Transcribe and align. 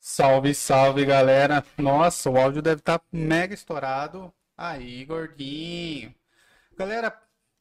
Salve, 0.00 0.54
salve, 0.54 1.04
galera. 1.04 1.64
Nossa, 1.76 2.30
o 2.30 2.38
áudio 2.38 2.62
deve 2.62 2.80
estar 2.80 3.00
mega 3.12 3.52
estourado. 3.52 4.32
Aí, 4.56 5.04
gordinho. 5.04 6.14
Galera, 6.76 7.10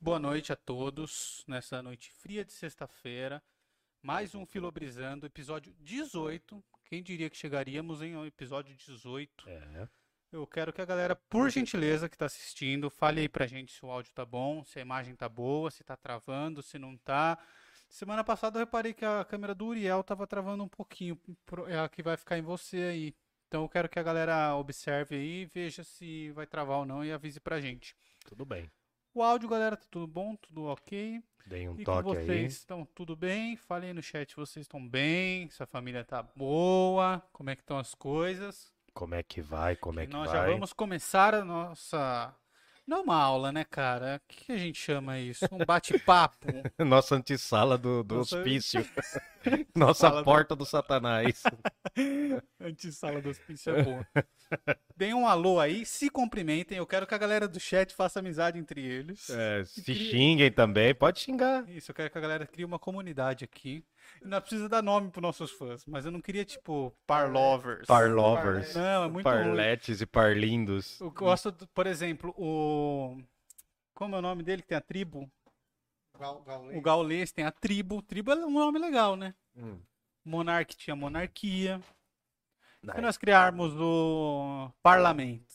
boa 0.04 0.20
noite 0.20 0.52
a 0.52 0.56
todos 0.58 1.46
nessa 1.48 1.82
noite 1.82 2.12
fria 2.12 2.44
de 2.44 2.52
sexta-feira. 2.52 3.42
Mais 4.02 4.36
um 4.36 4.46
Filobrizando, 4.46 5.26
episódio 5.26 5.74
18. 5.80 6.62
Quem 6.84 7.02
diria 7.02 7.30
que 7.30 7.38
chegaríamos 7.38 8.02
em 8.02 8.14
um 8.14 8.26
episódio 8.26 8.76
18? 8.76 9.50
É. 9.50 9.88
Eu 10.30 10.46
quero 10.46 10.74
que 10.74 10.82
a 10.82 10.86
galera, 10.86 11.16
por 11.16 11.50
gentileza, 11.50 12.10
que 12.10 12.16
está 12.16 12.26
assistindo, 12.26 12.90
fale 12.90 13.22
aí 13.22 13.30
pra 13.30 13.48
gente 13.48 13.72
se 13.72 13.86
o 13.86 13.90
áudio 13.90 14.12
tá 14.14 14.26
bom, 14.26 14.62
se 14.66 14.78
a 14.78 14.82
imagem 14.82 15.16
tá 15.16 15.30
boa, 15.30 15.72
se 15.72 15.86
tá 15.86 15.96
travando, 15.96 16.62
se 16.62 16.78
não 16.78 16.98
tá. 16.98 17.40
Semana 17.88 18.26
passada 18.26 18.58
eu 18.58 18.66
reparei 18.66 18.94
que 18.94 19.06
a 19.06 19.24
câmera 19.24 19.56
do 19.56 19.68
Uriel 19.68 20.04
tava 20.04 20.28
travando 20.28 20.66
um 20.66 20.70
pouquinho. 20.70 21.18
É 21.70 21.80
a 21.80 21.88
que 21.88 22.04
vai 22.04 22.18
ficar 22.18 22.38
em 22.38 22.42
você 22.42 22.78
aí. 22.78 23.16
Então 23.48 23.62
eu 23.62 23.70
quero 23.70 23.88
que 23.88 24.00
a 24.00 24.04
galera 24.04 24.54
observe 24.58 25.16
aí, 25.16 25.46
veja 25.46 25.82
se 25.82 26.30
vai 26.32 26.46
travar 26.46 26.80
ou 26.80 26.86
não 26.86 27.06
e 27.06 27.12
avise 27.14 27.40
pra 27.40 27.62
gente. 27.62 27.96
Tudo 28.26 28.44
bem. 28.44 28.70
O 29.14 29.22
áudio, 29.22 29.48
galera, 29.50 29.78
tá 29.78 29.86
tudo 29.90 30.08
bom? 30.08 30.36
Tudo 30.36 30.66
ok? 30.66 31.22
Dei 31.46 31.68
um 31.68 31.80
E 31.80 31.84
toque 31.84 32.04
vocês 32.04 32.30
aí. 32.30 32.46
estão 32.46 32.86
tudo 32.86 33.16
bem? 33.16 33.56
Falem 33.56 33.90
aí 33.90 33.94
no 33.94 34.02
chat 34.02 34.36
vocês 34.36 34.64
estão 34.66 34.86
bem, 34.88 35.50
se 35.50 35.62
a 35.62 35.66
família 35.66 36.04
tá 36.04 36.24
boa, 36.24 37.22
como 37.32 37.50
é 37.50 37.56
que 37.56 37.62
estão 37.62 37.78
as 37.78 37.94
coisas. 37.94 38.72
Como 38.94 39.14
é 39.16 39.22
que 39.24 39.42
vai? 39.42 39.76
Como 39.76 40.00
é 40.00 40.04
E 40.04 40.08
que 40.08 40.14
nós 40.14 40.32
vai? 40.32 40.40
já 40.48 40.52
vamos 40.52 40.74
começar 40.74 41.34
a 41.36 41.44
nossa. 41.44 42.34
Não 42.86 43.04
uma 43.04 43.16
aula, 43.16 43.52
né, 43.52 43.64
cara? 43.64 44.22
O 44.24 44.28
que 44.28 44.52
a 44.52 44.58
gente 44.58 44.78
chama 44.78 45.18
isso? 45.18 45.46
Um 45.52 45.60
bate-papo? 45.66 46.48
Nossa 46.80 47.16
antessala 47.16 47.78
do, 47.78 48.04
do 48.04 48.16
Nossa- 48.16 48.38
hospício. 48.38 48.86
Nossa 49.76 50.08
Sala 50.08 50.22
do- 50.22 50.26
porta 50.26 50.56
do 50.56 50.66
satanás. 50.66 51.44
Antissala 52.60 53.22
do 53.22 53.30
hospício 53.30 53.76
é 53.76 53.84
boa. 53.84 54.08
Deem 54.96 55.14
um 55.14 55.28
alô 55.28 55.60
aí, 55.60 55.86
se 55.86 56.10
cumprimentem. 56.10 56.78
Eu 56.78 56.86
quero 56.86 57.08
que 57.08 57.16
a 57.16 57.18
galera 57.18 57.48
do 57.48 57.60
chat 57.60 57.94
faça 57.94 58.20
amizade 58.20 58.60
entre 58.60 58.82
eles. 58.82 59.30
É, 59.30 59.64
se 59.66 59.82
cria- 59.84 60.12
xinguem 60.12 60.52
também, 60.52 60.94
pode 60.94 61.20
xingar. 61.22 61.68
Isso, 61.70 61.92
eu 61.92 61.96
quero 61.96 62.10
que 62.10 62.18
a 62.18 62.22
galera 62.22 62.46
crie 62.46 62.66
uma 62.66 62.80
comunidade 62.80 63.44
aqui. 63.46 63.84
Não 64.22 64.40
precisa 64.40 64.70
dar 64.70 64.82
nome 64.82 65.10
pros 65.12 65.22
nossos 65.22 65.52
fãs, 65.52 65.86
mas 65.86 66.06
eu 66.06 66.12
não 66.12 66.22
queria, 66.22 66.46
tipo, 66.46 66.94
parlovers. 67.06 67.86
Parlovers, 67.86 68.74
Não, 68.76 69.04
é 69.04 69.10
muito 69.10 69.28
ruim. 69.30 69.36
parletes 69.44 70.00
e 70.02 70.06
parlindos. 70.06 71.00
Eu 71.02 71.12
gosto, 71.12 71.52
do- 71.52 71.68
por 71.68 71.86
exemplo, 71.88 72.34
o. 72.38 73.18
Como 73.94 74.16
é 74.16 74.20
o 74.20 74.22
nome 74.22 74.42
dele 74.44 74.62
que 74.62 74.70
tem 74.70 74.78
a 74.78 74.82
tribo? 74.82 75.30
O 76.78 76.82
Gaulês 76.82 77.32
tem 77.32 77.44
a 77.46 77.52
tribo. 77.52 78.02
Tribo 78.02 78.32
é 78.32 78.36
um 78.46 78.52
nome 78.52 78.80
legal, 78.80 79.16
né? 79.16 79.34
Hum. 79.56 79.78
Monarque 80.24 80.76
tinha 80.76 80.96
monarquia. 80.96 81.82
Se 82.96 83.02
nós 83.02 83.18
criarmos 83.18 83.74
o 83.78 84.70
parlamento. 84.82 85.53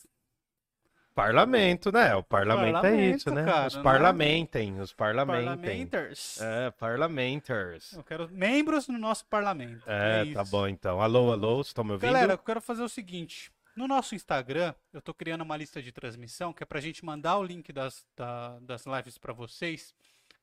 Parlamento, 1.23 1.91
né? 1.91 2.15
O 2.15 2.23
parlamento, 2.23 2.69
é 2.77 2.81
Parlamento, 2.81 3.17
isso, 3.17 3.31
né? 3.31 3.43
cara, 3.45 3.67
os 3.67 3.75
né? 3.75 3.83
parlamentem, 3.83 4.79
os 4.79 4.93
parlamentem. 4.93 5.45
Parlamenters. 5.45 6.41
É, 6.41 6.71
parlamenters. 6.71 7.91
Eu 7.93 8.03
quero 8.05 8.29
membros 8.29 8.87
no 8.87 8.97
nosso 8.97 9.25
parlamento. 9.25 9.83
É, 9.85 10.23
tá 10.33 10.41
isso. 10.43 10.51
bom 10.51 10.65
então. 10.65 11.01
Alô, 11.01 11.33
alô, 11.33 11.59
estão 11.59 11.83
me 11.83 11.91
ouvindo? 11.91 12.11
Galera, 12.13 12.33
eu 12.33 12.37
quero 12.37 12.61
fazer 12.61 12.83
o 12.83 12.87
seguinte. 12.89 13.51
No 13.75 13.85
nosso 13.85 14.15
Instagram, 14.15 14.73
eu 14.93 15.01
tô 15.01 15.13
criando 15.13 15.41
uma 15.41 15.57
lista 15.57 15.81
de 15.81 15.91
transmissão 15.91 16.53
que 16.53 16.63
é 16.63 16.65
pra 16.65 16.79
gente 16.79 17.03
mandar 17.03 17.37
o 17.37 17.43
link 17.43 17.71
das, 17.73 18.05
da- 18.15 18.57
das 18.61 18.85
lives 18.85 19.17
pra 19.17 19.33
vocês. 19.33 19.93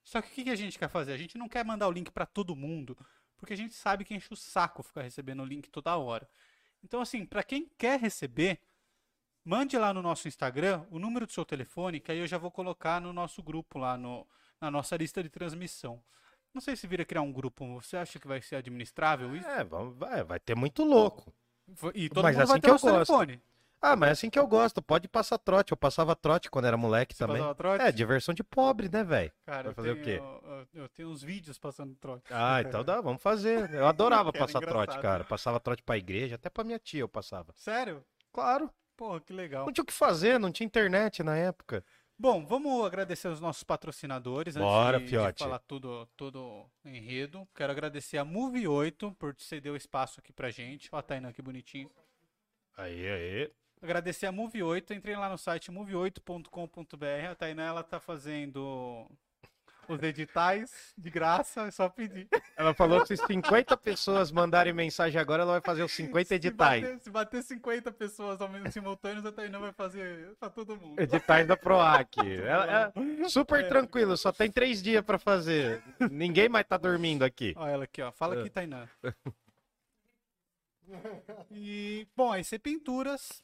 Só 0.05 0.21
que 0.21 0.29
o 0.29 0.31
que, 0.31 0.45
que 0.45 0.51
a 0.51 0.57
gente 0.57 0.79
quer 0.79 0.89
fazer? 0.91 1.13
A 1.15 1.17
gente 1.19 1.39
não 1.39 1.49
quer 1.49 1.65
mandar 1.65 1.89
o 1.89 1.93
link 1.93 2.11
pra 2.11 2.27
todo 2.27 2.55
mundo, 2.55 2.97
porque 3.39 3.55
a 3.55 3.57
gente 3.57 3.75
sabe 3.75 4.05
que 4.05 4.15
enche 4.15 4.29
o 4.31 4.37
saco 4.37 4.83
ficar 4.83 5.03
recebendo 5.03 5.43
o 5.43 5.47
link 5.47 5.71
toda 5.71 5.97
hora. 5.97 6.29
Então, 6.85 7.01
assim, 7.01 7.25
pra 7.25 7.43
quem 7.43 7.67
quer 7.79 7.99
receber, 7.99 8.61
mande 9.47 9.79
lá 9.79 9.95
no 9.95 10.03
nosso 10.03 10.29
Instagram 10.29 10.85
o 10.91 10.99
número 10.99 11.25
do 11.27 11.33
seu 11.33 11.45
telefone, 11.45 12.01
que 12.01 12.11
aí 12.13 12.19
eu 12.19 12.27
já 12.27 12.37
vou 12.37 12.51
colocar 12.51 13.01
no 13.01 13.13
nosso 13.13 13.43
grupo 13.43 13.79
lá, 13.79 13.97
no, 13.97 14.27
na 14.61 14.71
nossa 14.71 14.97
lista 14.97 15.23
de 15.23 15.31
transmissão. 15.31 16.03
Não 16.53 16.61
sei 16.61 16.75
se 16.77 16.87
vira 16.87 17.05
criar 17.05 17.23
um 17.23 17.33
grupo, 17.33 17.67
você 17.81 17.97
acha 17.97 18.19
que 18.19 18.27
vai 18.27 18.43
ser 18.43 18.57
administrável 18.57 19.35
isso? 19.37 19.47
É, 19.49 19.63
vai, 19.65 20.25
vai 20.25 20.41
ter 20.41 20.55
muito 20.57 20.83
louco. 20.85 21.33
E 21.95 22.09
todo 22.09 22.23
Mas 22.23 22.37
mundo 22.37 22.43
assim 22.43 22.53
vai 22.53 22.61
que 22.61 22.63
ter 22.63 22.69
eu 22.69 22.73
nosso 22.73 22.87
gosto. 22.87 23.07
telefone. 23.13 23.43
Ah, 23.81 23.95
mas 23.95 24.13
assim 24.13 24.31
que 24.31 24.39
eu 24.39 24.47
gosto. 24.47 24.81
Pode 24.81 25.07
passar 25.07 25.37
trote. 25.39 25.73
Eu 25.73 25.77
passava 25.77 26.17
trote 26.17 26.51
quando 26.51 26.65
era 26.65 26.77
moleque 26.77 27.15
Você 27.15 27.19
também. 27.19 27.37
passava 27.37 27.55
trote? 27.55 27.85
É, 27.85 27.93
diversão 27.93 28.35
de 28.35 28.43
pobre, 28.43 28.89
né, 28.89 29.05
velho? 29.05 29.33
Cara, 29.45 29.63
vai 29.65 29.71
eu 29.71 29.75
fazer 29.75 29.91
o 29.91 29.95
tenho, 29.95 30.05
quê? 30.05 30.23
Eu, 30.75 30.83
eu 30.83 30.89
tenho 30.89 31.09
uns 31.11 31.23
vídeos 31.23 31.59
passando 31.59 31.95
trote. 31.97 32.25
Ah, 32.31 32.63
então 32.63 32.83
dá, 32.83 33.01
vamos 33.01 33.23
fazer. 33.23 33.73
Eu 33.75 33.87
adorava 33.87 34.33
passar 34.33 34.61
trote, 34.61 34.97
engraçado. 34.97 35.03
cara. 35.03 35.25
Passava 35.25 35.61
trote 35.61 35.83
pra 35.83 35.99
igreja, 35.99 36.37
até 36.37 36.49
pra 36.49 36.65
minha 36.65 36.79
tia 36.79 37.01
eu 37.01 37.09
passava. 37.09 37.53
Sério? 37.55 38.03
Claro. 38.33 38.71
Porra, 38.97 39.21
que 39.21 39.33
legal. 39.33 39.67
Não 39.67 39.73
tinha 39.73 39.83
o 39.83 39.87
que 39.87 39.93
fazer, 39.93 40.39
não 40.39 40.51
tinha 40.51 40.67
internet 40.67 41.23
na 41.23 41.37
época. 41.37 41.85
Bom, 42.19 42.47
vamos 42.47 42.87
agradecer 42.87 43.29
os 43.29 43.41
nossos 43.41 43.63
patrocinadores 43.63 44.57
antes 44.57 44.67
Bora, 44.67 44.99
de, 44.99 45.05
de 45.05 45.11
fiote. 45.11 45.45
falar 45.45 45.59
tudo, 45.59 46.07
tudo 46.17 46.65
enredo. 46.83 47.47
Quero 47.55 47.71
agradecer 47.71 48.17
a 48.17 48.25
Move 48.25 48.67
8 48.67 49.13
por 49.19 49.37
ceder 49.39 49.71
o 49.71 49.77
espaço 49.77 50.19
aqui 50.21 50.33
pra 50.33 50.51
gente. 50.51 50.89
Ó 50.93 50.97
a 50.97 51.03
Tainá 51.03 51.31
que 51.31 51.43
bonitinho. 51.43 51.91
Aí, 52.75 53.07
aí. 53.07 53.53
Agradecer 53.83 54.25
a 54.25 54.33
Move 54.33 54.63
8. 54.63 54.95
Entrem 54.95 55.17
lá 55.17 55.29
no 55.29 55.37
site 55.37 55.71
move8.com.br. 55.71 57.31
A 57.31 57.35
Tainá, 57.35 57.67
ela 57.67 57.83
tá 57.83 58.01
fazendo 58.01 59.11
os 59.89 60.03
editais 60.03 60.93
de 60.97 61.11
graça, 61.11 61.63
é 61.63 61.71
só 61.71 61.89
pedir. 61.89 62.29
Ela 62.57 62.73
falou 62.75 63.01
que 63.05 63.17
se 63.17 63.27
50 63.27 63.77
pessoas 63.77 64.31
mandarem 64.31 64.73
mensagem 64.73 65.21
agora, 65.21 65.43
ela 65.43 65.53
vai 65.53 65.61
fazer 65.61 65.83
os 65.83 65.93
50 65.93 66.35
editais. 66.35 66.81
Se 66.85 66.87
bater, 66.91 67.03
se 67.05 67.11
bater 67.11 67.43
50 67.43 67.93
pessoas 67.93 68.41
ao 68.41 68.49
mesmo 68.49 68.71
simultâneos, 68.73 69.25
a 69.27 69.33
Tainá 69.33 69.59
vai 69.59 69.73
fazer 69.73 70.35
pra 70.41 70.49
todo 70.51 70.77
mundo. 70.77 71.01
Editais 71.01 71.47
da 71.47 71.57
PROAC. 71.57 72.17
Ela, 72.47 72.93
é 73.25 73.29
super 73.29 73.65
É. 73.65 73.69
tranquilo, 73.69 74.17
só 74.17 74.33
tem 74.33 74.51
três 74.51 74.83
dias 74.83 75.05
pra 75.05 75.19
fazer. 75.19 75.83
Ninguém 76.11 76.49
mais 76.49 76.67
tá 76.67 76.77
dormindo 76.77 77.25
aqui. 77.25 77.55
Olha 77.57 77.71
ela 77.71 77.85
aqui, 77.85 78.03
ó. 78.03 78.11
Fala 78.13 78.41
aqui, 78.41 78.51
Tainá. 78.51 78.89
E, 81.51 82.07
bom, 82.17 82.33
a 82.33 82.39
EC 82.41 82.59
Pinturas. 82.59 83.43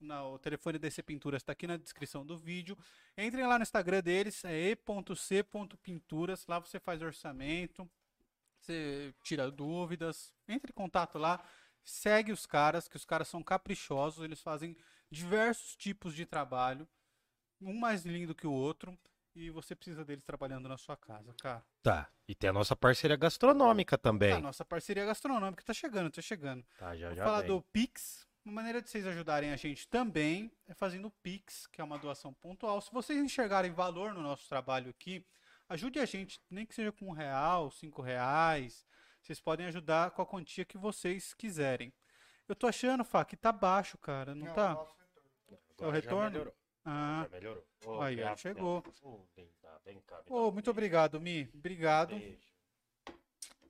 Não, 0.00 0.32
o 0.32 0.38
telefone 0.38 0.78
da 0.78 0.88
EC 0.88 1.02
Pinturas 1.02 1.42
está 1.42 1.52
aqui 1.52 1.66
na 1.66 1.76
descrição 1.76 2.24
do 2.24 2.36
vídeo. 2.36 2.76
Entrem 3.18 3.46
lá 3.46 3.58
no 3.58 3.62
Instagram 3.62 4.00
deles, 4.02 4.42
é 4.44 4.70
e.c.pinturas. 4.70 6.46
Lá 6.46 6.58
você 6.58 6.80
faz 6.80 7.02
orçamento, 7.02 7.88
você 8.58 9.14
tira 9.22 9.50
dúvidas. 9.50 10.32
Entre 10.48 10.70
em 10.70 10.74
contato 10.74 11.18
lá, 11.18 11.44
segue 11.84 12.32
os 12.32 12.46
caras, 12.46 12.88
que 12.88 12.96
os 12.96 13.04
caras 13.04 13.28
são 13.28 13.42
caprichosos. 13.42 14.24
Eles 14.24 14.40
fazem 14.40 14.74
diversos 15.10 15.76
tipos 15.76 16.14
de 16.14 16.24
trabalho, 16.24 16.88
um 17.60 17.74
mais 17.78 18.06
lindo 18.06 18.34
que 18.34 18.46
o 18.46 18.52
outro. 18.52 18.98
E 19.34 19.48
você 19.48 19.76
precisa 19.76 20.04
deles 20.04 20.24
trabalhando 20.24 20.68
na 20.68 20.76
sua 20.76 20.96
casa, 20.96 21.32
cara. 21.40 21.64
Tá. 21.82 22.10
E 22.26 22.34
tem 22.34 22.50
a 22.50 22.52
nossa 22.52 22.74
parceria 22.74 23.16
gastronômica 23.16 23.96
também. 23.96 24.32
A 24.32 24.40
nossa 24.40 24.64
parceria 24.64 25.04
gastronômica 25.04 25.62
tá 25.62 25.72
chegando, 25.72 26.10
tá 26.10 26.20
chegando. 26.20 26.64
Tá, 26.78 26.96
já 26.96 27.08
Vou 27.08 27.16
já 27.16 27.24
falar 27.24 27.40
vem. 27.40 27.48
do 27.48 27.62
Pix. 27.72 28.26
Uma 28.44 28.54
maneira 28.54 28.80
de 28.80 28.88
vocês 28.88 29.06
ajudarem 29.06 29.52
a 29.52 29.56
gente 29.56 29.86
também 29.88 30.50
é 30.66 30.74
fazendo 30.74 31.08
o 31.08 31.10
Pix, 31.10 31.66
que 31.66 31.80
é 31.80 31.84
uma 31.84 31.98
doação 31.98 32.32
pontual. 32.32 32.80
Se 32.80 32.90
vocês 32.90 33.18
enxergarem 33.18 33.70
valor 33.72 34.14
no 34.14 34.22
nosso 34.22 34.48
trabalho 34.48 34.90
aqui, 34.90 35.24
ajude 35.68 35.98
a 35.98 36.06
gente, 36.06 36.40
nem 36.48 36.64
que 36.64 36.74
seja 36.74 36.90
com 36.90 37.06
um 37.08 37.12
real, 37.12 37.70
cinco 37.70 38.00
reais. 38.00 38.86
Vocês 39.20 39.38
podem 39.40 39.66
ajudar 39.66 40.12
com 40.12 40.22
a 40.22 40.26
quantia 40.26 40.64
que 40.64 40.78
vocês 40.78 41.34
quiserem. 41.34 41.92
Eu 42.48 42.56
tô 42.56 42.66
achando, 42.66 43.04
Fá, 43.04 43.24
que 43.24 43.36
tá 43.36 43.52
baixo, 43.52 43.98
cara, 43.98 44.34
não, 44.34 44.52
tá? 44.54 44.70
Agora 44.72 44.90
É 45.78 45.84
o 45.84 45.86
já 45.86 45.90
retorno? 45.92 46.30
melhorou, 46.30 46.54
Ah, 46.84 47.22
já 47.24 47.28
melhorou. 47.28 47.66
Ô, 47.84 48.00
Aí, 48.00 48.16
Beato, 48.16 48.40
chegou. 48.40 48.82
Ô, 49.02 49.26
ô, 50.28 50.48
um 50.48 50.52
muito 50.52 50.70
obrigado, 50.70 51.20
Mi. 51.20 51.48
Obrigado. 51.54 52.16
beijo. 52.16 52.49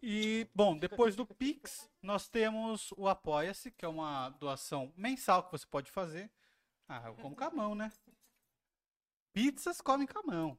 E, 0.03 0.49
bom, 0.55 0.77
depois 0.79 1.15
do 1.15 1.27
Pix, 1.27 1.91
nós 2.01 2.29
temos 2.29 2.91
o 2.97 3.07
Apoia-se, 3.07 3.71
que 3.71 3.85
é 3.85 3.89
uma 3.89 4.31
doação 4.31 4.93
mensal 4.97 5.45
que 5.45 5.53
você 5.53 5.67
pode 5.67 5.91
fazer. 5.91 6.31
Ah, 6.89 7.03
eu 7.07 7.15
como 7.17 7.37
com 7.37 7.45
a 7.45 7.51
mão, 7.51 7.75
né? 7.75 7.93
Pizzas 9.33 9.81
comem 9.81 10.07
com 10.07 10.19
a 10.19 10.23
mão. 10.23 10.59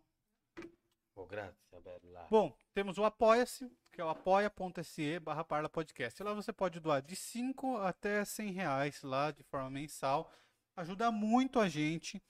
Bom, 2.30 2.56
temos 2.74 2.98
o 2.98 3.04
Apoia-se, 3.04 3.70
que 3.92 4.00
é 4.00 4.06
o 4.06 4.10
apoia.se 4.10 5.20
barra 5.20 5.44
Parla 5.44 5.68
Podcast. 5.68 6.22
Lá 6.24 6.34
você 6.34 6.54
pode 6.54 6.80
doar 6.80 7.02
de 7.02 7.16
5 7.16 7.78
até 7.78 8.24
100 8.24 8.52
reais 8.52 9.04
lá 9.04 9.32
de 9.32 9.44
forma 9.44 9.70
mensal. 9.70 10.32
Ajuda 10.76 11.12
muito 11.12 11.60
a 11.60 11.68
gente. 11.68 12.22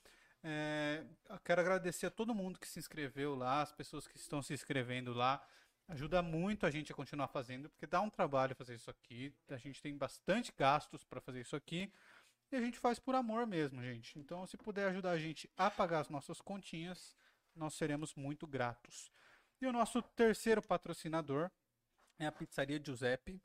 É, 0.44 1.06
quero 1.46 1.62
agradecer 1.62 2.08
a 2.08 2.12
todo 2.12 2.34
mundo 2.34 2.60
que 2.60 2.68
se 2.68 2.80
inscreveu 2.80 3.36
lá, 3.36 3.62
as 3.62 3.72
pessoas 3.72 4.08
que 4.08 4.18
estão 4.18 4.42
se 4.42 4.54
inscrevendo 4.54 5.14
lá. 5.14 5.46
Ajuda 5.92 6.22
muito 6.22 6.66
a 6.66 6.72
gente 6.72 6.90
a 6.90 6.96
continuar 6.96 7.28
fazendo, 7.28 7.70
porque 7.70 7.86
dá 7.86 8.00
um 8.00 8.10
trabalho 8.10 8.56
fazer 8.56 8.76
isso 8.76 8.90
aqui. 8.90 9.34
A 9.50 9.58
gente 9.58 9.82
tem 9.82 9.98
bastante 9.98 10.54
gastos 10.58 11.04
para 11.04 11.20
fazer 11.20 11.42
isso 11.42 11.54
aqui. 11.54 11.92
E 12.50 12.56
a 12.56 12.62
gente 12.62 12.80
faz 12.80 12.98
por 12.98 13.14
amor 13.14 13.46
mesmo, 13.46 13.84
gente. 13.84 14.18
Então, 14.18 14.48
se 14.48 14.56
puder 14.56 14.88
ajudar 14.88 15.12
a 15.12 15.18
gente 15.18 15.50
a 15.58 15.70
pagar 15.70 16.00
as 16.00 16.08
nossas 16.08 16.40
continhas, 16.40 17.14
nós 17.54 17.74
seremos 17.74 18.16
muito 18.16 18.48
gratos. 18.48 19.12
E 19.62 19.68
o 19.68 19.74
nosso 19.74 20.02
terceiro 20.02 20.62
patrocinador 20.62 21.52
é 22.18 22.26
a 22.26 22.32
Pizzaria 22.32 22.82
Giuseppe. 22.82 23.42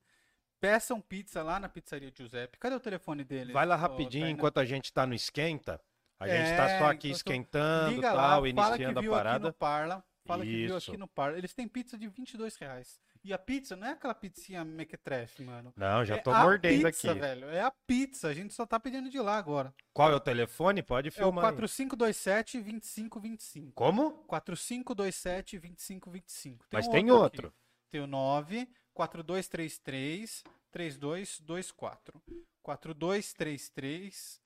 Peçam 0.61 1.01
pizza 1.01 1.43
lá 1.43 1.59
na 1.59 1.69
Pizzaria 1.69 2.13
Giuseppe. 2.17 2.59
Cadê 2.59 2.77
o 2.77 2.81
telefone 2.81 3.25
dele? 3.25 3.53
Vai 3.53 3.67
lá 3.67 3.75
rapidinho 3.75 4.29
enquanto 4.29 4.59
a 4.59 4.65
gente 4.65 4.93
tá 4.93 5.05
no 5.05 5.15
esquenta. 5.15 5.83
A 6.17 6.29
gente 6.29 6.51
é, 6.51 6.57
tá 6.57 6.79
só 6.79 6.91
aqui 6.93 7.11
esquentando, 7.11 8.01
tal, 8.01 8.41
lá, 8.41 8.49
iniciando 8.49 9.01
a 9.01 9.11
parada. 9.11 9.53
Parla, 9.53 10.05
Fala 10.27 10.45
Isso. 10.45 10.53
que 10.53 10.67
viu 10.67 10.77
aqui 10.77 10.97
no 10.97 11.07
par. 11.07 11.37
Eles 11.37 11.55
têm 11.55 11.69
pizza 11.69 11.97
de 11.97 12.09
22 12.09 12.57
reais. 12.57 13.01
E 13.25 13.33
a 13.33 13.39
pizza 13.39 13.77
não 13.77 13.87
é 13.87 13.93
aquela 13.93 14.15
pizzinha 14.15 14.65
mequetrefe, 14.65 15.43
mano. 15.43 15.73
Não, 15.77 16.05
já 16.05 16.17
é 16.17 16.19
tô 16.19 16.33
mordendo 16.33 16.87
pizza, 16.87 17.11
aqui. 17.11 17.19
velho. 17.19 17.49
É 17.49 17.63
a 17.63 17.73
pizza. 17.87 18.29
A 18.29 18.35
gente 18.35 18.55
só 18.55 18.65
tá 18.67 18.79
pedindo 18.79 19.09
de 19.09 19.19
lá 19.19 19.37
agora. 19.37 19.75
Qual 19.93 20.11
é 20.11 20.15
o 20.15 20.21
telefone? 20.21 20.83
Pode 20.83 21.11
filmar. 21.11 21.45
É 21.45 21.49
o 21.49 21.53
4527-2525. 21.57 23.73
Como? 23.75 24.25
4527-2525. 24.29 26.59
Mas 26.73 26.87
tem 26.89 27.11
outro. 27.11 27.49
Aqui. 27.49 27.57
Tem 27.91 28.01
o 28.01 28.07
9 28.07 28.69
4233 28.95 30.45
3224. 30.71 32.23
4233 32.63 34.41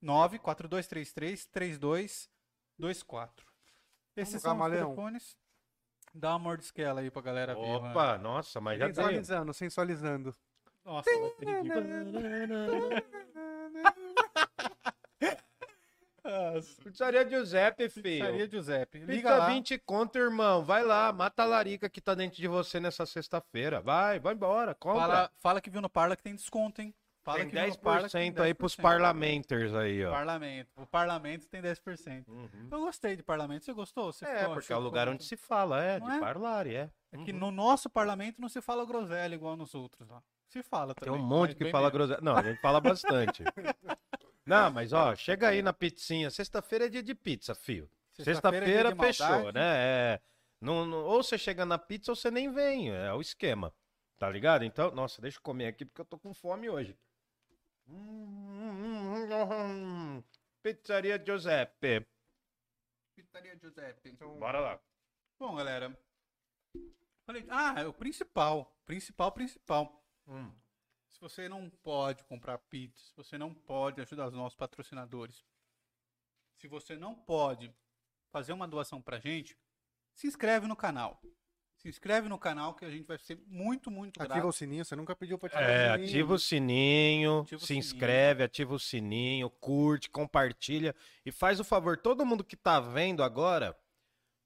9 0.00 0.38
4233 0.38 1.46
3224. 1.46 3.47
Esses 4.18 4.42
são 4.42 4.58
os 4.60 4.70
telefones. 4.70 5.36
Dá 6.14 6.30
uma 6.30 6.38
mordisquela 6.38 7.00
aí 7.00 7.10
pra 7.10 7.22
galera 7.22 7.54
ver. 7.54 7.60
Opa, 7.60 8.18
nossa, 8.18 8.60
mas 8.60 8.78
já 8.78 8.86
Sensualizando, 8.86 9.54
sensualizando. 9.54 10.36
Nossa, 10.84 11.10
vai 11.10 11.30
ser 11.30 11.46
Pizzaria 16.82 17.28
Giuseppe, 17.28 17.88
filho. 17.88 18.02
Pizzaria 18.02 18.50
Giuseppe. 18.50 18.98
Liga 18.98 19.12
Pizza 19.14 19.36
lá. 19.36 19.46
20 19.48 19.78
conto, 19.78 20.18
irmão. 20.18 20.64
Vai 20.64 20.82
lá, 20.82 21.12
mata 21.12 21.42
a 21.42 21.46
larica 21.46 21.88
que 21.88 22.00
tá 22.00 22.14
dentro 22.14 22.36
de 22.38 22.48
você 22.48 22.80
nessa 22.80 23.06
sexta-feira. 23.06 23.80
Vai, 23.80 24.18
vai 24.18 24.34
embora, 24.34 24.74
compra. 24.74 25.00
Fala, 25.00 25.30
fala 25.38 25.60
que 25.60 25.70
viu 25.70 25.80
no 25.80 25.88
Parla 25.88 26.16
que 26.16 26.22
tem 26.22 26.34
desconto, 26.34 26.82
hein? 26.82 26.94
Fala 27.28 27.40
tem 27.40 27.50
10%, 27.50 27.78
parla, 27.80 28.08
tem 28.08 28.32
10% 28.32 28.40
aí 28.40 28.54
pros 28.54 28.74
parlamenters 28.74 29.74
aí, 29.74 30.02
ó. 30.02 30.10
Parlamento. 30.10 30.68
O 30.76 30.86
parlamento 30.86 31.46
tem 31.46 31.60
10%. 31.60 32.26
Uhum. 32.26 32.68
Eu 32.70 32.80
gostei 32.80 33.16
de 33.16 33.22
parlamento. 33.22 33.66
Você 33.66 33.72
gostou? 33.74 34.10
Você 34.10 34.24
é, 34.24 34.48
porque 34.48 34.72
é 34.72 34.76
o 34.76 34.80
lugar 34.80 35.10
onde 35.10 35.24
se 35.24 35.36
fala, 35.36 35.82
é, 35.82 36.00
não 36.00 36.08
de 36.08 36.16
é? 36.16 36.20
parlar, 36.20 36.66
é. 36.66 36.90
É 37.12 37.18
que 37.18 37.32
no 37.32 37.50
nosso 37.50 37.90
parlamento 37.90 38.40
não 38.40 38.48
se 38.48 38.62
fala 38.62 38.86
groselha 38.86 39.34
igual 39.34 39.56
nos 39.58 39.74
outros, 39.74 40.10
ó. 40.10 40.22
Se 40.48 40.62
fala 40.62 40.94
também. 40.94 41.12
Tem 41.12 41.22
um 41.22 41.26
monte 41.26 41.54
que 41.54 41.70
fala 41.70 41.90
groselha. 41.90 42.20
Não, 42.22 42.34
a 42.34 42.42
gente 42.42 42.60
fala 42.62 42.80
bastante. 42.80 43.44
não, 44.46 44.70
mas 44.70 44.94
ó, 44.94 45.14
chega 45.14 45.48
aí 45.48 45.60
na 45.60 45.74
pizzinha. 45.74 46.30
Sexta-feira 46.30 46.86
é 46.86 46.88
dia 46.88 47.02
de 47.02 47.14
pizza, 47.14 47.54
fio. 47.54 47.90
Sexta-feira 48.14 48.88
Sexta 48.88 49.04
é 49.04 49.06
fechou, 49.06 49.52
né? 49.52 49.76
É, 49.76 50.20
não, 50.62 50.86
não, 50.86 51.04
ou 51.04 51.22
você 51.22 51.36
chega 51.36 51.66
na 51.66 51.76
pizza 51.76 52.10
ou 52.10 52.16
você 52.16 52.30
nem 52.30 52.50
vem. 52.50 52.90
É 52.90 53.12
o 53.12 53.20
esquema. 53.20 53.70
Tá 54.18 54.28
ligado? 54.30 54.64
Então, 54.64 54.90
nossa, 54.90 55.20
deixa 55.20 55.36
eu 55.36 55.42
comer 55.42 55.66
aqui 55.66 55.84
porque 55.84 56.00
eu 56.00 56.06
tô 56.06 56.18
com 56.18 56.32
fome 56.32 56.68
hoje. 56.70 56.96
Pizzaria 60.62 61.22
Giuseppe. 61.24 62.06
Pizzaria 63.14 63.56
Giuseppe. 63.58 64.10
Então... 64.10 64.38
Bora 64.38 64.60
lá. 64.60 64.80
Bom, 65.38 65.56
galera. 65.56 65.98
Falei, 67.24 67.46
ah, 67.50 67.74
é 67.80 67.86
o 67.86 67.92
principal. 67.92 68.76
Principal, 68.84 69.32
principal. 69.32 70.04
Hum. 70.26 70.52
Se 71.10 71.20
você 71.20 71.48
não 71.48 71.68
pode 71.68 72.24
comprar 72.24 72.58
pizza, 72.58 73.04
se 73.04 73.16
você 73.16 73.36
não 73.36 73.52
pode 73.52 74.00
ajudar 74.00 74.28
os 74.28 74.34
nossos 74.34 74.56
patrocinadores, 74.56 75.44
se 76.56 76.68
você 76.68 76.96
não 76.96 77.14
pode 77.14 77.74
fazer 78.30 78.52
uma 78.52 78.68
doação 78.68 79.00
pra 79.00 79.18
gente, 79.18 79.58
se 80.14 80.26
inscreve 80.26 80.66
no 80.66 80.76
canal. 80.76 81.20
Se 81.78 81.88
inscreve 81.88 82.28
no 82.28 82.38
canal 82.38 82.74
que 82.74 82.84
a 82.84 82.90
gente 82.90 83.06
vai 83.06 83.16
ser 83.18 83.38
muito, 83.46 83.90
muito 83.90 84.18
grato. 84.18 84.32
Ativa 84.32 84.46
o 84.48 84.52
sininho, 84.52 84.84
você 84.84 84.96
nunca 84.96 85.14
pediu 85.14 85.38
pra 85.38 85.46
ativar 85.46 85.64
é, 85.64 85.74
o 85.74 85.78
sininho. 85.78 86.04
Ativa 86.04 86.34
o 86.34 86.38
sininho, 86.38 87.40
ativa 87.40 87.58
se 87.58 87.64
o 87.64 87.66
sininho. 87.66 87.80
inscreve, 87.80 88.42
ativa 88.42 88.74
o 88.74 88.78
sininho, 88.78 89.48
curte, 89.48 90.10
compartilha 90.10 90.94
e 91.24 91.30
faz 91.30 91.60
o 91.60 91.64
favor, 91.64 91.96
todo 91.96 92.26
mundo 92.26 92.42
que 92.42 92.56
tá 92.56 92.80
vendo 92.80 93.22
agora, 93.22 93.76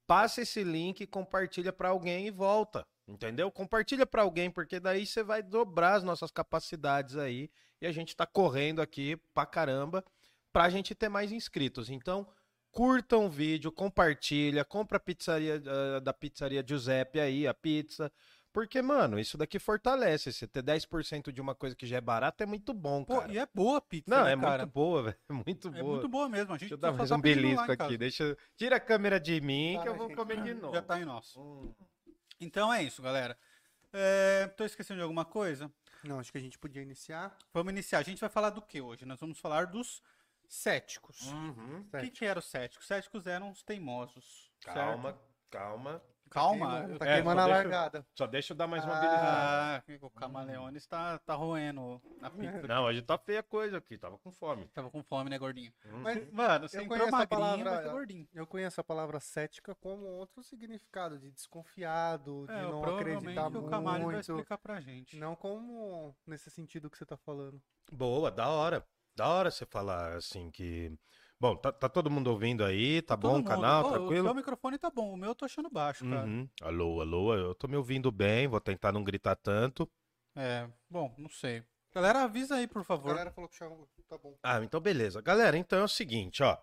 passa 0.05 0.41
esse 0.43 0.63
link 0.63 1.01
e 1.01 1.07
compartilha 1.07 1.73
para 1.73 1.89
alguém 1.89 2.27
e 2.27 2.31
volta. 2.31 2.85
Entendeu? 3.07 3.51
Compartilha 3.51 4.05
para 4.05 4.21
alguém, 4.21 4.49
porque 4.49 4.79
daí 4.79 5.05
você 5.05 5.23
vai 5.23 5.43
dobrar 5.43 5.95
as 5.95 6.03
nossas 6.03 6.31
capacidades 6.31 7.17
aí 7.17 7.49
e 7.81 7.85
a 7.85 7.91
gente 7.91 8.15
tá 8.15 8.25
correndo 8.25 8.81
aqui 8.81 9.17
pra 9.33 9.45
caramba 9.45 10.05
pra 10.53 10.69
gente 10.69 10.95
ter 10.95 11.09
mais 11.09 11.31
inscritos. 11.31 11.89
Então, 11.89 12.25
curtam 12.73 13.27
o 13.27 13.29
vídeo, 13.29 13.71
compartilha, 13.71 14.65
compra 14.65 14.97
a 14.97 14.99
pizzaria 14.99 15.61
uh, 15.61 16.01
da 16.01 16.11
pizzaria 16.11 16.65
Giuseppe 16.67 17.19
aí, 17.19 17.47
a 17.47 17.53
pizza. 17.53 18.11
Porque, 18.51 18.81
mano, 18.81 19.19
isso 19.19 19.37
daqui 19.37 19.57
fortalece. 19.57 20.31
Você 20.31 20.47
ter 20.47 20.61
10% 20.61 21.31
de 21.31 21.39
uma 21.39 21.55
coisa 21.55 21.75
que 21.75 21.87
já 21.87 21.97
é 21.97 22.01
barata 22.01 22.43
é 22.43 22.47
muito 22.47 22.73
bom, 22.73 23.05
cara. 23.05 23.21
Pô, 23.21 23.31
e 23.31 23.37
é 23.37 23.47
boa 23.53 23.77
a 23.77 23.81
pizza, 23.81 24.15
Não, 24.15 24.25
né, 24.25 24.33
é 24.33 24.37
cara? 24.37 24.63
muito 24.63 24.73
boa, 24.73 25.03
velho. 25.03 25.17
É 25.29 25.33
muito 25.33 25.71
boa. 25.71 25.79
É 25.79 25.83
muito 25.83 26.09
boa 26.09 26.29
mesmo. 26.29 26.53
A 26.53 26.57
gente 26.57 26.61
Deixa 26.61 26.73
eu 26.73 26.77
dar 26.77 26.91
mais 26.91 27.09
um 27.09 27.21
belisco 27.21 27.71
aqui. 27.71 27.97
Deixa... 27.97 28.37
Tira 28.55 28.75
a 28.75 28.79
câmera 28.79 29.19
de 29.19 29.39
mim 29.39 29.79
que 29.81 29.87
eu 29.87 29.95
vou 29.95 30.13
comer 30.13 30.41
de 30.41 30.53
novo. 30.55 30.73
Já 30.73 30.81
tá 30.81 30.99
em 30.99 31.05
nosso. 31.05 31.39
Hum. 31.39 31.73
Então 32.39 32.73
é 32.73 32.83
isso, 32.83 33.01
galera. 33.01 33.37
É... 33.91 34.47
Tô 34.55 34.65
esquecendo 34.65 34.97
de 34.97 35.03
alguma 35.03 35.25
coisa? 35.25 35.71
Não, 36.03 36.19
acho 36.19 36.31
que 36.31 36.37
a 36.37 36.41
gente 36.41 36.59
podia 36.59 36.81
iniciar. 36.81 37.35
Vamos 37.53 37.71
iniciar. 37.71 37.99
A 37.99 38.03
gente 38.03 38.19
vai 38.19 38.29
falar 38.29 38.49
do 38.49 38.61
que 38.61 38.81
hoje? 38.81 39.05
Nós 39.05 39.19
vamos 39.19 39.39
falar 39.39 39.67
dos 39.67 40.01
céticos. 40.47 41.31
Uhum. 41.31 41.87
O 41.93 41.97
que, 41.97 42.09
que 42.09 42.25
eram 42.25 42.39
os 42.39 42.45
céticos? 42.45 42.87
Céticos 42.87 43.27
eram 43.27 43.51
os 43.51 43.63
teimosos. 43.63 44.51
Calma, 44.61 45.11
certo? 45.11 45.19
calma. 45.49 46.01
Calma, 46.33 46.89
tá 46.97 47.05
queimando 47.05 47.41
é, 47.41 47.43
a 47.43 47.47
largada. 47.47 48.05
Só 48.15 48.25
deixa 48.25 48.53
eu 48.53 48.57
dar 48.57 48.65
mais 48.65 48.83
uma 48.83 48.95
ah, 48.95 49.83
O 50.01 50.09
camaleone 50.09 50.77
está 50.77 51.19
tá 51.19 51.35
roendo 51.35 52.01
a 52.23 52.29
pizza. 52.31 52.67
Não, 52.67 52.85
hoje 52.85 53.03
tá 53.03 53.19
feia 53.19 53.41
a 53.41 53.43
coisa 53.43 53.77
aqui, 53.77 53.99
tava 53.99 54.17
com 54.17 54.31
fome. 54.31 54.67
Tava 54.73 54.89
com 54.89 55.03
fome, 55.03 55.29
né, 55.29 55.37
gordinho? 55.37 55.71
Hum. 55.85 55.99
Mas, 56.01 56.31
mano, 56.31 56.67
você 56.67 56.81
entrou 56.81 57.11
magrinho, 57.11 57.27
palavra, 57.27 57.91
gordinho. 57.91 58.27
Eu 58.33 58.47
conheço 58.47 58.81
a 58.81 58.83
palavra 58.83 59.19
cética 59.19 59.75
como 59.75 60.05
outro 60.05 60.41
significado, 60.41 61.19
de 61.19 61.29
desconfiado, 61.29 62.47
é, 62.49 62.55
de 62.55 62.61
não 62.63 62.83
acreditar 62.83 63.49
muito. 63.51 63.67
o 63.67 63.69
Camalho 63.69 64.05
vai 64.07 64.19
explicar 64.19 64.57
pra 64.57 64.81
gente. 64.81 65.17
Não 65.17 65.35
como 65.35 66.15
nesse 66.25 66.49
sentido 66.49 66.89
que 66.89 66.97
você 66.97 67.05
tá 67.05 67.15
falando. 67.15 67.61
Boa, 67.91 68.31
da 68.31 68.49
hora. 68.49 68.83
Da 69.15 69.27
hora 69.27 69.51
você 69.51 69.65
falar 69.65 70.13
assim 70.13 70.49
que. 70.51 70.91
Bom, 71.39 71.55
tá, 71.57 71.71
tá 71.71 71.89
todo 71.89 72.09
mundo 72.09 72.29
ouvindo 72.29 72.63
aí, 72.63 73.01
tá, 73.01 73.17
bom 73.17 73.39
o 73.39 73.43
canal, 73.43 73.85
oh, 73.85 73.89
tranquilo? 73.89 74.21
O 74.21 74.27
seu 74.27 74.35
microfone 74.35 74.77
tá 74.77 74.89
bom, 74.89 75.13
o 75.13 75.17
meu 75.17 75.31
eu 75.31 75.35
tô 75.35 75.43
achando 75.43 75.69
baixo, 75.69 76.07
cara. 76.07 76.25
Uhum. 76.25 76.47
Alô, 76.61 77.01
alô, 77.01 77.35
eu 77.35 77.53
tô 77.53 77.67
me 77.67 77.75
ouvindo 77.75 78.09
bem, 78.11 78.47
vou 78.47 78.61
tentar 78.61 78.93
não 78.93 79.03
gritar 79.03 79.35
tanto. 79.35 79.89
É, 80.35 80.69
bom, 80.89 81.13
não 81.17 81.29
sei. 81.29 81.61
Galera, 81.93 82.23
avisa 82.23 82.55
aí, 82.55 82.65
por 82.65 82.83
favor. 82.85 83.09
A 83.11 83.13
galera 83.13 83.31
falou 83.31 83.49
que 83.49 84.03
tá 84.03 84.17
bom. 84.17 84.35
Ah, 84.41 84.63
então 84.63 84.79
beleza. 84.79 85.21
Galera, 85.21 85.57
então 85.57 85.79
é 85.79 85.83
o 85.83 85.87
seguinte, 85.87 86.41
ó. 86.41 86.57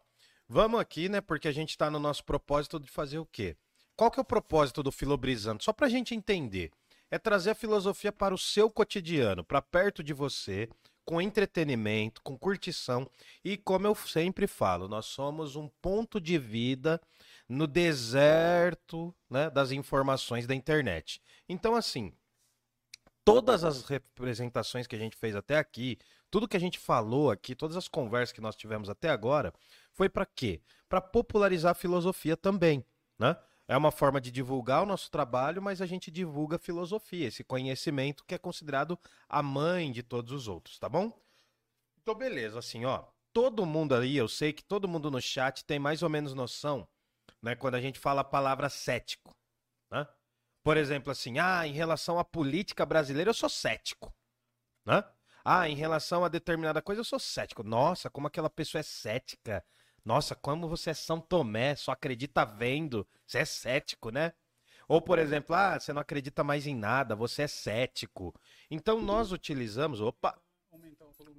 Vamos 0.48 0.80
aqui, 0.80 1.08
né, 1.08 1.20
porque 1.20 1.46
a 1.46 1.52
gente 1.52 1.76
tá 1.76 1.90
no 1.90 2.00
nosso 2.00 2.24
propósito 2.24 2.80
de 2.80 2.90
fazer 2.90 3.18
o 3.18 3.26
quê? 3.26 3.56
Qual 3.94 4.10
que 4.10 4.18
é 4.18 4.22
o 4.22 4.24
propósito 4.24 4.82
do 4.82 4.90
Filobrizando? 4.90 5.62
Só 5.62 5.72
pra 5.72 5.88
gente 5.88 6.14
entender. 6.14 6.72
É 7.10 7.18
trazer 7.18 7.50
a 7.50 7.54
filosofia 7.54 8.10
para 8.10 8.34
o 8.34 8.38
seu 8.38 8.70
cotidiano, 8.70 9.44
para 9.44 9.60
perto 9.60 10.02
de 10.02 10.12
você, 10.12 10.68
com 11.10 11.20
entretenimento, 11.20 12.22
com 12.22 12.38
curtição 12.38 13.04
e 13.44 13.56
como 13.56 13.84
eu 13.84 13.96
sempre 13.96 14.46
falo, 14.46 14.86
nós 14.86 15.06
somos 15.06 15.56
um 15.56 15.66
ponto 15.82 16.20
de 16.20 16.38
vida 16.38 17.00
no 17.48 17.66
deserto 17.66 19.12
né, 19.28 19.50
das 19.50 19.72
informações 19.72 20.46
da 20.46 20.54
internet. 20.54 21.20
Então, 21.48 21.74
assim, 21.74 22.12
todas 23.24 23.64
as 23.64 23.82
representações 23.86 24.86
que 24.86 24.94
a 24.94 24.98
gente 25.00 25.16
fez 25.16 25.34
até 25.34 25.58
aqui, 25.58 25.98
tudo 26.30 26.46
que 26.46 26.56
a 26.56 26.60
gente 26.60 26.78
falou 26.78 27.32
aqui, 27.32 27.56
todas 27.56 27.76
as 27.76 27.88
conversas 27.88 28.32
que 28.32 28.40
nós 28.40 28.54
tivemos 28.54 28.88
até 28.88 29.08
agora, 29.08 29.52
foi 29.92 30.08
para 30.08 30.24
quê? 30.24 30.62
Para 30.88 31.00
popularizar 31.00 31.72
a 31.72 31.74
filosofia 31.74 32.36
também, 32.36 32.84
né? 33.18 33.36
É 33.70 33.76
uma 33.76 33.92
forma 33.92 34.20
de 34.20 34.32
divulgar 34.32 34.82
o 34.82 34.86
nosso 34.86 35.08
trabalho, 35.08 35.62
mas 35.62 35.80
a 35.80 35.86
gente 35.86 36.10
divulga 36.10 36.56
a 36.56 36.58
filosofia, 36.58 37.28
esse 37.28 37.44
conhecimento 37.44 38.24
que 38.24 38.34
é 38.34 38.38
considerado 38.38 38.98
a 39.28 39.44
mãe 39.44 39.92
de 39.92 40.02
todos 40.02 40.32
os 40.32 40.48
outros, 40.48 40.76
tá 40.76 40.88
bom? 40.88 41.16
Então, 42.02 42.12
beleza, 42.12 42.58
assim, 42.58 42.84
ó. 42.84 43.04
Todo 43.32 43.64
mundo 43.64 43.94
aí, 43.94 44.16
eu 44.16 44.26
sei 44.26 44.52
que 44.52 44.64
todo 44.64 44.88
mundo 44.88 45.08
no 45.08 45.20
chat 45.20 45.64
tem 45.64 45.78
mais 45.78 46.02
ou 46.02 46.08
menos 46.08 46.34
noção, 46.34 46.88
né, 47.40 47.54
quando 47.54 47.76
a 47.76 47.80
gente 47.80 47.96
fala 47.96 48.22
a 48.22 48.24
palavra 48.24 48.68
cético, 48.68 49.36
né? 49.88 50.04
Por 50.64 50.76
exemplo, 50.76 51.12
assim, 51.12 51.38
ah, 51.38 51.64
em 51.64 51.72
relação 51.72 52.18
à 52.18 52.24
política 52.24 52.84
brasileira, 52.84 53.30
eu 53.30 53.34
sou 53.34 53.48
cético, 53.48 54.12
né? 54.84 55.04
Ah, 55.44 55.68
em 55.68 55.76
relação 55.76 56.24
a 56.24 56.28
determinada 56.28 56.82
coisa, 56.82 57.02
eu 57.02 57.04
sou 57.04 57.20
cético. 57.20 57.62
Nossa, 57.62 58.10
como 58.10 58.26
aquela 58.26 58.50
pessoa 58.50 58.80
é 58.80 58.82
cética, 58.82 59.64
Nossa, 60.04 60.34
como 60.34 60.68
você 60.68 60.90
é 60.90 60.94
São 60.94 61.20
Tomé, 61.20 61.74
só 61.76 61.92
acredita 61.92 62.44
vendo. 62.44 63.06
Você 63.26 63.38
é 63.38 63.44
cético, 63.44 64.10
né? 64.10 64.32
Ou, 64.88 65.00
por 65.00 65.18
exemplo, 65.18 65.54
ah, 65.54 65.78
você 65.78 65.92
não 65.92 66.00
acredita 66.00 66.42
mais 66.42 66.66
em 66.66 66.74
nada, 66.74 67.14
você 67.14 67.42
é 67.42 67.46
cético. 67.46 68.34
Então 68.68 69.00
nós 69.00 69.30
utilizamos, 69.30 70.00
opa, 70.00 70.36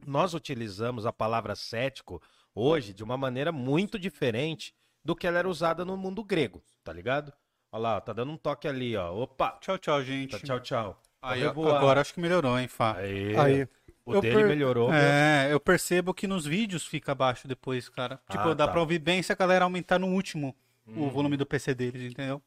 nós 0.06 0.34
utilizamos 0.34 1.06
a 1.06 1.12
palavra 1.12 1.53
cético 1.56 2.22
hoje 2.56 2.94
de 2.94 3.03
uma 3.03 3.18
maneira 3.18 3.51
muito 3.51 4.00
diferente 4.00 4.74
do 5.03 5.15
que 5.15 5.27
ela 5.27 5.39
era 5.39 5.50
usada 5.50 5.84
no 5.84 5.98
mundo 5.98 6.24
grego, 6.24 6.63
tá 6.84 6.94
ligado? 6.94 7.34
Olha 7.72 7.82
lá, 7.82 8.01
tá 8.01 8.13
dando 8.13 8.32
um 8.32 8.38
toque 8.38 8.68
ali, 8.68 8.96
ó. 8.96 9.13
Opa! 9.13 9.58
Tchau, 9.60 9.77
tchau, 9.77 10.03
gente. 10.03 10.32
Tá, 10.32 10.39
tchau, 10.39 10.60
tchau. 10.60 11.01
Aí, 11.22 11.46
agora 11.46 12.01
acho 12.01 12.13
que 12.13 12.20
melhorou, 12.20 12.58
hein, 12.60 12.68
Fá? 12.68 12.98
Aí. 12.98 13.38
Aí. 13.38 13.68
O 14.12 14.15
eu 14.15 14.22
dele 14.22 14.36
per... 14.36 14.48
melhorou. 14.48 14.94
É, 14.94 15.48
eu 15.51 15.60
percebo 15.60 16.13
que 16.13 16.27
nos 16.27 16.46
vídeos 16.46 16.86
fica 16.86 17.12
abaixo 17.12 17.48
depois, 17.48 17.89
cara. 17.89 18.20
Tipo, 18.30 18.50
ah, 18.50 18.53
dá 18.53 18.65
tá. 18.65 18.72
pra 18.72 18.82
ouvir 18.82 19.00
bem 19.00 19.22
se 19.22 19.32
a 19.32 19.36
galera 19.36 19.65
aumentar 19.65 20.00
no 20.00 20.08
último 20.08 20.56
hum. 20.88 21.08
o 21.08 21.10
volume 21.10 21.38
do 21.38 21.46
PC 21.46 21.74
deles, 21.74 22.12
entendeu? 22.12 22.41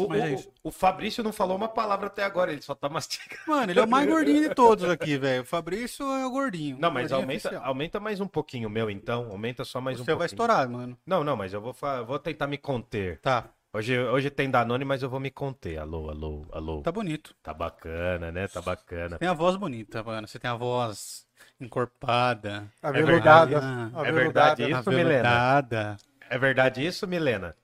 O, 0.00 0.14
é 0.14 0.34
o, 0.34 0.68
o, 0.68 0.70
Fabrício 0.70 1.24
não 1.24 1.32
falou 1.32 1.56
uma 1.56 1.68
palavra 1.68 2.06
até 2.06 2.22
agora, 2.22 2.52
ele 2.52 2.62
só 2.62 2.74
tá 2.74 2.88
mastigando. 2.88 3.42
Mano, 3.48 3.72
ele 3.72 3.80
é 3.80 3.82
o 3.82 3.88
mais 3.88 4.08
gordinho 4.08 4.48
de 4.48 4.54
todos 4.54 4.88
aqui, 4.88 5.16
velho. 5.18 5.42
O 5.42 5.44
Fabrício 5.44 6.06
é 6.06 6.24
o 6.24 6.30
gordinho. 6.30 6.78
Não, 6.78 6.90
mas 6.90 7.10
aumenta, 7.10 7.58
aumenta 7.58 7.98
mais 7.98 8.20
um 8.20 8.28
pouquinho 8.28 8.68
o 8.68 8.70
meu, 8.70 8.88
então. 8.88 9.28
Aumenta 9.30 9.64
só 9.64 9.80
mais 9.80 9.98
Você 9.98 10.02
um 10.02 10.04
pouquinho. 10.04 10.28
Você 10.28 10.36
vai 10.36 10.46
estourar, 10.46 10.68
mano. 10.68 10.96
Não, 11.04 11.24
não, 11.24 11.36
mas 11.36 11.52
eu 11.52 11.60
vou, 11.60 11.74
vou 12.06 12.18
tentar 12.18 12.46
me 12.46 12.58
conter. 12.58 13.18
Tá. 13.20 13.50
Hoje, 13.70 13.98
hoje 13.98 14.30
tem 14.30 14.50
Danone, 14.50 14.82
mas 14.82 15.02
eu 15.02 15.10
vou 15.10 15.20
me 15.20 15.30
conter. 15.30 15.78
Alô, 15.78 16.08
alô, 16.08 16.46
alô. 16.52 16.80
Tá 16.80 16.90
bonito. 16.90 17.36
Tá 17.42 17.52
bacana, 17.52 18.32
né? 18.32 18.48
Tá 18.48 18.62
bacana. 18.62 19.10
Você 19.10 19.18
tem 19.18 19.28
a 19.28 19.34
voz 19.34 19.56
bonita, 19.56 20.02
mano. 20.02 20.26
Você 20.26 20.38
tem 20.38 20.50
a 20.50 20.54
voz 20.54 21.26
encorpada. 21.60 22.66
Aveludada. 22.82 23.58
É 24.04 24.10
verdade, 24.10 24.62
é 24.64 24.70
verdade 24.70 24.70
isso, 24.70 24.90
Milena? 24.90 25.98
É 26.30 26.38
verdade 26.38 26.86
isso, 26.86 27.06
Milena? 27.06 27.56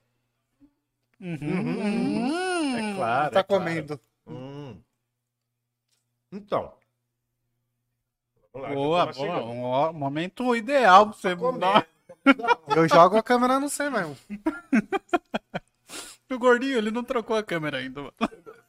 Uhum. 1.18 1.38
uhum. 1.40 2.76
É 2.76 2.94
claro. 2.94 3.30
Tá 3.32 3.40
é 3.40 3.42
comendo. 3.42 3.98
Claro. 4.26 4.38
Hum. 4.38 4.80
Então. 6.30 6.74
Boa, 8.52 9.06
boa. 9.10 9.90
Um 9.90 9.92
momento 9.94 10.54
ideal 10.54 11.06
pra 11.08 11.16
você. 11.16 11.34
Tá 11.34 11.86
eu 12.76 12.88
jogo 12.88 13.16
a 13.16 13.22
câmera 13.22 13.58
no 13.58 13.70
C 13.70 13.88
mesmo. 13.88 14.16
O 16.30 16.38
gordinho, 16.38 16.78
ele 16.78 16.90
não 16.90 17.04
trocou 17.04 17.36
a 17.36 17.42
câmera 17.42 17.78
ainda, 17.78 18.00
mano. 18.00 18.14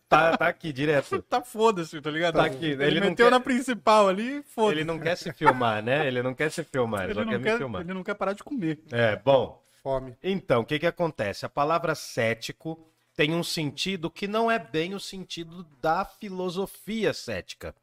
Tá, 0.08 0.38
tá 0.38 0.48
aqui 0.48 0.72
direto. 0.72 1.22
tá 1.24 1.42
foda-se, 1.42 2.00
tá 2.00 2.12
ligado? 2.12 2.36
Tá 2.36 2.46
aqui. 2.46 2.66
Ele, 2.66 2.84
ele 2.84 3.00
meteu 3.00 3.26
quer... 3.26 3.32
na 3.32 3.40
principal 3.40 4.08
ali, 4.08 4.44
foda-se. 4.44 4.80
Ele 4.80 4.84
não 4.84 5.00
quer 5.00 5.16
se 5.16 5.34
filmar, 5.34 5.84
né? 5.84 6.08
Ele 6.08 6.22
não 6.22 6.34
quer 6.34 6.52
se 6.52 6.64
filmar, 6.64 7.06
ele, 7.06 7.14
só 7.14 7.24
quer, 7.24 7.42
quer 7.42 7.52
me 7.52 7.58
filmar. 7.58 7.82
Ele 7.82 7.94
não 7.94 8.04
quer 8.04 8.14
parar 8.14 8.34
de 8.34 8.44
comer. 8.44 8.80
É, 8.92 9.16
bom. 9.16 9.62
Fome. 9.82 10.16
Então, 10.24 10.62
o 10.62 10.66
que 10.66 10.80
que 10.80 10.88
acontece? 10.88 11.46
A 11.46 11.50
palavra 11.50 11.96
cético 11.96 12.88
tem 13.16 13.34
um 13.34 13.44
sentido 13.44 14.10
que 14.10 14.28
não 14.28 14.50
é 14.50 14.60
bem 14.60 14.94
o 14.94 15.00
sentido 15.00 15.64
da 15.82 16.04
filosofia 16.04 17.14
cética, 17.14 17.74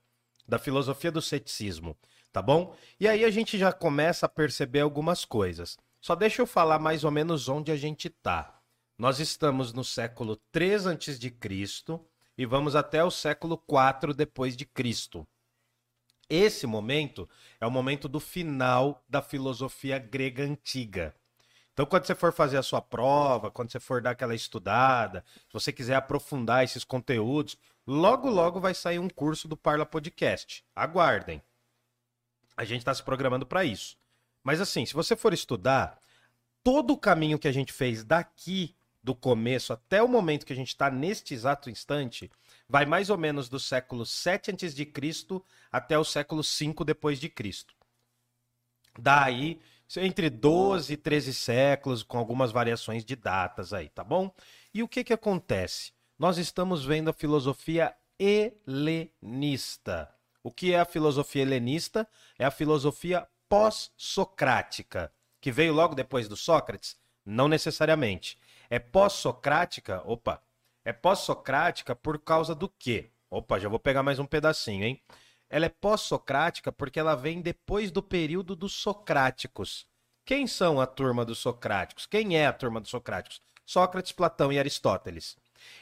da 0.46 0.58
filosofia 0.58 1.10
do 1.10 1.22
ceticismo, 1.22 1.96
tá 2.32 2.42
bom? 2.42 2.76
E 3.00 3.08
aí 3.08 3.24
a 3.24 3.30
gente 3.30 3.56
já 3.56 3.72
começa 3.72 4.26
a 4.26 4.28
perceber 4.28 4.80
algumas 4.80 5.24
coisas. 5.24 5.78
Só 6.00 6.14
deixa 6.14 6.42
eu 6.42 6.46
falar 6.46 6.78
mais 6.78 7.04
ou 7.04 7.10
menos 7.10 7.48
onde 7.48 7.70
a 7.70 7.76
gente 7.76 8.10
tá. 8.10 8.61
Nós 9.02 9.18
estamos 9.18 9.72
no 9.72 9.82
século 9.82 10.36
3 10.52 10.86
a.C. 10.86 11.34
e 12.38 12.46
vamos 12.46 12.76
até 12.76 13.02
o 13.02 13.10
século 13.10 13.58
4 13.58 14.14
depois 14.14 14.56
de 14.56 14.64
Cristo. 14.64 15.26
Esse 16.30 16.68
momento 16.68 17.28
é 17.60 17.66
o 17.66 17.70
momento 17.70 18.08
do 18.08 18.20
final 18.20 19.04
da 19.08 19.20
filosofia 19.20 19.98
grega 19.98 20.44
antiga. 20.44 21.16
Então, 21.72 21.84
quando 21.84 22.06
você 22.06 22.14
for 22.14 22.32
fazer 22.32 22.58
a 22.58 22.62
sua 22.62 22.80
prova, 22.80 23.50
quando 23.50 23.72
você 23.72 23.80
for 23.80 24.00
dar 24.00 24.12
aquela 24.12 24.36
estudada, 24.36 25.24
se 25.48 25.52
você 25.52 25.72
quiser 25.72 25.96
aprofundar 25.96 26.62
esses 26.62 26.84
conteúdos, 26.84 27.58
logo, 27.84 28.30
logo 28.30 28.60
vai 28.60 28.72
sair 28.72 29.00
um 29.00 29.10
curso 29.10 29.48
do 29.48 29.56
Parla 29.56 29.84
Podcast. 29.84 30.64
Aguardem. 30.76 31.42
A 32.56 32.64
gente 32.64 32.82
está 32.82 32.94
se 32.94 33.02
programando 33.02 33.46
para 33.46 33.64
isso. 33.64 33.96
Mas, 34.44 34.60
assim, 34.60 34.86
se 34.86 34.94
você 34.94 35.16
for 35.16 35.34
estudar, 35.34 35.98
todo 36.62 36.92
o 36.92 36.98
caminho 36.98 37.36
que 37.36 37.48
a 37.48 37.52
gente 37.52 37.72
fez 37.72 38.04
daqui 38.04 38.76
do 39.02 39.14
começo 39.14 39.72
até 39.72 40.02
o 40.02 40.08
momento 40.08 40.46
que 40.46 40.52
a 40.52 40.56
gente 40.56 40.68
está 40.68 40.90
neste 40.90 41.34
exato 41.34 41.68
instante, 41.68 42.30
vai 42.68 42.86
mais 42.86 43.10
ou 43.10 43.18
menos 43.18 43.48
do 43.48 43.58
século 43.58 44.06
7 44.06 44.52
a.C. 44.52 44.92
até 45.70 45.98
o 45.98 46.04
século 46.04 46.44
5 46.44 46.84
depois 46.84 47.18
de 47.18 47.28
Cristo. 47.28 47.74
Daí, 48.98 49.60
entre 49.96 50.30
12 50.30 50.92
e 50.92 50.96
13 50.96 51.34
séculos, 51.34 52.02
com 52.02 52.18
algumas 52.18 52.52
variações 52.52 53.04
de 53.04 53.16
datas 53.16 53.72
aí, 53.72 53.88
tá 53.88 54.04
bom? 54.04 54.32
E 54.72 54.82
o 54.82 54.88
que 54.88 55.02
que 55.02 55.12
acontece? 55.12 55.92
Nós 56.18 56.38
estamos 56.38 56.84
vendo 56.84 57.10
a 57.10 57.12
filosofia 57.12 57.94
helenista. 58.18 60.08
O 60.42 60.50
que 60.50 60.72
é 60.72 60.80
a 60.80 60.84
filosofia 60.84 61.42
helenista? 61.42 62.08
É 62.38 62.44
a 62.44 62.50
filosofia 62.50 63.26
pós-socrática, 63.48 65.12
que 65.40 65.52
veio 65.52 65.72
logo 65.72 65.94
depois 65.94 66.28
do 66.28 66.36
Sócrates? 66.36 66.96
Não 67.24 67.48
necessariamente. 67.48 68.38
É 68.72 68.78
pós-socrática? 68.78 70.02
Opa. 70.06 70.40
É 70.82 70.94
pós-socrática 70.94 71.94
por 71.94 72.18
causa 72.18 72.54
do 72.54 72.70
quê? 72.70 73.10
Opa, 73.30 73.58
já 73.58 73.68
vou 73.68 73.78
pegar 73.78 74.02
mais 74.02 74.18
um 74.18 74.24
pedacinho, 74.24 74.82
hein? 74.82 74.98
Ela 75.50 75.66
é 75.66 75.68
pós-socrática 75.68 76.72
porque 76.72 76.98
ela 76.98 77.14
vem 77.14 77.42
depois 77.42 77.90
do 77.90 78.02
período 78.02 78.56
dos 78.56 78.72
socráticos. 78.72 79.86
Quem 80.24 80.46
são 80.46 80.80
a 80.80 80.86
turma 80.86 81.22
dos 81.22 81.38
socráticos? 81.38 82.06
Quem 82.06 82.38
é 82.38 82.46
a 82.46 82.52
turma 82.54 82.80
dos 82.80 82.88
socráticos? 82.88 83.42
Sócrates, 83.66 84.12
Platão 84.12 84.50
e 84.50 84.58
Aristóteles. 84.58 85.36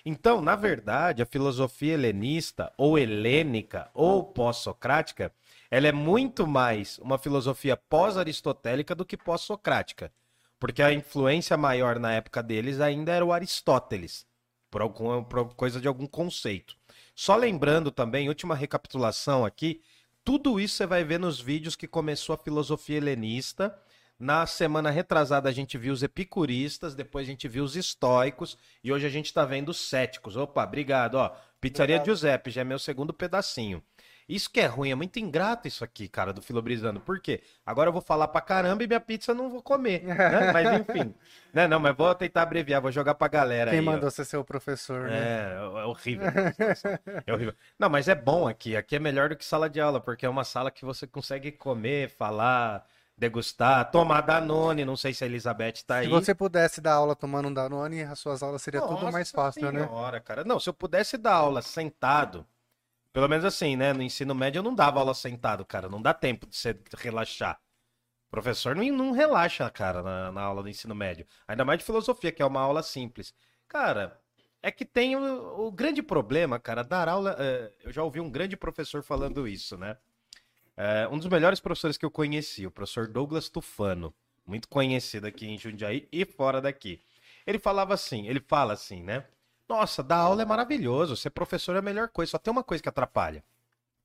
Então, 0.04 0.40
na 0.40 0.56
verdade, 0.56 1.22
a 1.22 1.26
filosofia 1.26 1.94
helenista, 1.94 2.72
ou 2.76 2.98
helênica, 2.98 3.88
ou 3.94 4.24
pós-socrática, 4.24 5.32
ela 5.70 5.86
é 5.86 5.92
muito 5.92 6.44
mais 6.44 6.98
uma 6.98 7.18
filosofia 7.18 7.76
pós-aristotélica 7.76 8.96
do 8.96 9.04
que 9.04 9.16
pós-socrática. 9.16 10.12
Porque 10.60 10.82
a 10.82 10.92
influência 10.92 11.56
maior 11.56 11.98
na 11.98 12.12
época 12.12 12.42
deles 12.42 12.80
ainda 12.80 13.10
era 13.12 13.24
o 13.24 13.32
Aristóteles, 13.32 14.26
por 14.70 14.82
alguma 14.82 15.24
por 15.24 15.54
coisa 15.54 15.80
de 15.80 15.88
algum 15.88 16.06
conceito. 16.06 16.76
Só 17.14 17.34
lembrando 17.34 17.90
também, 17.90 18.28
última 18.28 18.54
recapitulação 18.54 19.44
aqui, 19.44 19.80
tudo 20.22 20.60
isso 20.60 20.76
você 20.76 20.86
vai 20.86 21.02
ver 21.02 21.18
nos 21.18 21.40
vídeos 21.40 21.74
que 21.74 21.88
começou 21.88 22.34
a 22.34 22.38
filosofia 22.38 22.98
helenista. 22.98 23.74
Na 24.18 24.46
semana 24.46 24.90
retrasada 24.90 25.48
a 25.48 25.52
gente 25.52 25.78
viu 25.78 25.94
os 25.94 26.02
epicuristas, 26.02 26.94
depois 26.94 27.26
a 27.26 27.30
gente 27.30 27.48
viu 27.48 27.64
os 27.64 27.74
estoicos 27.74 28.56
e 28.84 28.92
hoje 28.92 29.06
a 29.06 29.10
gente 29.10 29.26
está 29.26 29.46
vendo 29.46 29.70
os 29.70 29.88
céticos. 29.88 30.36
Opa, 30.36 30.62
obrigado, 30.62 31.14
ó. 31.14 31.30
Pizzaria 31.58 31.96
obrigado. 31.96 32.06
Giuseppe, 32.06 32.50
já 32.50 32.60
é 32.60 32.64
meu 32.64 32.78
segundo 32.78 33.14
pedacinho. 33.14 33.82
Isso 34.30 34.48
que 34.48 34.60
é 34.60 34.66
ruim, 34.66 34.92
é 34.92 34.94
muito 34.94 35.18
ingrato 35.18 35.66
isso 35.66 35.82
aqui, 35.82 36.06
cara, 36.08 36.32
do 36.32 36.40
Filobrizando. 36.40 37.00
Por 37.00 37.18
quê? 37.18 37.42
Agora 37.66 37.88
eu 37.88 37.92
vou 37.92 38.00
falar 38.00 38.28
pra 38.28 38.40
caramba 38.40 38.84
e 38.84 38.86
minha 38.86 39.00
pizza 39.00 39.34
não 39.34 39.50
vou 39.50 39.60
comer. 39.60 40.04
Né? 40.04 40.14
Mas 40.54 40.80
enfim. 40.80 41.12
Não, 41.52 41.66
não, 41.66 41.80
mas 41.80 41.96
vou 41.96 42.14
tentar 42.14 42.42
abreviar, 42.42 42.80
vou 42.80 42.92
jogar 42.92 43.16
pra 43.16 43.26
galera 43.26 43.72
Quem 43.72 43.80
aí. 43.80 43.84
Quem 43.84 43.92
mandou 43.92 44.06
ó. 44.06 44.10
você 44.10 44.24
ser 44.24 44.36
o 44.36 44.44
professor, 44.44 45.08
né? 45.08 45.18
É, 45.18 45.56
é 45.56 45.84
horrível. 45.84 46.28
é 47.26 47.32
horrível. 47.32 47.54
Não, 47.76 47.90
mas 47.90 48.06
é 48.06 48.14
bom 48.14 48.46
aqui. 48.46 48.76
Aqui 48.76 48.94
é 48.94 49.00
melhor 49.00 49.30
do 49.30 49.36
que 49.36 49.44
sala 49.44 49.68
de 49.68 49.80
aula, 49.80 50.00
porque 50.00 50.24
é 50.24 50.28
uma 50.28 50.44
sala 50.44 50.70
que 50.70 50.84
você 50.84 51.08
consegue 51.08 51.50
comer, 51.50 52.08
falar, 52.10 52.86
degustar, 53.18 53.90
tomar 53.90 54.20
Danone. 54.20 54.84
Não 54.84 54.96
sei 54.96 55.12
se 55.12 55.24
a 55.24 55.26
Elizabeth 55.26 55.82
tá 55.84 55.96
aí. 55.96 56.04
Se 56.04 56.10
você 56.10 56.36
pudesse 56.36 56.80
dar 56.80 56.94
aula 56.94 57.16
tomando 57.16 57.48
um 57.48 57.52
Danone, 57.52 58.02
as 58.02 58.20
suas 58.20 58.44
aulas 58.44 58.62
seriam 58.62 58.84
Nossa 58.84 58.96
tudo 58.96 59.12
mais 59.12 59.32
fácil, 59.32 59.60
senhora, 59.60 59.80
né? 59.80 59.88
Hora, 59.90 60.20
cara. 60.20 60.44
Não, 60.44 60.60
se 60.60 60.68
eu 60.68 60.74
pudesse 60.74 61.18
dar 61.18 61.34
aula 61.34 61.62
sentado 61.62 62.46
pelo 63.12 63.28
menos 63.28 63.44
assim, 63.44 63.76
né? 63.76 63.92
No 63.92 64.02
ensino 64.02 64.34
médio 64.34 64.60
eu 64.60 64.62
não 64.62 64.74
dava 64.74 65.00
aula 65.00 65.14
sentado, 65.14 65.64
cara. 65.64 65.88
Não 65.88 66.00
dá 66.00 66.14
tempo 66.14 66.46
de 66.46 66.56
você 66.56 66.78
relaxar. 66.96 67.60
O 68.28 68.30
professor 68.30 68.76
não, 68.76 68.84
não 68.84 69.10
relaxa, 69.12 69.68
cara, 69.70 70.02
na, 70.02 70.32
na, 70.32 70.42
aula 70.42 70.62
do 70.62 70.68
ensino 70.68 70.94
médio. 70.94 71.26
Ainda 71.48 71.64
mais 71.64 71.80
de 71.80 71.84
filosofia, 71.84 72.30
que 72.30 72.40
é 72.40 72.46
uma 72.46 72.60
aula 72.60 72.82
simples. 72.82 73.34
Cara, 73.66 74.20
é 74.62 74.70
que 74.70 74.84
tem 74.84 75.16
o, 75.16 75.66
o 75.66 75.72
grande 75.72 76.02
problema, 76.02 76.58
cara, 76.58 76.84
dar 76.84 77.08
aula. 77.08 77.36
É, 77.38 77.72
eu 77.84 77.92
já 77.92 78.04
ouvi 78.04 78.20
um 78.20 78.30
grande 78.30 78.56
professor 78.56 79.02
falando 79.02 79.48
isso, 79.48 79.76
né? 79.76 79.96
É, 80.76 81.08
um 81.08 81.18
dos 81.18 81.26
melhores 81.26 81.60
professores 81.60 81.96
que 81.96 82.04
eu 82.04 82.10
conheci, 82.10 82.66
o 82.66 82.70
professor 82.70 83.08
Douglas 83.08 83.48
Tufano. 83.48 84.14
Muito 84.46 84.68
conhecido 84.68 85.26
aqui 85.26 85.46
em 85.46 85.58
Jundiaí 85.58 86.08
e 86.12 86.24
fora 86.24 86.60
daqui. 86.60 87.02
Ele 87.46 87.58
falava 87.58 87.94
assim, 87.94 88.28
ele 88.28 88.40
fala 88.40 88.72
assim, 88.72 89.02
né? 89.02 89.26
Nossa, 89.70 90.02
dar 90.02 90.16
aula 90.16 90.42
é 90.42 90.44
maravilhoso, 90.44 91.16
ser 91.16 91.30
professor 91.30 91.76
é 91.76 91.78
a 91.78 91.82
melhor 91.82 92.08
coisa, 92.08 92.32
só 92.32 92.38
tem 92.38 92.50
uma 92.50 92.64
coisa 92.64 92.82
que 92.82 92.88
atrapalha: 92.88 93.44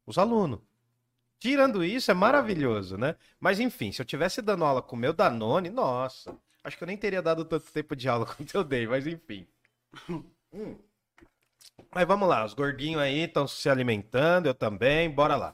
os 0.05 0.19
alunos. 0.19 0.59
Tirando 1.39 1.83
isso, 1.83 2.11
é 2.11 2.13
maravilhoso, 2.13 2.99
né? 2.99 3.15
Mas 3.39 3.59
enfim, 3.59 3.91
se 3.91 3.99
eu 3.99 4.05
tivesse 4.05 4.43
dando 4.43 4.63
aula 4.63 4.79
com 4.79 4.95
o 4.95 4.99
meu 4.99 5.11
Danone, 5.11 5.71
nossa, 5.71 6.37
acho 6.63 6.77
que 6.77 6.83
eu 6.83 6.87
nem 6.87 6.95
teria 6.95 7.19
dado 7.19 7.43
tanto 7.43 7.65
tempo 7.71 7.95
de 7.95 8.07
aula 8.07 8.27
quanto 8.37 8.53
eu 8.53 8.63
dei, 8.63 8.85
mas 8.85 9.07
enfim. 9.07 9.47
hum. 10.53 10.77
Mas 11.91 12.07
vamos 12.07 12.29
lá, 12.29 12.45
os 12.45 12.53
gordinhos 12.53 13.01
aí 13.01 13.21
estão 13.21 13.47
se 13.47 13.67
alimentando, 13.67 14.45
eu 14.45 14.53
também, 14.53 15.09
bora 15.09 15.35
lá. 15.35 15.51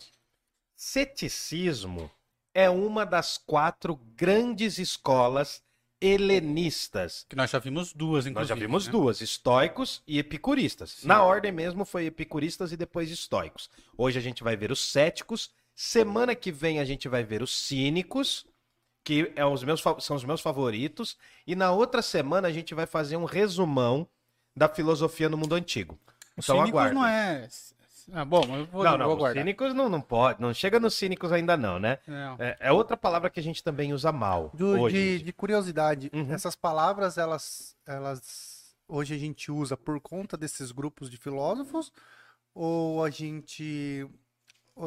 Ceticismo 0.76 2.12
é 2.54 2.70
uma 2.70 3.06
das 3.06 3.38
quatro 3.38 3.96
grandes 3.96 4.78
escolas 4.78 5.64
helenistas. 6.02 7.26
Que 7.30 7.36
nós 7.36 7.52
já 7.52 7.60
vimos 7.60 7.94
duas, 7.94 8.26
inclusive. 8.26 8.34
Nós 8.34 8.48
já 8.48 8.56
vimos 8.56 8.88
né? 8.88 8.92
duas, 8.92 9.22
estoicos 9.22 10.02
e 10.08 10.18
epicuristas. 10.18 10.92
Sim. 10.92 11.08
Na 11.08 11.24
ordem 11.24 11.52
mesmo 11.52 11.86
foi 11.86 12.06
epicuristas 12.08 12.72
e 12.72 12.78
depois 12.78 13.12
estoicos. 13.12 13.70
Hoje 13.96 14.18
a 14.18 14.22
gente 14.22 14.44
vai 14.44 14.58
ver 14.58 14.72
os 14.72 14.92
céticos. 14.92 15.52
Semana 15.76 16.34
que 16.34 16.52
vem 16.52 16.80
a 16.80 16.86
gente 16.86 17.08
vai 17.08 17.24
ver 17.24 17.44
os 17.44 17.56
cínicos, 17.56 18.46
que 19.04 19.32
é 19.36 19.46
os 19.46 19.64
meus, 19.64 19.82
são 20.00 20.16
os 20.16 20.24
meus 20.24 20.42
favoritos. 20.42 21.16
E 21.46 21.56
na 21.56 21.72
outra 21.72 22.02
semana 22.02 22.48
a 22.48 22.52
gente 22.52 22.74
vai 22.74 22.88
fazer 22.88 23.16
um 23.18 23.26
resumão 23.26 24.08
da 24.56 24.68
filosofia 24.68 25.30
no 25.30 25.38
mundo 25.38 25.56
antigo. 25.56 26.00
Os 26.36 26.46
então, 26.46 26.58
cínicos 26.58 26.80
aguardem. 26.80 26.94
não 26.96 27.06
é 27.06 27.48
ah, 28.14 28.26
bom, 28.26 28.44
eu 28.44 28.66
vou, 28.66 28.84
não, 28.84 28.98
não, 28.98 29.08
vou 29.08 29.18
guardar. 29.18 29.42
cínicos 29.42 29.74
não, 29.74 29.90
não 29.90 30.02
pode, 30.02 30.42
não 30.42 30.54
chega 30.54 30.80
nos 30.80 30.94
cínicos 30.94 31.32
ainda 31.32 31.56
não, 31.56 31.80
né? 31.80 31.98
É, 32.40 32.58
é, 32.60 32.72
outra 32.72 32.98
palavra 32.98 33.30
que 33.30 33.40
a 33.40 33.44
gente 33.44 33.64
também 33.64 33.94
usa 33.94 34.12
mal. 34.12 34.52
Do, 34.54 34.80
hoje. 34.82 34.96
De, 34.96 35.24
de 35.24 35.34
curiosidade, 35.34 36.12
uhum. 36.14 36.34
essas 36.34 36.56
palavras, 36.56 37.18
elas, 37.18 37.76
elas 37.88 38.76
hoje 38.88 39.16
a 39.16 39.18
gente 39.18 39.52
usa 39.52 39.78
por 39.78 40.00
conta 40.00 40.36
desses 40.38 40.72
grupos 40.72 41.10
de 41.10 41.18
filósofos 41.18 41.92
ou 42.54 43.04
a 43.04 43.10
gente 43.10 44.08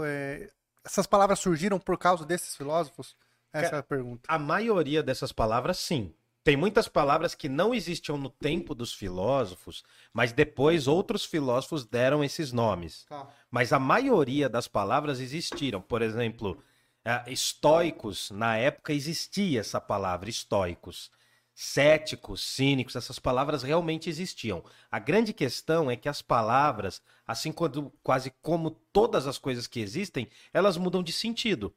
é, 0.04 0.50
essas 0.84 1.06
palavras 1.06 1.38
surgiram 1.38 1.78
por 1.78 1.96
causa 1.96 2.26
desses 2.26 2.54
filósofos? 2.56 3.16
Essa 3.52 3.76
é 3.76 3.78
a 3.78 3.82
pergunta. 3.82 4.22
A 4.28 4.38
maioria 4.38 5.02
dessas 5.02 5.32
palavras, 5.32 5.78
sim. 5.78 6.12
Tem 6.44 6.58
muitas 6.58 6.86
palavras 6.86 7.34
que 7.34 7.48
não 7.48 7.74
existiam 7.74 8.18
no 8.18 8.28
tempo 8.28 8.74
dos 8.74 8.92
filósofos, 8.92 9.82
mas 10.12 10.30
depois 10.30 10.86
outros 10.86 11.24
filósofos 11.24 11.86
deram 11.86 12.22
esses 12.22 12.52
nomes. 12.52 13.06
Tá. 13.08 13.26
Mas 13.50 13.72
a 13.72 13.78
maioria 13.78 14.46
das 14.46 14.68
palavras 14.68 15.20
existiram. 15.20 15.80
Por 15.80 16.02
exemplo, 16.02 16.62
uh, 17.06 17.30
estoicos, 17.30 18.30
na 18.30 18.58
época 18.58 18.92
existia 18.92 19.60
essa 19.60 19.80
palavra, 19.80 20.28
estoicos. 20.28 21.10
Céticos, 21.54 22.42
cínicos, 22.42 22.94
essas 22.94 23.18
palavras 23.18 23.62
realmente 23.62 24.10
existiam. 24.10 24.62
A 24.90 24.98
grande 24.98 25.32
questão 25.32 25.90
é 25.90 25.96
que 25.96 26.10
as 26.10 26.20
palavras, 26.20 27.00
assim 27.26 27.52
quando, 27.52 27.90
quase 28.02 28.30
como 28.42 28.70
todas 28.92 29.26
as 29.26 29.38
coisas 29.38 29.66
que 29.66 29.80
existem, 29.80 30.28
elas 30.52 30.76
mudam 30.76 31.02
de 31.02 31.12
sentido. 31.12 31.72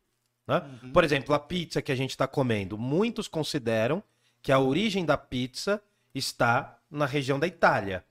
Né? 0.45 0.61
Uhum. 0.83 0.91
Por 0.91 1.05
exemplo, 1.05 1.33
a 1.33 1.39
pizza 1.39 1.81
que 1.81 1.91
a 1.91 1.95
gente 1.95 2.09
está 2.09 2.27
comendo, 2.27 2.77
muitos 2.77 3.29
consideram 3.29 4.03
que 4.47 4.51
a 4.53 4.59
origem 4.61 5.03
da 5.03 5.17
pizza 5.17 5.83
está 6.15 6.79
na 6.89 7.05
região 7.05 7.37
da 7.37 7.45
Itália. 7.45 8.05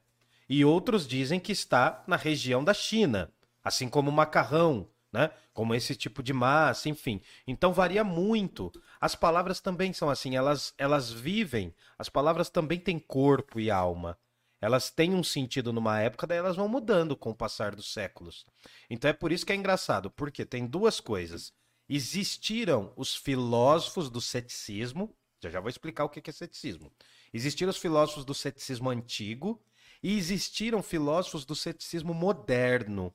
E 0.46 0.66
outros 0.66 1.08
dizem 1.08 1.40
que 1.40 1.50
está 1.50 2.04
na 2.06 2.16
região 2.16 2.62
da 2.62 2.74
China, 2.74 3.32
assim 3.64 3.88
como 3.88 4.10
o 4.10 4.12
macarrão, 4.12 4.86
né? 5.10 5.30
Como 5.54 5.74
esse 5.74 5.96
tipo 5.96 6.22
de 6.22 6.34
massa, 6.34 6.90
enfim. 6.90 7.22
Então 7.46 7.72
varia 7.72 8.04
muito. 8.04 8.70
As 9.00 9.14
palavras 9.14 9.60
também 9.60 9.94
são 9.94 10.10
assim, 10.10 10.36
elas 10.36 10.74
elas 10.76 11.10
vivem, 11.10 11.74
as 11.98 12.10
palavras 12.10 12.50
também 12.50 12.78
têm 12.78 12.98
corpo 12.98 13.58
e 13.58 13.70
alma. 13.70 14.18
Elas 14.60 14.90
têm 14.90 15.14
um 15.14 15.24
sentido 15.24 15.72
numa 15.72 16.00
época, 16.00 16.26
daí 16.26 16.36
elas 16.36 16.56
vão 16.56 16.68
mudando 16.68 17.16
com 17.16 17.30
o 17.30 17.34
passar 17.34 17.74
dos 17.74 17.90
séculos. 17.90 18.44
Então 18.90 19.08
é 19.08 19.14
por 19.14 19.32
isso 19.32 19.46
que 19.46 19.54
é 19.54 19.56
engraçado, 19.56 20.10
porque 20.10 20.44
tem 20.44 20.66
duas 20.66 21.00
coisas. 21.00 21.50
Existiram 21.88 22.92
os 22.94 23.16
filósofos 23.16 24.10
do 24.10 24.20
ceticismo, 24.20 25.16
já 25.40 25.50
já 25.50 25.60
vou 25.60 25.68
explicar 25.68 26.04
o 26.04 26.08
que 26.08 26.28
é 26.28 26.32
ceticismo. 26.32 26.92
Existiram 27.32 27.70
os 27.70 27.76
filósofos 27.76 28.24
do 28.24 28.34
ceticismo 28.34 28.90
antigo 28.90 29.62
e 30.02 30.16
existiram 30.16 30.82
filósofos 30.82 31.44
do 31.44 31.54
ceticismo 31.54 32.14
moderno. 32.14 33.14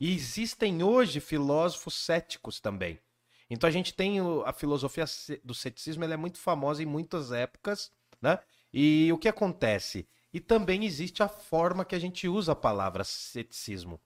E 0.00 0.14
existem 0.14 0.82
hoje 0.82 1.20
filósofos 1.20 1.94
céticos 1.94 2.60
também. 2.60 3.00
Então 3.48 3.68
a 3.68 3.70
gente 3.70 3.94
tem 3.94 4.18
a 4.44 4.52
filosofia 4.52 5.04
do 5.44 5.54
ceticismo, 5.54 6.04
ela 6.04 6.14
é 6.14 6.16
muito 6.16 6.38
famosa 6.38 6.82
em 6.82 6.86
muitas 6.86 7.32
épocas, 7.32 7.92
né? 8.20 8.38
E 8.72 9.10
o 9.12 9.18
que 9.18 9.28
acontece? 9.28 10.08
E 10.32 10.40
também 10.40 10.84
existe 10.84 11.22
a 11.22 11.28
forma 11.28 11.84
que 11.84 11.94
a 11.94 11.98
gente 11.98 12.28
usa 12.28 12.52
a 12.52 12.56
palavra 12.56 13.04
ceticismo 13.04 14.00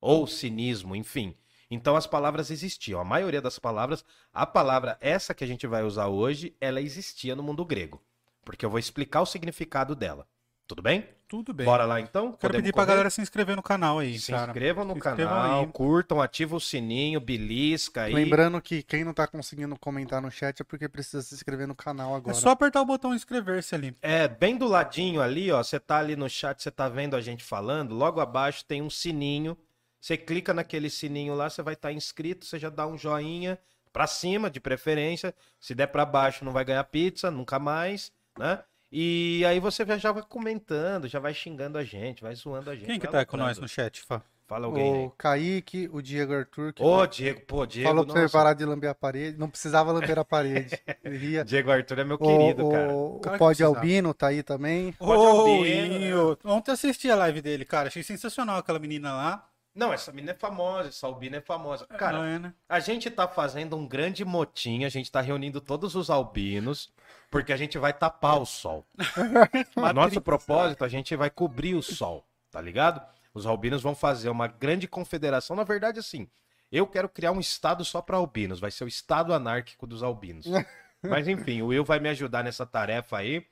ou 0.00 0.26
cinismo, 0.26 0.94
enfim. 0.94 1.36
Então 1.70 1.96
as 1.96 2.06
palavras 2.06 2.50
existiam. 2.50 3.00
A 3.00 3.04
maioria 3.04 3.42
das 3.42 3.58
palavras, 3.58 4.04
a 4.32 4.46
palavra 4.46 4.96
essa 5.00 5.34
que 5.34 5.44
a 5.44 5.46
gente 5.46 5.66
vai 5.66 5.82
usar 5.82 6.06
hoje, 6.08 6.54
ela 6.60 6.80
existia 6.80 7.36
no 7.36 7.42
mundo 7.42 7.64
grego. 7.64 8.00
Porque 8.44 8.64
eu 8.64 8.70
vou 8.70 8.78
explicar 8.78 9.20
o 9.20 9.26
significado 9.26 9.94
dela. 9.94 10.26
Tudo 10.66 10.82
bem? 10.82 11.06
Tudo 11.26 11.54
bem. 11.54 11.64
Bora 11.64 11.86
lá 11.86 11.98
então? 11.98 12.26
Quero 12.26 12.38
Podemos 12.38 12.62
pedir 12.62 12.74
pra 12.74 12.84
galera 12.84 13.08
se 13.08 13.22
inscrever 13.22 13.56
no 13.56 13.62
canal 13.62 13.98
aí, 13.98 14.18
Se 14.18 14.32
cara. 14.32 14.50
inscrevam 14.50 14.84
no 14.84 14.94
se 14.94 15.00
canal, 15.00 15.60
aí. 15.62 15.66
curtam, 15.68 16.20
ativa 16.20 16.56
o 16.56 16.60
sininho, 16.60 17.20
belisca 17.20 18.02
aí. 18.02 18.12
Lembrando 18.14 18.60
que 18.60 18.82
quem 18.82 19.02
não 19.02 19.14
tá 19.14 19.26
conseguindo 19.26 19.78
comentar 19.78 20.20
no 20.20 20.30
chat 20.30 20.60
é 20.60 20.64
porque 20.64 20.86
precisa 20.86 21.22
se 21.22 21.34
inscrever 21.34 21.66
no 21.66 21.74
canal 21.74 22.14
agora. 22.14 22.36
É 22.36 22.40
só 22.40 22.50
apertar 22.50 22.82
o 22.82 22.86
botão 22.86 23.14
inscrever-se 23.14 23.74
ali. 23.74 23.96
É, 24.02 24.28
bem 24.28 24.56
do 24.58 24.66
ladinho 24.66 25.22
ali, 25.22 25.50
ó, 25.50 25.62
você 25.62 25.80
tá 25.80 25.98
ali 25.98 26.16
no 26.16 26.28
chat, 26.28 26.62
você 26.62 26.70
tá 26.70 26.86
vendo 26.88 27.16
a 27.16 27.20
gente 27.20 27.42
falando, 27.44 27.94
logo 27.94 28.20
abaixo 28.20 28.64
tem 28.64 28.82
um 28.82 28.90
sininho 28.90 29.56
você 30.00 30.16
clica 30.16 30.54
naquele 30.54 30.88
sininho 30.88 31.34
lá, 31.34 31.50
você 31.50 31.62
vai 31.62 31.74
estar 31.74 31.88
tá 31.88 31.92
inscrito, 31.92 32.46
você 32.46 32.58
já 32.58 32.70
dá 32.70 32.86
um 32.86 32.96
joinha 32.96 33.58
para 33.92 34.06
cima, 34.06 34.50
de 34.50 34.60
preferência. 34.60 35.34
Se 35.58 35.74
der 35.74 35.88
para 35.88 36.04
baixo, 36.04 36.44
não 36.44 36.52
vai 36.52 36.64
ganhar 36.64 36.84
pizza, 36.84 37.30
nunca 37.30 37.58
mais, 37.58 38.12
né? 38.38 38.62
E 38.90 39.44
aí 39.44 39.60
você 39.60 39.84
já 39.98 40.12
vai 40.12 40.22
comentando, 40.22 41.08
já 41.08 41.18
vai 41.18 41.34
xingando 41.34 41.76
a 41.76 41.84
gente, 41.84 42.22
vai 42.22 42.34
zoando 42.34 42.70
a 42.70 42.74
gente. 42.74 42.86
Quem 42.86 42.98
que 42.98 43.06
tá 43.06 43.24
com 43.26 43.36
nós 43.36 43.58
no 43.58 43.68
chat, 43.68 44.00
Fá? 44.00 44.22
Fala 44.48 44.64
alguém. 44.64 44.90
O 44.90 45.04
aí. 45.04 45.10
Kaique, 45.18 45.90
o 45.92 46.00
Diego 46.00 46.32
Arthur. 46.32 46.72
Ô, 46.80 47.06
Diego, 47.06 47.42
pô, 47.42 47.66
Diego. 47.66 47.86
Falou 47.86 48.06
pra 48.06 48.14
você 48.14 48.32
parar 48.32 48.54
de 48.54 48.64
lamber 48.64 48.88
a 48.88 48.94
parede. 48.94 49.36
Não 49.36 49.50
precisava 49.50 49.92
lamber 49.92 50.18
a 50.18 50.24
parede. 50.24 50.80
Ria. 51.04 51.44
Diego 51.44 51.70
Arthur 51.70 51.98
é 51.98 52.04
meu 52.04 52.16
querido, 52.16 52.66
o, 52.66 52.70
cara. 52.70 52.88
O, 52.90 53.16
o 53.16 53.20
Pod 53.20 53.62
Albino 53.62 54.14
tá 54.14 54.28
aí 54.28 54.42
também. 54.42 54.94
Ô, 54.98 55.12
Albino. 55.12 56.38
Ontem 56.44 56.72
assisti 56.72 57.10
a 57.10 57.16
live 57.16 57.42
dele, 57.42 57.66
cara. 57.66 57.88
Achei 57.88 58.02
sensacional 58.02 58.56
aquela 58.56 58.78
menina 58.78 59.12
lá. 59.12 59.46
Não, 59.78 59.92
essa 59.92 60.10
mina 60.10 60.32
é 60.32 60.34
famosa, 60.34 60.88
essa 60.88 61.06
albina 61.06 61.36
é 61.36 61.40
famosa. 61.40 61.86
Cara, 61.86 62.26
é, 62.26 62.36
né? 62.40 62.52
a 62.68 62.80
gente 62.80 63.08
tá 63.08 63.28
fazendo 63.28 63.76
um 63.76 63.86
grande 63.86 64.24
motim, 64.24 64.84
a 64.84 64.88
gente 64.88 65.10
tá 65.10 65.20
reunindo 65.20 65.60
todos 65.60 65.94
os 65.94 66.10
albinos, 66.10 66.92
porque 67.30 67.52
a 67.52 67.56
gente 67.56 67.78
vai 67.78 67.92
tapar 67.92 68.40
o 68.40 68.44
sol. 68.44 68.84
nosso 69.94 70.20
propósito, 70.20 70.84
a 70.84 70.88
gente 70.88 71.14
vai 71.14 71.30
cobrir 71.30 71.76
o 71.76 71.82
sol, 71.82 72.26
tá 72.50 72.60
ligado? 72.60 73.00
Os 73.32 73.46
albinos 73.46 73.80
vão 73.80 73.94
fazer 73.94 74.30
uma 74.30 74.48
grande 74.48 74.88
confederação. 74.88 75.54
Na 75.54 75.62
verdade, 75.62 76.00
assim, 76.00 76.28
eu 76.72 76.84
quero 76.84 77.08
criar 77.08 77.30
um 77.30 77.38
estado 77.38 77.84
só 77.84 78.02
para 78.02 78.16
albinos, 78.16 78.58
vai 78.58 78.72
ser 78.72 78.82
o 78.82 78.88
estado 78.88 79.32
anárquico 79.32 79.86
dos 79.86 80.02
albinos. 80.02 80.46
Mas 81.00 81.28
enfim, 81.28 81.62
o 81.62 81.68
Will 81.68 81.84
vai 81.84 82.00
me 82.00 82.08
ajudar 82.08 82.42
nessa 82.42 82.66
tarefa 82.66 83.18
aí 83.18 83.46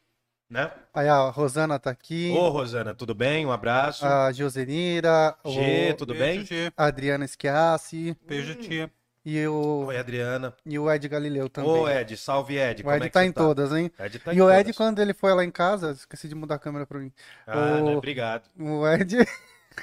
né? 0.48 0.70
Aí 0.94 1.08
a 1.08 1.28
Rosana 1.28 1.78
tá 1.78 1.90
aqui. 1.90 2.32
Ô, 2.36 2.48
Rosana, 2.48 2.94
tudo 2.94 3.14
bem? 3.14 3.44
Um 3.44 3.52
abraço. 3.52 4.04
A 4.06 4.32
Josenira. 4.32 5.36
G, 5.44 5.94
tudo 5.94 6.14
bem? 6.14 6.44
G. 6.44 6.72
A 6.76 6.86
Adriana 6.86 7.26
Schiassi. 7.26 8.16
Beijo, 8.26 8.54
tia. 8.54 8.90
E 9.24 9.44
o... 9.48 9.86
Oi, 9.86 9.98
Adriana. 9.98 10.54
E 10.64 10.78
o 10.78 10.88
Ed 10.88 11.08
Galileu 11.08 11.48
também. 11.48 11.68
Ô, 11.68 11.88
Ed, 11.88 12.16
salve, 12.16 12.58
Ed. 12.58 12.86
O 12.86 12.92
Ed 12.92 13.06
é 13.06 13.08
tá 13.08 13.26
em 13.26 13.32
tá? 13.32 13.40
todas, 13.42 13.72
hein? 13.72 13.90
Ed 13.98 14.20
tá 14.20 14.32
e 14.32 14.40
o 14.40 14.48
Ed, 14.48 14.72
quando 14.72 15.00
ele 15.00 15.12
foi 15.12 15.34
lá 15.34 15.44
em 15.44 15.50
casa, 15.50 15.90
esqueci 15.90 16.28
de 16.28 16.34
mudar 16.36 16.54
a 16.54 16.58
câmera 16.60 16.86
pra 16.86 17.00
mim. 17.00 17.12
Ah, 17.44 17.80
o... 17.80 17.86
Né? 17.86 17.96
obrigado. 17.96 18.48
O 18.56 18.86
Ed, 18.86 19.16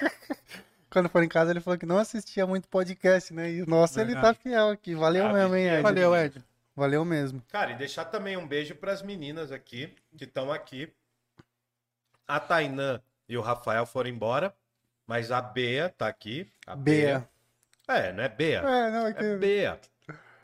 quando 0.89 1.09
foi 1.09 1.25
em 1.25 1.27
casa, 1.27 1.51
ele 1.51 1.59
falou 1.59 1.77
que 1.77 1.85
não 1.85 1.97
assistia 1.97 2.47
muito 2.47 2.69
podcast, 2.69 3.33
né? 3.33 3.51
E 3.51 3.61
o 3.61 3.65
nosso, 3.69 3.99
ele 3.99 4.15
tá 4.15 4.33
fiel 4.33 4.69
aqui. 4.69 4.95
Valeu 4.95 5.27
ah, 5.27 5.33
mesmo, 5.33 5.55
hein, 5.57 5.67
Ed? 5.67 5.81
Valeu, 5.81 6.15
Ed. 6.15 6.41
Valeu 6.75 7.05
mesmo. 7.05 7.41
Cara, 7.49 7.71
e 7.71 7.75
deixar 7.75 8.05
também 8.05 8.35
um 8.35 8.47
beijo 8.47 8.75
pras 8.75 9.01
meninas 9.01 9.51
aqui, 9.51 9.93
que 10.17 10.23
estão 10.23 10.51
aqui 10.51 10.91
a 12.27 12.39
Tainã 12.39 13.01
e 13.27 13.37
o 13.37 13.41
Rafael 13.41 13.85
foram 13.85 14.09
embora, 14.09 14.55
mas 15.05 15.31
a 15.31 15.41
Bea 15.41 15.89
tá 15.89 16.07
aqui. 16.07 16.51
A 16.65 16.75
Bea. 16.75 17.19
Bea. 17.19 17.95
É, 17.95 18.13
não 18.13 18.23
é 18.23 18.29
Bea. 18.29 18.59
É, 18.59 18.91
não, 18.91 19.07
é, 19.07 19.15
é 19.17 19.37
Bea. 19.37 19.79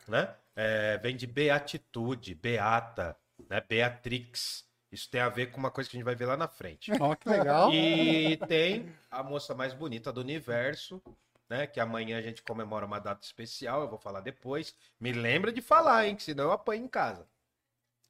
Né? 0.08 0.30
É, 0.56 0.98
vem 0.98 1.16
de 1.16 1.26
beatitude, 1.26 2.36
beata, 2.36 3.16
né? 3.50 3.62
Beatrix. 3.68 4.68
Isso 4.92 5.10
tem 5.10 5.22
a 5.22 5.30
ver 5.30 5.52
com 5.52 5.60
uma 5.60 5.72
coisa 5.72 5.90
que 5.90 5.96
a 5.96 6.00
gente 6.00 6.06
vai 6.06 6.16
ver 6.16 6.26
lá 6.26 6.36
na 6.36 6.48
frente. 6.48 6.92
Ó, 7.00 7.12
oh, 7.12 7.16
que 7.16 7.30
legal. 7.30 7.72
E 7.72 8.38
tem 8.48 8.92
a 9.10 9.24
moça 9.24 9.54
mais 9.54 9.74
bonita 9.74 10.12
do 10.12 10.20
universo, 10.20 11.02
né? 11.50 11.66
Que 11.68 11.80
amanhã 11.80 12.18
a 12.18 12.22
gente 12.22 12.44
comemora 12.44 12.86
uma 12.86 13.00
data 13.00 13.26
especial, 13.26 13.82
eu 13.82 13.90
vou 13.90 13.98
falar 13.98 14.22
depois. 14.22 14.76
Me 15.00 15.12
lembra 15.12 15.52
de 15.52 15.62
falar, 15.62 16.06
hein? 16.06 16.16
Que 16.16 16.24
senão 16.24 16.46
eu 16.46 16.52
apanho 16.52 16.86
em 16.86 16.88
casa. 16.88 17.28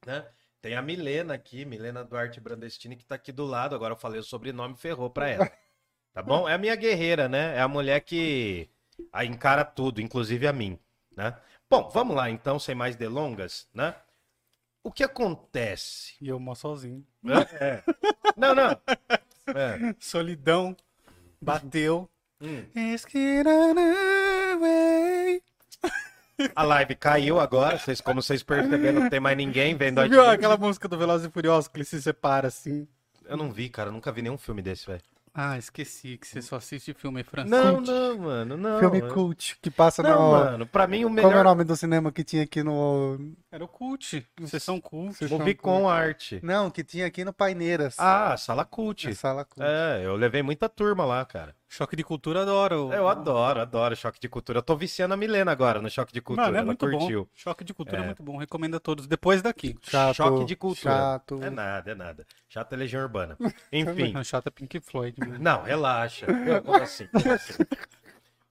Né? 0.06 0.28
Tem 0.62 0.76
a 0.76 0.82
Milena 0.82 1.34
aqui, 1.34 1.64
Milena 1.64 2.04
Duarte 2.04 2.42
Brandestini, 2.42 2.96
que 2.96 3.06
tá 3.06 3.16
aqui 3.16 3.32
do 3.32 3.46
lado. 3.46 3.74
Agora 3.76 3.94
eu 3.94 3.98
falei 3.98 4.20
o 4.20 4.24
sobrenome, 4.24 4.76
ferrou 4.76 5.10
pra 5.10 5.30
ela. 5.30 5.52
Tá 6.12 6.22
bom? 6.22 6.50
É 6.50 6.54
a 6.54 6.58
minha 6.58 6.76
guerreira, 6.76 7.30
né? 7.30 7.56
É 7.56 7.62
a 7.62 7.68
mulher 7.68 8.02
que 8.02 8.68
encara 9.24 9.64
tudo, 9.64 10.02
inclusive 10.02 10.48
a 10.48 10.52
mim, 10.52 10.78
né? 11.16 11.38
Bom, 11.70 11.88
vamos 11.90 12.16
lá 12.16 12.30
então, 12.30 12.58
sem 12.58 12.74
mais 12.74 12.96
delongas, 12.96 13.70
né? 13.74 13.96
O 14.84 14.92
que 14.92 15.04
acontece? 15.04 16.16
E 16.20 16.28
eu 16.28 16.40
mó 16.40 16.56
sozinho. 16.56 17.06
É. 17.60 17.84
Não, 18.36 18.56
não. 18.56 18.70
É. 19.50 19.96
Solidão. 20.00 20.78
Bateu. 21.42 22.08
Hum. 22.42 22.64
A 26.56 26.64
live 26.64 26.96
caiu 26.96 27.38
agora, 27.40 27.78
vocês, 27.78 28.00
como 28.00 28.22
vocês 28.22 28.42
perceberam, 28.42 29.02
não 29.02 29.10
tem 29.10 29.20
mais 29.20 29.36
ninguém 29.36 29.76
vendo 29.76 30.00
a 30.00 30.04
Você 30.04 30.10
viu 30.10 30.24
gente. 30.24 30.36
aquela 30.36 30.56
música 30.58 30.88
do 30.88 30.98
Velozes 30.98 31.28
e 31.28 31.32
Furiosos 31.32 31.68
que 31.68 31.78
ele 31.78 31.84
se 31.86 32.02
separa 32.02 32.48
assim? 32.48 32.88
Eu 33.26 33.36
não 33.36 33.52
vi, 33.52 33.68
cara, 33.70 33.92
nunca 33.92 34.10
vi 34.12 34.22
nenhum 34.22 34.38
filme 34.38 34.62
desse, 34.62 34.86
velho. 34.88 35.02
Ah, 35.34 35.58
esqueci 35.58 36.18
que 36.18 36.28
você 36.28 36.42
só 36.42 36.56
assiste 36.56 36.94
filme 36.94 37.24
francês. 37.24 37.52
Não, 37.52 37.80
não, 37.80 38.18
mano, 38.18 38.58
não. 38.58 38.80
Filme 38.80 39.02
mano. 39.02 39.14
cult 39.14 39.58
que 39.62 39.70
passa 39.70 40.02
Não, 40.02 40.10
no. 40.10 40.32
mano, 40.32 40.66
pra 40.68 40.88
mim 40.88 41.06
o 41.06 41.08
Como 41.08 41.20
é 41.20 41.24
o 41.24 41.28
melhor 41.28 41.44
nome 41.44 41.64
do 41.64 41.76
cinema 41.76 42.12
que 42.12 42.24
tinha 42.24 42.44
aqui 42.44 42.64
no. 42.64 43.20
Era 43.52 43.64
o 43.64 43.68
cult. 43.68 44.26
Sessão 44.48 44.82
cult. 44.82 45.18
Com 45.62 45.88
arte. 45.88 46.40
Não, 46.42 46.72
que 46.72 46.84
tinha 46.84 47.06
aqui 47.06 47.24
no 47.24 47.32
Paineiras. 47.32 47.96
Ah, 48.00 48.36
sala 48.38 48.66
cult. 48.66 49.08
Na 49.08 49.14
sala 49.16 49.46
cult. 49.46 49.62
É, 49.66 50.02
eu 50.04 50.16
levei 50.16 50.42
muita 50.42 50.68
turma 50.68 51.06
lá, 51.06 51.24
cara. 51.24 51.56
Choque 51.72 51.96
de 51.96 52.04
cultura 52.04 52.42
adoro. 52.42 52.92
Eu 52.92 53.08
adoro, 53.08 53.62
adoro 53.62 53.96
choque 53.96 54.20
de 54.20 54.28
cultura. 54.28 54.58
Eu 54.58 54.64
tô 54.64 54.76
viciando 54.76 55.14
a 55.14 55.18
Milena 55.18 55.52
agora 55.52 55.80
no 55.80 55.88
choque 55.88 56.12
de 56.12 56.20
cultura. 56.20 56.48
Mano, 56.48 56.58
é 56.58 56.60
Ela 56.62 56.66
muito 56.66 56.80
curtiu. 56.90 57.26
bom. 57.26 57.30
Choque 57.36 57.64
de 57.64 57.76
cultura 57.76 58.00
é. 58.00 58.02
É. 58.02 58.06
muito 58.08 58.24
bom. 58.24 58.38
Recomendo 58.38 58.76
a 58.76 58.80
todos. 58.80 59.06
Depois 59.06 59.44
daqui. 59.44 59.78
Chato, 59.84 60.16
choque 60.16 60.46
de 60.46 60.56
cultura. 60.56 60.96
Chato. 60.96 61.40
É 61.44 61.50
nada, 61.52 61.92
é 61.92 61.96
nada. 61.96 62.26
Chato 62.50 62.74
é 62.74 62.76
Legião 62.76 63.04
Urbana. 63.04 63.38
Enfim. 63.72 64.12
Não, 64.14 64.24
chato 64.24 64.48
é 64.48 64.50
Pink 64.50 64.80
Floyd. 64.80 65.16
Mano. 65.20 65.38
Não, 65.40 65.62
relaxa. 65.62 66.26
Eu- 66.26 66.64
Como 66.64 66.82
assim? 66.82 67.06
Como 67.06 67.32
assim? 67.32 67.54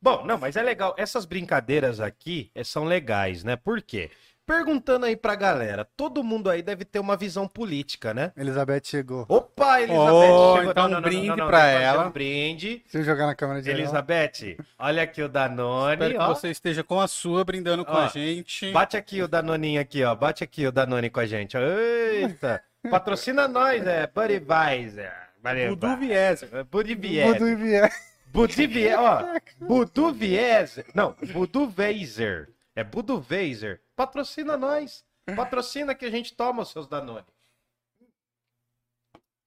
Bom, 0.00 0.24
não, 0.24 0.38
mas 0.38 0.54
é 0.56 0.62
legal. 0.62 0.94
Essas 0.96 1.24
brincadeiras 1.24 1.98
aqui 1.98 2.52
eh, 2.54 2.62
são 2.62 2.84
legais, 2.84 3.42
né? 3.42 3.56
Por 3.56 3.82
quê? 3.82 4.12
Perguntando 4.48 5.04
aí 5.04 5.14
pra 5.14 5.34
galera, 5.34 5.84
todo 5.94 6.24
mundo 6.24 6.48
aí 6.48 6.62
deve 6.62 6.82
ter 6.82 6.98
uma 6.98 7.18
visão 7.18 7.46
política, 7.46 8.14
né? 8.14 8.32
Elizabeth 8.34 8.80
chegou. 8.84 9.26
Opa, 9.28 9.82
Elizabeth 9.82 10.10
Oh, 10.10 10.56
chegou. 10.56 10.70
então 10.70 10.86
um 10.90 11.00
brinde 11.02 11.26
pra 11.26 11.36
tem 11.36 11.44
que 11.46 11.52
fazer 11.52 11.82
ela. 11.82 12.06
Um 12.06 12.10
brinde. 12.10 12.68
Deixa 12.84 12.98
eu 12.98 13.04
jogar 13.04 13.26
na 13.26 13.34
câmera 13.34 13.60
de 13.60 13.68
Elizabeth, 13.68 14.56
olha 14.78 15.02
aqui 15.02 15.20
o 15.22 15.28
Danone, 15.28 15.92
Espero 15.92 16.14
que 16.14 16.18
ó. 16.20 16.28
você 16.34 16.48
esteja 16.50 16.82
com 16.82 16.98
a 16.98 17.06
sua, 17.06 17.44
brindando 17.44 17.84
com 17.84 17.92
Ó, 17.92 18.06
a 18.06 18.08
gente. 18.08 18.72
Bate 18.72 18.96
aqui 18.96 19.20
o 19.20 19.28
Danoninho 19.28 19.82
aqui, 19.82 20.02
ó. 20.02 20.14
Bate 20.14 20.42
aqui 20.42 20.66
o 20.66 20.72
Danone 20.72 21.10
com 21.10 21.20
a 21.20 21.26
gente. 21.26 21.54
Eita. 21.58 22.62
Patrocina 22.90 23.46
nós, 23.46 23.86
é 23.86 24.06
Budweiser. 24.06 25.12
Budu 25.68 25.96
Vieser. 25.98 26.64
Budweiser. 26.64 27.32
Budu 27.34 27.48
e 27.48 27.54
Vier. 27.56 27.92
Budweiser, 28.32 28.98
ó. 28.98 29.24
Budweiser. 29.60 30.86
Não, 30.94 31.14
Budweiser. 31.34 32.48
É 32.78 32.84
Budweiser. 32.84 33.82
Patrocina 33.96 34.56
nós. 34.56 35.04
Patrocina 35.34 35.96
que 35.96 36.04
a 36.04 36.10
gente 36.12 36.32
toma 36.32 36.62
os 36.62 36.68
seus 36.70 36.86
Danone. 36.86 37.26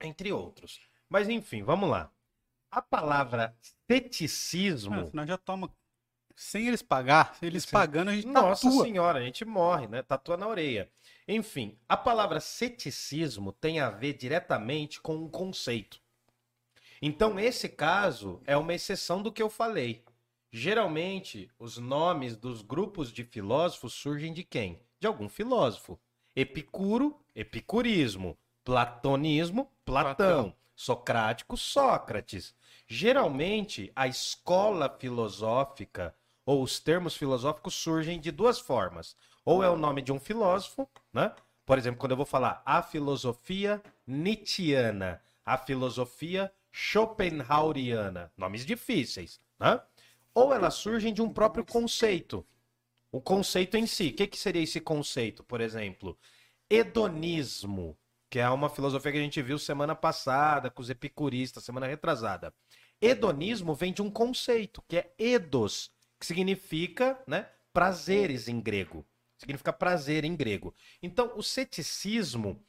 Entre 0.01 0.33
outros. 0.33 0.81
Mas 1.07 1.29
enfim, 1.29 1.63
vamos 1.63 1.89
lá. 1.89 2.11
A 2.69 2.81
palavra 2.81 3.55
Ah, 3.57 3.67
ceticismo. 3.89 5.09
senão 5.09 5.25
já 5.25 5.37
toma. 5.37 5.73
Sem 6.35 6.67
eles 6.67 6.81
pagar, 6.81 7.37
eles 7.41 7.63
Sim. 7.63 7.71
pagando, 7.71 8.09
a 8.09 8.15
gente 8.15 8.27
Nossa 8.27 8.67
tatua. 8.67 8.83
senhora, 8.83 9.19
a 9.19 9.21
gente 9.23 9.45
morre, 9.45 9.87
né? 9.87 10.01
Tatua 10.01 10.35
na 10.35 10.47
orelha. 10.47 10.91
Enfim, 11.25 11.79
a 11.87 11.95
palavra 11.95 12.41
ceticismo 12.41 13.53
tem 13.53 13.79
a 13.79 13.89
ver 13.89 14.13
diretamente 14.13 14.99
com 14.99 15.15
um 15.15 15.29
conceito. 15.29 16.01
Então, 17.01 17.39
esse 17.39 17.69
caso 17.69 18.41
é 18.45 18.57
uma 18.57 18.73
exceção 18.73 19.21
do 19.23 19.31
que 19.31 19.41
eu 19.41 19.49
falei. 19.49 20.03
Geralmente, 20.51 21.49
os 21.57 21.77
nomes 21.77 22.35
dos 22.35 22.61
grupos 22.61 23.11
de 23.11 23.23
filósofos 23.23 23.93
surgem 23.93 24.33
de 24.33 24.43
quem? 24.43 24.81
De 24.99 25.07
algum 25.07 25.29
filósofo. 25.29 25.97
Epicuro, 26.35 27.17
epicurismo. 27.33 28.37
Platonismo, 28.63 29.71
Platão. 29.85 30.13
Platão. 30.15 30.55
Socrático, 30.75 31.55
Sócrates. 31.55 32.53
Geralmente, 32.85 33.91
a 33.95 34.07
escola 34.07 34.89
filosófica 34.99 36.13
ou 36.45 36.61
os 36.61 36.79
termos 36.79 37.15
filosóficos 37.15 37.73
surgem 37.73 38.19
de 38.19 38.31
duas 38.31 38.59
formas. 38.59 39.15
Ou 39.45 39.63
é 39.63 39.69
o 39.69 39.77
nome 39.77 40.01
de 40.01 40.11
um 40.11 40.19
filósofo, 40.19 40.87
né? 41.13 41.33
Por 41.65 41.77
exemplo, 41.77 41.99
quando 41.99 42.11
eu 42.11 42.17
vou 42.17 42.25
falar 42.25 42.61
a 42.65 42.81
filosofia 42.83 43.81
Nietzscheana, 44.05 45.21
a 45.45 45.57
filosofia 45.57 46.51
Schopenhaueriana, 46.71 48.31
nomes 48.35 48.65
difíceis, 48.65 49.39
né? 49.59 49.79
Ou 50.33 50.53
elas 50.53 50.75
surgem 50.75 51.13
de 51.13 51.21
um 51.21 51.31
próprio 51.31 51.65
conceito. 51.65 52.45
O 53.11 53.21
conceito 53.21 53.75
em 53.75 53.85
si. 53.85 54.07
O 54.07 54.13
que, 54.13 54.27
que 54.27 54.37
seria 54.37 54.61
esse 54.61 54.79
conceito? 54.79 55.43
Por 55.43 55.59
exemplo, 55.59 56.17
hedonismo, 56.69 57.97
que 58.29 58.39
é 58.39 58.49
uma 58.49 58.69
filosofia 58.69 59.11
que 59.11 59.17
a 59.17 59.21
gente 59.21 59.41
viu 59.41 59.59
semana 59.59 59.93
passada 59.93 60.69
com 60.69 60.81
os 60.81 60.89
epicuristas, 60.89 61.65
semana 61.65 61.87
retrasada. 61.87 62.53
Hedonismo 63.01 63.75
vem 63.75 63.91
de 63.91 64.01
um 64.01 64.09
conceito, 64.09 64.81
que 64.87 64.97
é 64.97 65.13
eidos, 65.17 65.91
que 66.19 66.25
significa, 66.25 67.21
né, 67.27 67.49
prazeres 67.73 68.47
em 68.47 68.61
grego. 68.61 69.05
Significa 69.37 69.73
prazer 69.73 70.23
em 70.23 70.35
grego. 70.35 70.73
Então, 71.01 71.33
o 71.35 71.41
ceticismo 71.41 72.63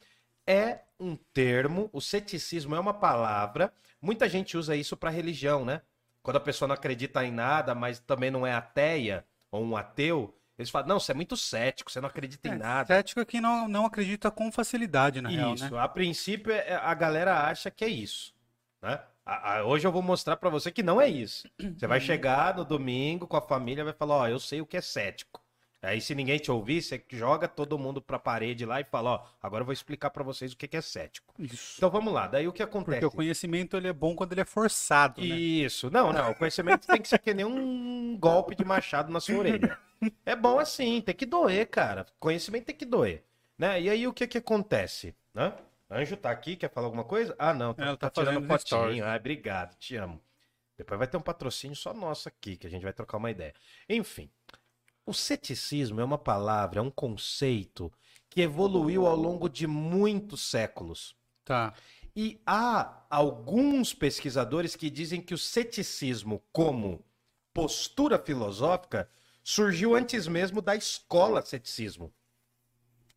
é 0.47 0.81
um 0.99 1.15
termo, 1.17 1.91
o 1.93 2.01
ceticismo 2.01 2.75
é 2.75 2.81
uma 2.81 2.95
palavra. 2.95 3.73
Muita 4.01 4.29
gente 4.29 4.57
usa 4.57 4.75
isso 4.75 4.97
para 4.97 5.11
religião, 5.11 5.65
né? 5.65 5.83
Quando 6.23 6.37
a 6.37 6.41
pessoa 6.41 6.69
não 6.69 6.75
acredita 6.75 7.25
em 7.25 7.33
nada, 7.33 7.75
mas 7.75 7.99
também 7.99 8.31
não 8.31 8.47
é 8.47 8.53
ateia 8.53 9.25
ou 9.51 9.65
um 9.65 9.77
ateu, 9.77 10.35
eles 10.57 10.71
falam: 10.71 10.89
"Não, 10.89 11.01
você 11.01 11.13
é 11.13 11.15
muito 11.15 11.37
cético, 11.37 11.91
você 11.91 12.01
não 12.01 12.09
acredita 12.09 12.49
em 12.49 12.53
É, 12.53 12.57
nada". 12.57 12.87
Cético 12.95 13.21
é 13.21 13.25
quem 13.25 13.41
não, 13.41 13.67
não 13.69 13.87
acredita 13.87 14.31
com 14.31 14.51
facilidade, 14.53 15.21
na 15.21 15.29
real, 15.29 15.55
Isso, 15.55 15.75
né? 15.75 15.81
a 15.81 15.89
princípio 15.89 16.53
é- 16.53 16.75
a 16.75 16.95
galera 16.95 17.47
acha 17.49 17.71
que 17.71 17.85
é 17.85 17.89
isso, 17.89 18.35
né? 18.81 19.01
A- 19.27 19.59
a- 19.59 19.65
hoje 19.65 19.87
eu 19.87 19.93
vou 19.93 20.03
mostrar 20.03 20.37
pra 20.37 20.51
você 20.51 20.71
que 20.71 20.83
não 20.83 21.01
é 21.01 21.09
isso. 21.09 21.49
Você 21.77 21.87
vai 21.87 22.01
chegar 22.01 22.55
no 22.57 22.65
domingo 22.65 23.27
com 23.27 23.37
a 23.37 23.43
família 23.43 23.83
e 23.83 23.85
vai 23.85 23.93
falar, 23.93 24.17
ó, 24.17 24.29
eu 24.29 24.39
sei 24.39 24.61
o 24.61 24.67
que 24.67 24.77
é 24.77 24.81
cético. 24.81 25.42
Aí 25.83 26.01
se 26.01 26.15
ninguém 26.15 26.39
te 26.39 26.49
ouvir, 26.49 26.81
você 26.81 27.05
joga 27.11 27.49
todo 27.49 27.77
mundo 27.77 28.01
pra 28.01 28.17
parede 28.17 28.65
lá 28.65 28.81
e 28.81 28.85
fala, 28.85 29.11
ó, 29.11 29.27
agora 29.43 29.63
eu 29.63 29.67
vou 29.67 29.73
explicar 29.73 30.11
pra 30.11 30.23
vocês 30.23 30.53
o 30.53 30.57
que 30.57 30.69
que 30.69 30.77
é 30.77 30.81
cético. 30.81 31.35
Isso. 31.37 31.75
Então 31.79 31.91
vamos 31.91 32.13
lá, 32.13 32.29
daí 32.29 32.47
o 32.47 32.53
que 32.53 32.63
acontece? 32.63 33.01
Porque 33.01 33.07
o 33.07 33.11
conhecimento 33.11 33.77
ele 33.77 33.89
é 33.89 33.93
bom 33.93 34.15
quando 34.15 34.31
ele 34.31 34.43
é 34.43 34.45
forçado, 34.45 35.21
né? 35.21 35.27
Isso. 35.27 35.91
Não, 35.91 36.13
não. 36.13 36.31
O 36.31 36.35
conhecimento 36.37 36.87
tem 36.87 37.03
que 37.03 37.09
ser 37.09 37.19
que 37.19 37.35
nem 37.35 37.45
um 37.45 38.17
golpe 38.17 38.55
de 38.55 38.65
machado 38.65 39.13
na 39.13 39.21
sua 39.21 39.39
orelha. 39.39 39.79
É 40.27 40.35
bom 40.35 40.59
assim, 40.59 41.01
tem 41.01 41.15
que 41.15 41.25
doer, 41.25 41.65
cara. 41.69 42.05
Conhecimento 42.19 42.65
tem 42.65 42.75
que 42.75 42.85
doer. 42.85 43.23
Né? 43.57 43.83
E 43.83 43.89
aí 43.89 44.05
o 44.05 44.13
que 44.13 44.27
que 44.27 44.39
acontece? 44.39 45.15
Né? 45.33 45.53
Anjo 45.89 46.17
tá 46.17 46.29
aqui, 46.29 46.57
quer 46.57 46.69
falar 46.69 46.89
alguma 46.89 47.05
coisa? 47.05 47.37
Ah, 47.39 47.55
não, 47.55 47.73
tá, 47.73 47.85
Ela 47.85 47.97
tá 47.97 48.11
tá 48.11 48.21
tirando 48.25 48.45
stories. 48.59 48.69
fotinho. 48.69 49.05
Ah, 49.05 49.15
obrigado, 49.15 49.77
te 49.77 49.95
amo. 49.95 50.21
Depois 50.77 50.99
vai 50.99 51.07
ter 51.07 51.17
um 51.17 51.21
patrocínio 51.23 51.77
só 51.77 51.95
nosso 51.95 52.29
aqui, 52.29 52.57
que 52.57 52.67
a 52.67 52.71
gente 52.71 52.83
vai 52.83 52.93
trocar 52.93 53.17
uma 53.19 53.31
ideia. 53.31 53.55
Enfim, 53.89 54.29
o 55.13 55.15
ceticismo 55.15 56.01
é 56.01 56.05
uma 56.05 56.17
palavra, 56.17 56.81
é 56.81 56.83
um 56.83 56.91
conceito 56.91 57.93
que 58.31 58.41
evoluiu 58.41 59.07
ao 59.07 59.15
longo 59.15 59.47
de 59.47 59.67
muitos 59.67 60.41
séculos. 60.41 61.15
Tá. 61.45 61.75
E 62.17 62.41
há 62.47 63.05
alguns 63.11 63.93
pesquisadores 63.93 64.75
que 64.75 64.89
dizem 64.89 65.21
que 65.21 65.35
o 65.35 65.39
ceticismo, 65.39 66.43
como 66.51 67.05
postura 67.53 68.19
filosófica, 68.19 69.07
surgiu 69.45 69.95
antes 69.95 70.27
mesmo 70.27 70.63
da 70.63 70.75
escola 70.75 71.43
ceticismo. 71.43 72.07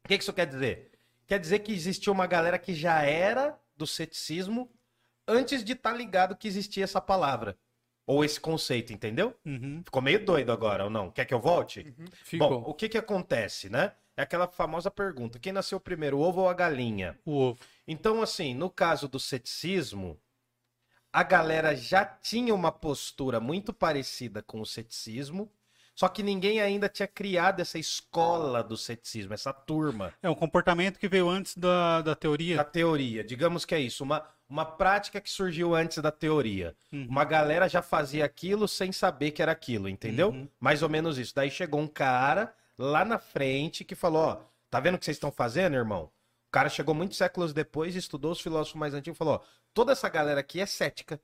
O 0.03 0.07
que 0.09 0.17
que 0.17 0.23
isso 0.23 0.33
quer 0.33 0.47
dizer? 0.47 0.91
Quer 1.25 1.39
dizer 1.39 1.59
que 1.59 1.71
existia 1.71 2.11
uma 2.11 2.27
galera 2.27 2.59
que 2.59 2.73
já 2.73 3.03
era 3.03 3.57
do 3.77 3.87
ceticismo 3.87 4.69
antes 5.25 5.63
de 5.63 5.71
estar 5.71 5.93
ligado 5.93 6.35
que 6.35 6.47
existia 6.47 6.83
essa 6.83 6.99
palavra. 6.99 7.57
Ou 8.07 8.23
esse 8.23 8.39
conceito, 8.39 8.93
entendeu? 8.93 9.35
Uhum. 9.45 9.81
Ficou 9.83 10.01
meio 10.01 10.23
doido 10.23 10.51
agora, 10.51 10.83
ou 10.83 10.89
não? 10.89 11.09
Quer 11.09 11.25
que 11.25 11.33
eu 11.33 11.39
volte? 11.39 11.93
Ficou. 12.23 12.61
Bom, 12.61 12.69
o 12.69 12.73
que 12.73 12.87
que 12.87 12.97
acontece, 12.97 13.67
né? 13.69 13.93
É 14.15 14.21
aquela 14.21 14.47
famosa 14.47 14.89
pergunta: 14.91 15.39
quem 15.39 15.51
nasceu 15.51 15.79
primeiro, 15.79 16.17
o 16.17 16.21
ovo 16.21 16.41
ou 16.41 16.49
a 16.49 16.53
galinha? 16.53 17.17
O 17.25 17.35
ovo. 17.35 17.59
Então, 17.87 18.21
assim, 18.21 18.53
no 18.53 18.69
caso 18.69 19.07
do 19.07 19.19
ceticismo, 19.19 20.19
a 21.11 21.23
galera 21.23 21.75
já 21.75 22.05
tinha 22.05 22.53
uma 22.53 22.71
postura 22.71 23.39
muito 23.39 23.73
parecida 23.73 24.43
com 24.43 24.61
o 24.61 24.65
ceticismo, 24.65 25.51
só 25.95 26.09
que 26.09 26.21
ninguém 26.21 26.59
ainda 26.59 26.89
tinha 26.89 27.07
criado 27.07 27.61
essa 27.61 27.79
escola 27.79 28.61
do 28.61 28.75
ceticismo, 28.75 29.33
essa 29.33 29.53
turma 29.53 30.13
É 30.21 30.29
um 30.29 30.35
comportamento 30.35 30.99
que 30.99 31.07
veio 31.07 31.29
antes 31.29 31.55
da, 31.55 32.01
da 32.01 32.15
teoria. 32.15 32.57
da 32.57 32.65
teoria. 32.65 33.23
Digamos 33.23 33.63
que 33.63 33.73
é 33.73 33.79
isso, 33.79 34.03
uma, 34.03 34.27
uma 34.47 34.65
prática 34.65 35.19
que 35.19 35.29
surgiu 35.29 35.73
antes 35.75 35.97
da 35.99 36.11
teoria. 36.11 36.75
Uhum. 36.91 37.07
Uma 37.09 37.23
galera 37.23 37.67
já 37.67 37.81
fazia 37.81 38.23
aquilo 38.25 38.67
sem 38.67 38.91
saber 38.91 39.31
que 39.31 39.41
era 39.41 39.51
aquilo, 39.51 39.89
entendeu? 39.89 40.29
Uhum. 40.29 40.47
Mais 40.59 40.83
ou 40.83 40.89
menos 40.89 41.17
isso. 41.17 41.33
Daí 41.35 41.49
chegou 41.49 41.79
um 41.79 41.87
cara 41.87 42.53
lá 42.77 43.03
na 43.03 43.17
frente 43.17 43.83
que 43.83 43.95
falou: 43.95 44.21
Ó, 44.23 44.37
tá 44.69 44.79
vendo 44.79 44.95
o 44.95 44.99
que 44.99 45.05
vocês 45.05 45.17
estão 45.17 45.31
fazendo, 45.31 45.75
irmão? 45.75 46.03
O 46.47 46.51
cara 46.51 46.69
chegou 46.69 46.93
muitos 46.95 47.17
séculos 47.17 47.53
depois, 47.53 47.95
estudou 47.95 48.31
os 48.31 48.39
filósofos 48.41 48.79
mais 48.79 48.93
antigos 48.93 49.17
e 49.17 49.19
falou: 49.19 49.35
Ó, 49.35 49.39
toda 49.73 49.91
essa 49.91 50.07
galera 50.09 50.39
aqui 50.39 50.61
é 50.61 50.65
cética. 50.65 51.19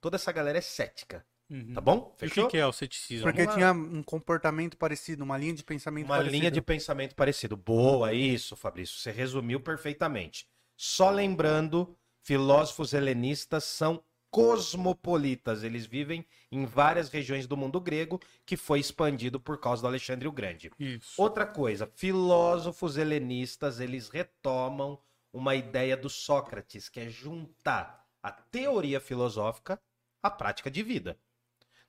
Toda 0.00 0.16
essa 0.16 0.30
galera 0.30 0.58
é 0.58 0.62
cética. 0.62 1.24
Uhum. 1.50 1.72
Tá 1.72 1.80
bom? 1.80 2.12
E 2.12 2.14
o 2.26 2.28
Fechou? 2.28 2.44
que, 2.44 2.50
que 2.52 2.56
é 2.58 2.66
o 2.66 2.72
ceticismo? 2.72 3.24
Porque 3.24 3.44
Vamos 3.44 3.60
lá. 3.60 3.72
tinha 3.72 3.72
um 3.72 4.02
comportamento 4.02 4.76
parecido, 4.76 5.24
uma 5.24 5.38
linha 5.38 5.54
de 5.54 5.64
pensamento 5.64 6.04
Uma 6.04 6.16
parecida. 6.16 6.36
linha 6.38 6.50
de 6.50 6.60
pensamento 6.60 7.14
parecido. 7.14 7.56
Boa, 7.56 8.12
isso, 8.12 8.54
Fabrício. 8.54 8.98
Você 8.98 9.10
resumiu 9.10 9.58
perfeitamente. 9.58 10.46
Só 10.76 11.10
lembrando, 11.10 11.96
filósofos 12.28 12.92
helenistas 12.92 13.64
são 13.64 14.04
cosmopolitas. 14.30 15.62
Eles 15.62 15.86
vivem 15.86 16.26
em 16.52 16.66
várias 16.66 17.08
regiões 17.08 17.46
do 17.46 17.56
mundo 17.56 17.80
grego 17.80 18.20
que 18.44 18.54
foi 18.54 18.80
expandido 18.80 19.40
por 19.40 19.58
causa 19.58 19.80
do 19.80 19.88
Alexandre 19.88 20.28
o 20.28 20.32
Grande. 20.32 20.70
Isso. 20.78 21.14
Outra 21.16 21.46
coisa, 21.46 21.90
filósofos 21.94 22.98
helenistas, 22.98 23.80
eles 23.80 24.10
retomam 24.10 24.98
uma 25.32 25.54
ideia 25.54 25.96
do 25.96 26.10
Sócrates, 26.10 26.90
que 26.90 27.00
é 27.00 27.08
juntar 27.08 28.06
a 28.22 28.30
teoria 28.30 29.00
filosófica 29.00 29.80
à 30.22 30.30
prática 30.30 30.70
de 30.70 30.82
vida. 30.82 31.18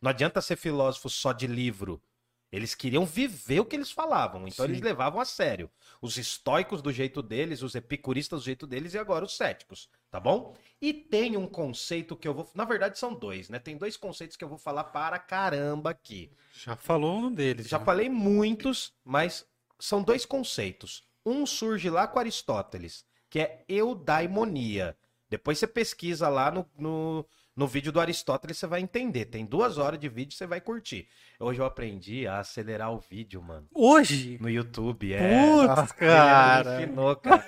Não 0.02 0.10
adianta 0.10 0.42
ser 0.42 0.56
filósofo 0.56 1.10
só 1.10 1.34
de 1.34 1.48
livro. 1.48 2.02
Eles 2.50 2.74
queriam 2.74 3.06
viver 3.06 3.60
o 3.60 3.66
que 3.66 3.76
eles 3.76 3.92
falavam, 3.92 4.48
então 4.48 4.66
Sim. 4.66 4.72
eles 4.72 4.82
levavam 4.82 5.20
a 5.20 5.26
sério. 5.26 5.70
Os 6.02 6.18
estoicos 6.18 6.82
do 6.82 6.94
jeito 6.94 7.22
deles, 7.22 7.62
os 7.62 7.76
epicuristas 7.76 8.40
do 8.40 8.46
jeito 8.46 8.66
deles 8.66 8.94
e 8.94 8.98
agora 8.98 9.26
os 9.26 9.36
céticos, 9.36 9.90
tá 10.12 10.20
bom? 10.20 10.56
E 10.82 10.94
tem 10.94 11.36
um 11.36 11.48
conceito 11.48 12.16
que 12.16 12.28
eu 12.28 12.34
vou. 12.34 12.50
Na 12.56 12.66
verdade, 12.66 12.98
são 12.98 13.14
dois, 13.14 13.50
né? 13.50 13.60
Tem 13.60 13.78
dois 13.78 13.98
conceitos 13.98 14.38
que 14.38 14.44
eu 14.44 14.50
vou 14.50 14.58
falar 14.58 14.86
para 14.86 15.20
caramba 15.20 15.90
aqui. 15.90 16.32
Já 16.54 16.76
falou 16.76 17.18
um 17.18 17.32
deles. 17.32 17.68
Já 17.68 17.80
falei 17.80 18.10
muitos, 18.10 18.94
mas 19.04 19.46
são 19.78 20.02
dois 20.02 20.26
conceitos. 20.26 21.04
Um 21.26 21.46
surge 21.46 21.90
lá 21.90 22.08
com 22.08 22.20
Aristóteles, 22.20 23.06
que 23.30 23.40
é 23.40 23.64
eudaimonia. 23.68 24.96
Depois 25.30 25.60
você 25.60 25.68
pesquisa 25.68 26.28
lá 26.28 26.50
no, 26.50 26.66
no, 26.78 27.26
no 27.56 27.68
vídeo 27.68 27.92
do 27.92 28.00
Aristóteles, 28.00 28.58
você 28.58 28.66
vai 28.66 28.82
entender. 28.82 29.26
Tem 29.26 29.46
duas 29.46 29.78
horas 29.78 30.00
de 30.00 30.10
vídeo, 30.10 30.36
você 30.36 30.48
vai 30.48 30.60
curtir. 30.60 31.08
Hoje 31.40 31.62
eu 31.62 31.66
aprendi 31.66 32.26
a 32.26 32.40
acelerar 32.40 32.92
o 32.92 33.00
vídeo, 33.00 33.42
mano. 33.44 33.68
Hoje? 33.76 34.38
No 34.42 34.50
YouTube, 34.50 35.14
é. 35.14 35.20
Putz, 35.20 35.92
Ele 35.92 36.10
cara. 36.10 36.82
ensinou, 36.82 37.16
cara. 37.18 37.46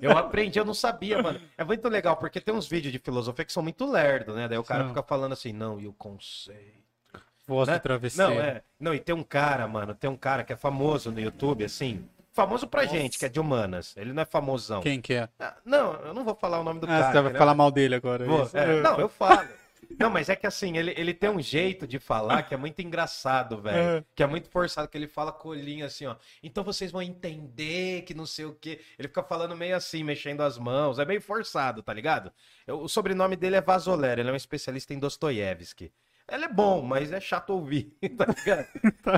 Eu 0.00 0.12
aprendi, 0.16 0.58
eu 0.58 0.64
não 0.64 0.74
sabia, 0.74 1.22
mano. 1.22 1.40
É 1.56 1.64
muito 1.64 1.88
legal, 1.88 2.16
porque 2.16 2.40
tem 2.40 2.54
uns 2.54 2.66
vídeos 2.68 2.92
de 2.92 2.98
filosofia 2.98 3.44
que 3.44 3.52
são 3.52 3.62
muito 3.62 3.84
lerdo, 3.90 4.34
né? 4.34 4.48
Daí 4.48 4.58
o 4.58 4.64
cara 4.64 4.80
São. 4.80 4.88
fica 4.90 5.02
falando 5.02 5.32
assim, 5.32 5.52
não, 5.52 5.80
e 5.80 5.86
o 5.86 5.92
conceito. 5.92 6.84
Voz 7.46 7.68
né? 7.68 7.74
de 7.74 7.80
travesseiro. 7.80 8.34
Não, 8.34 8.40
é. 8.40 8.62
Não, 8.78 8.92
e 8.94 8.98
tem 9.00 9.14
um 9.14 9.22
cara, 9.22 9.66
mano, 9.68 9.94
tem 9.94 10.10
um 10.10 10.16
cara 10.16 10.42
que 10.42 10.52
é 10.52 10.56
famoso 10.56 11.10
no 11.12 11.20
YouTube, 11.20 11.64
assim. 11.64 12.04
Famoso 12.32 12.66
pra 12.66 12.84
gente, 12.84 13.18
que 13.18 13.24
é 13.24 13.28
de 13.28 13.40
humanas. 13.40 13.96
Ele 13.96 14.12
não 14.12 14.22
é 14.22 14.26
famosão. 14.26 14.82
Quem 14.82 15.00
que 15.00 15.14
é? 15.14 15.28
Ah, 15.38 15.54
Não, 15.64 15.94
eu 16.04 16.12
não 16.12 16.22
vou 16.24 16.34
falar 16.34 16.60
o 16.60 16.64
nome 16.64 16.80
do 16.80 16.84
Ah, 16.86 16.88
cara. 16.88 17.12
você 17.12 17.20
vai 17.22 17.32
né? 17.32 17.38
falar 17.38 17.54
mal 17.54 17.70
dele 17.70 17.94
agora. 17.94 18.26
Vou, 18.26 18.42
isso. 18.42 18.56
é, 18.58 18.80
não, 18.82 18.98
eu 18.98 19.08
falo. 19.08 19.48
Não, 19.98 20.10
mas 20.10 20.28
é 20.28 20.36
que 20.36 20.46
assim, 20.46 20.76
ele, 20.76 20.92
ele 20.96 21.14
tem 21.14 21.30
um 21.30 21.40
jeito 21.40 21.86
de 21.86 21.98
falar 21.98 22.42
que 22.42 22.54
é 22.54 22.56
muito 22.56 22.80
engraçado, 22.80 23.60
velho. 23.60 23.98
É. 23.98 24.04
Que 24.14 24.22
é 24.22 24.26
muito 24.26 24.48
forçado, 24.50 24.88
que 24.88 24.96
ele 24.98 25.06
fala 25.08 25.32
com 25.32 25.48
o 25.48 25.50
olhinho 25.52 25.84
assim, 25.86 26.06
ó. 26.06 26.16
Então 26.42 26.62
vocês 26.64 26.90
vão 26.90 27.02
entender 27.02 28.02
que 28.02 28.14
não 28.14 28.26
sei 28.26 28.44
o 28.44 28.54
quê. 28.54 28.80
Ele 28.98 29.08
fica 29.08 29.22
falando 29.22 29.56
meio 29.56 29.76
assim, 29.76 30.02
mexendo 30.04 30.40
as 30.42 30.58
mãos. 30.58 30.98
É 30.98 31.04
meio 31.04 31.20
forçado, 31.20 31.82
tá 31.82 31.92
ligado? 31.92 32.32
Eu- 32.66 32.80
o 32.80 32.88
sobrenome 32.88 33.36
dele 33.36 33.56
é 33.56 33.60
Vazoler, 33.60 34.18
ele 34.18 34.28
é 34.28 34.32
um 34.32 34.36
especialista 34.36 34.92
em 34.94 34.98
Dostoiévski. 34.98 35.92
Ele 36.28 36.44
é 36.44 36.48
bom, 36.48 36.82
mas 36.82 37.12
é 37.12 37.20
chato 37.20 37.50
ouvir, 37.50 37.96
tá 38.18 38.26
ligado? 38.26 38.66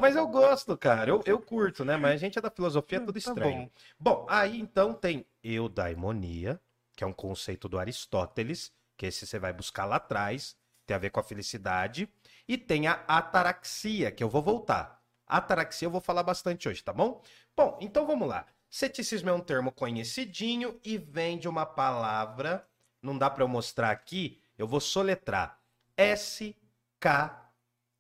Mas 0.03 0.15
eu 0.15 0.29
gosto, 0.29 0.77
cara. 0.77 1.09
Eu, 1.11 1.23
eu 1.25 1.41
curto, 1.41 1.83
né? 1.83 1.97
Mas 1.97 2.13
a 2.13 2.17
gente 2.19 2.39
é 2.39 2.43
da 2.43 2.51
filosofia, 2.51 2.99
é 2.99 3.01
tudo 3.01 3.13
Tá 3.15 3.19
estranho. 3.19 3.63
bom. 3.63 3.71
Bom, 3.99 4.27
aí 4.29 4.61
então 4.61 4.93
tem 4.93 5.25
eudaimonia, 5.43 6.61
que 6.97 7.05
é 7.05 7.07
um 7.07 7.13
conceito 7.13 7.69
do 7.69 7.79
Aristóteles, 7.79 8.73
que 8.97 9.07
esse 9.07 9.27
você 9.27 9.39
vai 9.39 9.53
buscar 9.53 9.85
lá 9.85 9.97
atrás, 9.97 10.57
tem 10.89 10.97
a 10.97 10.99
ver 10.99 11.11
com 11.11 11.21
a 11.21 11.23
felicidade, 11.23 12.09
e 12.49 12.57
tem 12.57 12.87
a 12.87 13.05
ataraxia, 13.07 14.11
que 14.11 14.25
eu 14.25 14.29
vou 14.31 14.43
voltar. 14.43 15.05
Ataraxia 15.27 15.85
eu 15.85 15.91
vou 15.91 16.01
falar 16.01 16.23
bastante 16.23 16.67
hoje, 16.67 16.83
tá 16.83 16.95
bom? 16.95 17.23
Bom, 17.55 17.79
então 17.83 18.07
vamos 18.07 18.27
lá. 18.27 18.47
Ceticismo 18.71 19.29
é 19.29 19.33
um 19.33 19.41
termo 19.41 19.71
conhecidinho 19.71 20.81
e 20.83 20.97
vem 20.97 21.39
de 21.39 21.47
uma 21.47 21.67
palavra, 21.67 22.67
não 23.03 23.19
dá 23.19 23.29
para 23.29 23.45
eu 23.45 23.49
mostrar 23.49 23.91
aqui, 23.91 24.41
eu 24.57 24.67
vou 24.67 24.81
soletrar. 24.81 25.61
S 25.95 26.57
K 26.99 27.53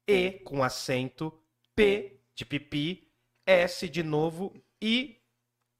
E 0.06 0.32
com 0.44 0.64
acento, 0.64 1.38
P 1.76 2.20
de 2.34 2.46
pipi, 2.46 3.12
S 3.46 3.86
de 3.86 4.02
novo 4.02 4.54
e 4.80 5.20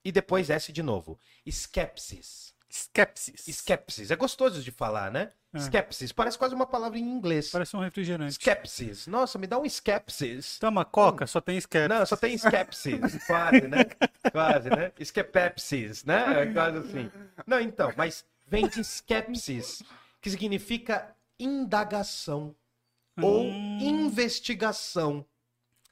e 0.05 0.13
depois 0.13 0.51
S 0.51 0.71
de 0.73 0.83
novo. 0.83 1.19
Skepsis. 1.47 2.55
Skepsis. 2.71 3.47
Skepsis. 3.49 4.11
É 4.11 4.17
gostoso 4.17 4.63
de 4.63 4.71
falar, 4.71 5.11
né? 5.11 5.33
É. 5.55 5.59
Skepsis. 5.59 6.13
Parece 6.13 6.37
quase 6.39 6.55
uma 6.55 6.67
palavra 6.67 6.99
em 6.99 7.03
inglês. 7.03 7.51
Parece 7.51 7.75
um 7.77 7.81
refrigerante. 7.81 8.33
Skepsis. 8.33 9.07
Nossa, 9.07 9.39
me 9.39 9.47
dá 9.47 9.59
um 9.59 9.65
skepsis. 9.65 10.59
Toma 10.59 10.85
coca, 10.85 11.27
só 11.27 11.41
tem 11.41 11.57
skepsis. 11.59 11.89
Não, 11.99 12.05
só 12.07 12.17
tem 12.17 12.35
skepsis. 12.37 13.01
quase, 13.27 13.63
né? 13.69 13.85
Quase, 14.31 14.69
né? 14.69 14.93
Skepepsis, 15.03 16.05
né? 16.05 16.43
É 16.43 16.47
quase 16.53 16.79
assim. 16.79 17.11
Não, 17.47 17.59
então, 17.61 17.93
mas 17.97 18.25
vem 18.47 18.69
de 18.69 18.81
skepsis, 18.85 19.83
que 20.21 20.29
significa 20.31 21.15
indagação 21.39 22.55
ou 23.21 23.45
Hum. 23.45 23.79
investigação. 23.81 25.25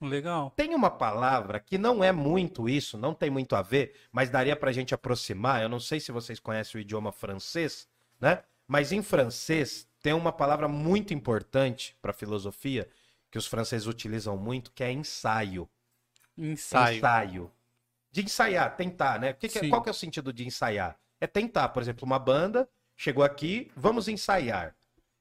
Legal. 0.00 0.50
Tem 0.54 0.74
uma 0.74 0.90
palavra 0.90 1.58
que 1.58 1.78
não 1.78 2.04
é 2.04 2.12
muito 2.12 2.68
isso, 2.68 2.98
não 2.98 3.14
tem 3.14 3.30
muito 3.30 3.56
a 3.56 3.62
ver, 3.62 3.94
mas 4.12 4.28
daria 4.28 4.54
pra 4.54 4.72
gente 4.72 4.94
aproximar. 4.94 5.62
Eu 5.62 5.68
não 5.68 5.80
sei 5.80 5.98
se 6.00 6.12
vocês 6.12 6.38
conhecem 6.38 6.78
o 6.78 6.82
idioma 6.82 7.10
francês, 7.12 7.88
né? 8.20 8.42
Mas 8.68 8.92
em 8.92 9.02
francês 9.02 9.88
tem 10.02 10.12
uma 10.12 10.32
palavra 10.32 10.68
muito 10.68 11.14
importante 11.14 11.96
para 12.02 12.12
filosofia 12.12 12.88
que 13.30 13.38
os 13.38 13.46
franceses 13.46 13.86
utilizam 13.86 14.36
muito, 14.36 14.70
que 14.72 14.84
é 14.84 14.92
ensaio. 14.92 15.68
Ensaio. 16.36 16.96
Ensaio. 16.98 17.52
De 18.10 18.22
ensaiar, 18.22 18.76
tentar, 18.76 19.18
né? 19.18 19.32
Que 19.32 19.48
que 19.48 19.58
é- 19.58 19.68
qual 19.68 19.82
que 19.82 19.88
é 19.88 19.92
o 19.92 19.94
sentido 19.94 20.32
de 20.32 20.46
ensaiar? 20.46 20.98
É 21.20 21.26
tentar, 21.26 21.68
por 21.70 21.82
exemplo, 21.82 22.04
uma 22.04 22.18
banda 22.18 22.68
chegou 22.96 23.24
aqui, 23.24 23.70
vamos 23.76 24.08
ensaiar. 24.08 24.74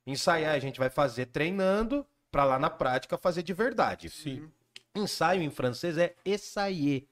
Ensaiar 0.06 0.54
a 0.56 0.60
gente 0.60 0.80
vai 0.80 0.90
fazer 0.90 1.28
treinando 1.28 2.06
para 2.32 2.44
lá 2.44 2.60
na 2.60 2.70
prática 2.70 3.18
fazer 3.18 3.44
de 3.44 3.54
verdade. 3.54 4.10
Sim. 4.10 4.52
Ensaio 4.96 5.42
em 5.42 5.50
francês 5.50 5.98
é 5.98 6.16
essayer, 6.24 7.06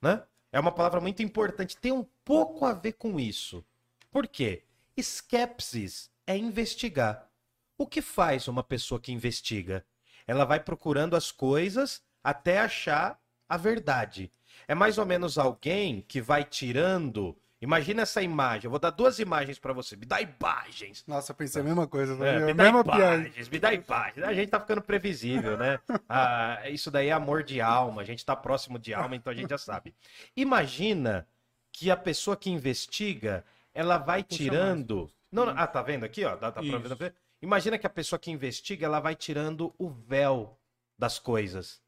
né? 0.00 0.22
É 0.52 0.60
uma 0.60 0.72
palavra 0.72 1.00
muito 1.00 1.22
importante, 1.22 1.76
tem 1.76 1.92
um 1.92 2.06
pouco 2.24 2.64
a 2.64 2.72
ver 2.72 2.92
com 2.92 3.18
isso. 3.18 3.64
Por 4.10 4.26
quê? 4.26 4.62
Skepsis 4.96 6.10
é 6.26 6.36
investigar. 6.36 7.28
O 7.76 7.86
que 7.86 8.00
faz 8.00 8.48
uma 8.48 8.62
pessoa 8.62 9.00
que 9.00 9.12
investiga? 9.12 9.84
Ela 10.26 10.44
vai 10.44 10.58
procurando 10.60 11.14
as 11.14 11.30
coisas 11.30 12.02
até 12.24 12.58
achar 12.58 13.20
a 13.48 13.56
verdade. 13.56 14.32
É 14.66 14.74
mais 14.74 14.96
ou 14.96 15.04
menos 15.04 15.36
alguém 15.36 16.00
que 16.00 16.20
vai 16.20 16.44
tirando. 16.44 17.36
Imagina 17.60 18.02
essa 18.02 18.20
imagem. 18.22 18.66
Eu 18.66 18.70
vou 18.70 18.78
dar 18.78 18.90
duas 18.90 19.18
imagens 19.18 19.58
para 19.58 19.72
você. 19.72 19.96
Me 19.96 20.04
dá 20.04 20.20
imagens. 20.20 21.02
Nossa, 21.06 21.32
eu 21.32 21.36
pensei 21.36 21.62
a 21.62 21.64
mesma 21.64 21.86
coisa. 21.86 22.12
É, 22.24 22.40
me 22.40 22.52
dá 22.54 22.64
mesma 22.64 22.84
piada. 22.84 23.14
imagens, 23.16 23.48
me 23.48 23.58
dá 23.58 23.72
imagens. 23.72 24.26
A 24.26 24.34
gente 24.34 24.50
tá 24.50 24.60
ficando 24.60 24.82
previsível, 24.82 25.56
né? 25.56 25.80
Ah, 26.08 26.68
isso 26.68 26.90
daí 26.90 27.08
é 27.08 27.12
amor 27.12 27.42
de 27.42 27.60
alma, 27.60 28.02
a 28.02 28.04
gente 28.04 28.24
tá 28.24 28.36
próximo 28.36 28.78
de 28.78 28.92
alma, 28.92 29.16
então 29.16 29.32
a 29.32 29.36
gente 29.36 29.48
já 29.50 29.58
sabe. 29.58 29.94
Imagina 30.36 31.26
que 31.72 31.90
a 31.90 31.96
pessoa 31.96 32.36
que 32.36 32.50
investiga, 32.50 33.42
ela 33.74 33.96
vai 33.98 34.22
tirando. 34.22 35.10
Não, 35.32 35.46
não- 35.46 35.54
ah, 35.56 35.66
tá 35.66 35.82
vendo 35.82 36.04
aqui, 36.04 36.24
ó? 36.24 36.36
Dá, 36.36 36.50
dá 36.50 36.60
pra 36.62 36.78
ver? 36.94 37.14
Imagina 37.40 37.78
que 37.78 37.86
a 37.86 37.90
pessoa 37.90 38.18
que 38.18 38.30
investiga, 38.30 38.86
ela 38.86 39.00
vai 39.00 39.14
tirando 39.14 39.74
o 39.78 39.88
véu 39.88 40.58
das 40.98 41.18
coisas. 41.18 41.80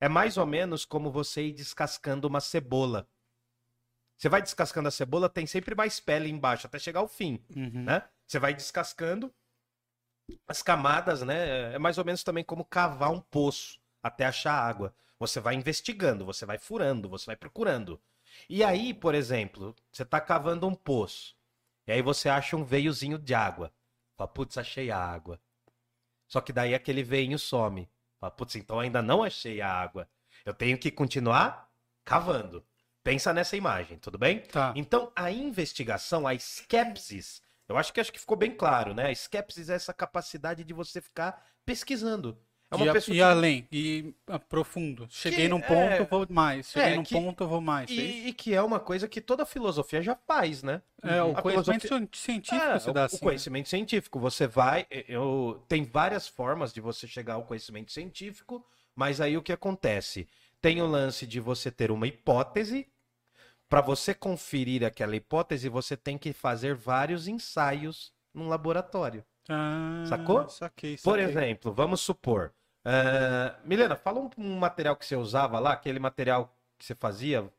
É 0.00 0.08
mais 0.08 0.36
ou 0.36 0.44
menos 0.46 0.84
como 0.84 1.10
você 1.10 1.42
ir 1.44 1.52
descascando 1.52 2.26
uma 2.28 2.40
cebola. 2.40 3.06
Você 4.16 4.28
vai 4.28 4.40
descascando 4.42 4.88
a 4.88 4.90
cebola, 4.90 5.28
tem 5.28 5.46
sempre 5.46 5.74
mais 5.74 6.00
pele 6.00 6.28
embaixo, 6.30 6.66
até 6.66 6.78
chegar 6.78 7.00
ao 7.00 7.08
fim 7.08 7.42
Uhum. 7.54 7.84
né? 7.84 8.02
Você 8.26 8.38
vai 8.38 8.54
descascando 8.54 9.32
as 10.48 10.62
camadas, 10.62 11.22
né? 11.22 11.74
É 11.74 11.78
mais 11.78 11.98
ou 11.98 12.04
menos 12.04 12.24
também 12.24 12.42
como 12.42 12.64
cavar 12.64 13.10
um 13.10 13.20
poço 13.20 13.78
até 14.02 14.24
achar 14.24 14.52
água. 14.54 14.94
Você 15.18 15.40
vai 15.40 15.54
investigando, 15.54 16.24
você 16.24 16.44
vai 16.44 16.58
furando, 16.58 17.08
você 17.08 17.26
vai 17.26 17.36
procurando. 17.36 18.00
E 18.48 18.62
aí, 18.64 18.92
por 18.92 19.14
exemplo, 19.14 19.74
você 19.90 20.04
tá 20.04 20.20
cavando 20.20 20.66
um 20.66 20.74
poço. 20.74 21.36
E 21.86 21.92
aí 21.92 22.02
você 22.02 22.28
acha 22.28 22.56
um 22.56 22.64
veiozinho 22.64 23.18
de 23.18 23.34
água. 23.34 23.72
Fala, 24.16 24.28
putz, 24.28 24.58
achei 24.58 24.90
a 24.90 24.98
água. 24.98 25.40
Só 26.26 26.40
que 26.40 26.52
daí 26.52 26.74
aquele 26.74 27.02
veinho 27.02 27.38
some. 27.38 27.88
Fala, 28.18 28.30
putz, 28.30 28.56
então 28.56 28.80
ainda 28.80 29.00
não 29.00 29.22
achei 29.22 29.60
a 29.60 29.72
água. 29.72 30.08
Eu 30.44 30.52
tenho 30.52 30.76
que 30.78 30.90
continuar 30.90 31.70
cavando. 32.04 32.64
Pensa 33.06 33.32
nessa 33.32 33.56
imagem, 33.56 33.98
tudo 33.98 34.18
bem? 34.18 34.40
Tá. 34.40 34.72
Então, 34.74 35.12
a 35.14 35.30
investigação, 35.30 36.26
a 36.26 36.34
skepsis, 36.34 37.40
eu 37.68 37.76
acho 37.78 37.92
que 37.92 38.00
acho 38.00 38.12
que 38.12 38.18
ficou 38.18 38.36
bem 38.36 38.50
claro, 38.50 38.92
né? 38.94 39.06
A 39.06 39.12
skepsis 39.12 39.70
é 39.70 39.74
essa 39.76 39.94
capacidade 39.94 40.64
de 40.64 40.74
você 40.74 41.00
ficar 41.00 41.40
pesquisando. 41.64 42.36
É 42.68 42.74
uma 42.74 42.88
e, 42.88 42.92
pessoa 42.92 43.14
e 43.14 43.18
que- 43.18 43.22
além, 43.22 43.68
e 43.70 44.12
aprofundo. 44.26 45.06
Cheguei 45.08 45.42
Que 45.42 45.48
num 45.48 45.58
é- 45.60 45.98
ponto, 45.98 46.10
vou 46.10 46.26
mais. 46.28 46.68
Cheguei 46.72 46.94
é, 46.94 46.96
num 46.96 47.04
que- 47.04 47.14
ponto, 47.14 47.46
vou 47.46 47.60
mais. 47.60 47.88
É 47.88 47.92
isso? 47.92 48.02
e, 48.02 48.28
e 48.28 48.32
que 48.32 48.52
é 48.52 48.60
uma 48.60 48.80
coisa 48.80 49.06
que 49.06 49.20
toda 49.20 49.46
filosofia 49.46 50.02
já 50.02 50.16
faz, 50.26 50.64
né? 50.64 50.82
É, 51.00 51.22
o 51.22 51.30
A 51.30 51.42
conhecimento 51.42 51.82
filosofia- 51.86 52.08
científico 52.12 52.64
É, 52.64 52.78
se 52.80 52.90
o, 52.90 52.92
dá 52.92 53.02
o 53.02 53.04
assim. 53.04 53.16
né? 53.18 53.22
conhecimento 53.22 53.68
científico. 53.68 54.18
Você 54.18 54.48
vai. 54.48 54.84
Eu, 54.90 55.64
tem 55.68 55.84
várias 55.84 56.26
formas 56.26 56.72
de 56.72 56.80
você 56.80 57.06
chegar 57.06 57.34
ao 57.34 57.44
conhecimento 57.44 57.92
científico, 57.92 58.66
mas 58.96 59.20
aí 59.20 59.36
o 59.36 59.42
que 59.42 59.52
acontece? 59.52 60.26
Tem 60.60 60.82
o 60.82 60.86
lance 60.88 61.24
de 61.24 61.38
você 61.38 61.70
ter 61.70 61.92
uma 61.92 62.08
hipótese. 62.08 62.88
Para 63.68 63.80
você 63.80 64.14
conferir 64.14 64.84
aquela 64.84 65.16
hipótese, 65.16 65.68
você 65.68 65.96
tem 65.96 66.16
que 66.16 66.32
fazer 66.32 66.74
vários 66.74 67.26
ensaios 67.28 68.12
num 68.32 68.48
laboratório. 68.48 69.24
Ah, 69.48 70.04
Sacou? 70.08 70.48
Saquei, 70.48 70.96
Por 71.02 71.18
saquei. 71.18 71.24
exemplo, 71.24 71.72
vamos 71.72 72.00
supor. 72.00 72.52
eh, 72.84 73.54
Milena, 73.64 73.96
fala 73.96 74.20
um, 74.20 74.30
um 74.38 74.58
material 74.58 74.96
que 74.96 75.04
você 75.04 75.16
usava 75.16 75.58
lá, 75.58 75.72
aquele 75.72 75.98
material 75.98 76.56
que 76.78 76.84
você 76.84 76.94
fazia. 76.94 77.50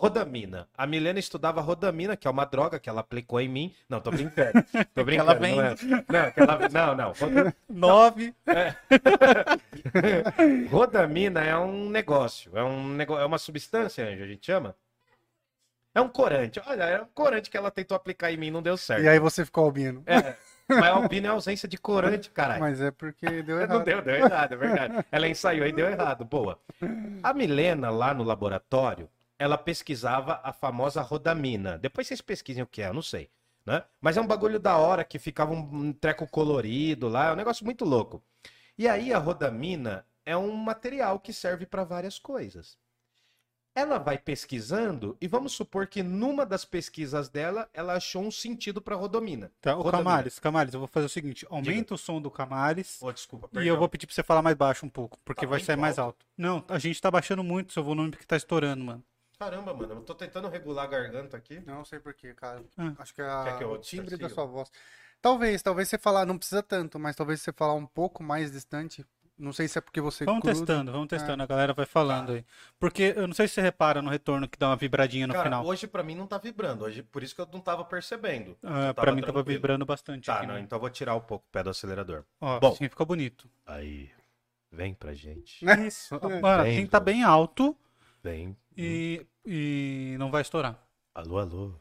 Rodamina. 0.00 0.66
A 0.78 0.86
Milena 0.86 1.18
estudava 1.18 1.60
rodamina, 1.60 2.16
que 2.16 2.26
é 2.26 2.30
uma 2.30 2.46
droga 2.46 2.80
que 2.80 2.88
ela 2.88 3.02
aplicou 3.02 3.38
em 3.38 3.48
mim. 3.50 3.74
Não, 3.86 4.00
tô 4.00 4.10
brincando. 4.10 4.64
Tô 4.94 5.04
brincando. 5.04 5.30
ela 5.30 5.38
vem- 5.38 5.56
Não, 5.56 5.62
é. 5.64 5.74
não, 6.08 6.30
que 6.32 6.40
ela- 6.40 6.68
não, 6.70 6.94
não. 6.96 7.12
Roda- 7.12 7.54
Nove. 7.68 8.34
Rodamina 10.70 11.44
é 11.44 11.54
um 11.58 11.90
negócio. 11.90 12.50
É, 12.56 12.64
um 12.64 12.88
nego... 12.94 13.18
é 13.18 13.24
uma 13.26 13.36
substância, 13.36 14.06
Anjo, 14.08 14.24
a 14.24 14.26
gente 14.26 14.46
chama? 14.46 14.74
É 15.94 16.00
um 16.00 16.08
corante. 16.08 16.62
Olha, 16.66 16.84
é 16.84 17.02
um 17.02 17.06
corante 17.12 17.50
que 17.50 17.56
ela 17.58 17.70
tentou 17.70 17.94
aplicar 17.96 18.32
em 18.32 18.38
mim, 18.38 18.50
não 18.50 18.62
deu 18.62 18.78
certo. 18.78 19.02
E 19.02 19.08
aí 19.08 19.18
você 19.18 19.44
ficou 19.44 19.64
albino. 19.64 20.02
É, 20.06 20.34
mas 20.68 20.86
albino 20.88 21.26
é 21.26 21.30
ausência 21.30 21.68
de 21.68 21.76
corante, 21.76 22.30
caralho. 22.30 22.60
Mas 22.60 22.80
é 22.80 22.90
porque 22.90 23.42
deu 23.42 23.56
Não 23.56 23.62
errado. 23.64 23.84
deu, 23.84 24.00
deu 24.00 24.14
errado, 24.14 24.52
é 24.52 24.56
verdade. 24.56 25.04
Ela 25.10 25.28
ensaiou 25.28 25.66
e 25.66 25.72
deu 25.72 25.90
errado. 25.90 26.24
Boa. 26.24 26.58
A 27.22 27.34
Milena, 27.34 27.90
lá 27.90 28.14
no 28.14 28.22
laboratório, 28.22 29.08
ela 29.40 29.56
pesquisava 29.56 30.38
a 30.44 30.52
famosa 30.52 31.00
rodamina. 31.00 31.78
Depois 31.78 32.06
vocês 32.06 32.20
pesquisem 32.20 32.62
o 32.62 32.66
que 32.66 32.82
é, 32.82 32.88
eu 32.88 32.94
não 32.94 33.00
sei. 33.00 33.30
Né? 33.64 33.82
Mas 33.98 34.18
é 34.18 34.20
um 34.20 34.26
bagulho 34.26 34.58
da 34.60 34.76
hora 34.76 35.02
que 35.02 35.18
ficava 35.18 35.52
um 35.54 35.94
treco 35.94 36.26
colorido 36.28 37.08
lá, 37.08 37.28
é 37.28 37.32
um 37.32 37.36
negócio 37.36 37.64
muito 37.64 37.86
louco. 37.86 38.22
E 38.76 38.86
aí 38.86 39.14
a 39.14 39.18
rodamina 39.18 40.04
é 40.26 40.36
um 40.36 40.54
material 40.54 41.18
que 41.18 41.32
serve 41.32 41.64
para 41.64 41.84
várias 41.84 42.18
coisas. 42.18 42.76
Ela 43.74 43.98
vai 43.98 44.18
pesquisando 44.18 45.16
e 45.20 45.26
vamos 45.26 45.52
supor 45.52 45.86
que 45.86 46.02
numa 46.02 46.44
das 46.44 46.66
pesquisas 46.66 47.30
dela, 47.30 47.66
ela 47.72 47.94
achou 47.94 48.22
um 48.22 48.30
sentido 48.30 48.82
para 48.82 48.96
rodamina. 48.96 49.50
Tá, 49.60 49.74
o 49.74 49.80
Rodamina. 49.80 50.10
Camales, 50.10 50.38
Camales, 50.38 50.74
eu 50.74 50.80
vou 50.80 50.88
fazer 50.88 51.06
o 51.06 51.10
seguinte: 51.10 51.46
aumenta 51.48 51.94
o 51.94 51.98
som 51.98 52.20
do 52.20 52.30
Camales 52.30 52.98
Oh, 53.00 53.10
desculpa, 53.12 53.48
e 53.62 53.66
eu 53.66 53.78
vou 53.78 53.88
pedir 53.88 54.06
pra 54.06 54.14
você 54.14 54.22
falar 54.22 54.42
mais 54.42 54.56
baixo 54.56 54.84
um 54.84 54.88
pouco, 54.90 55.18
porque 55.24 55.46
Tá 55.46 55.50
vai 55.50 55.60
sair 55.60 55.76
mais 55.76 55.98
alto. 55.98 56.16
alto. 56.16 56.26
Não, 56.36 56.64
a 56.68 56.78
gente 56.78 57.00
tá 57.00 57.10
baixando 57.10 57.42
muito 57.44 57.70
o 57.70 57.72
seu 57.72 57.82
volume 57.84 58.10
porque 58.10 58.26
tá 58.26 58.36
estourando, 58.36 58.84
mano. 58.84 59.04
Caramba, 59.40 59.72
mano, 59.72 59.94
eu 59.94 60.00
tô 60.02 60.14
tentando 60.14 60.48
regular 60.48 60.84
a 60.84 60.86
garganta 60.86 61.34
aqui. 61.34 61.62
Não 61.66 61.82
sei 61.82 61.98
porquê, 61.98 62.34
cara. 62.34 62.62
Ah. 62.76 62.92
Acho 62.98 63.14
que 63.14 63.22
é 63.22 63.24
a- 63.24 63.54
que 63.56 63.64
eu 63.64 63.72
o 63.72 63.78
timbre 63.78 64.14
da 64.18 64.28
sua 64.28 64.44
voz. 64.44 64.70
Talvez, 65.22 65.62
talvez 65.62 65.88
você 65.88 65.96
falar, 65.96 66.26
não 66.26 66.36
precisa 66.36 66.62
tanto, 66.62 66.98
mas 66.98 67.16
talvez 67.16 67.40
você 67.40 67.50
falar 67.50 67.72
um 67.72 67.86
pouco 67.86 68.22
mais 68.22 68.52
distante. 68.52 69.02
Não 69.38 69.54
sei 69.54 69.66
se 69.66 69.78
é 69.78 69.80
porque 69.80 69.98
você 70.02 70.26
Vamos 70.26 70.42
testando, 70.42 70.92
vamos 70.92 71.08
testando, 71.08 71.42
a 71.42 71.46
galera 71.46 71.72
vai 71.72 71.86
falando 71.86 72.32
aí. 72.32 72.44
Porque 72.78 73.14
eu 73.16 73.26
não 73.26 73.32
sei 73.32 73.48
se 73.48 73.54
você 73.54 73.62
repara 73.62 74.02
no 74.02 74.10
retorno 74.10 74.46
que 74.46 74.58
dá 74.58 74.68
uma 74.68 74.76
vibradinha 74.76 75.26
no 75.26 75.32
Cara, 75.32 75.44
final. 75.46 75.64
hoje 75.64 75.86
pra 75.86 76.02
mim 76.02 76.14
não 76.14 76.26
tá 76.26 76.36
vibrando, 76.36 76.84
hoje 76.84 77.02
por 77.02 77.22
isso 77.22 77.34
que 77.34 77.40
eu 77.40 77.48
não 77.50 77.60
tava 77.60 77.82
percebendo. 77.82 78.54
Ah, 78.62 78.92
pra 78.92 79.10
mim 79.12 79.22
tava 79.22 79.32
tranquilo. 79.32 79.44
vibrando 79.56 79.86
bastante 79.86 80.26
Tá, 80.26 80.36
aqui. 80.36 80.46
não, 80.46 80.54
né? 80.56 80.60
então 80.60 80.76
eu 80.76 80.80
vou 80.80 80.90
tirar 80.90 81.14
um 81.14 81.20
pouco 81.20 81.46
o 81.48 81.50
pé 81.50 81.62
do 81.62 81.70
acelerador. 81.70 82.24
Ó, 82.38 82.60
Bom. 82.60 82.68
assim 82.68 82.86
ficou 82.90 83.06
bonito. 83.06 83.48
Aí, 83.64 84.10
vem 84.70 84.92
pra 84.92 85.14
gente. 85.14 85.64
Isso. 85.86 86.20
Mano, 86.42 86.62
Bem, 86.64 86.76
tem 86.76 86.84
que 86.84 86.90
tá 86.90 87.00
bem 87.00 87.22
alto 87.24 87.74
Vem. 88.22 88.54
E, 88.80 89.26
e 89.44 90.16
não 90.18 90.30
vai 90.30 90.42
estourar. 90.42 90.82
Alô, 91.14 91.38
alô, 91.38 91.74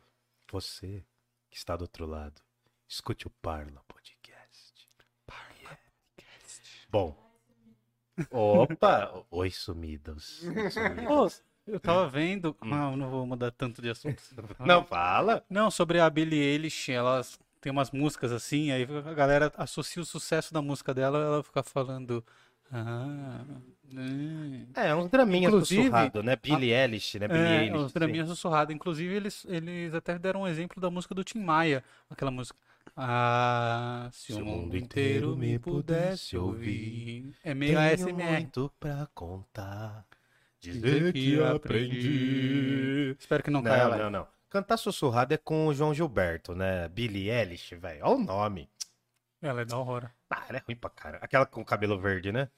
você 0.52 1.04
que 1.50 1.58
está 1.58 1.76
do 1.76 1.84
outro 1.84 2.06
lado, 2.06 2.42
escute 2.88 3.28
o 3.28 3.30
Parla 3.42 3.82
Podcast. 3.88 4.90
Parla 5.26 5.78
Podcast. 6.16 6.88
Bom. 6.90 7.16
Opa! 8.32 9.26
Oi, 9.32 9.50
sumidos. 9.50 10.44
Oi, 10.44 10.70
sumidos. 10.70 11.06
Pô, 11.08 11.72
eu 11.72 11.80
tava 11.80 12.08
vendo. 12.10 12.56
Hum. 12.62 12.70
Não, 12.70 12.98
não 12.98 13.10
vou 13.10 13.26
mudar 13.26 13.52
tanto 13.52 13.82
de 13.82 13.90
assunto. 13.90 14.22
Não 14.60 14.84
fala? 14.84 15.46
Não, 15.50 15.72
sobre 15.72 16.00
a 16.00 16.10
Billie 16.10 16.42
Eilish, 16.42 16.92
elas 16.92 17.40
tem 17.62 17.72
umas 17.72 17.92
músicas 17.92 18.32
assim, 18.32 18.72
aí 18.72 18.88
a 19.06 19.14
galera 19.14 19.52
associa 19.58 20.02
o 20.02 20.06
sucesso 20.06 20.54
da 20.54 20.62
música 20.62 20.94
dela, 20.94 21.20
ela 21.20 21.44
fica 21.44 21.62
falando. 21.62 22.26
Ah, 22.72 23.44
hum. 23.92 24.68
É, 24.76 24.94
uns 24.94 25.10
draminhas 25.10 25.52
Inclusive, 25.52 25.82
sussurrado, 25.84 26.22
né? 26.24 26.36
Billie 26.36 26.72
Eilish, 26.74 27.18
né? 27.20 27.28
Billie 27.28 27.44
É, 27.44 27.64
Eilish. 27.64 27.78
os 27.78 27.92
sim. 27.92 28.00
draminhas 28.00 28.28
sussurrados. 28.28 28.76
Inclusive, 28.76 29.14
eles, 29.16 29.46
eles 29.50 29.94
até 29.94 30.20
deram 30.20 30.42
um 30.42 30.48
exemplo 30.48 30.80
da 30.82 30.90
música 30.90 31.16
do 31.16 31.24
Tim 31.24 31.40
Maia, 31.40 31.84
aquela 32.10 32.30
música. 32.32 32.58
Ah, 32.96 34.10
se 34.12 34.34
o 34.34 34.44
mundo 34.44 34.76
inteiro 34.76 35.36
me 35.36 35.58
pudesse 35.58 36.38
ouvir. 36.38 37.34
É 37.44 37.54
meio 37.54 37.78
Tenho 37.78 37.94
ASMR. 37.94 38.32
muito 38.34 38.72
pra 38.80 39.08
contar. 39.14 40.06
Dizer 40.60 41.14
que 41.14 41.42
aprendi. 41.42 43.16
Espero 43.18 43.42
que 43.42 43.50
não, 43.50 43.64
caia 43.64 43.84
Não, 43.86 43.90
lá. 43.92 43.98
não, 43.98 44.10
não. 44.10 44.28
Cantar 44.50 44.78
sussurrado 44.78 45.34
é 45.34 45.38
com 45.38 45.68
o 45.68 45.74
João 45.74 45.94
Gilberto, 45.94 46.54
né? 46.54 46.90
Billie 46.90 47.30
Eilish, 47.30 47.76
velho. 47.76 48.02
Olha 48.04 48.16
o 48.16 48.20
nome. 48.20 48.70
Ela 49.42 49.62
é 49.62 49.66
da 49.66 49.78
hora. 49.78 50.12
Ah, 50.30 50.44
ela 50.48 50.58
é 50.60 50.62
ruim 50.66 50.76
pra 50.76 50.90
caramba. 50.90 51.26
Aquela 51.26 51.46
com 51.46 51.64
cabelo 51.66 52.00
verde, 52.00 52.32
né? 52.32 52.50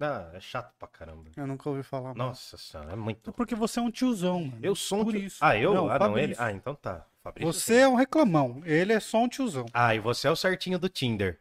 Ah, 0.00 0.30
é 0.32 0.40
chato 0.40 0.72
pra 0.78 0.88
caramba. 0.88 1.30
Eu 1.36 1.46
nunca 1.46 1.68
ouvi 1.68 1.82
falar. 1.82 2.14
Nossa 2.14 2.56
senhora, 2.56 2.92
é 2.92 2.96
muito. 2.96 3.32
Porque 3.32 3.54
você 3.54 3.78
é 3.80 3.82
um 3.82 3.90
tiozão, 3.90 4.44
mano. 4.44 4.58
Eu 4.62 4.74
sou 4.74 5.00
um 5.00 5.04
Por 5.04 5.14
isso. 5.14 5.36
Ah, 5.40 5.56
eu? 5.56 5.74
Não, 5.74 5.90
ah, 5.90 5.98
não, 5.98 6.18
ele? 6.18 6.34
Ah, 6.38 6.50
então 6.50 6.74
tá. 6.74 7.06
Fabrício, 7.22 7.52
Você 7.52 7.74
sim. 7.74 7.80
é 7.80 7.88
um 7.88 7.94
reclamão. 7.96 8.62
Ele 8.64 8.94
é 8.94 9.00
só 9.00 9.18
um 9.18 9.28
tiozão. 9.28 9.66
Ah, 9.74 9.94
e 9.94 9.98
você 9.98 10.26
é 10.26 10.30
o 10.30 10.36
certinho 10.36 10.78
do 10.78 10.88
Tinder. 10.88 11.38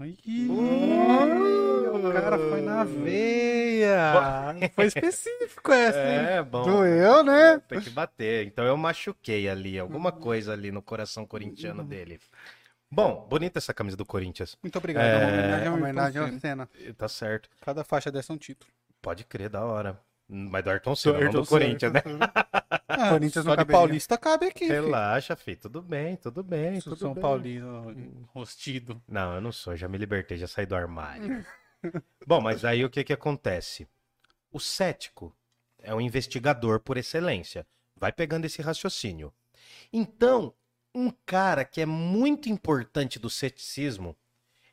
Ih, 0.00 0.48
o 0.48 2.12
cara 2.12 2.38
foi 2.38 2.60
na 2.62 2.84
veia. 2.84 4.54
Foi 4.74 4.86
específico 4.86 5.72
essa, 5.72 5.98
hein? 5.98 6.36
É, 6.36 6.42
bom. 6.42 6.62
Doeu, 6.62 7.22
né? 7.22 7.60
Tem 7.68 7.80
que 7.80 7.90
bater. 7.90 8.46
Então 8.46 8.64
eu 8.64 8.76
machuquei 8.76 9.48
ali, 9.48 9.78
alguma 9.78 10.12
coisa 10.12 10.52
ali 10.52 10.70
no 10.70 10.82
coração 10.82 11.24
corintiano 11.26 11.84
dele. 11.84 12.20
Bom, 12.90 13.26
bonita 13.28 13.58
essa 13.58 13.74
camisa 13.74 13.96
do 13.96 14.06
Corinthians. 14.06 14.56
Muito 14.62 14.76
obrigado. 14.78 15.04
É, 15.04 15.12
É 15.22 15.24
uma 15.24 15.28
homenagem 15.36 15.68
ao 15.68 15.74
Homenagem 15.74 16.20
Ayrton 16.20 16.34
ao 16.34 16.40
Senna. 16.40 16.68
Tá 16.96 17.08
certo. 17.08 17.50
Cada 17.60 17.84
faixa 17.84 18.10
dessa 18.10 18.32
é 18.32 18.34
um 18.34 18.38
título. 18.38 18.70
Pode 19.02 19.24
crer, 19.24 19.48
da 19.50 19.64
hora. 19.64 20.00
Mas 20.26 20.64
do 20.64 20.70
Ayrton 20.70 20.94
Senna, 20.96 21.14
não 21.18 21.22
Ayrton 21.26 21.40
do 21.42 21.46
Corinthians, 21.46 21.92
né? 21.92 22.02
Ah, 22.90 23.10
Corinthians 23.10 23.44
só 23.44 23.50
não 23.50 23.52
de 23.52 23.56
caberia. 23.58 23.78
paulista 23.78 24.18
cabe 24.18 24.46
aqui. 24.46 24.66
filho. 24.66 24.82
Relaxa, 24.82 25.36
filho. 25.36 25.58
Tudo 25.60 25.80
bem, 25.80 26.16
tudo 26.16 26.42
bem. 26.42 26.80
Sou 26.80 26.94
Tudo 26.94 27.00
São 27.00 27.14
bem. 27.14 27.22
Paulino 27.22 28.28
rostido. 28.34 29.00
Não, 29.06 29.34
eu 29.36 29.40
não 29.40 29.52
sou, 29.52 29.76
já 29.76 29.86
me 29.86 29.96
libertei, 29.98 30.36
já 30.36 30.48
saí 30.48 30.66
do 30.66 30.74
armário. 30.74 31.44
Bom, 32.26 32.40
mas 32.40 32.64
aí 32.64 32.84
o 32.84 32.90
que 32.90 33.04
que 33.04 33.12
acontece? 33.12 33.86
O 34.50 34.58
cético 34.58 35.32
é 35.80 35.94
um 35.94 36.00
investigador 36.00 36.80
por 36.80 36.96
excelência. 36.96 37.64
Vai 37.94 38.10
pegando 38.10 38.46
esse 38.46 38.60
raciocínio. 38.62 39.32
Então, 39.92 40.52
um 40.94 41.12
cara 41.26 41.64
que 41.64 41.80
é 41.80 41.86
muito 41.86 42.48
importante 42.48 43.18
do 43.18 43.30
ceticismo, 43.30 44.16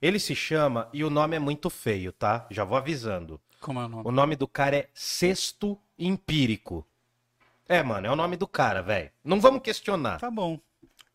ele 0.01 0.19
se 0.19 0.35
chama, 0.35 0.89
e 0.93 1.03
o 1.03 1.09
nome 1.09 1.35
é 1.35 1.39
muito 1.39 1.69
feio, 1.69 2.11
tá? 2.11 2.45
Já 2.49 2.63
vou 2.63 2.77
avisando. 2.77 3.39
Como 3.59 3.79
é 3.79 3.85
o 3.85 3.89
nome? 3.89 4.03
O 4.05 4.11
nome 4.11 4.35
do 4.35 4.47
cara 4.47 4.75
é 4.77 4.89
Sexto 4.93 5.79
Empírico. 5.97 6.85
É, 7.67 7.81
mano, 7.81 8.07
é 8.07 8.11
o 8.11 8.15
nome 8.15 8.37
do 8.37 8.47
cara, 8.47 8.81
velho. 8.81 9.09
Não 9.23 9.39
vamos 9.39 9.61
questionar. 9.61 10.19
Tá 10.19 10.29
bom. 10.29 10.59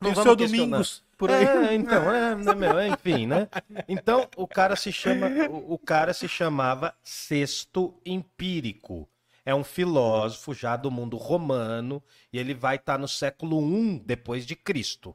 Não 0.00 0.12
vamos 0.12 0.22
seu 0.22 0.36
questionar. 0.36 0.66
Domingos 0.66 1.04
por 1.20 1.30
aí. 1.30 1.44
É, 1.44 1.74
então, 1.74 2.10
é, 2.10 2.34
né, 2.34 2.54
meu, 2.54 2.82
enfim, 2.86 3.26
né? 3.26 3.46
Então, 3.86 4.26
o 4.36 4.48
cara 4.48 4.74
se 4.74 4.90
chama, 4.90 5.28
o, 5.50 5.74
o 5.74 5.78
cara 5.78 6.14
se 6.14 6.26
chamava 6.26 6.94
Sexto 7.02 7.94
Empírico. 8.04 9.06
É 9.50 9.54
um 9.54 9.64
filósofo 9.64 10.54
já 10.54 10.76
do 10.76 10.92
mundo 10.92 11.16
romano 11.16 12.00
e 12.32 12.38
ele 12.38 12.54
vai 12.54 12.76
estar 12.76 12.96
no 12.96 13.08
século 13.08 13.60
I 13.60 13.98
depois 13.98 14.46
de 14.46 14.54
Cristo. 14.54 15.12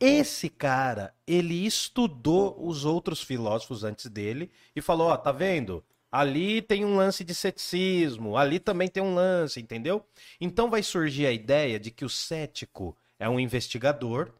Esse 0.00 0.48
cara, 0.48 1.14
ele 1.24 1.64
estudou 1.64 2.56
os 2.58 2.84
outros 2.84 3.22
filósofos 3.22 3.84
antes 3.84 4.06
dele 4.06 4.50
e 4.74 4.82
falou, 4.82 5.06
ó, 5.06 5.16
tá 5.16 5.30
vendo? 5.30 5.84
Ali 6.10 6.62
tem 6.62 6.84
um 6.84 6.96
lance 6.96 7.22
de 7.22 7.32
ceticismo, 7.32 8.36
ali 8.36 8.58
também 8.58 8.88
tem 8.88 9.00
um 9.00 9.14
lance, 9.14 9.60
entendeu? 9.60 10.04
Então 10.40 10.68
vai 10.68 10.82
surgir 10.82 11.24
a 11.24 11.30
ideia 11.30 11.78
de 11.78 11.92
que 11.92 12.04
o 12.04 12.10
cético 12.10 12.96
é 13.20 13.28
um 13.28 13.38
investigador 13.38 14.32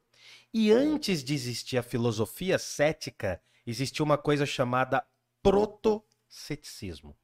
e 0.53 0.73
antes 0.73 1.23
de 1.23 1.35
existir 1.35 1.79
a 1.79 1.85
filosofia 1.85 2.59
cética, 2.59 3.41
existia 3.65 4.05
uma 4.05 4.19
coisa 4.19 4.45
chamada 4.45 5.05
protoceticismo. 5.41 7.15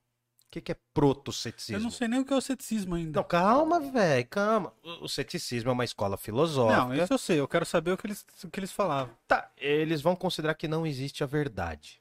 O 0.50 0.52
que, 0.52 0.60
que 0.60 0.72
é 0.72 0.76
protoceticismo? 0.92 1.76
Eu 1.78 1.80
não 1.84 1.92
sei 1.92 2.08
nem 2.08 2.18
o 2.18 2.24
que 2.24 2.32
é 2.32 2.36
o 2.36 2.40
ceticismo 2.40 2.96
ainda. 2.96 3.20
Não, 3.20 3.22
calma, 3.22 3.78
velho, 3.78 4.26
calma. 4.26 4.72
O 5.00 5.08
ceticismo 5.08 5.70
é 5.70 5.72
uma 5.72 5.84
escola 5.84 6.16
filosófica. 6.16 6.86
Não, 6.86 6.92
isso 6.92 7.12
eu 7.12 7.18
sei. 7.18 7.38
Eu 7.38 7.46
quero 7.46 7.64
saber 7.64 7.92
o 7.92 7.96
que 7.96 8.08
eles, 8.08 8.26
o 8.42 8.50
que 8.50 8.58
eles 8.58 8.72
falavam. 8.72 9.14
Tá, 9.28 9.48
eles 9.56 10.02
vão 10.02 10.16
considerar 10.16 10.54
que 10.54 10.66
não 10.66 10.84
existe 10.84 11.22
a 11.22 11.26
verdade. 11.26 12.00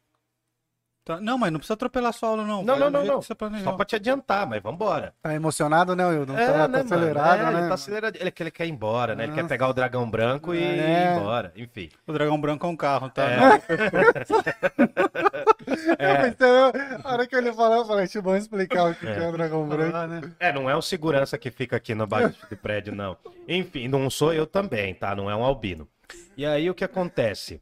Tá? 1.06 1.20
Não, 1.22 1.38
mas 1.38 1.52
não 1.52 1.60
precisa 1.60 1.76
atropelar 1.76 2.10
a 2.10 2.14
sua 2.14 2.30
aula, 2.30 2.44
não. 2.44 2.64
Não, 2.64 2.78
Vai 2.78 2.90
não, 2.90 3.04
não, 3.04 3.06
não. 3.16 3.22
Só 3.22 3.34
pra 3.74 3.86
te 3.86 3.96
adiantar, 3.96 4.48
mas 4.48 4.62
vambora. 4.62 5.14
Tá 5.22 5.34
emocionado, 5.34 5.96
né, 5.96 6.06
Wildo? 6.06 6.34
Tá, 6.34 6.42
é, 6.42 6.46
tá 6.48 6.68
né, 6.68 6.68
mano? 6.68 6.86
acelerado, 6.86 7.40
É, 7.42 7.52
né? 7.52 7.60
Ele 7.60 7.68
tá 7.68 7.74
acelerado. 7.76 8.16
Ele, 8.16 8.32
que 8.32 8.44
ele 8.44 8.52
quer 8.52 8.66
ir 8.68 8.72
embora, 8.72 9.16
né? 9.16 9.24
Ele 9.26 9.34
quer 9.34 9.48
pegar 9.48 9.70
o 9.70 9.74
dragão 9.74 10.10
branco 10.10 10.54
e 10.54 10.62
É. 10.64 11.14
ir 11.16 11.18
embora. 11.18 11.54
Enfim. 11.56 11.90
O 12.06 12.14
dragão 12.14 12.40
branco 12.40 12.66
é 12.66 12.70
um 12.70 12.76
carro, 12.76 13.10
tá? 13.10 13.24
É. 13.24 13.38
Mas, 15.70 16.28
então, 16.34 16.72
a 17.04 17.12
hora 17.14 17.28
que 17.28 17.36
ele 17.36 17.54
falou, 17.54 17.78
eu 17.78 17.86
falei, 17.86 18.06
deixa 18.06 18.20
eu 18.20 18.38
explicar 18.38 18.92
o 18.92 18.96
que 18.96 19.08
É. 19.08 19.16
que 19.16 19.24
é 19.24 19.28
o 19.28 19.32
dragão 19.32 19.68
branco. 19.68 19.96
Ah, 19.96 20.08
né? 20.08 20.36
É, 20.40 20.52
não 20.52 20.70
é 20.70 20.76
o 20.76 20.82
segurança 20.82 21.38
que 21.38 21.52
fica 21.52 21.76
aqui 21.78 21.94
na 21.94 22.06
base 22.06 22.36
de 22.50 22.56
prédio, 22.56 22.94
não. 22.96 23.18
Enfim, 23.48 23.88
não 23.88 24.10
sou 24.10 24.34
eu 24.34 24.46
também, 24.48 24.94
tá? 24.94 25.16
Não 25.16 25.30
é 25.30 25.36
um 25.36 25.44
albino. 25.44 25.88
E 26.36 26.46
aí 26.46 26.70
o 26.70 26.76
que 26.76 26.84
acontece? 26.84 27.62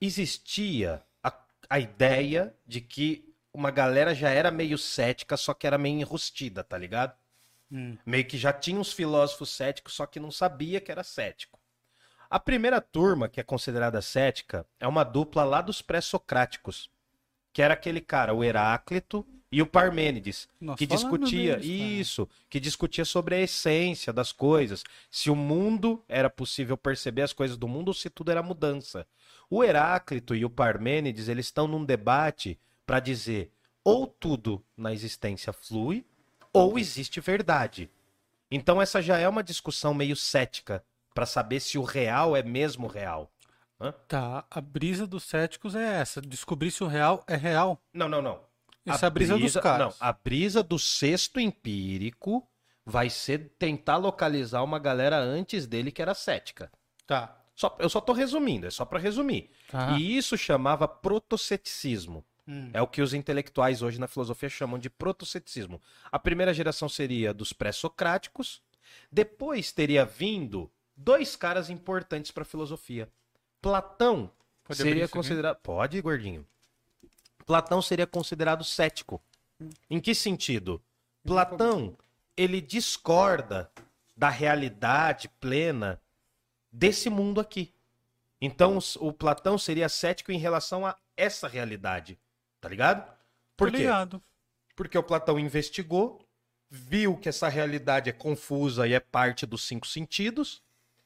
Existia 0.00 1.02
a, 1.22 1.32
a 1.68 1.78
ideia 1.78 2.54
de 2.66 2.80
que 2.80 3.24
uma 3.52 3.70
galera 3.70 4.14
já 4.14 4.30
era 4.30 4.50
meio 4.50 4.78
cética, 4.78 5.36
só 5.36 5.52
que 5.54 5.66
era 5.66 5.76
meio 5.78 6.00
enrustida, 6.00 6.64
tá 6.64 6.76
ligado? 6.78 7.14
Hum. 7.70 7.96
Meio 8.04 8.24
que 8.24 8.36
já 8.36 8.52
tinha 8.52 8.78
uns 8.78 8.92
filósofos 8.92 9.50
céticos, 9.50 9.94
só 9.94 10.06
que 10.06 10.20
não 10.20 10.30
sabia 10.30 10.80
que 10.80 10.90
era 10.92 11.02
cético. 11.04 11.58
A 12.28 12.40
primeira 12.40 12.80
turma, 12.80 13.28
que 13.28 13.40
é 13.40 13.42
considerada 13.42 14.00
cética, 14.00 14.66
é 14.80 14.88
uma 14.88 15.04
dupla 15.04 15.44
lá 15.44 15.60
dos 15.60 15.82
pré-socráticos, 15.82 16.90
que 17.52 17.62
era 17.62 17.74
aquele 17.74 18.00
cara, 18.00 18.34
o 18.34 18.42
Heráclito 18.42 19.26
e 19.50 19.60
o 19.60 19.66
Parmênides, 19.66 20.48
Nós 20.58 20.76
que 20.76 20.86
discutia 20.86 21.56
deles, 21.56 22.08
isso, 22.08 22.28
que 22.48 22.58
discutia 22.58 23.04
sobre 23.04 23.34
a 23.34 23.40
essência 23.40 24.10
das 24.10 24.32
coisas, 24.32 24.82
se 25.10 25.28
o 25.28 25.36
mundo 25.36 26.02
era 26.08 26.30
possível 26.30 26.76
perceber 26.76 27.20
as 27.20 27.34
coisas 27.34 27.58
do 27.58 27.68
mundo 27.68 27.88
ou 27.88 27.94
se 27.94 28.08
tudo 28.08 28.30
era 28.30 28.42
mudança. 28.42 29.06
O 29.50 29.62
Heráclito 29.62 30.34
e 30.34 30.44
o 30.44 30.50
Parmênides, 30.50 31.28
eles 31.28 31.46
estão 31.46 31.68
num 31.68 31.84
debate 31.84 32.58
para 32.86 32.98
dizer 32.98 33.52
ou 33.84 34.06
tudo 34.06 34.64
na 34.74 34.92
existência 34.94 35.52
flui 35.52 36.06
ou 36.52 36.78
existe 36.78 37.20
verdade. 37.20 37.90
Então 38.50 38.80
essa 38.80 39.02
já 39.02 39.18
é 39.18 39.28
uma 39.28 39.42
discussão 39.42 39.92
meio 39.92 40.16
cética 40.16 40.82
para 41.14 41.26
saber 41.26 41.60
se 41.60 41.76
o 41.76 41.82
real 41.82 42.34
é 42.34 42.42
mesmo 42.42 42.86
real. 42.86 43.30
Tá, 44.06 44.44
a 44.50 44.60
brisa 44.60 45.06
dos 45.06 45.24
céticos 45.24 45.74
é 45.74 46.00
essa. 46.00 46.20
Descobrir 46.20 46.70
se 46.70 46.84
o 46.84 46.86
real 46.86 47.24
é 47.26 47.34
real. 47.34 47.82
Não, 47.92 48.08
não, 48.08 48.22
não. 48.22 48.40
Essa 48.86 49.06
é 49.06 49.08
a 49.08 49.10
brisa 49.10 49.38
dos 49.38 49.54
caras. 49.54 49.98
Não, 49.98 50.08
a 50.08 50.12
brisa 50.12 50.62
do 50.62 50.78
sexto 50.78 51.40
empírico 51.40 52.46
vai 52.84 53.08
ser 53.08 53.52
tentar 53.58 53.96
localizar 53.96 54.62
uma 54.62 54.78
galera 54.78 55.18
antes 55.18 55.66
dele 55.66 55.90
que 55.90 56.02
era 56.02 56.14
cética. 56.14 56.70
Tá. 57.06 57.38
Só, 57.54 57.76
eu 57.78 57.88
só 57.88 58.00
tô 58.00 58.12
resumindo, 58.12 58.66
é 58.66 58.70
só 58.70 58.84
para 58.84 58.98
resumir. 58.98 59.50
Tá. 59.70 59.92
E 59.92 60.16
isso 60.16 60.36
chamava 60.36 60.88
protoceticismo. 60.88 62.24
Hum. 62.46 62.70
É 62.72 62.82
o 62.82 62.88
que 62.88 63.00
os 63.00 63.14
intelectuais 63.14 63.82
hoje 63.82 64.00
na 64.00 64.08
filosofia 64.08 64.48
chamam 64.48 64.78
de 64.78 64.90
protoceticismo. 64.90 65.80
A 66.10 66.18
primeira 66.18 66.52
geração 66.52 66.88
seria 66.88 67.32
dos 67.32 67.52
pré-socráticos. 67.52 68.60
Depois 69.10 69.70
teria 69.70 70.04
vindo 70.04 70.70
dois 70.96 71.36
caras 71.36 71.70
importantes 71.70 72.30
para 72.30 72.42
a 72.42 72.46
filosofia. 72.46 73.08
Platão 73.62 74.30
Pode 74.64 74.82
seria 74.82 75.04
aqui? 75.04 75.12
considerado. 75.12 75.56
Pode, 75.62 76.00
gordinho. 76.02 76.46
Platão 77.46 77.80
seria 77.80 78.06
considerado 78.06 78.64
cético. 78.64 79.22
Em 79.88 80.00
que 80.00 80.14
sentido? 80.14 80.82
Platão, 81.24 81.96
ele 82.36 82.60
discorda 82.60 83.70
da 84.16 84.28
realidade 84.28 85.28
plena 85.40 86.00
desse 86.70 87.08
mundo 87.08 87.40
aqui. 87.40 87.72
Então, 88.40 88.78
o 88.98 89.12
Platão 89.12 89.56
seria 89.56 89.88
cético 89.88 90.32
em 90.32 90.38
relação 90.38 90.84
a 90.84 90.96
essa 91.16 91.46
realidade. 91.46 92.18
Tá 92.60 92.68
ligado? 92.68 93.04
Por 93.56 93.68
Tô 93.70 93.76
quê? 93.76 93.78
ligado. 93.82 94.20
Porque 94.74 94.98
o 94.98 95.02
Platão 95.02 95.38
investigou, 95.38 96.26
viu 96.68 97.16
que 97.16 97.28
essa 97.28 97.48
realidade 97.48 98.10
é 98.10 98.12
confusa 98.12 98.88
e 98.88 98.94
é 98.94 99.00
parte 99.00 99.46
dos 99.46 99.62
cinco 99.62 99.86
sentidos, 99.86 100.62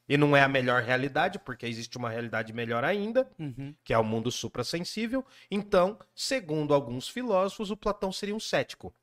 e 0.07 0.17
não 0.17 0.35
é 0.35 0.41
a 0.41 0.47
melhor 0.47 0.81
realidade, 0.83 1.37
porque 1.39 1.65
existe 1.65 1.97
uma 1.97 2.09
realidade 2.09 2.53
melhor 2.53 2.83
ainda, 2.83 3.29
Uhum. 3.37 3.75
que 3.83 3.93
é 3.93 3.97
o 3.97 4.03
mundo 4.03 4.31
suprassensível. 4.31 5.25
Então, 5.51 5.99
segundo 6.15 6.73
alguns 6.73 7.07
filósofos, 7.09 7.71
o 7.71 7.77
Platão 7.77 8.11
seria 8.11 8.35
um 8.35 8.39
cético. 8.39 8.93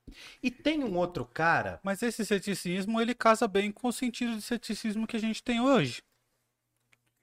E 0.42 0.50
tem 0.50 0.82
um 0.82 0.96
outro 0.96 1.24
cara. 1.24 1.80
Mas 1.82 2.02
esse 2.02 2.24
ceticismo, 2.24 3.00
ele 3.00 3.14
casa 3.14 3.46
bem 3.46 3.70
com 3.70 3.88
o 3.88 3.92
sentido 3.92 4.34
de 4.36 4.42
ceticismo 4.42 5.06
que 5.06 5.16
a 5.16 5.20
gente 5.20 5.42
tem 5.42 5.60
hoje. 5.60 6.02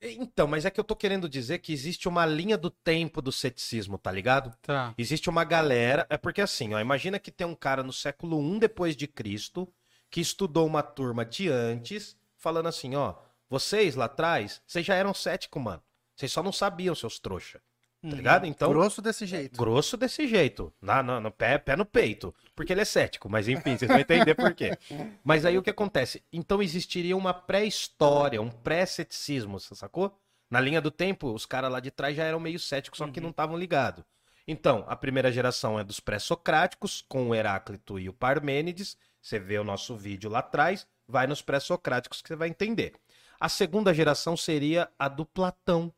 Então, 0.04 0.48
mas 0.48 0.66
é 0.66 0.72
que 0.72 0.80
eu 0.80 0.84
tô 0.84 0.96
querendo 0.96 1.30
dizer 1.30 1.60
que 1.60 1.72
existe 1.72 2.08
uma 2.08 2.26
linha 2.26 2.58
do 2.58 2.72
tempo 2.72 3.22
do 3.22 3.32
ceticismo, 3.32 4.00
tá 4.00 4.12
ligado? 4.12 4.52
Tá. 4.64 4.96
Existe 4.98 5.30
uma 5.30 5.44
galera, 5.44 6.08
é 6.10 6.18
porque 6.18 6.42
assim, 6.42 6.74
ó, 6.74 6.80
imagina 6.80 7.20
que 7.20 7.30
tem 7.32 7.46
um 7.46 7.54
cara 7.54 7.84
no 7.84 7.94
século 7.94 8.42
I 8.56 8.60
depois 8.60 8.96
de 8.96 9.06
Cristo 9.08 9.72
que 10.10 10.20
estudou 10.20 10.66
uma 10.66 10.82
turma 10.82 11.24
de 11.24 11.50
antes, 11.50 12.18
falando 12.36 12.68
assim, 12.68 12.96
ó, 12.96 13.14
vocês 13.52 13.94
lá 13.96 14.06
atrás, 14.06 14.62
vocês 14.66 14.84
já 14.84 14.96
eram 14.96 15.14
céticos, 15.14 15.62
mano. 15.62 15.84
Vocês 16.16 16.32
só 16.32 16.42
não 16.42 16.52
sabiam, 16.52 16.96
seus 16.96 17.20
trouxa. 17.20 17.62
Tá 18.02 18.16
ligado? 18.16 18.48
Então, 18.48 18.72
Grosso 18.72 19.00
desse 19.00 19.28
jeito. 19.28 19.56
grosso 19.56 19.96
desse 19.96 20.28
jeito, 20.28 20.74
na, 20.82 21.04
na- 21.04 21.20
no 21.20 21.30
pé, 21.30 21.60
pé 21.60 21.76
no 21.76 21.86
peito, 21.86 22.34
porque 22.56 22.74
ele 22.74 22.82
é 22.82 22.86
cético, 22.86 23.30
mas 23.30 23.48
enfim, 23.48 23.78
vocês 23.78 23.88
vão 23.92 24.00
entender 24.00 24.34
por 24.34 24.56
quê. 24.56 24.76
Mas 25.24 25.46
aí 25.46 25.56
o 25.56 25.62
que 25.62 25.70
acontece? 25.70 26.24
Então 26.34 26.64
existiria 26.64 27.16
uma 27.16 27.32
pré-história, 27.32 28.42
um 28.42 28.50
pré-ceticismo, 28.50 29.60
você 29.60 29.76
sacou? 29.76 30.18
Na 30.50 30.60
linha 30.60 30.82
do 30.82 30.90
tempo, 30.90 31.32
os 31.32 31.46
caras 31.46 31.72
lá 31.72 31.80
de 31.80 31.92
trás 31.92 32.16
já 32.18 32.24
eram 32.24 32.40
meio 32.40 32.60
céticos, 32.60 32.98
só 32.98 33.08
que 33.08 33.22
não 33.22 33.30
estavam 33.30 33.56
ligados. 33.56 34.04
Então, 34.48 34.84
a 34.88 34.96
primeira 34.96 35.32
geração 35.32 35.80
é 35.80 35.84
dos 35.84 36.00
pré-socráticos, 36.00 37.06
com 37.08 37.30
o 37.30 37.36
Heráclito 37.36 38.00
e 38.00 38.10
o 38.10 38.14
Parmênides. 38.14 38.98
Você 39.22 39.38
vê 39.38 39.60
o 39.60 39.64
nosso 39.64 39.96
vídeo 39.96 40.28
lá 40.28 40.40
atrás, 40.40 40.88
vai 41.08 41.28
nos 41.28 41.44
pré-socráticos 41.44 42.20
que 42.22 42.28
você 42.30 42.36
vai 42.36 42.50
entender. 42.50 42.94
A 43.42 43.50
segunda 43.50 43.92
geração 43.92 44.38
seria 44.38 44.88
a 45.00 45.08
do 45.08 45.26
Platão. 45.26 45.92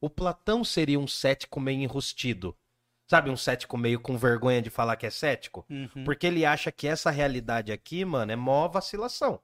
O 0.00 0.10
Platão 0.10 0.64
seria 0.64 0.98
um 0.98 1.06
cético 1.06 1.60
meio 1.60 1.80
enrustido. 1.80 2.56
Sabe, 3.06 3.30
um 3.30 3.36
cético 3.36 3.78
meio 3.78 4.00
com 4.00 4.18
vergonha 4.18 4.60
de 4.60 4.70
falar 4.70 4.96
que 4.96 5.06
é 5.06 5.10
cético? 5.10 5.64
Uhum. 5.70 6.02
Porque 6.04 6.26
ele 6.26 6.44
acha 6.44 6.72
que 6.72 6.88
essa 6.88 7.08
realidade 7.08 7.70
aqui, 7.70 8.04
mano, 8.04 8.32
é 8.32 8.34
mó 8.34 8.66
vacilação. 8.66 9.40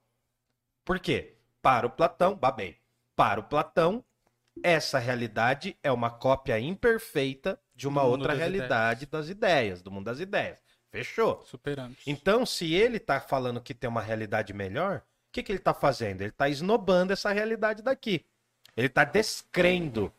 Por 0.84 0.98
quê? 0.98 1.36
Para 1.62 1.86
o 1.86 1.90
Platão, 1.90 2.34
babei. 2.34 2.78
Para 3.14 3.38
o 3.38 3.44
Platão, 3.44 4.04
essa 4.60 4.98
realidade 4.98 5.78
é 5.84 5.92
uma 5.92 6.10
cópia 6.10 6.58
imperfeita 6.58 7.60
de 7.76 7.86
uma 7.86 8.02
outra 8.02 8.30
das 8.30 8.38
realidade 8.38 9.06
das 9.06 9.28
ideias, 9.28 9.82
do 9.82 9.92
mundo 9.92 10.06
das 10.06 10.18
ideias. 10.18 10.58
Fechou? 10.90 11.44
Superamos. 11.44 11.98
Então, 12.08 12.44
se 12.44 12.74
ele 12.74 12.98
tá 12.98 13.20
falando 13.20 13.60
que 13.60 13.72
tem 13.72 13.88
uma 13.88 14.02
realidade 14.02 14.52
melhor, 14.52 15.04
que, 15.36 15.42
que 15.42 15.52
ele 15.52 15.58
tá 15.58 15.74
fazendo? 15.74 16.22
Ele 16.22 16.30
tá 16.30 16.48
esnobando 16.48 17.12
essa 17.12 17.30
realidade 17.32 17.82
daqui. 17.82 18.24
Ele 18.76 18.88
tá 18.88 19.04
descrendo. 19.04 20.12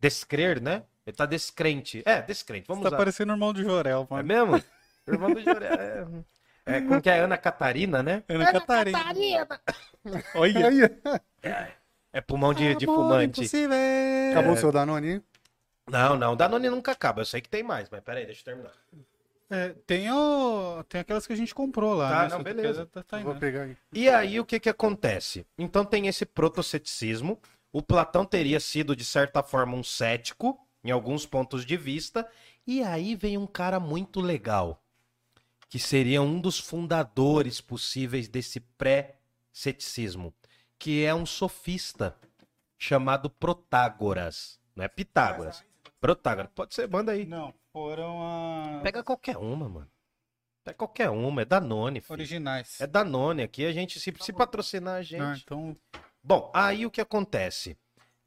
Descrer, 0.00 0.60
né? 0.60 0.82
Ele 1.06 1.16
tá 1.16 1.26
descrente. 1.26 2.02
É, 2.04 2.20
descrente. 2.22 2.66
Vamos 2.68 2.82
Tá 2.82 2.88
usar. 2.90 2.96
parecendo 2.96 3.32
o 3.32 3.34
irmão 3.36 3.52
do 3.52 3.62
Jorel, 3.62 4.06
É 4.10 4.14
mano. 4.14 4.24
mesmo? 4.28 4.64
Irmão 5.06 5.32
do 5.32 5.40
Jorel. 5.42 6.24
É, 6.66 6.76
é, 6.76 6.80
como 6.82 7.00
que 7.00 7.08
é? 7.08 7.20
Ana 7.20 7.38
Catarina, 7.38 8.02
né? 8.02 8.22
Ana 8.28 8.52
Catarina. 8.52 8.98
Olha. 10.34 10.68
Aí, 10.68 11.72
É 12.12 12.20
pulmão 12.20 12.52
de, 12.52 12.74
de 12.74 12.84
fumante. 12.86 13.40
impossível. 13.40 13.76
acabou 14.32 14.52
o 14.52 14.56
seu 14.56 14.70
Danone? 14.72 15.22
Não, 15.88 16.16
não. 16.16 16.36
Danone 16.36 16.68
nunca 16.68 16.92
acaba. 16.92 17.22
Eu 17.22 17.24
sei 17.26 17.40
que 17.40 17.48
tem 17.48 17.62
mais, 17.62 17.88
mas 17.90 18.00
peraí, 18.02 18.26
deixa 18.26 18.42
eu 18.42 18.44
terminar. 18.44 18.72
É, 19.50 19.70
tem, 19.86 20.10
o... 20.10 20.84
tem 20.88 21.00
aquelas 21.00 21.26
que 21.26 21.32
a 21.32 21.36
gente 21.36 21.54
comprou 21.54 21.94
lá. 21.94 22.10
Tá, 22.10 22.22
né? 22.24 22.28
não, 22.28 22.42
beleza. 22.42 22.86
Tá, 22.86 23.02
tá 23.02 23.16
aí, 23.16 23.24
Vou 23.24 23.34
né? 23.34 23.40
pegar 23.40 23.62
aí. 23.62 23.76
E 23.92 24.08
aí, 24.08 24.38
o 24.38 24.44
que 24.44 24.60
que 24.60 24.68
acontece? 24.68 25.46
Então 25.56 25.84
tem 25.84 26.06
esse 26.06 26.26
protoceticismo. 26.26 27.40
O 27.72 27.82
Platão 27.82 28.24
teria 28.24 28.60
sido, 28.60 28.94
de 28.94 29.04
certa 29.04 29.42
forma, 29.42 29.74
um 29.74 29.82
cético, 29.82 30.58
em 30.84 30.90
alguns 30.90 31.24
pontos 31.24 31.64
de 31.64 31.76
vista. 31.76 32.28
E 32.66 32.82
aí 32.82 33.14
vem 33.14 33.38
um 33.38 33.46
cara 33.46 33.80
muito 33.80 34.20
legal, 34.20 34.82
que 35.70 35.78
seria 35.78 36.20
um 36.20 36.38
dos 36.38 36.58
fundadores 36.58 37.60
possíveis 37.60 38.28
desse 38.28 38.60
pré-ceticismo, 38.60 40.34
que 40.78 41.04
é 41.04 41.14
um 41.14 41.24
sofista 41.24 42.14
chamado 42.76 43.30
Protágoras. 43.30 44.60
Não 44.76 44.84
é 44.84 44.88
Pitágoras. 44.88 45.64
Protágoras. 46.00 46.50
Pode 46.54 46.74
ser, 46.74 46.88
manda 46.88 47.12
aí. 47.12 47.26
Não, 47.26 47.52
foram 47.72 48.22
a... 48.22 48.80
Pega 48.82 49.02
qualquer 49.02 49.36
uma, 49.36 49.68
mano. 49.68 49.90
Pega 50.64 50.76
qualquer 50.76 51.10
uma. 51.10 51.42
É 51.42 51.44
Danone, 51.44 52.00
filho. 52.00 52.12
originais. 52.12 52.80
É 52.80 52.86
Danone 52.86 53.42
aqui. 53.42 53.64
A 53.66 53.72
gente, 53.72 53.98
se, 53.98 54.14
se 54.20 54.32
patrocinar 54.32 54.96
a 54.96 55.02
gente. 55.02 55.22
Ah, 55.22 55.36
então... 55.36 55.76
Bom, 56.22 56.50
aí 56.54 56.84
o 56.86 56.90
que 56.90 57.00
acontece? 57.00 57.76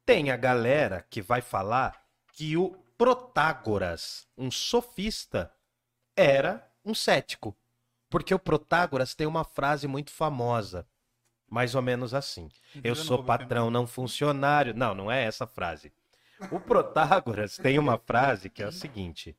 Tem 0.04 0.30
a 0.30 0.36
galera 0.36 1.06
que 1.08 1.22
vai 1.22 1.40
falar 1.40 2.04
que 2.32 2.56
o 2.56 2.70
Protágoras, 2.98 4.28
um 4.36 4.50
sofista, 4.50 5.52
era 6.16 6.70
um 6.84 6.94
cético. 6.94 7.56
Porque 8.10 8.34
o 8.34 8.38
Protágoras 8.38 9.14
tem 9.14 9.26
uma 9.26 9.44
frase 9.44 9.88
muito 9.88 10.10
famosa, 10.10 10.86
mais 11.48 11.74
ou 11.74 11.82
menos 11.82 12.12
assim: 12.12 12.50
Eu 12.84 12.94
não 12.94 13.02
sou 13.02 13.24
patrão, 13.24 13.70
não 13.70 13.86
funcionário. 13.86 14.74
Não, 14.74 14.94
não 14.94 15.10
é 15.10 15.24
essa 15.24 15.46
frase. 15.46 15.92
O 16.50 16.60
Protágoras 16.60 17.56
tem 17.56 17.78
uma 17.78 17.98
frase 17.98 18.48
que 18.50 18.62
é 18.62 18.66
a 18.66 18.72
seguinte: 18.72 19.36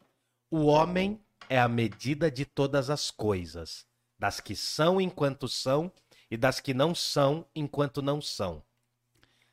O 0.50 0.66
homem 0.66 1.20
é 1.50 1.60
a 1.60 1.68
medida 1.68 2.32
de 2.32 2.46
todas 2.46 2.90
as 2.90 3.12
coisas, 3.12 3.86
das 4.18 4.40
que 4.40 4.56
são 4.56 5.00
enquanto 5.00 5.48
são 5.48 5.92
e 6.30 6.38
das 6.38 6.60
que 6.60 6.74
não 6.74 6.96
são 6.96 7.46
enquanto 7.56 8.02
não 8.02 8.22
são. 8.22 8.64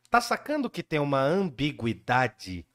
Tá 0.09 0.21
sacando 0.21 0.71
que 0.71 0.83
tem 0.83 0.99
uma 0.99 1.23
ambiguidade? 1.23 2.67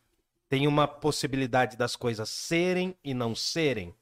Tem 0.48 0.68
uma 0.68 0.88
possibilidade 0.88 1.76
das 1.76 1.96
coisas 1.96 2.30
serem 2.30 2.96
e 3.04 3.14
não 3.14 3.36
serem? 3.36 3.94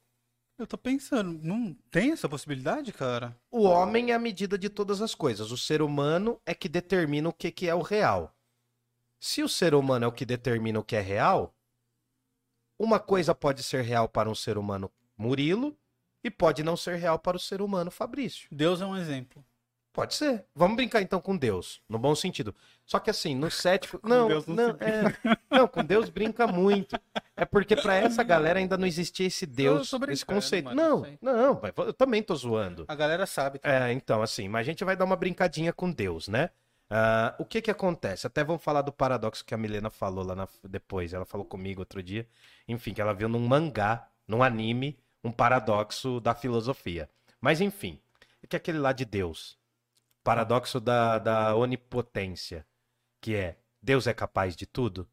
Eu 0.58 0.68
tô 0.68 0.78
pensando, 0.78 1.40
não 1.42 1.76
tem 1.90 2.12
essa 2.12 2.30
possibilidade, 2.30 2.94
cara? 2.94 3.36
O 3.50 3.64
homem 3.64 4.12
é 4.12 4.14
a 4.14 4.20
medida 4.20 4.58
de 4.58 4.70
todas 4.70 5.02
as 5.02 5.16
coisas. 5.16 5.52
O 5.52 5.58
ser 5.58 5.82
humano 5.82 6.40
é 6.46 6.54
que 6.54 6.70
determina 6.70 7.30
o 7.30 7.34
que, 7.34 7.52
que 7.52 7.68
é 7.68 7.74
o 7.74 7.82
real. 7.82 8.36
Se 9.24 9.42
o 9.42 9.48
ser 9.48 9.74
humano 9.74 10.04
é 10.04 10.08
o 10.10 10.12
que 10.12 10.26
determina 10.26 10.78
o 10.78 10.84
que 10.84 10.98
é 10.98 11.00
real, 11.00 11.56
uma 12.78 13.00
coisa 13.00 13.34
pode 13.34 13.64
ser 13.64 13.82
real 13.82 14.10
para 14.10 14.30
um 14.30 14.36
ser 14.36 14.58
humano 14.58 14.92
Murilo 15.18 15.74
e 16.22 16.30
pode 16.30 16.62
não 16.62 16.76
ser 16.76 16.98
real 16.98 17.18
para 17.18 17.38
o 17.38 17.40
ser 17.40 17.62
humano 17.62 17.90
Fabrício. 17.90 18.50
Deus 18.52 18.82
é 18.82 18.86
um 18.86 18.98
exemplo. 18.98 19.42
Pode 19.94 20.16
ser. 20.16 20.44
Vamos 20.54 20.76
brincar 20.76 21.02
então 21.02 21.22
com 21.22 21.38
Deus, 21.38 21.82
no 21.88 21.98
bom 21.98 22.14
sentido. 22.14 22.54
Só 22.86 23.00
que 23.00 23.10
assim, 23.10 23.34
no 23.34 23.50
cético. 23.50 23.98
não, 24.04 24.28
Deus 24.28 24.46
não 24.46 24.56
não, 24.56 24.70
é, 24.82 25.38
não, 25.50 25.68
com 25.70 25.86
Deus 25.86 26.10
brinca 26.10 26.46
muito. 26.46 27.00
É 27.34 27.46
porque 27.46 27.78
pra 27.78 27.96
essa 27.96 28.24
galera 28.24 28.60
ainda 28.60 28.78
não 28.78 28.86
existia 28.86 29.28
esse 29.28 29.46
Deus, 29.46 29.90
esse 30.10 30.26
conceito. 30.26 30.66
mano, 30.66 30.82
não, 30.82 31.02
sei. 31.06 31.18
não, 31.22 31.62
eu 31.78 31.94
também 31.94 32.22
tô 32.22 32.36
zoando. 32.36 32.84
A 32.90 32.96
galera 32.96 33.26
sabe. 33.26 33.62
É, 33.64 33.94
então, 33.94 34.22
assim, 34.22 34.50
mas 34.50 34.68
a 34.68 34.70
gente 34.70 34.84
vai 34.84 34.98
dar 34.98 35.06
uma 35.06 35.16
brincadinha 35.16 35.72
com 35.72 35.90
Deus, 35.90 36.28
né? 36.28 36.50
Ah, 36.90 37.36
o 37.40 37.46
que 37.46 37.62
que 37.62 37.72
acontece? 37.72 38.28
Até 38.28 38.44
vamos 38.44 38.64
falar 38.64 38.82
do 38.82 38.92
paradoxo 38.94 39.44
que 39.44 39.54
a 39.54 39.58
Milena 39.58 39.90
falou 39.90 40.24
lá 40.24 40.36
na- 40.36 40.48
depois. 40.64 41.14
Ela 41.14 41.26
falou 41.26 41.46
comigo 41.46 41.82
outro 41.82 42.04
dia. 42.04 42.28
Enfim, 42.68 42.94
que 42.94 43.02
ela 43.02 43.14
viu 43.14 43.28
num 43.28 43.46
mangá, 43.48 44.08
num 44.28 44.44
anime, 44.44 45.00
um 45.24 45.32
paradoxo 45.32 46.20
da 46.20 46.36
filosofia. 46.36 47.10
Mas 47.42 47.62
enfim, 47.62 48.00
o 48.44 48.48
que 48.48 48.56
é 48.56 48.58
aquele 48.58 48.78
lá 48.80 48.92
de 48.94 49.06
Deus? 49.06 49.58
Paradoxo 50.24 50.80
da, 50.80 51.18
da 51.20 51.56
onipotência. 51.56 52.66
Que 53.22 53.36
é, 53.36 53.58
Deus 53.82 54.06
é 54.08 54.14
capaz 54.14 54.56
de 54.56 54.66
tudo? 54.66 55.10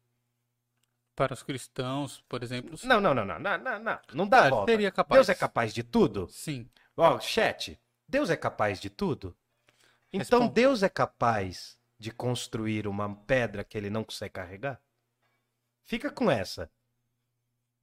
Para 1.15 1.33
os 1.33 1.43
cristãos, 1.43 2.23
por 2.27 2.41
exemplo. 2.41 2.77
Não, 2.83 3.01
não, 3.01 3.13
não, 3.13 3.25
não, 3.25 3.39
não, 3.39 3.57
não, 3.57 3.79
não. 3.79 3.99
Não 4.13 4.27
dá 4.27 4.45
Ah, 4.45 4.49
volta. 4.49 4.71
seria 4.71 4.91
capaz. 4.91 5.17
Deus 5.17 5.29
é 5.29 5.35
capaz 5.35 5.73
de 5.73 5.83
tudo? 5.83 6.27
Sim. 6.29 6.69
Ó, 6.95 7.19
chat, 7.19 7.79
Deus 8.07 8.29
é 8.29 8.37
capaz 8.37 8.79
de 8.79 8.89
tudo? 8.89 9.35
Então. 10.11 10.47
Deus 10.47 10.83
é 10.83 10.89
capaz 10.89 11.77
de 11.97 12.11
construir 12.11 12.87
uma 12.87 13.15
pedra 13.15 13.63
que 13.63 13.77
ele 13.77 13.89
não 13.89 14.03
consegue 14.03 14.33
carregar? 14.33 14.81
Fica 15.83 16.09
com 16.09 16.29
essa. 16.29 16.69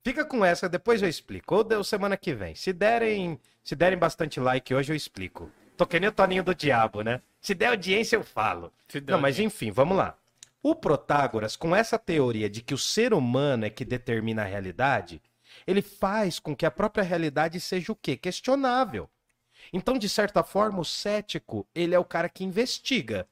Fica 0.05 0.24
com 0.24 0.45
essa, 0.45 0.68
depois 0.68 1.03
eu 1.03 1.09
explico. 1.09 1.55
Ou 1.55 1.85
semana 1.85 2.16
que 2.16 2.35
vem. 2.35 2.55
Se 2.55 2.72
derem, 2.72 3.41
se 3.62 3.76
derem 3.76 3.99
bastante 3.99 4.41
like 4.41 4.74
hoje 4.74 4.93
eu 4.93 4.97
explico. 4.97 5.51
Tô 5.76 5.87
que 5.87 6.01
nem 6.01 6.09
o 6.09 6.12
Toninho 6.12 6.43
do 6.43 6.55
Diabo, 6.55 7.03
né? 7.03 7.22
Se 7.41 7.55
der 7.55 7.68
audiência 7.68 8.16
eu 8.16 8.24
falo. 8.24 8.72
Não, 9.07 9.20
mas 9.20 9.39
enfim, 9.39 9.70
vamos 9.70 9.97
lá. 9.97 10.18
O 10.62 10.74
Protágoras, 10.74 11.55
com 11.55 11.74
essa 11.74 11.99
teoria 11.99 12.51
de 12.51 12.62
que 12.62 12.74
o 12.74 12.79
ser 12.79 13.14
humano 13.14 13.64
é 13.64 13.70
que 13.70 13.85
determina 13.85 14.43
a 14.43 14.47
realidade, 14.47 15.22
ele 15.66 15.81
faz 15.81 16.41
com 16.41 16.57
que 16.57 16.66
a 16.66 16.70
própria 16.70 17.05
realidade 17.05 17.61
seja 17.61 17.93
o 17.93 17.97
quê? 17.97 18.16
Questionável. 18.16 19.09
Então, 19.72 19.98
de 19.98 20.08
certa 20.08 20.42
forma, 20.42 20.80
o 20.80 20.84
cético, 20.84 21.66
ele 21.74 21.94
é 21.94 21.98
o 21.98 22.04
cara 22.04 22.28
que 22.28 22.44
investiga. 22.44 23.28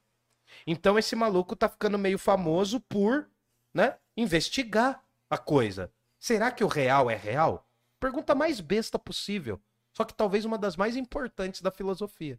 Então, 0.67 0.99
esse 0.99 1.17
maluco 1.17 1.57
tá 1.57 1.69
ficando 1.69 1.99
meio 1.99 2.19
famoso 2.19 2.81
por, 2.81 3.29
né, 3.73 3.97
investigar 4.17 5.03
a 5.29 5.39
coisa. 5.39 5.93
Será 6.19 6.51
que 6.51 6.65
o 6.65 6.69
real 6.69 7.11
é 7.11 7.17
real? 7.17 7.69
Pergunta 8.01 8.35
mais 8.35 8.61
besta 8.61 8.99
possível. 8.99 9.61
Só 9.93 10.05
que 10.05 10.15
talvez 10.15 10.45
uma 10.45 10.59
das 10.59 10.77
mais 10.77 10.97
importantes 10.97 11.63
da 11.63 11.71
filosofia. 11.71 12.39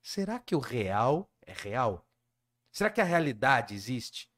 Será 0.00 0.38
que 0.38 0.54
o 0.54 0.60
real 0.60 1.28
é 1.44 1.52
real? 1.52 2.06
Será 2.70 2.90
que 2.90 3.00
a 3.00 3.04
realidade 3.04 3.74
existe? 3.74 4.30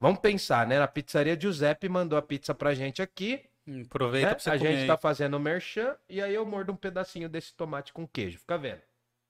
Vamos 0.00 0.20
pensar, 0.20 0.66
né? 0.66 0.80
A 0.80 0.86
pizzaria 0.86 1.38
Giuseppe 1.38 1.88
mandou 1.88 2.18
a 2.18 2.22
pizza 2.22 2.54
pra 2.54 2.74
gente 2.74 3.02
aqui. 3.02 3.47
Aproveita 3.86 4.28
né? 4.28 4.34
pra 4.34 4.40
você 4.42 4.50
A 4.50 4.58
comer 4.58 4.70
gente 4.70 4.80
aí. 4.82 4.86
tá 4.86 4.96
fazendo 4.96 5.34
o 5.36 5.40
merchan 5.40 5.96
e 6.08 6.22
aí 6.22 6.34
eu 6.34 6.46
mordo 6.46 6.72
um 6.72 6.76
pedacinho 6.76 7.28
desse 7.28 7.52
tomate 7.54 7.92
com 7.92 8.06
queijo. 8.06 8.38
Fica 8.38 8.56
vendo. 8.56 8.80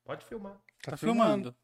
Pode 0.05 0.25
filmar. 0.25 0.57
Tá 0.83 0.97
filmando. 0.97 1.55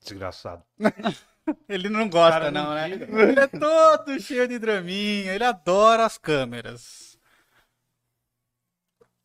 Desgraçado. 0.00 0.64
Ele 1.68 1.88
não 1.88 2.08
gosta, 2.08 2.32
Cara, 2.40 2.50
não, 2.50 2.64
não 2.66 2.74
né? 2.74 2.90
Ele 2.90 3.40
é 3.40 3.46
todo 3.46 4.20
cheio 4.20 4.46
de 4.46 4.58
draminha. 4.58 5.32
Ele 5.34 5.44
adora 5.44 6.04
as 6.04 6.18
câmeras. 6.18 7.18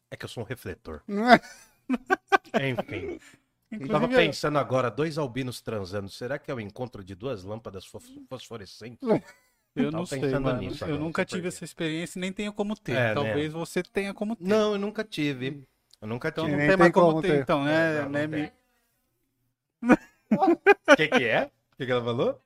É 0.09 0.15
que 0.15 0.23
eu 0.25 0.29
sou 0.29 0.43
um 0.43 0.45
refletor. 0.45 1.01
Não 1.07 1.27
é? 1.29 1.39
Enfim. 2.69 3.19
Eu 3.71 3.77
Inclusive, 3.77 3.89
tava 3.89 4.07
pensando 4.07 4.59
agora, 4.59 4.91
dois 4.91 5.17
albinos 5.17 5.59
transando. 5.59 6.07
Será 6.07 6.37
que 6.37 6.51
é 6.51 6.53
o 6.53 6.59
encontro 6.59 7.03
de 7.03 7.15
duas 7.15 7.43
lâmpadas 7.43 7.83
fos- 7.85 8.19
fosforescentes? 8.29 8.99
eu 9.75 9.91
não 9.91 10.05
sei, 10.05 10.19
mano. 10.39 10.59
nisso 10.61 10.85
eu 10.85 10.97
nunca 10.99 11.21
não 11.21 11.25
tive 11.25 11.47
essa 11.47 11.63
experiência 11.63 12.19
e 12.19 12.21
nem 12.21 12.31
tenho 12.31 12.53
como 12.53 12.75
ter. 12.75 12.93
É, 12.93 12.95
né? 13.09 13.13
Talvez 13.13 13.51
você 13.53 13.81
tenha 13.83 14.13
como 14.13 14.35
ter. 14.35 14.43
Não, 14.47 14.73
eu 14.73 14.79
nunca 14.79 15.03
tive. 15.03 15.63
Eu 16.01 16.07
nunca 16.07 16.29
Então 16.29 16.45
tive. 16.45 16.51
não 16.51 16.57
Nem 16.59 16.67
tem 16.67 16.77
tem 16.77 16.77
mais 16.77 16.93
como, 16.93 17.07
como 17.07 17.21
ter, 17.21 17.27
ter. 17.29 17.41
então, 17.41 17.67
É, 17.67 17.67
né? 17.67 17.95
não, 17.95 18.03
não 18.03 18.09
né. 18.11 18.27
Mi? 18.27 18.51
O 20.31 20.95
que, 20.95 21.07
que 21.07 21.23
é? 21.25 21.45
O 21.45 21.75
que, 21.77 21.85
que 21.85 21.91
ela 21.91 22.03
falou? 22.03 22.41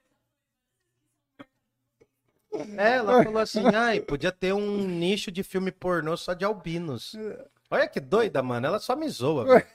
É, 2.77 2.95
ela 2.95 3.23
falou 3.23 3.39
assim, 3.39 3.63
ai, 3.75 3.99
podia 3.99 4.31
ter 4.31 4.53
um 4.53 4.87
nicho 4.87 5.31
de 5.31 5.43
filme 5.43 5.71
pornô 5.71 6.15
só 6.17 6.33
de 6.33 6.43
albinos. 6.45 7.15
Olha 7.69 7.87
que 7.87 7.99
doida, 7.99 8.41
mano. 8.41 8.65
Ela 8.67 8.79
só 8.79 8.95
me 8.95 9.07
zoa. 9.09 9.45
velho. 9.45 9.65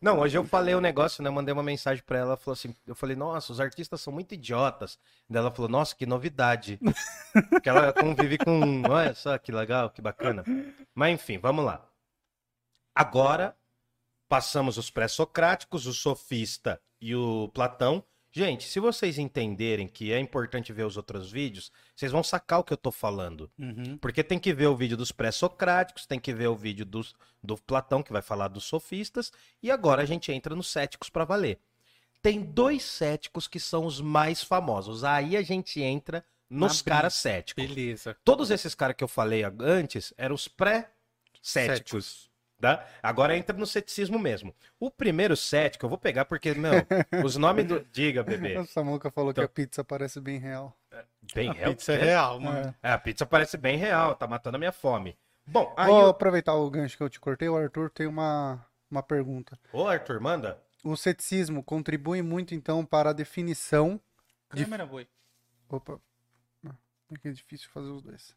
Não, 0.00 0.18
hoje 0.18 0.36
eu 0.36 0.44
falei 0.44 0.74
um 0.74 0.80
negócio, 0.80 1.22
né? 1.22 1.30
Mandei 1.30 1.52
uma 1.52 1.62
mensagem 1.62 2.02
pra 2.04 2.18
ela, 2.18 2.28
ela 2.30 2.36
falou 2.36 2.54
assim, 2.54 2.74
eu 2.86 2.94
falei, 2.94 3.14
nossa, 3.14 3.52
os 3.52 3.60
artistas 3.60 4.00
são 4.00 4.12
muito 4.12 4.34
idiotas. 4.34 4.98
Daí 5.28 5.40
ela 5.40 5.50
falou, 5.50 5.70
nossa, 5.70 5.94
que 5.94 6.06
novidade. 6.06 6.80
Porque 7.50 7.68
ela 7.68 7.92
convive 7.92 8.38
com, 8.38 8.82
olha 8.88 9.14
só 9.14 9.38
que 9.38 9.52
legal, 9.52 9.90
que 9.90 10.02
bacana. 10.02 10.44
Mas 10.94 11.14
enfim, 11.14 11.38
vamos 11.38 11.64
lá. 11.64 11.88
Agora, 12.94 13.56
passamos 14.28 14.76
os 14.76 14.90
pré-socráticos, 14.90 15.86
o 15.86 15.94
sofista 15.94 16.80
e 17.00 17.14
o 17.14 17.48
Platão. 17.54 18.04
Gente, 18.32 18.64
se 18.68 18.78
vocês 18.78 19.18
entenderem 19.18 19.88
que 19.88 20.12
é 20.12 20.18
importante 20.20 20.72
ver 20.72 20.86
os 20.86 20.96
outros 20.96 21.32
vídeos, 21.32 21.72
vocês 21.96 22.12
vão 22.12 22.22
sacar 22.22 22.60
o 22.60 22.64
que 22.64 22.72
eu 22.72 22.76
tô 22.76 22.92
falando. 22.92 23.50
Uhum. 23.58 23.98
Porque 23.98 24.22
tem 24.22 24.38
que 24.38 24.54
ver 24.54 24.68
o 24.68 24.76
vídeo 24.76 24.96
dos 24.96 25.10
pré-socráticos, 25.10 26.06
tem 26.06 26.20
que 26.20 26.32
ver 26.32 26.46
o 26.46 26.54
vídeo 26.54 26.84
dos, 26.84 27.14
do 27.42 27.56
Platão, 27.56 28.04
que 28.04 28.12
vai 28.12 28.22
falar 28.22 28.46
dos 28.46 28.64
sofistas, 28.64 29.32
e 29.60 29.68
agora 29.68 30.02
a 30.02 30.06
gente 30.06 30.30
entra 30.30 30.54
nos 30.54 30.68
céticos 30.68 31.10
para 31.10 31.24
valer. 31.24 31.58
Tem 32.22 32.40
dois 32.40 32.84
céticos 32.84 33.48
que 33.48 33.58
são 33.58 33.84
os 33.84 34.00
mais 34.00 34.44
famosos. 34.44 35.02
Aí 35.02 35.36
a 35.36 35.42
gente 35.42 35.82
entra 35.82 36.24
nos 36.48 36.82
caras 36.82 37.14
céticos. 37.14 37.66
Beleza. 37.66 38.16
Todos 38.24 38.50
esses 38.50 38.74
caras 38.76 38.94
que 38.94 39.02
eu 39.02 39.08
falei 39.08 39.42
antes 39.60 40.14
eram 40.16 40.36
os 40.36 40.46
pré-céticos. 40.46 42.29
Tá? 42.60 42.86
Agora 43.02 43.34
entra 43.36 43.56
no 43.56 43.66
ceticismo 43.66 44.18
mesmo. 44.18 44.54
O 44.78 44.90
primeiro 44.90 45.34
cético, 45.36 45.86
eu 45.86 45.88
vou 45.88 45.96
pegar 45.96 46.26
porque, 46.26 46.52
meu, 46.52 46.72
os 47.24 47.36
nomes 47.36 47.64
do. 47.66 47.80
Diga, 47.90 48.22
bebê. 48.22 48.56
A 48.56 48.66
Samuca 48.66 49.10
falou 49.10 49.30
Então- 49.30 49.42
que 49.44 49.50
a 49.50 49.54
pizza 49.54 49.82
parece 49.82 50.20
bem 50.20 50.38
real. 50.38 50.76
Bem 51.34 51.48
A 51.48 51.52
real. 51.52 51.70
pizza 51.70 51.92
é 51.94 51.96
real, 51.96 52.38
mano. 52.38 52.74
É, 52.82 52.92
a 52.92 52.98
pizza 52.98 53.24
parece 53.24 53.56
bem 53.56 53.78
real, 53.78 54.14
tá 54.14 54.26
matando 54.26 54.56
a 54.56 54.58
minha 54.58 54.72
fome. 54.72 55.16
Bom, 55.46 55.72
aí. 55.76 55.88
Vou 55.88 56.04
o- 56.04 56.08
aproveitar 56.10 56.54
o 56.54 56.68
gancho 56.70 56.96
que 56.98 57.02
eu 57.02 57.08
te 57.08 57.18
cortei. 57.18 57.48
O 57.48 57.56
Arthur 57.56 57.88
tem 57.90 58.06
uma, 58.06 58.64
uma 58.90 59.02
pergunta. 59.02 59.58
Ô, 59.72 59.86
Arthur, 59.88 60.20
manda. 60.20 60.58
O 60.84 60.96
ceticismo 60.96 61.62
contribui 61.62 62.20
muito, 62.20 62.54
então, 62.54 62.84
para 62.84 63.10
a 63.10 63.14
definição. 63.14 63.98
De... 64.52 64.64
Câmera 64.64 64.84
boi. 64.84 65.06
Opa. 65.68 65.98
Ah, 67.10 67.14
É 67.14 67.18
que 67.18 67.28
é 67.28 67.32
difícil 67.32 67.68
fazer 67.70 67.90
os 67.90 68.02
dois. 68.02 68.34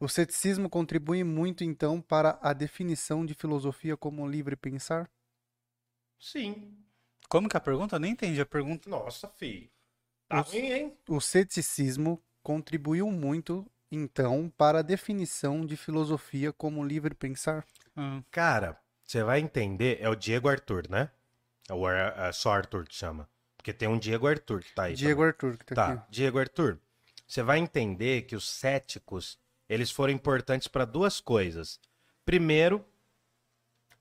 O 0.00 0.08
ceticismo 0.08 0.70
contribui 0.70 1.24
muito, 1.24 1.64
então, 1.64 2.00
para 2.00 2.38
a 2.42 2.52
definição 2.52 3.24
de 3.26 3.34
filosofia 3.34 3.96
como 3.96 4.28
livre 4.28 4.56
pensar? 4.56 5.10
Sim. 6.18 6.76
Como 7.28 7.48
que 7.48 7.56
é 7.56 7.58
a 7.58 7.60
pergunta? 7.60 7.96
Eu 7.96 8.00
nem 8.00 8.12
entendi 8.12 8.40
a 8.40 8.46
pergunta. 8.46 8.88
Nossa, 8.88 9.28
fi. 9.28 9.70
Tá 10.28 10.40
Os- 10.40 10.48
ruim, 10.52 10.72
hein? 10.72 10.98
O 11.08 11.20
ceticismo 11.20 12.22
contribuiu 12.42 13.10
muito, 13.10 13.70
então, 13.90 14.50
para 14.56 14.80
a 14.80 14.82
definição 14.82 15.64
de 15.64 15.76
filosofia 15.76 16.52
como 16.52 16.84
livre 16.84 17.14
pensar? 17.14 17.64
Ah, 17.96 18.22
Cara, 18.30 18.78
você 19.04 19.22
vai 19.22 19.40
entender, 19.40 19.98
é 20.00 20.08
o 20.08 20.14
Diego 20.14 20.48
Arthur, 20.48 20.88
né? 20.88 21.10
Ou 21.70 21.90
é, 21.90 22.28
é 22.28 22.32
só 22.32 22.52
Arthur 22.52 22.86
que 22.86 22.94
chama? 22.94 23.28
Porque 23.56 23.72
tem 23.72 23.88
um 23.88 23.98
Diego 23.98 24.26
Arthur 24.28 24.60
que 24.62 24.72
tá 24.74 24.84
aí. 24.84 24.94
Diego 24.94 25.20
também. 25.20 25.28
Arthur, 25.28 25.58
que 25.58 25.64
tá, 25.66 25.74
Tá, 25.74 25.92
aqui. 25.94 26.12
Diego 26.12 26.38
Arthur. 26.38 26.78
Você 27.26 27.42
vai 27.42 27.58
entender 27.58 28.22
que 28.22 28.36
os 28.36 28.48
céticos, 28.48 29.38
eles 29.68 29.90
foram 29.90 30.12
importantes 30.12 30.68
para 30.68 30.84
duas 30.84 31.20
coisas. 31.20 31.80
Primeiro, 32.24 32.84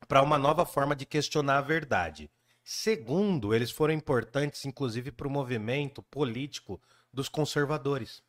para 0.07 0.21
uma 0.21 0.37
nova 0.37 0.65
forma 0.65 0.95
de 0.95 1.05
questionar 1.05 1.57
a 1.57 1.61
verdade. 1.61 2.29
Segundo, 2.63 3.53
eles 3.53 3.71
foram 3.71 3.93
importantes, 3.93 4.65
inclusive, 4.65 5.11
para 5.11 5.27
o 5.27 5.31
movimento 5.31 6.01
político 6.01 6.81
dos 7.11 7.27
conservadores. 7.27 8.23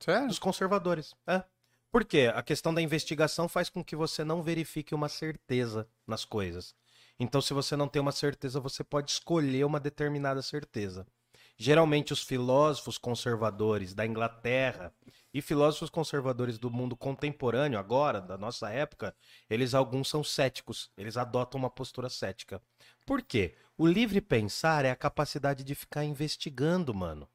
sério? 0.00 0.28
Dos 0.28 0.38
conservadores. 0.38 1.14
É. 1.26 1.44
Por 1.90 2.04
quê? 2.04 2.30
A 2.34 2.42
questão 2.42 2.74
da 2.74 2.82
investigação 2.82 3.48
faz 3.48 3.68
com 3.68 3.84
que 3.84 3.94
você 3.94 4.24
não 4.24 4.42
verifique 4.42 4.94
uma 4.94 5.08
certeza 5.08 5.88
nas 6.06 6.24
coisas. 6.24 6.74
Então, 7.20 7.40
se 7.40 7.54
você 7.54 7.76
não 7.76 7.86
tem 7.86 8.02
uma 8.02 8.12
certeza, 8.12 8.58
você 8.58 8.82
pode 8.82 9.10
escolher 9.10 9.64
uma 9.64 9.78
determinada 9.78 10.42
certeza. 10.42 11.06
Geralmente, 11.56 12.12
os 12.12 12.22
filósofos 12.22 12.98
conservadores 12.98 13.94
da 13.94 14.04
Inglaterra 14.04 14.92
e 15.32 15.40
filósofos 15.40 15.88
conservadores 15.88 16.58
do 16.58 16.70
mundo 16.70 16.96
contemporâneo, 16.96 17.78
agora, 17.78 18.20
da 18.20 18.36
nossa 18.36 18.70
época, 18.70 19.14
eles 19.48 19.72
alguns 19.72 20.08
são 20.08 20.24
céticos. 20.24 20.90
Eles 20.96 21.16
adotam 21.16 21.58
uma 21.58 21.70
postura 21.70 22.08
cética. 22.08 22.60
Por 23.06 23.22
quê? 23.22 23.56
O 23.78 23.86
livre 23.86 24.20
pensar 24.20 24.84
é 24.84 24.90
a 24.90 24.96
capacidade 24.96 25.62
de 25.62 25.74
ficar 25.74 26.04
investigando, 26.04 26.92
mano. 26.92 27.28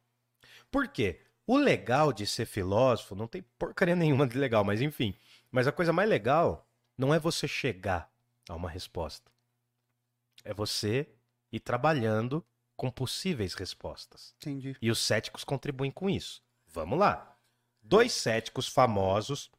Por 0.69 0.87
quê? 0.87 1.21
O 1.47 1.57
legal 1.57 2.13
de 2.13 2.27
ser 2.27 2.45
filósofo, 2.45 3.15
não 3.15 3.27
tem 3.27 3.41
porcaria 3.57 3.95
nenhuma 3.95 4.27
de 4.27 4.37
legal, 4.37 4.63
mas 4.63 4.81
enfim. 4.81 5.15
Mas 5.49 5.65
a 5.65 5.71
coisa 5.71 5.91
mais 5.91 6.07
legal 6.07 6.67
não 6.97 7.13
é 7.13 7.19
você 7.19 7.47
chegar 7.47 8.11
a 8.47 8.55
uma 8.55 8.69
resposta. 8.69 9.31
É 10.43 10.53
você 10.53 11.07
ir 11.51 11.59
trabalhando 11.59 12.45
com 12.79 12.89
possíveis 12.89 13.53
respostas. 13.53 14.33
Entendi. 14.37 14.73
E 14.81 14.89
os 14.89 14.99
céticos 14.99 15.43
contribuem 15.43 15.91
com 15.91 16.09
isso. 16.09 16.41
Vamos 16.73 16.97
lá. 16.97 17.35
Dois 17.83 18.13
céticos 18.13 18.69
famosos. 18.69 19.51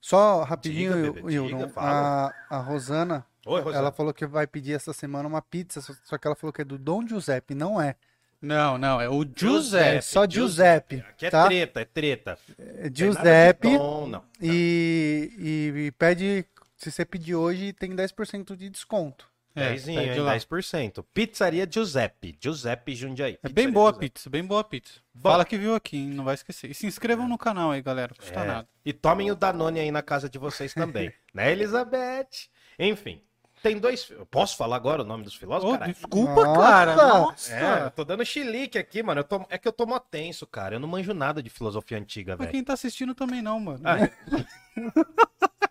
Só 0.00 0.42
rapidinho, 0.42 0.94
Diga, 0.94 1.12
bebê, 1.12 1.32
diga, 1.48 1.72
a, 1.76 2.32
a 2.48 2.58
Rosana, 2.60 3.26
Oi, 3.44 3.60
Rosana. 3.60 3.78
ela 3.78 3.92
falou 3.92 4.14
que 4.14 4.24
vai 4.24 4.46
pedir 4.46 4.72
essa 4.72 4.92
semana 4.92 5.28
uma 5.28 5.42
pizza, 5.42 5.80
só- 5.82 5.92
só 6.04 6.16
que 6.16 6.26
ela 6.26 6.36
falou 6.36 6.52
que 6.52 6.62
é 6.62 6.64
do 6.64 6.78
Dom 6.78 7.06
Giuseppe, 7.06 7.54
não 7.54 7.78
é. 7.80 7.96
Não, 8.40 8.78
não, 8.78 9.00
é 9.00 9.08
o 9.08 9.22
Giuseppe. 9.24 9.40
Giuseppe. 9.40 9.96
É 9.96 10.00
só 10.00 10.26
Giuseppe, 10.28 10.96
Aqui 11.10 11.26
é 11.26 11.30
tá? 11.30 11.44
treta, 11.46 11.80
é 11.80 11.84
treta. 11.84 12.38
É 12.58 12.90
Giuseppe 12.94 13.76
tom, 13.76 14.06
não. 14.06 14.24
e, 14.40 15.32
e, 15.38 15.78
e 15.86 15.90
pede, 15.92 16.46
se 16.76 16.90
você 16.92 17.04
pedir 17.04 17.34
hoje, 17.34 17.72
tem 17.72 17.90
10% 17.94 18.54
de 18.56 18.70
desconto. 18.70 19.28
É, 19.56 19.70
Dezinho, 19.72 20.00
pede 20.00 20.18
hein, 20.18 20.20
lá. 20.20 20.36
10%. 20.36 21.04
Pizzaria 21.14 21.66
Giuseppe. 21.70 22.36
Giuseppe 22.40 22.94
Jundiaí. 22.94 23.38
É 23.42 23.48
bem 23.48 23.70
boa 23.70 23.88
a 23.88 23.92
Giuseppe. 23.92 24.10
pizza, 24.10 24.28
bem 24.30 24.44
boa 24.44 24.60
a 24.60 24.64
pizza. 24.64 25.00
Bom. 25.14 25.30
Fala 25.30 25.44
que 25.46 25.56
viu 25.56 25.74
aqui, 25.74 25.96
hein? 25.96 26.10
não 26.10 26.24
vai 26.24 26.34
esquecer. 26.34 26.70
E 26.70 26.74
se 26.74 26.86
inscrevam 26.86 27.26
no 27.26 27.38
canal 27.38 27.70
aí, 27.70 27.80
galera, 27.80 28.12
não 28.16 28.22
custa 28.24 28.40
É. 28.40 28.46
nada. 28.46 28.68
E 28.84 28.92
tomem 28.92 29.30
o 29.30 29.34
Danone 29.34 29.80
aí 29.80 29.90
na 29.90 30.02
casa 30.02 30.28
de 30.28 30.38
vocês 30.38 30.74
também. 30.74 31.10
né, 31.34 31.50
Elizabeth? 31.52 32.48
Enfim, 32.78 33.22
tem 33.62 33.78
dois. 33.78 34.10
Eu 34.10 34.26
posso 34.26 34.56
falar 34.58 34.76
agora 34.76 35.00
o 35.02 35.04
nome 35.06 35.24
dos 35.24 35.34
filósofos? 35.34 35.70
Ô, 35.74 35.78
caralho? 35.78 35.94
desculpa, 35.94 36.44
Nossa! 36.44 36.60
cara. 36.60 36.94
Nossa. 36.96 37.54
É, 37.54 37.90
tô 37.90 38.04
dando 38.04 38.24
chilique 38.26 38.76
aqui, 38.78 39.02
mano. 39.02 39.20
Eu 39.20 39.24
tô- 39.24 39.46
É 39.48 39.56
que 39.56 39.66
eu 39.66 39.72
tô 39.72 39.86
mó 39.86 39.98
tenso, 39.98 40.46
cara. 40.46 40.74
Eu 40.76 40.80
não 40.80 40.86
manjo 40.88 41.14
nada 41.14 41.42
de 41.42 41.48
filosofia 41.48 41.96
antiga, 41.96 42.32
Mas 42.32 42.40
velho. 42.40 42.50
quem 42.52 42.62
tá 42.62 42.74
assistindo 42.74 43.14
também 43.14 43.40
não, 43.40 43.58
mano. 43.58 43.80
Ah, 43.84 43.96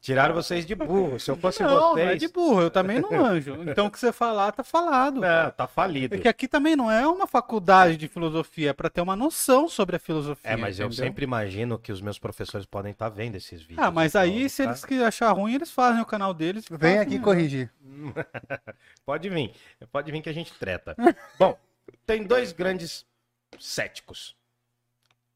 Tiraram 0.00 0.34
vocês 0.34 0.64
de 0.64 0.74
burro. 0.74 1.20
Se 1.20 1.30
eu 1.30 1.36
fosse 1.36 1.62
não, 1.62 1.74
não 1.74 1.92
vocês. 1.92 2.08
é 2.08 2.14
de 2.14 2.28
burro, 2.28 2.62
eu 2.62 2.70
também 2.70 3.00
não 3.00 3.10
manjo. 3.10 3.54
Então 3.68 3.86
o 3.86 3.90
que 3.90 3.98
você 3.98 4.10
falar, 4.10 4.50
tá 4.50 4.64
falado. 4.64 5.20
Não, 5.20 5.50
tá 5.50 5.66
falido. 5.66 6.14
É 6.14 6.18
que 6.18 6.28
aqui 6.28 6.48
também 6.48 6.74
não 6.74 6.90
é 6.90 7.06
uma 7.06 7.26
faculdade 7.26 7.98
de 7.98 8.08
filosofia, 8.08 8.70
é 8.70 8.72
pra 8.72 8.88
ter 8.88 9.02
uma 9.02 9.14
noção 9.14 9.68
sobre 9.68 9.96
a 9.96 9.98
filosofia. 9.98 10.52
É, 10.52 10.56
mas 10.56 10.80
eu 10.80 10.86
entendeu? 10.86 11.04
sempre 11.04 11.24
imagino 11.24 11.78
que 11.78 11.92
os 11.92 12.00
meus 12.00 12.18
professores 12.18 12.64
podem 12.64 12.92
estar 12.92 13.10
vendo 13.10 13.36
esses 13.36 13.60
vídeos. 13.60 13.78
Ah, 13.78 13.90
mas 13.90 14.12
então, 14.12 14.22
aí, 14.22 14.48
se 14.48 14.62
tá? 14.62 14.70
eles 14.70 14.84
que 14.86 15.02
achar 15.02 15.30
ruim, 15.32 15.54
eles 15.54 15.70
fazem 15.70 16.00
o 16.00 16.06
canal 16.06 16.32
deles. 16.32 16.64
Vem 16.70 16.98
aqui 16.98 17.10
melhor. 17.10 17.24
corrigir. 17.24 17.70
Pode 19.04 19.28
vir. 19.28 19.52
Pode 19.92 20.10
vir 20.10 20.22
que 20.22 20.30
a 20.30 20.34
gente 20.34 20.54
treta. 20.54 20.96
Bom, 21.38 21.58
tem 22.06 22.24
dois 22.24 22.52
grandes 22.52 23.04
céticos. 23.58 24.34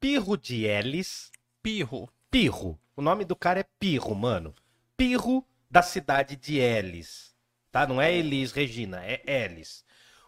Pirro 0.01 0.39
de 0.39 0.65
Elis. 0.65 1.31
Pirro. 1.63 2.09
Pirro. 2.35 2.77
O 2.97 3.01
nome 3.01 3.25
do 3.25 3.37
cara 3.37 3.61
é 3.61 3.67
Pirro, 3.79 4.13
mano. 4.13 4.53
Pirro 4.97 5.47
da 5.71 5.83
cidade 5.83 6.35
de 6.35 6.57
Elis. 6.57 7.33
Tá? 7.71 7.87
Não 7.87 8.03
é 8.03 8.13
Elis 8.13 8.51
Regina, 8.51 9.01
é 9.05 9.23
Elis. 9.25 9.85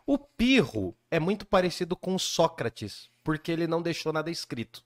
O 0.07 0.17
Pirro 0.17 0.97
é 1.11 1.19
muito 1.19 1.45
parecido 1.45 1.97
com 1.97 2.15
o 2.15 2.19
Sócrates, 2.21 3.11
porque 3.25 3.51
ele 3.51 3.67
não 3.67 3.83
deixou 3.83 4.13
nada 4.13 4.31
escrito. 4.31 4.85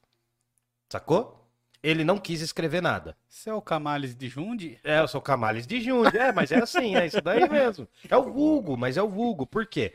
Sacou? 0.88 1.46
Ele 1.82 2.04
não 2.04 2.16
quis 2.16 2.40
escrever 2.40 2.80
nada. 2.80 3.14
Você 3.28 3.50
é 3.50 3.54
o 3.54 3.60
Camales 3.60 4.16
de 4.16 4.26
Jundi? 4.26 4.78
É, 4.82 5.00
eu 5.00 5.06
sou 5.06 5.20
Camales 5.20 5.66
de 5.66 5.78
Junho. 5.78 6.08
É, 6.16 6.32
mas 6.32 6.50
é 6.50 6.62
assim, 6.62 6.96
é 6.96 7.04
isso 7.04 7.20
daí 7.20 7.46
mesmo. 7.50 7.86
É 8.08 8.16
o 8.16 8.32
vulgo, 8.32 8.78
mas 8.78 8.96
é 8.96 9.02
o 9.02 9.10
vulgo. 9.10 9.46
Por 9.46 9.66
quê? 9.66 9.92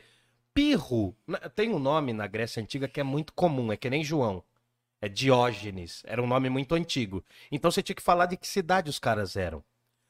Pirro 0.54 1.12
tem 1.56 1.74
um 1.74 1.80
nome 1.80 2.12
na 2.12 2.28
Grécia 2.28 2.62
Antiga 2.62 2.86
que 2.86 3.00
é 3.00 3.02
muito 3.02 3.32
comum, 3.32 3.72
é 3.72 3.76
que 3.76 3.90
nem 3.90 4.04
João. 4.04 4.44
É 5.00 5.08
Diógenes. 5.08 6.02
Era 6.06 6.22
um 6.22 6.26
nome 6.26 6.48
muito 6.48 6.74
antigo. 6.74 7.24
Então 7.50 7.70
você 7.70 7.82
tinha 7.82 7.96
que 7.96 8.02
falar 8.02 8.26
de 8.26 8.36
que 8.36 8.46
cidade 8.46 8.90
os 8.90 8.98
caras 8.98 9.36
eram. 9.36 9.62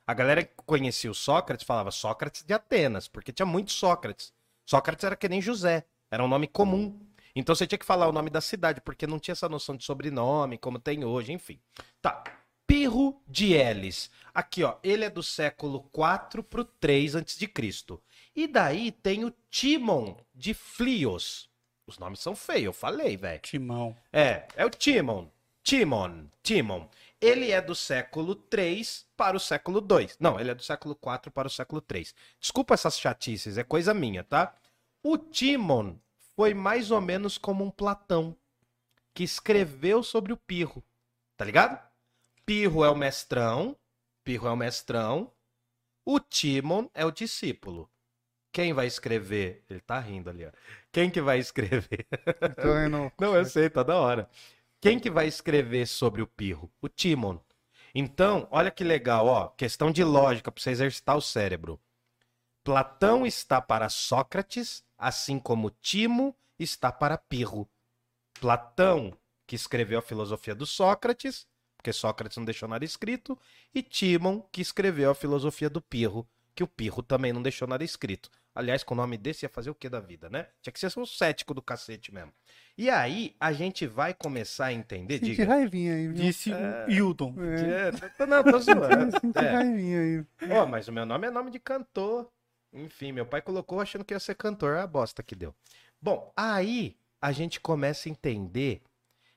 A 0.06 0.14
galera 0.14 0.44
que 0.44 0.54
conhecia 0.64 1.10
o 1.10 1.14
Sócrates 1.14 1.66
falava 1.66 1.90
Sócrates 1.90 2.44
de 2.44 2.54
Atenas, 2.54 3.08
porque 3.08 3.32
tinha 3.32 3.46
muitos 3.46 3.74
Sócrates. 3.74 4.32
Sócrates 4.64 5.04
era 5.04 5.16
que 5.16 5.28
nem 5.28 5.42
José, 5.42 5.84
era 6.10 6.22
um 6.22 6.28
nome 6.28 6.46
comum. 6.46 6.98
Então 7.34 7.54
você 7.54 7.66
tinha 7.66 7.78
que 7.78 7.84
falar 7.84 8.08
o 8.08 8.12
nome 8.12 8.30
da 8.30 8.40
cidade, 8.40 8.80
porque 8.80 9.06
não 9.06 9.18
tinha 9.18 9.32
essa 9.32 9.48
noção 9.48 9.76
de 9.76 9.84
sobrenome, 9.84 10.58
como 10.58 10.78
tem 10.78 11.04
hoje, 11.04 11.32
enfim. 11.32 11.60
Tá. 12.00 12.22
Pirro 12.66 13.20
de 13.26 13.52
Elis. 13.52 14.10
Aqui, 14.32 14.64
ó, 14.64 14.76
ele 14.82 15.04
é 15.04 15.10
do 15.10 15.22
século 15.22 15.82
4 15.92 16.42
pro 16.42 16.64
3 16.64 17.16
a.C. 17.16 17.48
E 18.34 18.46
daí 18.46 18.90
tem 18.90 19.24
o 19.24 19.32
Timon 19.50 20.16
de 20.34 20.54
Flios. 20.54 21.48
Os 21.86 21.98
nomes 21.98 22.20
são 22.20 22.34
feios, 22.34 22.64
eu 22.64 22.72
falei, 22.72 23.16
velho. 23.16 23.40
Timão. 23.40 23.96
É, 24.12 24.46
é 24.56 24.64
o 24.64 24.70
Timon. 24.70 25.28
Timon, 25.62 26.26
Timon. 26.42 26.88
Ele 27.20 27.50
é 27.50 27.60
do 27.60 27.74
século 27.74 28.34
3 28.34 29.06
para 29.16 29.36
o 29.36 29.40
século 29.40 29.80
2. 29.80 30.16
Não, 30.20 30.38
ele 30.38 30.50
é 30.50 30.54
do 30.54 30.62
século 30.62 30.94
4 30.94 31.30
para 31.30 31.48
o 31.48 31.50
século 31.50 31.80
3. 31.80 32.14
Desculpa 32.40 32.74
essas 32.74 32.98
chatices, 32.98 33.56
é 33.56 33.64
coisa 33.64 33.94
minha, 33.94 34.22
tá? 34.22 34.54
O 35.02 35.16
Timon 35.16 35.96
foi 36.36 36.52
mais 36.54 36.90
ou 36.90 37.00
menos 37.00 37.38
como 37.38 37.64
um 37.64 37.70
Platão, 37.70 38.36
que 39.14 39.24
escreveu 39.24 40.02
sobre 40.02 40.32
o 40.32 40.36
Pirro. 40.36 40.84
Tá 41.36 41.44
ligado? 41.44 41.80
Pirro 42.44 42.84
é 42.84 42.90
o 42.90 42.94
mestrão, 42.94 43.76
Pirro 44.22 44.46
é 44.46 44.50
o 44.50 44.56
mestrão, 44.56 45.32
o 46.04 46.20
Timon 46.20 46.88
é 46.94 47.04
o 47.04 47.10
discípulo. 47.10 47.90
Quem 48.56 48.72
vai 48.72 48.86
escrever? 48.86 49.62
Ele 49.68 49.80
tá 49.80 50.00
rindo 50.00 50.30
ali, 50.30 50.46
ó. 50.46 50.50
Quem 50.90 51.10
que 51.10 51.20
vai 51.20 51.38
escrever? 51.38 52.06
Tô 52.62 52.78
indo- 52.86 53.12
Não, 53.20 53.36
eu 53.36 53.44
sei, 53.44 53.68
tá 53.68 53.82
da 53.82 53.96
hora. 53.96 54.30
Quem 54.80 54.98
que 54.98 55.10
vai 55.10 55.26
escrever 55.26 55.86
sobre 55.86 56.22
o 56.22 56.26
Pirro? 56.26 56.72
O 56.80 56.88
Timon. 56.88 57.38
Então, 57.94 58.48
olha 58.50 58.70
que 58.70 58.82
legal, 58.82 59.26
ó, 59.26 59.48
questão 59.48 59.90
de 59.92 60.02
lógica 60.02 60.50
para 60.50 60.62
você 60.62 60.70
exercitar 60.70 61.18
o 61.18 61.20
cérebro. 61.20 61.78
Platão 62.64 63.26
está 63.26 63.60
para 63.60 63.90
Sócrates, 63.90 64.82
assim 64.96 65.38
como 65.38 65.68
Timo 65.82 66.34
está 66.58 66.90
para 66.90 67.18
Pirro. 67.18 67.68
Platão, 68.40 69.12
que 69.46 69.54
escreveu 69.54 69.98
a 69.98 70.02
filosofia 70.02 70.54
do 70.54 70.64
Sócrates, 70.64 71.46
porque 71.76 71.92
Sócrates 71.92 72.38
não 72.38 72.44
deixou 72.46 72.66
nada 72.70 72.86
escrito, 72.86 73.38
e 73.74 73.82
Timon, 73.82 74.40
que 74.50 74.62
escreveu 74.62 75.10
a 75.10 75.14
filosofia 75.14 75.68
do 75.68 75.82
Pirro, 75.82 76.26
que 76.54 76.64
o 76.64 76.66
Pirro 76.66 77.02
também 77.02 77.34
não 77.34 77.42
deixou 77.42 77.68
nada 77.68 77.84
escrito. 77.84 78.30
Aliás, 78.56 78.82
com 78.82 78.94
o 78.94 78.96
nome 78.96 79.18
desse 79.18 79.44
ia 79.44 79.50
fazer 79.50 79.68
o 79.68 79.74
que 79.74 79.86
da 79.88 80.00
vida, 80.00 80.30
né? 80.30 80.48
Tinha 80.62 80.72
que 80.72 80.80
ser 80.80 80.98
um 80.98 81.04
cético 81.04 81.52
do 81.52 81.60
cacete 81.60 82.12
mesmo. 82.12 82.32
E 82.78 82.88
aí, 82.88 83.36
a 83.38 83.52
gente 83.52 83.86
vai 83.86 84.14
começar 84.14 84.66
a 84.66 84.72
entender, 84.72 85.18
Senti 85.18 85.30
diga. 85.32 85.44
raivinha 85.46 85.94
aí, 85.94 86.08
viu? 86.08 86.14
Disse 86.16 86.50
Hildon. 86.88 87.34
É, 87.38 87.88
É, 87.88 88.08
tô- 88.08 88.26
não, 88.26 88.42
tô 88.42 88.58
zoando. 88.58 89.10
senti 89.20 89.38
É. 89.38 89.50
raivinha 89.50 90.00
aí. 90.00 90.50
Ó, 90.52 90.64
mas 90.66 90.88
o 90.88 90.92
meu 90.92 91.04
nome 91.04 91.26
é 91.26 91.30
nome 91.30 91.50
de 91.50 91.58
cantor. 91.60 92.30
Enfim, 92.72 93.12
meu 93.12 93.26
pai 93.26 93.42
colocou 93.42 93.78
achando 93.80 94.04
que 94.04 94.14
ia 94.14 94.20
ser 94.20 94.34
cantor. 94.34 94.76
É 94.76 94.80
a 94.80 94.86
bosta 94.86 95.22
que 95.22 95.34
deu. 95.36 95.54
Bom, 96.00 96.32
aí 96.36 96.96
a 97.20 97.32
gente 97.32 97.60
começa 97.60 98.08
a 98.08 98.12
entender 98.12 98.82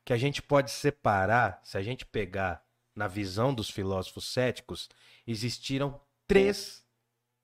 que 0.06 0.14
a 0.14 0.18
gente 0.18 0.42
pode 0.42 0.72
separar, 0.72 1.60
se 1.64 1.78
a 1.78 1.82
gente 1.82 2.06
pegar 2.06 2.64
na 2.96 3.08
visão 3.08 3.54
dos 3.54 3.70
filósofos 3.70 4.32
céticos, 4.32 4.90
existiram 5.28 6.00
três 6.28 6.84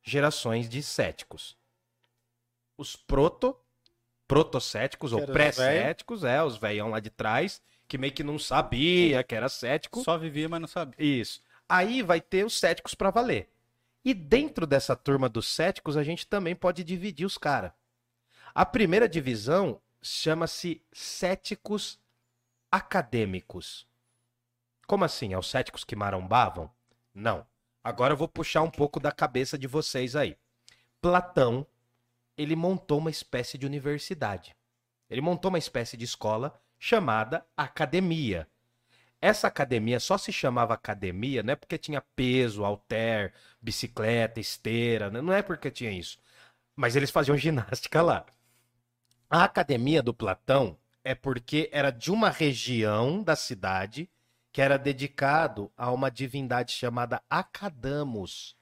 gerações 0.03 0.67
de 0.69 0.81
céticos. 0.83 1.57
Os 2.77 2.95
proto, 2.95 3.57
protocéticos 4.27 5.13
ou 5.13 5.25
pré-céticos, 5.25 6.23
é, 6.23 6.43
os 6.43 6.57
velhão 6.57 6.89
lá 6.89 6.99
de 6.99 7.09
trás, 7.09 7.61
que 7.87 7.97
meio 7.97 8.13
que 8.13 8.23
não 8.23 8.39
sabia 8.39 9.23
que 9.23 9.35
era 9.35 9.49
cético. 9.49 10.03
Só 10.03 10.17
vivia, 10.17 10.49
mas 10.49 10.61
não 10.61 10.67
sabia. 10.67 10.95
Isso. 10.97 11.41
Aí 11.67 12.01
vai 12.01 12.21
ter 12.21 12.45
os 12.45 12.59
céticos 12.59 12.93
para 12.93 13.11
valer. 13.11 13.49
E 14.03 14.13
dentro 14.13 14.67
dessa 14.67 14.95
turma 14.95 15.27
dos 15.27 15.47
céticos, 15.47 15.97
a 15.97 16.03
gente 16.03 16.27
também 16.27 16.55
pode 16.55 16.83
dividir 16.83 17.25
os 17.25 17.37
caras. 17.37 17.71
A 18.53 18.65
primeira 18.65 19.09
divisão 19.09 19.81
chama-se 20.01 20.81
céticos 20.93 21.99
acadêmicos. 22.71 23.87
Como 24.85 25.03
assim? 25.03 25.33
É 25.33 25.37
os 25.37 25.49
céticos 25.49 25.83
que 25.83 25.95
marombavam? 25.95 26.69
Não. 27.13 27.45
Agora 27.83 28.13
eu 28.13 28.17
vou 28.17 28.27
puxar 28.27 28.61
um 28.61 28.69
pouco 28.69 28.99
da 28.99 29.11
cabeça 29.11 29.57
de 29.57 29.65
vocês 29.65 30.15
aí. 30.15 30.37
Platão, 31.01 31.65
ele 32.37 32.55
montou 32.55 32.99
uma 32.99 33.09
espécie 33.09 33.57
de 33.57 33.65
universidade. 33.65 34.55
Ele 35.09 35.21
montou 35.21 35.49
uma 35.49 35.57
espécie 35.57 35.95
de 35.95 36.05
escola 36.05 36.59
chamada 36.79 37.45
academia. 37.55 38.47
Essa 39.21 39.47
academia 39.47 39.99
só 39.99 40.17
se 40.17 40.31
chamava 40.31 40.73
academia, 40.73 41.41
não 41.41 41.53
é 41.53 41.55
porque 41.55 41.77
tinha 41.77 42.01
peso, 42.15 42.63
halter, 42.63 43.33
bicicleta, 43.61 44.39
esteira, 44.39 45.09
né? 45.09 45.21
não 45.21 45.33
é 45.33 45.41
porque 45.41 45.71
tinha 45.71 45.91
isso. 45.91 46.19
Mas 46.75 46.95
eles 46.95 47.11
faziam 47.11 47.37
ginástica 47.37 48.01
lá. 48.01 48.25
A 49.29 49.43
academia 49.43 50.03
do 50.03 50.13
Platão 50.13 50.77
é 51.03 51.15
porque 51.15 51.69
era 51.71 51.91
de 51.91 52.11
uma 52.11 52.29
região 52.29 53.23
da 53.23 53.35
cidade 53.35 54.09
que 54.51 54.61
era 54.61 54.77
dedicado 54.77 55.71
a 55.75 55.91
uma 55.91 56.09
divindade 56.09 56.71
chamada 56.71 57.21
Acadamos. 57.29 58.55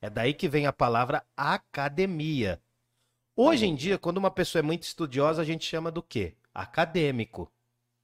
É 0.00 0.08
daí 0.08 0.32
que 0.32 0.48
vem 0.48 0.66
a 0.66 0.72
palavra 0.72 1.24
academia. 1.36 2.60
Hoje 3.36 3.66
em 3.66 3.74
dia, 3.74 3.98
quando 3.98 4.18
uma 4.18 4.30
pessoa 4.30 4.60
é 4.60 4.62
muito 4.62 4.84
estudiosa, 4.84 5.42
a 5.42 5.44
gente 5.44 5.64
chama 5.64 5.90
do 5.90 6.02
quê? 6.02 6.36
Acadêmico. 6.54 7.50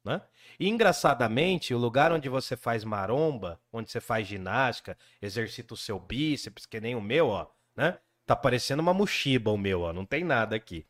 Né? 0.04 0.20
E 0.58 0.68
engraçadamente, 0.68 1.74
o 1.74 1.78
lugar 1.78 2.10
onde 2.10 2.28
você 2.28 2.56
faz 2.56 2.84
maromba, 2.84 3.60
onde 3.72 3.90
você 3.90 4.00
faz 4.00 4.26
ginástica, 4.26 4.96
exercita 5.20 5.74
o 5.74 5.76
seu 5.76 6.00
bíceps, 6.00 6.66
que 6.66 6.80
nem 6.80 6.96
o 6.96 7.00
meu, 7.00 7.28
ó, 7.28 7.46
né? 7.76 7.98
Tá 8.26 8.34
parecendo 8.34 8.80
uma 8.80 8.94
mochiba 8.94 9.50
o 9.50 9.58
meu, 9.58 9.82
ó, 9.82 9.92
não 9.92 10.06
tem 10.06 10.24
nada 10.24 10.56
aqui. 10.56 10.86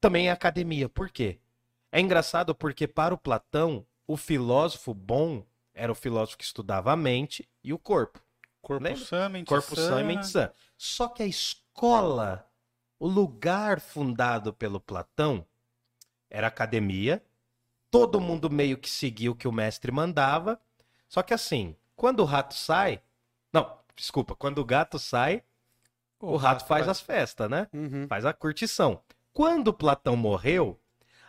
Também 0.00 0.28
é 0.28 0.30
academia. 0.30 0.88
Por 0.88 1.10
quê? 1.10 1.40
É 1.90 2.00
engraçado 2.00 2.54
porque 2.54 2.86
para 2.86 3.14
o 3.14 3.18
Platão, 3.18 3.86
o 4.06 4.16
filósofo 4.16 4.92
bom 4.94 5.44
era 5.72 5.90
o 5.90 5.94
filósofo 5.94 6.38
que 6.38 6.44
estudava 6.44 6.92
a 6.92 6.96
mente 6.96 7.48
e 7.64 7.72
o 7.72 7.78
corpo. 7.78 8.20
Corpo 8.60 8.84
Lembra? 8.84 9.04
sã, 9.04 9.28
mente 9.28 9.46
Corpo 9.48 9.74
sã. 9.74 9.88
sã 9.88 10.00
e 10.00 10.04
mente 10.04 10.26
sã. 10.26 10.52
Só 10.76 11.08
que 11.08 11.22
a 11.22 11.26
escola, 11.26 12.49
o 13.00 13.08
lugar 13.08 13.80
fundado 13.80 14.52
pelo 14.52 14.78
Platão, 14.78 15.44
era 16.28 16.46
academia. 16.46 17.24
Todo 17.90 18.20
mundo 18.20 18.50
meio 18.50 18.76
que 18.76 18.88
seguia 18.88 19.30
o 19.30 19.34
que 19.34 19.48
o 19.48 19.52
mestre 19.52 19.90
mandava. 19.90 20.60
Só 21.08 21.22
que 21.22 21.34
assim, 21.34 21.74
quando 21.96 22.20
o 22.20 22.24
rato 22.24 22.54
sai. 22.54 23.00
Não, 23.52 23.78
desculpa, 23.96 24.36
quando 24.36 24.58
o 24.58 24.64
gato 24.64 24.98
sai, 24.98 25.42
o, 26.20 26.36
rato 26.36 26.66
faz 26.66 26.86
as 26.86 27.00
festas, 27.00 27.50
né? 27.50 27.66
Uhum. 27.72 28.06
Faz 28.06 28.26
a 28.26 28.34
curtição. 28.34 29.02
Quando 29.32 29.72
Platão 29.72 30.14
morreu, 30.14 30.78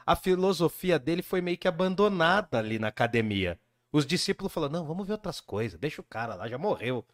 a 0.06 0.16
filosofia 0.16 1.00
dele 1.00 1.24
foi 1.24 1.42
meio 1.42 1.58
que 1.58 1.68
abandonada 1.68 2.60
ali 2.60 2.78
na 2.78 2.90
academia. 2.90 3.58
Os 3.92 4.06
discípulos 4.06 4.52
falaram: 4.52 4.74
não, 4.74 4.86
vamos 4.86 5.08
ver 5.08 5.14
outras 5.14 5.40
coisas, 5.40 5.80
deixa 5.80 6.02
o 6.02 6.06
cara 6.06 6.36
lá, 6.36 6.48
já 6.48 6.58
morreu. 6.58 7.06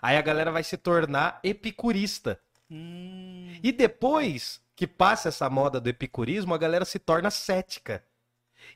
Aí 0.00 0.16
a 0.16 0.22
galera 0.22 0.50
vai 0.50 0.64
se 0.64 0.78
tornar 0.78 1.38
epicurista. 1.44 2.40
Hum, 2.70 3.58
E 3.62 3.72
depois 3.72 4.60
que 4.76 4.86
passa 4.86 5.28
essa 5.28 5.48
moda 5.50 5.80
do 5.80 5.88
epicurismo, 5.88 6.54
a 6.54 6.58
galera 6.58 6.84
se 6.84 6.98
torna 6.98 7.30
cética. 7.30 8.04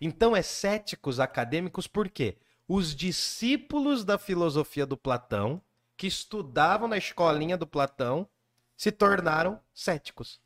Então 0.01 0.37
é 0.37 0.43
céticos 0.43 1.21
acadêmicos 1.21 1.87
por 1.87 2.09
quê? 2.09 2.37
Os 2.69 2.95
discípulos 2.95 4.05
da 4.05 4.19
filosofia 4.19 4.87
do 4.87 4.97
Platão, 4.97 5.63
que 5.97 6.07
estudavam 6.07 6.89
na 6.89 6.97
escolinha 6.99 7.57
do 7.57 7.67
Platão, 7.67 8.29
se 8.77 8.91
tornaram 8.93 9.61
céticos. 9.75 10.41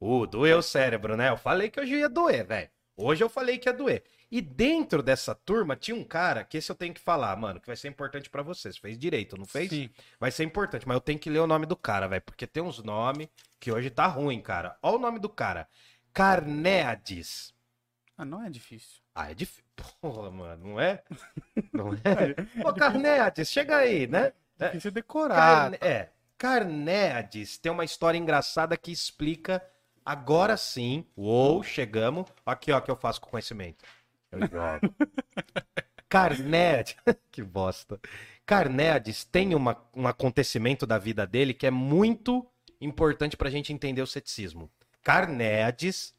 Uh, 0.00 0.26
doeu 0.26 0.58
o 0.58 0.62
cérebro, 0.62 1.16
né? 1.16 1.30
Eu 1.30 1.36
falei 1.36 1.70
que 1.70 1.80
hoje 1.80 1.94
ia 1.96 2.08
doer, 2.08 2.44
velho. 2.46 2.70
Hoje 2.96 3.24
eu 3.24 3.28
falei 3.28 3.58
que 3.58 3.68
ia 3.68 3.72
doer. 3.72 4.04
E 4.34 4.40
dentro 4.40 5.00
dessa 5.00 5.32
turma 5.32 5.76
tinha 5.76 5.96
um 5.96 6.02
cara, 6.02 6.42
que 6.42 6.56
esse 6.56 6.68
eu 6.68 6.74
tenho 6.74 6.92
que 6.92 7.00
falar, 7.00 7.36
mano, 7.36 7.60
que 7.60 7.68
vai 7.68 7.76
ser 7.76 7.86
importante 7.86 8.28
pra 8.28 8.42
vocês. 8.42 8.76
Fez 8.76 8.98
direito, 8.98 9.36
não 9.36 9.44
fez? 9.44 9.70
Sim. 9.70 9.88
Vai 10.18 10.32
ser 10.32 10.42
importante, 10.42 10.88
mas 10.88 10.96
eu 10.96 11.00
tenho 11.00 11.20
que 11.20 11.30
ler 11.30 11.38
o 11.38 11.46
nome 11.46 11.66
do 11.66 11.76
cara, 11.76 12.08
velho, 12.08 12.20
porque 12.20 12.44
tem 12.44 12.60
uns 12.60 12.82
nomes 12.82 13.28
que 13.60 13.70
hoje 13.70 13.90
tá 13.90 14.08
ruim, 14.08 14.40
cara. 14.40 14.76
Olha 14.82 14.96
o 14.96 14.98
nome 14.98 15.20
do 15.20 15.28
cara. 15.28 15.68
Carneades. 16.12 17.54
Ah, 18.18 18.24
não 18.24 18.44
é 18.44 18.50
difícil. 18.50 19.00
Ah, 19.14 19.30
é 19.30 19.34
difícil. 19.34 19.62
Porra, 20.00 20.32
mano, 20.32 20.70
não 20.70 20.80
é? 20.80 21.00
Não 21.72 21.92
é? 21.92 22.68
Ô, 22.68 22.72
Carneades, 22.72 23.48
chega 23.48 23.76
aí, 23.76 24.08
né? 24.08 24.32
É. 24.58 24.66
Difícil 24.66 24.90
decorar. 24.90 25.36
Carne... 25.36 25.78
É. 25.80 26.10
Carneades 26.36 27.56
tem 27.56 27.70
uma 27.70 27.84
história 27.84 28.18
engraçada 28.18 28.76
que 28.76 28.90
explica. 28.90 29.64
Agora 30.04 30.56
sim. 30.56 31.06
Uou, 31.16 31.62
chegamos. 31.62 32.26
Aqui, 32.44 32.72
ó, 32.72 32.80
que 32.80 32.90
eu 32.90 32.96
faço 32.96 33.20
com 33.20 33.30
conhecimento. 33.30 33.84
Jogo. 34.40 34.94
Carneades. 36.08 36.96
que 37.30 37.42
bosta. 37.42 38.00
Carneades 38.46 39.24
tem 39.24 39.54
uma, 39.54 39.76
um 39.94 40.06
acontecimento 40.06 40.86
da 40.86 40.98
vida 40.98 41.26
dele 41.26 41.54
que 41.54 41.66
é 41.66 41.70
muito 41.70 42.46
importante 42.80 43.36
pra 43.36 43.50
gente 43.50 43.72
entender 43.72 44.02
o 44.02 44.06
ceticismo. 44.06 44.70
Carneades, 45.02 46.14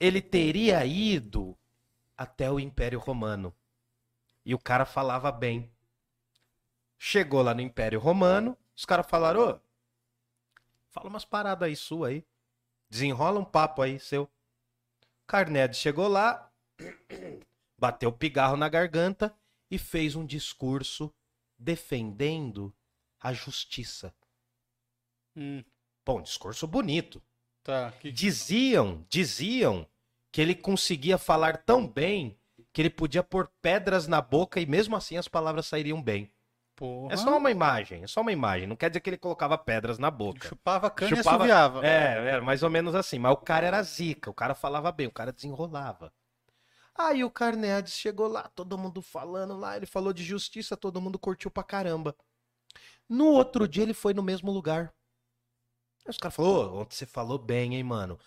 ele 0.00 0.20
teria 0.20 0.84
ido 0.84 1.56
até 2.16 2.50
o 2.50 2.58
Império 2.58 2.98
Romano. 2.98 3.54
E 4.44 4.54
o 4.54 4.58
cara 4.58 4.84
falava 4.84 5.30
bem. 5.30 5.70
Chegou 6.96 7.42
lá 7.42 7.54
no 7.54 7.60
Império 7.60 8.00
Romano, 8.00 8.56
os 8.74 8.84
caras 8.84 9.06
falaram, 9.06 9.40
ô, 9.40 9.60
fala 10.88 11.08
umas 11.08 11.24
paradas 11.24 11.68
aí 11.68 11.76
sua 11.76 12.08
aí. 12.08 12.24
Desenrola 12.88 13.38
um 13.38 13.44
papo 13.44 13.82
aí 13.82 14.00
seu. 14.00 14.28
Carneades 15.26 15.78
chegou 15.78 16.08
lá, 16.08 16.47
bateu 17.78 18.10
o 18.10 18.12
pigarro 18.12 18.56
na 18.56 18.68
garganta 18.68 19.34
e 19.70 19.78
fez 19.78 20.14
um 20.16 20.24
discurso 20.24 21.12
defendendo 21.58 22.74
a 23.20 23.32
justiça. 23.32 24.14
Hum, 25.36 25.64
Bom, 26.04 26.22
discurso 26.22 26.66
bonito. 26.66 27.22
tá. 27.62 27.92
Que... 28.00 28.10
Diziam, 28.10 29.04
diziam 29.08 29.86
que 30.32 30.40
ele 30.40 30.54
conseguia 30.54 31.18
falar 31.18 31.58
tão 31.58 31.86
bem 31.86 32.38
que 32.72 32.80
ele 32.80 32.90
podia 32.90 33.22
pôr 33.22 33.50
pedras 33.60 34.06
na 34.06 34.20
boca 34.20 34.60
e 34.60 34.66
mesmo 34.66 34.96
assim 34.96 35.16
as 35.16 35.28
palavras 35.28 35.66
sairiam 35.66 36.02
bem. 36.02 36.32
Porra. 36.74 37.12
É 37.12 37.16
só 37.16 37.36
uma 37.36 37.50
imagem, 37.50 38.04
é 38.04 38.06
só 38.06 38.20
uma 38.20 38.30
imagem. 38.30 38.68
Não 38.68 38.76
quer 38.76 38.88
dizer 38.88 39.00
que 39.00 39.10
ele 39.10 39.18
colocava 39.18 39.58
pedras 39.58 39.98
na 39.98 40.10
boca. 40.12 40.46
Chupava 40.48 40.88
cana 40.88 41.16
Chupava- 41.16 41.46
e 41.46 41.50
assoviava. 41.50 41.86
É, 41.86 42.36
é, 42.36 42.40
mais 42.40 42.62
ou 42.62 42.70
menos 42.70 42.94
assim. 42.94 43.18
Mas 43.18 43.32
o 43.32 43.36
cara 43.36 43.66
era 43.66 43.82
zica, 43.82 44.30
o 44.30 44.34
cara 44.34 44.54
falava 44.54 44.92
bem, 44.92 45.08
o 45.08 45.12
cara 45.12 45.32
desenrolava. 45.32 46.12
Aí 46.98 47.24
o 47.24 47.30
Carneades 47.30 47.94
chegou 47.94 48.28
lá, 48.28 48.48
todo 48.50 48.76
mundo 48.76 49.00
falando 49.00 49.56
lá, 49.56 49.76
ele 49.76 49.86
falou 49.86 50.12
de 50.12 50.22
justiça, 50.22 50.76
todo 50.76 51.00
mundo 51.00 51.18
curtiu 51.18 51.50
pra 51.50 51.62
caramba. 51.62 52.14
No 53.08 53.26
outro 53.26 53.68
dia 53.68 53.82
ele 53.84 53.94
foi 53.94 54.14
no 54.14 54.22
mesmo 54.22 54.50
lugar. 54.52 54.94
Aí 56.04 56.10
os 56.10 56.16
caras 56.18 56.34
falaram, 56.34 56.76
ontem 56.76 56.96
você 56.96 57.06
falou 57.06 57.38
bem, 57.38 57.74
hein, 57.76 57.82
mano. 57.82 58.18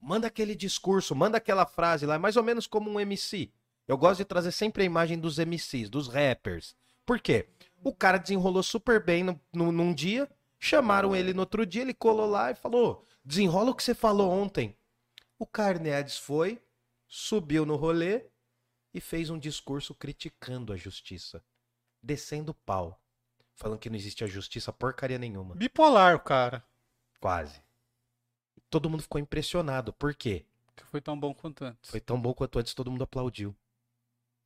Manda 0.00 0.26
aquele 0.26 0.54
discurso, 0.54 1.14
manda 1.14 1.38
aquela 1.38 1.66
frase 1.66 2.06
lá, 2.06 2.18
mais 2.18 2.36
ou 2.36 2.42
menos 2.42 2.66
como 2.66 2.90
um 2.90 3.00
MC. 3.00 3.50
Eu 3.86 3.96
gosto 3.98 4.18
de 4.18 4.24
trazer 4.24 4.52
sempre 4.52 4.82
a 4.82 4.86
imagem 4.86 5.18
dos 5.18 5.38
MCs, 5.38 5.90
dos 5.90 6.08
rappers. 6.08 6.76
Por 7.06 7.20
quê? 7.20 7.48
O 7.82 7.94
cara 7.94 8.18
desenrolou 8.18 8.62
super 8.62 9.02
bem 9.04 9.24
no, 9.24 9.40
no- 9.52 9.72
num 9.72 9.94
dia, 9.94 10.28
chamaram 10.58 11.16
ele 11.16 11.32
no 11.32 11.40
outro 11.40 11.64
dia, 11.64 11.82
ele 11.82 11.94
colou 11.94 12.26
lá 12.26 12.50
e 12.50 12.54
falou: 12.54 13.04
desenrola 13.24 13.70
o 13.70 13.74
que 13.74 13.82
você 13.82 13.94
falou 13.94 14.30
ontem. 14.30 14.76
O 15.38 15.46
Carneades 15.46 16.18
foi, 16.18 16.60
subiu 17.08 17.64
no 17.64 17.74
rolê 17.74 18.26
e 18.92 19.00
fez 19.00 19.30
um 19.30 19.38
discurso 19.38 19.94
criticando 19.94 20.72
a 20.72 20.76
justiça, 20.76 21.42
descendo 22.02 22.52
o 22.52 22.54
pau, 22.54 23.00
falando 23.54 23.78
que 23.78 23.88
não 23.88 23.96
existe 23.96 24.22
a 24.22 24.26
justiça 24.26 24.72
porcaria 24.72 25.18
nenhuma. 25.18 25.54
Bipolar, 25.54 26.14
o 26.14 26.20
cara. 26.20 26.64
Quase. 27.18 27.60
Todo 28.70 28.90
mundo 28.90 29.02
ficou 29.02 29.20
impressionado. 29.20 29.92
Por 29.92 30.14
quê? 30.14 30.44
Que 30.76 30.84
foi 30.84 31.00
tão 31.00 31.18
bom 31.18 31.34
quanto 31.34 31.64
antes. 31.64 31.90
Foi 31.90 32.00
tão 32.00 32.20
bom 32.20 32.34
quanto 32.34 32.58
antes, 32.58 32.74
todo 32.74 32.90
mundo 32.90 33.04
aplaudiu. 33.04 33.50
O 33.50 33.56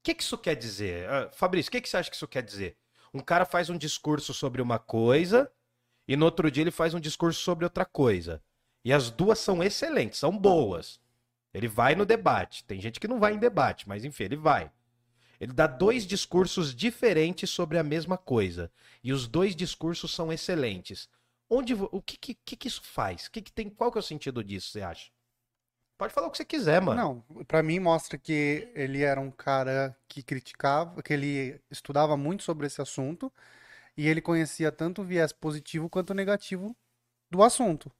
que, 0.02 0.14
que 0.14 0.22
isso 0.22 0.38
quer 0.38 0.56
dizer? 0.56 1.08
Ah, 1.08 1.30
Fabrício, 1.32 1.68
o 1.68 1.72
que, 1.72 1.80
que 1.80 1.88
você 1.88 1.96
acha 1.96 2.10
que 2.10 2.16
isso 2.16 2.26
quer 2.26 2.42
dizer? 2.42 2.76
Um 3.12 3.20
cara 3.20 3.44
faz 3.44 3.68
um 3.68 3.76
discurso 3.76 4.32
sobre 4.32 4.62
uma 4.62 4.78
coisa 4.78 5.52
e 6.08 6.16
no 6.16 6.24
outro 6.24 6.50
dia 6.50 6.62
ele 6.62 6.70
faz 6.70 6.94
um 6.94 7.00
discurso 7.00 7.40
sobre 7.40 7.64
outra 7.64 7.84
coisa. 7.84 8.42
E 8.84 8.92
as 8.92 9.10
duas 9.10 9.38
são 9.38 9.62
excelentes, 9.62 10.18
são 10.18 10.36
boas. 10.36 11.00
Ele 11.52 11.68
vai 11.68 11.94
no 11.94 12.06
debate. 12.06 12.64
Tem 12.64 12.80
gente 12.80 12.98
que 12.98 13.08
não 13.08 13.18
vai 13.18 13.34
em 13.34 13.38
debate, 13.38 13.88
mas 13.88 14.04
enfim, 14.04 14.24
ele 14.24 14.36
vai. 14.36 14.70
Ele 15.40 15.52
dá 15.52 15.66
dois 15.66 16.06
discursos 16.06 16.74
diferentes 16.74 17.50
sobre 17.50 17.78
a 17.78 17.82
mesma 17.82 18.16
coisa. 18.16 18.70
E 19.02 19.12
os 19.12 19.26
dois 19.26 19.56
discursos 19.56 20.14
são 20.14 20.32
excelentes. 20.32 21.08
Onde, 21.50 21.74
o 21.74 22.00
que, 22.00 22.16
que, 22.16 22.56
que 22.56 22.68
isso 22.68 22.82
faz? 22.82 23.28
Que 23.28 23.42
que 23.42 23.52
tem, 23.52 23.68
qual 23.68 23.90
que 23.90 23.98
é 23.98 24.00
o 24.00 24.02
sentido 24.02 24.42
disso, 24.42 24.70
você 24.70 24.80
acha? 24.80 25.10
Pode 25.98 26.14
falar 26.14 26.28
o 26.28 26.30
que 26.30 26.36
você 26.36 26.44
quiser, 26.44 26.80
mano. 26.80 27.24
Não, 27.28 27.44
pra 27.44 27.62
mim 27.62 27.78
mostra 27.78 28.16
que 28.16 28.68
ele 28.74 29.02
era 29.02 29.20
um 29.20 29.30
cara 29.30 29.96
que 30.08 30.22
criticava, 30.22 31.02
que 31.02 31.12
ele 31.12 31.60
estudava 31.70 32.16
muito 32.16 32.42
sobre 32.42 32.66
esse 32.66 32.80
assunto 32.80 33.32
e 33.96 34.08
ele 34.08 34.20
conhecia 34.20 34.72
tanto 34.72 35.02
o 35.02 35.04
viés 35.04 35.32
positivo 35.32 35.88
quanto 35.88 36.14
negativo 36.14 36.74
do 37.30 37.42
assunto. 37.42 37.92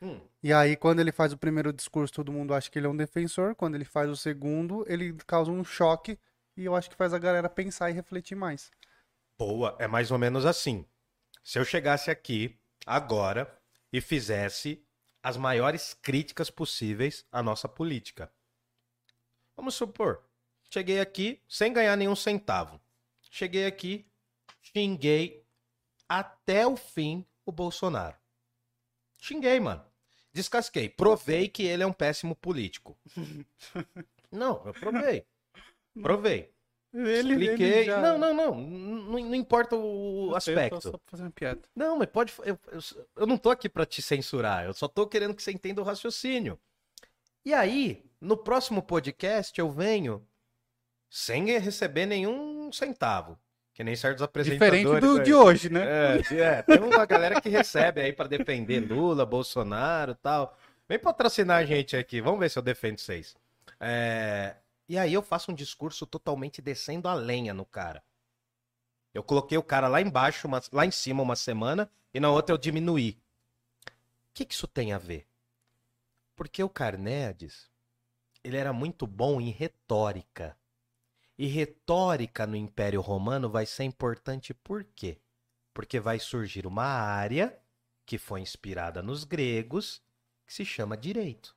Hum. 0.00 0.20
E 0.42 0.52
aí, 0.52 0.76
quando 0.76 1.00
ele 1.00 1.10
faz 1.10 1.32
o 1.32 1.38
primeiro 1.38 1.72
discurso, 1.72 2.14
todo 2.14 2.32
mundo 2.32 2.54
acha 2.54 2.70
que 2.70 2.78
ele 2.78 2.86
é 2.86 2.90
um 2.90 2.96
defensor. 2.96 3.54
Quando 3.54 3.74
ele 3.74 3.84
faz 3.84 4.08
o 4.08 4.16
segundo, 4.16 4.84
ele 4.88 5.12
causa 5.26 5.50
um 5.50 5.64
choque 5.64 6.18
e 6.56 6.64
eu 6.64 6.74
acho 6.74 6.90
que 6.90 6.96
faz 6.96 7.12
a 7.12 7.18
galera 7.18 7.48
pensar 7.48 7.90
e 7.90 7.94
refletir 7.94 8.36
mais. 8.36 8.70
Boa, 9.36 9.76
é 9.78 9.86
mais 9.86 10.10
ou 10.10 10.18
menos 10.18 10.44
assim. 10.44 10.84
Se 11.42 11.58
eu 11.58 11.64
chegasse 11.64 12.10
aqui 12.10 12.58
agora 12.86 13.52
e 13.92 14.00
fizesse 14.00 14.84
as 15.22 15.36
maiores 15.36 15.94
críticas 15.94 16.50
possíveis 16.50 17.24
à 17.30 17.42
nossa 17.42 17.68
política. 17.68 18.32
Vamos 19.56 19.74
supor, 19.74 20.22
cheguei 20.70 21.00
aqui 21.00 21.42
sem 21.48 21.72
ganhar 21.72 21.96
nenhum 21.96 22.16
centavo. 22.16 22.80
Cheguei 23.30 23.66
aqui, 23.66 24.06
xinguei 24.62 25.44
até 26.08 26.66
o 26.66 26.76
fim 26.76 27.26
o 27.44 27.52
Bolsonaro. 27.52 28.16
Xinguei, 29.18 29.60
mano. 29.60 29.84
Descasquei. 30.32 30.88
Provei 30.88 31.48
que 31.48 31.64
ele 31.64 31.82
é 31.82 31.86
um 31.86 31.92
péssimo 31.92 32.34
político. 32.36 32.96
Não, 34.30 34.62
eu 34.66 34.74
provei. 34.74 35.24
Provei. 36.00 36.52
Ele, 36.92 37.32
Expliquei. 37.32 37.66
ele 37.66 37.84
já... 37.84 38.00
Não, 38.00 38.18
não, 38.18 38.32
não. 38.34 38.54
Não, 38.54 39.20
não 39.20 39.34
importa 39.34 39.76
o 39.76 40.32
Eu 40.34 40.40
sei, 40.40 40.54
eu 40.54 40.70
tô 40.70 40.76
aspecto. 40.76 41.00
Só 41.14 41.30
piada. 41.30 41.60
Não, 41.74 41.98
mas 41.98 42.08
pode. 42.08 42.32
Eu, 42.44 42.58
eu, 42.72 42.80
eu 43.16 43.26
não 43.26 43.36
tô 43.36 43.50
aqui 43.50 43.68
pra 43.68 43.84
te 43.84 44.00
censurar. 44.00 44.64
Eu 44.64 44.72
só 44.72 44.88
tô 44.88 45.06
querendo 45.06 45.34
que 45.34 45.42
você 45.42 45.52
entenda 45.52 45.82
o 45.82 45.84
raciocínio. 45.84 46.58
E 47.44 47.52
aí, 47.52 48.04
no 48.20 48.36
próximo 48.36 48.82
podcast 48.82 49.58
eu 49.58 49.70
venho 49.70 50.26
sem 51.10 51.46
receber 51.58 52.06
nenhum 52.06 52.72
centavo. 52.72 53.38
Que 53.78 53.84
nem 53.84 53.94
certos 53.94 54.22
apresentadores. 54.22 54.80
Diferente 54.82 55.00
do, 55.00 55.18
aí. 55.18 55.22
de 55.24 55.32
hoje, 55.32 55.70
né? 55.70 55.84
É, 55.86 56.34
é, 56.34 56.62
tem 56.62 56.80
uma 56.80 57.06
galera 57.06 57.40
que 57.40 57.48
recebe 57.48 58.00
aí 58.00 58.12
pra 58.12 58.26
defender 58.26 58.80
Lula, 58.80 59.24
Bolsonaro 59.24 60.10
e 60.10 60.14
tal. 60.16 60.58
Vem 60.88 60.98
patrocinar 60.98 61.58
a 61.58 61.64
gente 61.64 61.96
aqui, 61.96 62.20
vamos 62.20 62.40
ver 62.40 62.50
se 62.50 62.58
eu 62.58 62.62
defendo 62.62 62.98
vocês. 62.98 63.36
É, 63.78 64.56
E 64.88 64.98
aí 64.98 65.14
eu 65.14 65.22
faço 65.22 65.52
um 65.52 65.54
discurso 65.54 66.04
totalmente 66.06 66.60
descendo 66.60 67.06
a 67.06 67.14
lenha 67.14 67.54
no 67.54 67.64
cara. 67.64 68.02
Eu 69.14 69.22
coloquei 69.22 69.56
o 69.56 69.62
cara 69.62 69.86
lá 69.86 70.00
embaixo, 70.00 70.48
uma- 70.48 70.60
lá 70.72 70.84
em 70.84 70.90
cima 70.90 71.22
uma 71.22 71.36
semana, 71.36 71.88
e 72.12 72.18
na 72.18 72.30
outra 72.32 72.52
eu 72.52 72.58
diminuí. 72.58 73.16
O 73.86 73.92
que, 74.34 74.44
que 74.44 74.54
isso 74.54 74.66
tem 74.66 74.92
a 74.92 74.98
ver? 74.98 75.24
Porque 76.34 76.64
o 76.64 76.68
Carneades, 76.68 77.70
ele 78.42 78.56
era 78.56 78.72
muito 78.72 79.06
bom 79.06 79.40
em 79.40 79.50
retórica. 79.50 80.56
E 81.38 81.46
retórica 81.46 82.46
no 82.46 82.56
Império 82.56 83.00
Romano 83.00 83.48
vai 83.48 83.64
ser 83.64 83.84
importante 83.84 84.52
por 84.52 84.82
quê? 84.82 85.18
Porque 85.72 86.00
vai 86.00 86.18
surgir 86.18 86.66
uma 86.66 86.82
área 86.82 87.56
que 88.04 88.18
foi 88.18 88.40
inspirada 88.40 89.00
nos 89.00 89.22
gregos, 89.22 90.02
que 90.44 90.52
se 90.52 90.64
chama 90.64 90.96
direito. 90.96 91.54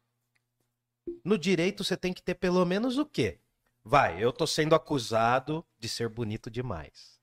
No 1.26 1.36
direito 1.36 1.84
você 1.84 1.98
tem 1.98 2.14
que 2.14 2.22
ter 2.22 2.36
pelo 2.36 2.64
menos 2.64 3.00
o 3.00 3.06
quê? 3.06 3.40
Vai, 3.84 4.24
eu 4.24 4.32
tô 4.32 4.46
sendo 4.46 4.76
acusado 4.76 5.66
de 5.80 5.90
ser 5.90 6.08
bonito 6.10 6.52
demais. 6.52 7.20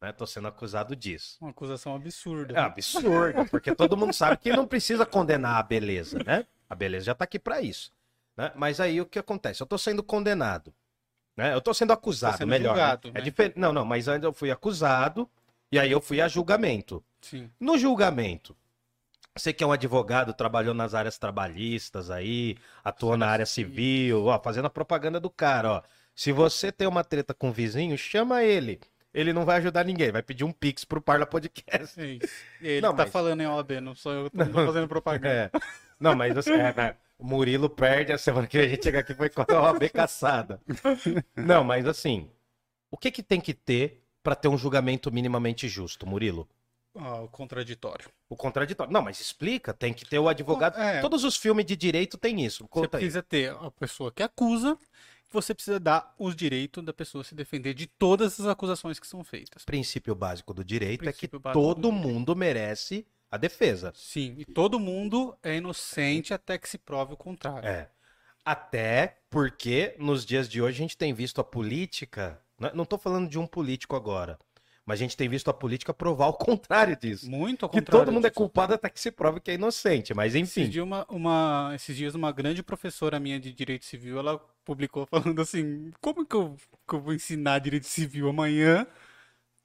Né? 0.00 0.12
Tô 0.12 0.26
sendo 0.26 0.46
acusado 0.46 0.94
disso. 0.94 1.38
Uma 1.40 1.50
acusação 1.50 1.96
absurda. 1.96 2.54
É 2.54 2.60
absurdo, 2.60 3.44
porque 3.50 3.74
todo 3.74 3.96
mundo 3.96 4.12
sabe 4.12 4.36
que 4.36 4.50
não 4.50 4.66
precisa 4.66 5.04
condenar 5.04 5.56
a 5.56 5.62
beleza, 5.62 6.22
né? 6.24 6.46
A 6.68 6.74
beleza 6.76 7.06
já 7.06 7.14
tá 7.16 7.24
aqui 7.24 7.38
pra 7.38 7.60
isso. 7.60 7.92
Né? 8.36 8.52
Mas 8.54 8.78
aí 8.78 9.00
o 9.00 9.06
que 9.06 9.18
acontece? 9.18 9.60
Eu 9.60 9.66
tô 9.66 9.76
sendo 9.76 10.04
condenado. 10.04 10.72
Né? 11.40 11.54
Eu 11.54 11.60
tô 11.60 11.72
sendo 11.74 11.92
acusado, 11.92 12.36
sendo 12.38 12.48
melhor. 12.48 12.74
né? 12.76 12.80
julgado, 12.82 13.08
É 13.08 13.12
né? 13.12 13.20
diferente. 13.22 13.58
Não, 13.58 13.72
não, 13.72 13.84
mas 13.84 14.06
antes 14.08 14.24
eu 14.24 14.32
fui 14.32 14.50
acusado 14.50 15.28
e 15.72 15.78
aí 15.78 15.90
eu 15.90 16.00
fui 16.00 16.20
a 16.20 16.28
julgamento. 16.28 17.02
Sim. 17.20 17.50
No 17.58 17.78
julgamento, 17.78 18.54
você 19.36 19.52
que 19.52 19.64
é 19.64 19.66
um 19.66 19.72
advogado, 19.72 20.32
trabalhou 20.34 20.74
nas 20.74 20.94
áreas 20.94 21.16
trabalhistas 21.18 22.10
aí, 22.10 22.56
atuou 22.84 23.16
na 23.16 23.26
área 23.28 23.46
civil, 23.46 24.26
ó, 24.26 24.38
fazendo 24.38 24.66
a 24.66 24.70
propaganda 24.70 25.18
do 25.18 25.30
cara, 25.30 25.72
ó. 25.72 25.82
Se 26.14 26.32
você 26.32 26.70
tem 26.70 26.86
uma 26.86 27.02
treta 27.04 27.32
com 27.32 27.48
o 27.48 27.52
vizinho, 27.52 27.96
chama 27.96 28.42
ele. 28.42 28.78
Ele 29.14 29.32
não 29.32 29.44
vai 29.44 29.56
ajudar 29.58 29.84
ninguém, 29.84 30.12
vai 30.12 30.22
pedir 30.22 30.44
um 30.44 30.52
pix 30.52 30.84
pro 30.84 31.00
Parla 31.00 31.26
Podcast. 31.26 32.00
É 32.00 32.06
isso. 32.06 32.28
Ele 32.62 32.80
Não, 32.80 32.90
tá 32.94 33.02
mas- 33.04 33.12
falando 33.12 33.40
em 33.40 33.46
OAB, 33.46 33.80
não 33.80 33.92
sou 33.94 34.12
eu 34.12 34.30
que 34.30 34.36
tô 34.36 34.44
fazendo 34.66 34.86
propaganda. 34.86 35.50
É. 35.52 35.60
Não, 35.98 36.14
mas 36.14 36.36
assim, 36.36 36.52
é, 36.52 36.72
né? 36.72 36.94
O 37.20 37.26
Murilo 37.26 37.68
perde 37.68 38.12
a 38.12 38.18
semana 38.18 38.46
que 38.46 38.58
a 38.58 38.66
gente 38.68 38.82
chega 38.82 39.00
aqui 39.00 39.14
foi 39.14 39.28
com 39.28 39.42
a 39.42 39.60
OAB 39.62 39.88
caçada. 39.90 40.60
Não, 41.36 41.62
mas 41.62 41.86
assim, 41.86 42.30
o 42.90 42.96
que 42.96 43.10
que 43.10 43.22
tem 43.22 43.40
que 43.40 43.54
ter 43.54 44.02
pra 44.22 44.34
ter 44.34 44.48
um 44.48 44.58
julgamento 44.58 45.12
minimamente 45.12 45.68
justo, 45.68 46.06
Murilo? 46.06 46.48
Ah, 46.94 47.20
o 47.22 47.28
contraditório. 47.28 48.08
O 48.28 48.36
contraditório. 48.36 48.92
Não, 48.92 49.00
mas 49.02 49.20
explica, 49.20 49.72
tem 49.72 49.94
que 49.94 50.04
ter 50.04 50.18
o 50.18 50.28
advogado. 50.28 50.76
É. 50.76 51.00
Todos 51.00 51.22
os 51.22 51.36
filmes 51.36 51.64
de 51.64 51.76
direito 51.76 52.18
têm 52.18 52.44
isso. 52.44 52.64
Você 52.64 52.68
Conta 52.68 52.96
aí. 52.96 53.02
precisa 53.02 53.22
ter 53.22 53.52
a 53.52 53.70
pessoa 53.70 54.10
que 54.10 54.22
acusa, 54.24 54.76
você 55.30 55.54
precisa 55.54 55.78
dar 55.78 56.12
os 56.18 56.34
direitos 56.34 56.84
da 56.84 56.92
pessoa 56.92 57.22
se 57.22 57.32
defender 57.34 57.74
de 57.74 57.86
todas 57.86 58.40
as 58.40 58.46
acusações 58.46 58.98
que 58.98 59.06
são 59.06 59.22
feitas. 59.22 59.62
O 59.62 59.66
princípio 59.66 60.14
básico 60.16 60.52
do 60.52 60.64
direito 60.64 61.08
é 61.08 61.12
que 61.12 61.28
Princípio 61.28 61.52
todo 61.52 61.80
do 61.82 61.90
direito. 61.92 62.08
mundo 62.08 62.34
merece 62.34 63.06
a 63.30 63.36
defesa. 63.36 63.92
Sim, 63.94 64.34
e 64.38 64.44
todo 64.44 64.78
mundo 64.78 65.36
é 65.42 65.56
inocente 65.56 66.34
até 66.34 66.58
que 66.58 66.68
se 66.68 66.78
prove 66.78 67.14
o 67.14 67.16
contrário. 67.16 67.68
É. 67.68 67.88
Até 68.44 69.18
porque 69.28 69.94
nos 69.98 70.24
dias 70.24 70.48
de 70.48 70.60
hoje 70.62 70.76
a 70.78 70.82
gente 70.82 70.96
tem 70.96 71.12
visto 71.12 71.40
a 71.40 71.44
política. 71.44 72.40
né? 72.58 72.70
Não 72.74 72.84
estou 72.84 72.98
falando 72.98 73.28
de 73.28 73.38
um 73.38 73.46
político 73.46 73.94
agora, 73.94 74.38
mas 74.84 74.98
a 74.98 75.02
gente 75.02 75.16
tem 75.16 75.28
visto 75.28 75.48
a 75.50 75.54
política 75.54 75.92
provar 75.92 76.28
o 76.28 76.32
contrário 76.32 76.96
disso. 76.96 77.30
Muito 77.30 77.64
ao 77.64 77.68
Que 77.68 77.78
contrário. 77.80 78.06
todo 78.06 78.14
mundo 78.14 78.26
é 78.26 78.30
culpado 78.30 78.74
até 78.74 78.88
que 78.88 78.98
se 78.98 79.10
prove 79.10 79.40
que 79.40 79.50
é 79.50 79.54
inocente, 79.54 80.14
mas 80.14 80.34
enfim. 80.34 80.62
Esses 80.62 80.72
dias 80.72 80.84
uma, 80.84 81.06
uma- 81.08 81.72
esses 81.74 81.96
dias 81.96 82.14
uma 82.14 82.32
grande 82.32 82.62
professora 82.62 83.20
minha 83.20 83.38
de 83.38 83.52
direito 83.52 83.84
civil, 83.84 84.18
ela 84.18 84.38
publicou 84.64 85.06
falando 85.06 85.40
assim, 85.40 85.92
como 86.00 86.24
que 86.26 86.34
eu, 86.34 86.56
que 86.88 86.94
eu 86.94 87.00
vou 87.00 87.12
ensinar 87.14 87.58
direito 87.60 87.86
civil 87.86 88.28
amanhã 88.28 88.86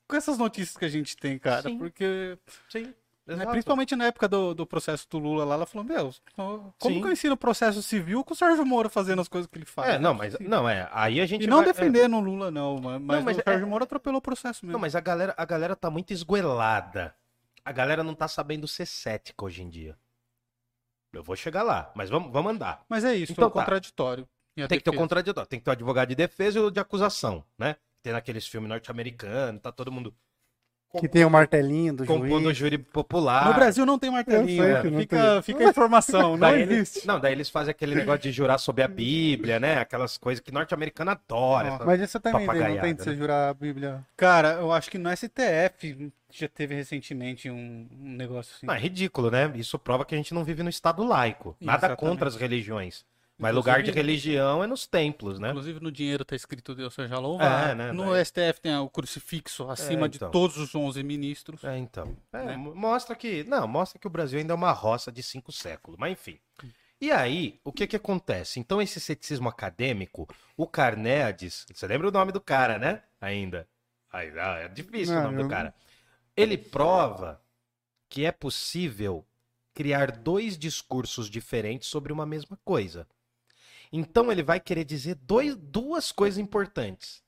com 0.08 0.16
essas 0.16 0.38
notícias 0.38 0.78
que 0.78 0.86
a 0.86 0.90
gente 0.90 1.16
tem, 1.18 1.40
cara? 1.40 1.70
Sim. 1.70 1.78
Porque, 1.80 2.38
Sim. 2.70 2.94
Né, 3.26 3.46
principalmente 3.48 3.96
na 3.96 4.06
época 4.06 4.28
do, 4.28 4.54
do 4.54 4.66
processo 4.68 5.08
do 5.10 5.18
Lula 5.18 5.44
lá, 5.44 5.56
ela 5.56 5.66
falou, 5.66 5.84
meu, 5.86 6.14
como 6.36 6.74
Sim. 6.80 7.02
que 7.02 7.08
eu 7.08 7.12
ensino 7.12 7.36
processo 7.36 7.82
civil 7.82 8.24
com 8.24 8.34
o 8.34 8.38
Sérgio 8.38 8.66
Moro 8.66 8.90
fazendo 8.90 9.22
as 9.22 9.28
coisas 9.28 9.50
que 9.50 9.58
ele 9.58 9.66
faz? 9.66 9.96
É, 9.96 10.00
não, 10.00 10.14
mas 10.14 10.38
não 10.40 10.70
é. 10.70 10.88
Aí 10.92 11.20
a 11.20 11.26
gente 11.26 11.44
E 11.44 11.48
não 11.48 11.58
vai- 11.58 11.70
é. 11.70 11.74
defendendo 11.74 12.16
o 12.18 12.20
Lula, 12.20 12.52
não, 12.52 12.80
mas, 12.80 13.02
mas 13.02 13.24
mas 13.24 13.38
o 13.38 13.40
é- 13.40 13.44
Sérgio 13.44 13.68
Moro 13.68 13.84
atropelou 13.84 14.20
o 14.20 14.22
processo 14.22 14.66
mesmo. 14.66 14.74
Não, 14.74 14.80
mas 14.80 14.96
a 14.96 15.00
galera, 15.00 15.34
a 15.38 15.46
galera 15.46 15.76
tá 15.76 15.90
muito 15.90 16.12
esguelada. 16.14 17.16
A 17.64 17.72
galera 17.72 18.04
não 18.04 18.14
tá 18.14 18.28
sabendo 18.28 18.68
ser 18.68 18.86
cética 18.86 19.44
hoje 19.44 19.64
em 19.64 19.70
dia. 19.70 19.98
Eu 21.12 21.24
vou 21.24 21.36
chegar 21.36 21.64
lá, 21.64 21.92
mas 21.96 22.10
vamos, 22.10 22.32
vamos 22.32 22.52
andar. 22.54 22.84
Mas 22.90 23.04
é 23.04 23.16
isso, 23.16 23.32
Então 23.32 23.46
é 23.46 23.48
o 23.48 23.52
tá. 23.52 23.60
contraditório. 23.62 24.28
Tem 24.56 24.68
que 24.68 24.84
ter 24.84 24.90
o 24.90 24.92
defesa. 24.94 24.98
contraditório, 24.98 25.50
tem 25.50 25.60
que 25.60 25.66
ter 25.66 25.72
o 25.72 25.74
advogado 25.74 26.10
de 26.10 26.16
defesa 26.16 26.60
e 26.60 26.62
o 26.62 26.70
de 26.70 26.80
acusação, 26.80 27.44
né? 27.58 27.76
Tem 28.04 28.14
naqueles 28.14 28.46
filmes 28.48 28.70
norte-americanos, 28.70 29.62
tá 29.62 29.72
todo 29.72 29.92
mundo 29.92 30.14
Que 31.00 31.08
tem 31.08 31.26
o 31.26 31.30
martelinho 31.30 31.94
do 31.94 32.06
compondo 32.06 32.42
o 32.42 32.54
juiz. 32.54 32.58
júri 32.58 32.78
popular. 32.78 33.48
No 33.48 33.54
Brasil 33.54 33.86
não 33.86 34.00
tem 34.00 34.12
martelinho, 34.12 34.64
sei 34.64 34.74
né? 34.74 34.82
que 34.82 34.90
não 34.90 35.00
fica, 35.00 35.42
fica 35.42 35.66
a 35.66 35.70
informação, 35.70 36.32
não 36.38 36.40
Daí 36.40 36.62
eles, 36.62 36.90
existe. 36.90 37.08
não, 37.08 37.20
daí 37.20 37.34
eles 37.34 37.50
fazem 37.50 37.72
aquele 37.72 37.96
negócio 37.96 38.22
de 38.22 38.32
jurar 38.32 38.58
sobre 38.58 38.84
a 38.84 38.88
Bíblia, 38.88 39.60
né? 39.60 39.80
Aquelas 39.80 40.18
coisas 40.18 40.44
que 40.44 40.52
norte-americano 40.52 41.12
adora. 41.12 41.80
Mas 41.86 42.02
isso 42.02 42.20
também 42.20 42.48
tem, 42.48 42.76
não 42.76 42.82
tem 42.82 42.96
de 42.96 43.04
você 43.04 43.10
né? 43.12 43.16
jurar 43.16 43.50
a 43.50 43.54
Bíblia. 43.54 44.06
Cara, 44.16 44.54
eu 44.54 44.72
acho 44.72 44.90
que 44.90 44.98
no 44.98 45.10
STF 45.16 46.12
já 46.32 46.48
teve 46.50 46.76
recentemente 46.76 47.50
um, 47.50 47.88
um 47.92 48.12
negócio 48.16 48.54
assim. 48.56 48.66
Não, 48.66 48.74
é 48.74 48.80
ridículo, 48.80 49.32
né? 49.32 49.52
Isso 49.56 49.80
prova 49.80 50.04
que 50.04 50.14
a 50.14 50.18
gente 50.18 50.34
não 50.34 50.44
vive 50.44 50.64
no 50.64 50.70
Estado 50.70 51.04
laico. 51.04 51.56
Nada 51.62 51.80
Exatamente. 51.88 52.00
contra 52.00 52.28
as 52.28 52.36
religiões. 52.36 53.06
Mas 53.38 53.52
Inclusive- 53.52 53.56
lugar 53.72 53.84
de 53.84 53.92
religião 53.92 54.64
é 54.64 54.68
nos 54.68 54.88
templos, 54.88 55.40
né? 55.40 55.50
Inclusive 55.50 55.80
no 55.82 55.92
dinheiro 55.92 56.24
tá 56.24 56.36
escrito 56.38 56.74
Deus 56.74 56.94
seja 56.94 57.20
louvado. 57.20 57.70
É, 57.72 57.76
né, 57.76 57.92
no 57.92 58.12
daí- 58.12 58.22
STF 58.24 58.62
tem 58.62 58.74
o 58.78 58.90
crucifixo 58.90 59.70
acima 59.70 60.08
então. 60.08 60.28
de 60.28 60.32
todos 60.32 60.56
os 60.58 60.74
11 60.74 61.04
ministros. 61.04 61.62
É, 61.66 61.78
então. 61.78 62.16
É, 62.32 62.44
Né? 62.46 62.56
mo- 62.56 62.74
Mostra 62.74 63.14
que. 63.14 63.44
Não, 63.44 63.68
mostra 63.68 64.00
que 64.00 64.08
o 64.08 64.10
Brasil 64.10 64.40
ainda 64.40 64.54
é 64.54 64.56
uma 64.56 64.72
roça 64.72 65.12
de 65.12 65.22
cinco 65.22 65.52
séculos. 65.52 66.00
Mas 66.00 66.14
enfim. 66.14 66.40
E 67.02 67.12
aí, 67.12 67.60
o 67.62 67.74
que 67.74 67.86
que 67.88 67.98
acontece? 67.98 68.58
Então, 68.58 68.82
esse 68.82 69.02
ceticismo 69.02 69.50
acadêmico, 69.50 70.26
o 70.56 70.66
Carneades, 70.66 71.66
você 71.74 71.86
lembra 71.88 72.08
o 72.08 72.12
nome 72.12 72.32
do 72.32 72.40
cara, 72.40 72.80
né? 72.80 73.04
Ainda. 73.20 73.68
Ai, 74.14 74.32
ah, 74.40 74.60
é 74.60 74.68
difícil 74.70 75.14
o 75.14 75.18
Não, 75.18 75.24
nome 75.32 75.44
do 75.44 75.50
cara. 75.50 75.74
Ele 76.38 76.58
prova 76.58 77.42
que 78.10 78.24
é 78.26 78.32
possível 78.32 79.26
criar 79.74 80.10
dois 80.10 80.58
discursos 80.58 81.30
diferentes 81.30 81.90
sobre 81.90 82.14
uma 82.14 82.26
mesma 82.26 82.58
coisa. 82.64 83.06
Então, 83.98 84.30
ele 84.30 84.44
vai 84.44 84.60
querer 84.60 84.84
dizer 84.84 85.16
dois, 85.16 85.56
duas 85.56 86.12
coisas 86.12 86.38
importantes. 86.38 87.24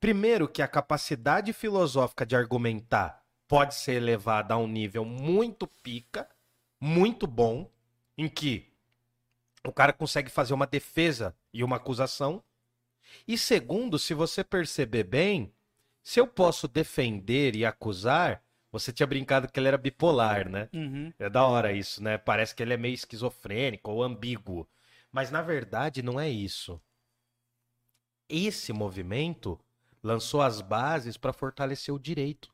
Primeiro, 0.00 0.48
que 0.48 0.62
a 0.62 0.68
capacidade 0.68 1.52
filosófica 1.52 2.24
de 2.24 2.34
argumentar 2.34 3.22
pode 3.46 3.74
ser 3.74 3.92
elevada 3.92 4.54
a 4.54 4.56
um 4.56 4.66
nível 4.66 5.04
muito 5.04 5.66
pica, 5.66 6.26
muito 6.80 7.26
bom, 7.26 7.70
em 8.16 8.26
que 8.26 8.72
o 9.66 9.70
cara 9.72 9.92
consegue 9.92 10.30
fazer 10.30 10.54
uma 10.54 10.66
defesa 10.66 11.36
e 11.52 11.62
uma 11.62 11.76
acusação. 11.76 12.42
E 13.28 13.36
segundo, 13.36 13.98
se 13.98 14.14
você 14.14 14.42
perceber 14.42 15.04
bem, 15.04 15.52
se 16.02 16.18
eu 16.18 16.26
posso 16.26 16.66
defender 16.66 17.54
e 17.54 17.66
acusar, 17.66 18.42
você 18.72 18.94
tinha 18.94 19.06
brincado 19.06 19.46
que 19.46 19.60
ele 19.60 19.68
era 19.68 19.76
bipolar, 19.76 20.48
né? 20.48 20.70
Uhum. 20.72 21.12
É 21.18 21.28
da 21.28 21.44
hora 21.44 21.72
isso, 21.72 22.02
né? 22.02 22.16
Parece 22.16 22.54
que 22.54 22.62
ele 22.62 22.72
é 22.72 22.78
meio 22.78 22.94
esquizofrênico 22.94 23.90
ou 23.90 24.02
ambíguo. 24.02 24.66
Mas 25.16 25.30
na 25.30 25.40
verdade 25.40 26.02
não 26.02 26.20
é 26.20 26.28
isso. 26.28 26.78
Esse 28.28 28.70
movimento 28.70 29.58
lançou 30.02 30.42
as 30.42 30.60
bases 30.60 31.16
para 31.16 31.32
fortalecer 31.32 31.94
o 31.94 31.98
direito. 31.98 32.52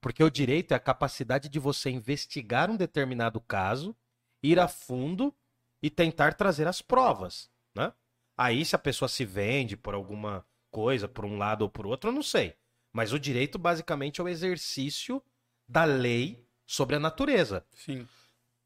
Porque 0.00 0.24
o 0.24 0.30
direito 0.30 0.72
é 0.72 0.74
a 0.74 0.80
capacidade 0.80 1.50
de 1.50 1.58
você 1.58 1.90
investigar 1.90 2.70
um 2.70 2.78
determinado 2.78 3.38
caso, 3.42 3.94
ir 4.42 4.58
a 4.58 4.68
fundo 4.68 5.36
e 5.82 5.90
tentar 5.90 6.32
trazer 6.32 6.66
as 6.66 6.80
provas, 6.80 7.50
né? 7.74 7.92
Aí 8.38 8.64
se 8.64 8.74
a 8.74 8.78
pessoa 8.78 9.06
se 9.06 9.26
vende 9.26 9.76
por 9.76 9.92
alguma 9.92 10.46
coisa, 10.70 11.06
por 11.06 11.26
um 11.26 11.36
lado 11.36 11.60
ou 11.60 11.68
por 11.68 11.86
outro, 11.86 12.08
eu 12.08 12.14
não 12.14 12.22
sei. 12.22 12.56
Mas 12.90 13.12
o 13.12 13.20
direito 13.20 13.58
basicamente 13.58 14.18
é 14.18 14.24
o 14.24 14.28
exercício 14.30 15.22
da 15.68 15.84
lei 15.84 16.42
sobre 16.66 16.96
a 16.96 16.98
natureza. 16.98 17.66
Sim. 17.74 18.08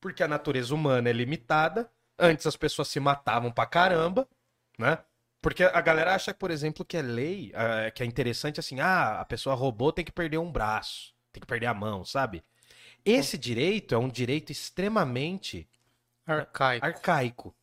Porque 0.01 0.23
a 0.23 0.29
natureza 0.29 0.73
humana 0.73 1.11
é 1.11 1.13
limitada. 1.13 1.91
Antes 2.19 2.47
as 2.47 2.57
pessoas 2.57 2.89
se 2.89 2.99
matavam 3.01 3.51
pra 3.53 3.67
caramba, 3.67 4.27
né? 4.79 4.99
Porque 5.43 5.63
a 5.63 5.81
galera 5.81 6.15
acha, 6.15 6.33
por 6.35 6.51
exemplo, 6.51 6.85
que 6.85 6.97
é 6.97 7.03
lei, 7.03 7.53
ah, 7.55 7.91
que 7.91 8.03
é 8.03 8.07
interessante 8.07 8.59
assim, 8.59 8.81
ah, 8.81 9.21
a 9.21 9.25
pessoa 9.25 9.55
roubou, 9.55 9.93
tem 9.93 10.05
que 10.05 10.11
perder 10.13 10.39
um 10.39 10.51
braço, 10.51 11.15
tem 11.33 11.41
que 11.41 11.47
perder 11.47 11.67
a 11.67 11.75
mão, 11.75 12.05
sabe? 12.05 12.43
Esse 13.05 13.39
direito 13.39 13.95
é 13.95 13.99
um 13.99 14.09
direito 14.09 14.51
extremamente 14.51 15.69
Arcaico. 16.27 16.85
arcaico. 16.87 17.55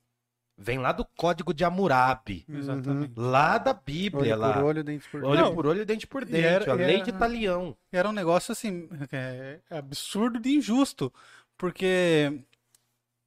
vem 0.56 0.78
lá 0.78 0.91
do 0.93 1.04
Código 1.04 1.51
de 1.54 1.66
Hammurabi. 1.66 2.45
Exatamente. 2.47 3.12
Lá 3.18 3.58
da 3.58 3.74
Bíblia, 3.74 4.34
Olho 4.34 4.39
lá. 4.41 4.54
por 4.54 4.64
olho, 4.64 4.84
dente 4.84 5.10
por 5.10 5.24
Olho 5.26 5.43
dente. 5.43 5.56
por 5.56 5.66
olho, 5.66 5.86
dente 5.86 6.08
por 6.08 6.26
dente. 6.26 6.45
era- 6.45 6.72
a 6.72 6.76
lei 6.76 6.95
era- 6.97 7.04
de 7.06 7.12
talião. 7.12 7.76
Era 7.91 8.08
um 8.08 8.14
negócio 8.14 8.51
assim, 8.51 8.88
é, 9.12 9.60
absurdo 9.70 10.39
de 10.39 10.51
injusto. 10.56 11.12
Porque 11.58 12.39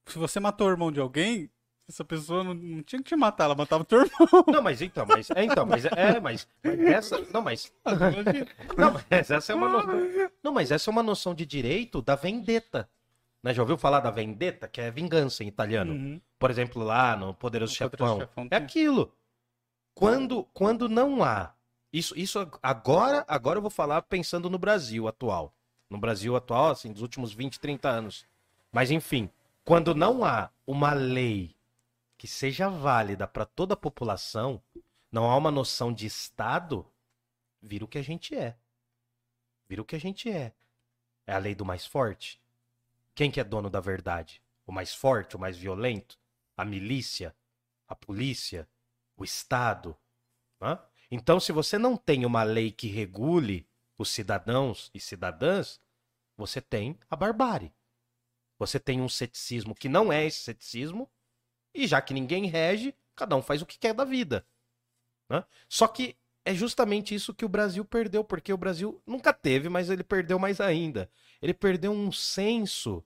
se 0.07 0.19
você 0.19 0.41
matou 0.41 0.69
o 0.69 0.71
irmão 0.71 0.91
de 0.91 1.01
alguém, 1.01 1.51
essa 1.89 2.05
pessoa 2.05 2.43
não, 2.43 2.55
não 2.55 2.83
tinha 2.83 3.01
que 3.01 3.09
te 3.09 3.17
matar, 3.17 3.45
ela 3.45 3.55
matava 3.55 3.83
o 3.83 3.87
teu 3.87 4.01
irmão. 4.01 4.45
Não, 4.53 4.63
mas 4.63 4.83
então, 4.83 5.07
mas 5.07 5.31
é, 5.31 5.45
então, 5.45 5.65
mas 5.65 5.85
é, 5.85 6.19
mas, 6.19 6.49
mas 6.63 6.81
essa, 6.81 7.27
não, 7.33 7.43
mas 7.43 7.73
Não, 8.77 8.93
mas 8.93 9.31
essa 9.31 9.53
é 9.53 9.55
uma 9.55 9.69
noção. 9.69 9.95
Não, 10.43 10.53
mas 10.53 10.73
essa 10.73 10.91
é 10.91 10.93
uma 10.93 11.03
noção 11.03 11.35
de 11.35 11.47
direito 11.47 12.03
da 12.03 12.17
vendetta. 12.17 12.89
Né? 13.43 13.55
Já 13.55 13.63
ouviu 13.63 13.79
falar 13.79 14.01
da 14.01 14.11
vendetta, 14.11 14.67
que 14.67 14.81
é 14.81 14.91
vingança 14.91 15.45
em 15.45 15.47
italiano? 15.47 15.93
Uhum. 15.93 16.21
Por 16.39 16.51
exemplo, 16.51 16.83
lá 16.83 17.15
no 17.15 17.33
Poderoso 17.33 17.73
No 17.73 17.77
Chefão. 17.77 17.91
Poderoso 17.91 18.21
Chefão 18.21 18.49
É 18.51 18.57
aquilo. 18.57 19.13
Quando, 19.95 20.45
quando 20.53 20.89
não 20.89 21.23
há. 21.23 21.55
Isso, 21.93 22.19
isso 22.19 22.51
agora, 22.61 23.25
agora 23.29 23.59
eu 23.59 23.63
vou 23.63 23.71
falar 23.71 24.03
pensando 24.03 24.51
no 24.51 24.59
Brasil 24.59 25.07
atual. 25.07 25.55
No 25.89 25.99
Brasil 25.99 26.35
atual, 26.35 26.71
assim, 26.71 26.93
dos 26.93 27.03
últimos 27.03 27.33
20, 27.33 27.61
30 27.61 27.89
anos. 27.89 28.27
Mas 28.73 28.91
enfim, 28.91 29.31
quando 29.67 29.97
não 29.97 30.25
há 30.25 30.53
uma 30.65 30.93
lei 30.93 31.57
que 32.17 32.29
seja 32.29 32.69
válida 32.69 33.27
para 33.27 33.45
toda 33.45 33.75
a 33.75 33.77
população, 33.77 34.63
não 35.11 35.29
há 35.29 35.37
uma 35.37 35.51
noção 35.51 35.93
de 35.93 36.07
Estado, 36.07 36.87
vira 37.61 37.85
o 37.85 37.89
que 37.89 37.99
a 37.99 38.03
gente 38.03 38.33
é. 38.33 38.57
Vira 39.69 39.83
o 39.83 39.85
que 39.85 39.97
a 39.97 39.99
gente 39.99 40.31
é. 40.31 40.55
É 41.27 41.35
a 41.35 41.39
lei 41.39 41.53
do 41.53 41.65
mais 41.65 41.85
forte. 41.85 42.41
Quem 43.13 43.29
que 43.29 43.41
é 43.41 43.45
dono 43.45 43.69
da 43.69 43.81
verdade? 43.81 44.41
O 44.65 44.71
mais 44.71 44.95
forte, 44.95 45.35
o 45.35 45.39
mais 45.39 45.57
violento? 45.57 46.17
A 46.57 46.65
milícia? 46.65 47.35
A 47.89 47.97
polícia? 47.97 48.69
O 49.17 49.25
Estado? 49.25 49.97
Hã? 50.63 50.79
Então, 51.11 51.41
se 51.41 51.51
você 51.51 51.77
não 51.77 51.97
tem 51.97 52.25
uma 52.25 52.45
lei 52.45 52.71
que 52.71 52.87
regule 52.87 53.69
os 53.99 54.11
cidadãos 54.11 54.93
e 54.95 55.01
cidadãs, 55.01 55.81
você 56.37 56.61
tem 56.61 56.97
a 57.11 57.17
barbárie. 57.17 57.75
Você 58.59 58.81
tem 58.81 59.01
um 59.01 59.09
ceticismo 59.09 59.75
que 59.75 59.89
não 59.89 60.13
é 60.13 60.25
esse 60.25 60.39
ceticismo, 60.39 61.11
e 61.75 61.87
já 61.87 62.01
que 62.01 62.15
ninguém 62.15 62.47
rege, 62.47 62.95
cada 63.15 63.37
um 63.37 63.43
faz 63.43 63.61
o 63.63 63.67
que 63.67 63.79
quer 63.79 63.93
da 63.93 64.05
vida. 64.05 64.47
né? 65.29 65.45
Só 65.69 65.87
que 65.87 66.17
é 66.45 66.55
justamente 66.55 67.15
isso 67.15 67.35
que 67.35 67.45
o 67.45 67.49
Brasil 67.49 67.85
perdeu, 67.85 68.23
porque 68.23 68.53
o 68.53 68.57
Brasil 68.57 69.03
nunca 69.05 69.33
teve, 69.33 69.69
mas 69.69 69.91
ele 69.91 70.05
perdeu 70.05 70.39
mais 70.39 70.61
ainda. 70.61 71.11
Ele 71.43 71.53
perdeu 71.53 71.93
um 71.93 72.13
senso 72.13 73.05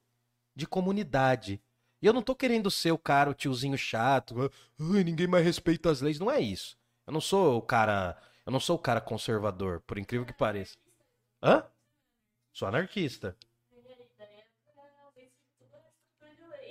de 0.54 0.66
comunidade. 0.66 1.60
E 2.02 2.06
eu 2.06 2.12
não 2.12 2.22
tô 2.22 2.34
querendo 2.34 2.70
ser 2.70 2.92
o 2.92 2.98
cara, 2.98 3.30
o 3.30 3.34
tiozinho 3.34 3.76
chato, 3.76 4.50
ai, 4.78 5.04
ninguém 5.04 5.26
mais 5.26 5.44
respeita 5.44 5.90
as 5.90 6.00
leis. 6.00 6.18
Não 6.18 6.30
é 6.30 6.40
isso. 6.40 6.78
Eu 7.06 7.12
não 7.12 7.20
sou 7.20 7.56
o 7.56 7.62
cara. 7.62 8.16
Eu 8.44 8.52
não 8.52 8.60
sou 8.60 8.76
o 8.76 8.78
cara 8.78 9.00
conservador, 9.00 9.80
por 9.80 9.98
incrível 9.98 10.26
que 10.26 10.32
pareça. 10.32 10.76
Hã? 11.42 11.64
Sou 12.52 12.68
anarquista. 12.68 13.36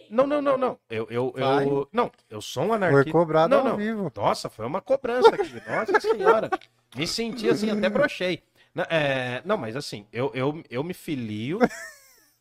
Não, 0.09 0.25
não, 0.25 0.41
não, 0.41 0.57
não. 0.57 0.79
Eu, 0.89 1.07
eu, 1.09 1.33
Vai. 1.37 1.65
eu. 1.65 1.87
Não, 1.93 2.11
eu 2.29 2.41
sou 2.41 2.63
um 2.63 2.67
Foi 2.67 2.75
anarquista. 2.77 3.11
cobrado 3.11 3.49
Não, 3.51 3.59
ao 3.59 3.65
não. 3.69 3.77
vivo. 3.77 4.11
Nossa, 4.15 4.49
foi 4.49 4.65
uma 4.65 4.81
cobrança 4.81 5.29
aqui. 5.35 5.61
Nossa 5.67 5.99
senhora. 6.01 6.49
Me 6.95 7.05
senti 7.07 7.47
assim, 7.49 7.69
até 7.69 7.89
brochei. 7.89 8.43
Não, 8.73 8.83
é, 8.89 9.41
não, 9.45 9.57
mas 9.57 9.75
assim, 9.75 10.05
eu, 10.11 10.31
eu, 10.33 10.63
eu 10.69 10.83
me 10.83 10.93
filio. 10.93 11.59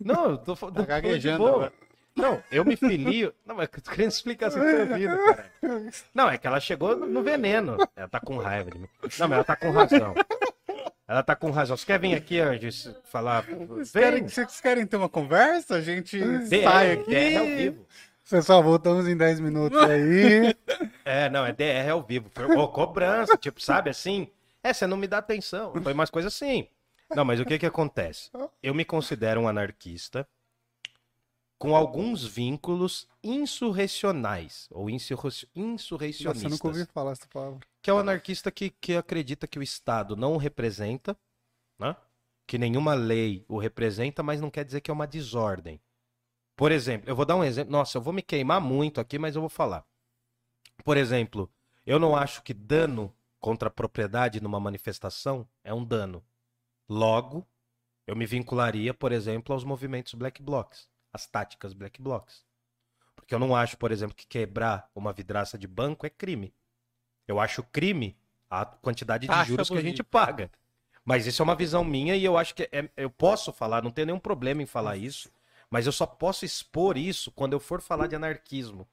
Não, 0.00 0.30
eu 0.30 0.38
tô, 0.38 0.54
fa- 0.56 0.70
tô 0.70 0.84
falando 0.84 1.28
agora. 1.30 1.72
Não, 2.16 2.42
eu 2.50 2.64
me 2.64 2.76
filio. 2.76 3.32
Não, 3.46 3.54
mas 3.54 3.68
eu 3.72 3.80
tô 3.82 3.90
querendo 3.90 4.10
explicar 4.10 4.48
assim 4.48 4.58
pra 4.58 4.84
vida, 4.96 5.16
cara. 5.18 5.52
Não, 6.14 6.28
é 6.28 6.36
que 6.38 6.46
ela 6.46 6.58
chegou 6.60 6.96
no 6.96 7.22
veneno. 7.22 7.76
Ela 7.94 8.08
tá 8.08 8.18
com 8.20 8.36
raiva 8.38 8.70
de 8.70 8.78
mim. 8.78 8.88
Não, 9.18 9.28
mas 9.28 9.32
ela 9.36 9.44
tá 9.44 9.54
com 9.56 9.70
razão. 9.70 10.14
Ela 11.08 11.22
tá 11.22 11.34
com 11.34 11.50
razão. 11.50 11.74
Você 11.74 11.86
quer 11.86 11.98
vir 11.98 12.14
aqui, 12.14 12.38
Anjos, 12.38 12.94
falar? 13.04 13.42
Vocês 13.42 13.92
querem, 13.92 14.28
vocês 14.28 14.60
querem 14.60 14.86
ter 14.86 14.98
uma 14.98 15.08
conversa? 15.08 15.76
A 15.76 15.80
gente 15.80 16.20
DR, 16.20 16.64
sai 16.64 16.92
aqui. 16.92 17.10
DR 17.10 17.38
ao 17.38 17.46
vivo. 17.46 17.86
Pessoal, 18.28 18.62
voltamos 18.62 19.08
em 19.08 19.16
10 19.16 19.40
minutos 19.40 19.80
aí. 19.82 20.54
É, 21.02 21.30
não, 21.30 21.46
é 21.46 21.52
DR 21.54 21.90
ao 21.90 22.02
vivo. 22.02 22.30
Foi, 22.34 22.44
ô, 22.54 22.68
cobrança, 22.68 23.34
tipo, 23.38 23.62
sabe 23.62 23.88
assim? 23.88 24.28
É, 24.62 24.74
você 24.74 24.86
não 24.86 24.98
me 24.98 25.06
dá 25.06 25.16
atenção. 25.16 25.72
Foi 25.82 25.94
umas 25.94 26.10
coisas 26.10 26.34
assim. 26.34 26.68
Não, 27.16 27.24
mas 27.24 27.40
o 27.40 27.46
que 27.46 27.58
que 27.58 27.64
acontece? 27.64 28.30
Eu 28.62 28.74
me 28.74 28.84
considero 28.84 29.40
um 29.40 29.48
anarquista 29.48 30.28
com 31.58 31.74
alguns 31.74 32.24
vínculos 32.24 33.08
insurrecionais 33.22 34.68
ou 34.70 34.88
insurre- 34.88 35.24
Nossa, 35.24 35.46
eu 35.54 35.64
insurrecionistas. 35.74 36.50
nunca 36.50 36.68
ouvi 36.68 36.86
falar 36.86 37.12
essa 37.12 37.26
palavra. 37.28 37.60
Que 37.82 37.90
é 37.90 37.92
o 37.92 37.98
anarquista 37.98 38.50
que, 38.50 38.70
que 38.70 38.94
acredita 38.94 39.46
que 39.46 39.58
o 39.58 39.62
Estado 39.62 40.16
não 40.16 40.34
o 40.34 40.36
representa, 40.36 41.16
né? 41.78 41.96
que 42.46 42.58
nenhuma 42.58 42.94
lei 42.94 43.44
o 43.48 43.58
representa, 43.58 44.22
mas 44.22 44.40
não 44.40 44.50
quer 44.50 44.64
dizer 44.64 44.80
que 44.80 44.90
é 44.90 44.94
uma 44.94 45.06
desordem. 45.06 45.80
Por 46.56 46.72
exemplo, 46.72 47.08
eu 47.08 47.14
vou 47.14 47.24
dar 47.24 47.36
um 47.36 47.44
exemplo. 47.44 47.70
Nossa, 47.70 47.98
eu 47.98 48.02
vou 48.02 48.12
me 48.12 48.22
queimar 48.22 48.60
muito 48.60 49.00
aqui, 49.00 49.18
mas 49.18 49.34
eu 49.36 49.40
vou 49.42 49.50
falar. 49.50 49.84
Por 50.84 50.96
exemplo, 50.96 51.50
eu 51.86 51.98
não 51.98 52.16
acho 52.16 52.42
que 52.42 52.54
dano 52.54 53.14
contra 53.38 53.68
a 53.68 53.70
propriedade 53.70 54.40
numa 54.40 54.58
manifestação 54.58 55.48
é 55.62 55.72
um 55.72 55.84
dano. 55.84 56.24
Logo, 56.88 57.46
eu 58.06 58.16
me 58.16 58.26
vincularia, 58.26 58.92
por 58.94 59.12
exemplo, 59.12 59.52
aos 59.54 59.62
movimentos 59.62 60.14
black 60.14 60.42
blocs, 60.42 60.88
às 61.18 61.26
táticas 61.26 61.72
black 61.74 62.00
blocs. 62.00 62.44
Porque 63.16 63.34
eu 63.34 63.38
não 63.38 63.54
acho, 63.54 63.76
por 63.76 63.90
exemplo, 63.90 64.14
que 64.14 64.26
quebrar 64.26 64.88
uma 64.94 65.12
vidraça 65.12 65.58
de 65.58 65.66
banco 65.66 66.06
é 66.06 66.10
crime. 66.10 66.54
Eu 67.26 67.40
acho 67.40 67.62
crime 67.64 68.16
a 68.48 68.64
quantidade 68.64 69.22
de 69.22 69.26
Taxa 69.28 69.44
juros 69.44 69.68
que 69.68 69.76
a 69.76 69.82
gente 69.82 70.02
paga. 70.02 70.50
Mas 71.04 71.26
isso 71.26 71.42
é 71.42 71.44
uma 71.44 71.54
visão 71.56 71.82
minha 71.84 72.14
e 72.16 72.24
eu 72.24 72.38
acho 72.38 72.54
que 72.54 72.68
é- 72.72 72.88
eu 72.96 73.10
posso 73.10 73.52
falar, 73.52 73.82
não 73.82 73.90
tenho 73.90 74.06
nenhum 74.06 74.18
problema 74.18 74.62
em 74.62 74.66
falar 74.66 74.96
isso, 74.96 75.30
mas 75.68 75.84
eu 75.86 75.92
só 75.92 76.06
posso 76.06 76.44
expor 76.44 76.96
isso 76.96 77.30
quando 77.32 77.52
eu 77.54 77.60
for 77.60 77.80
falar 77.82 78.06
de 78.06 78.14
anarquismo. 78.16 78.86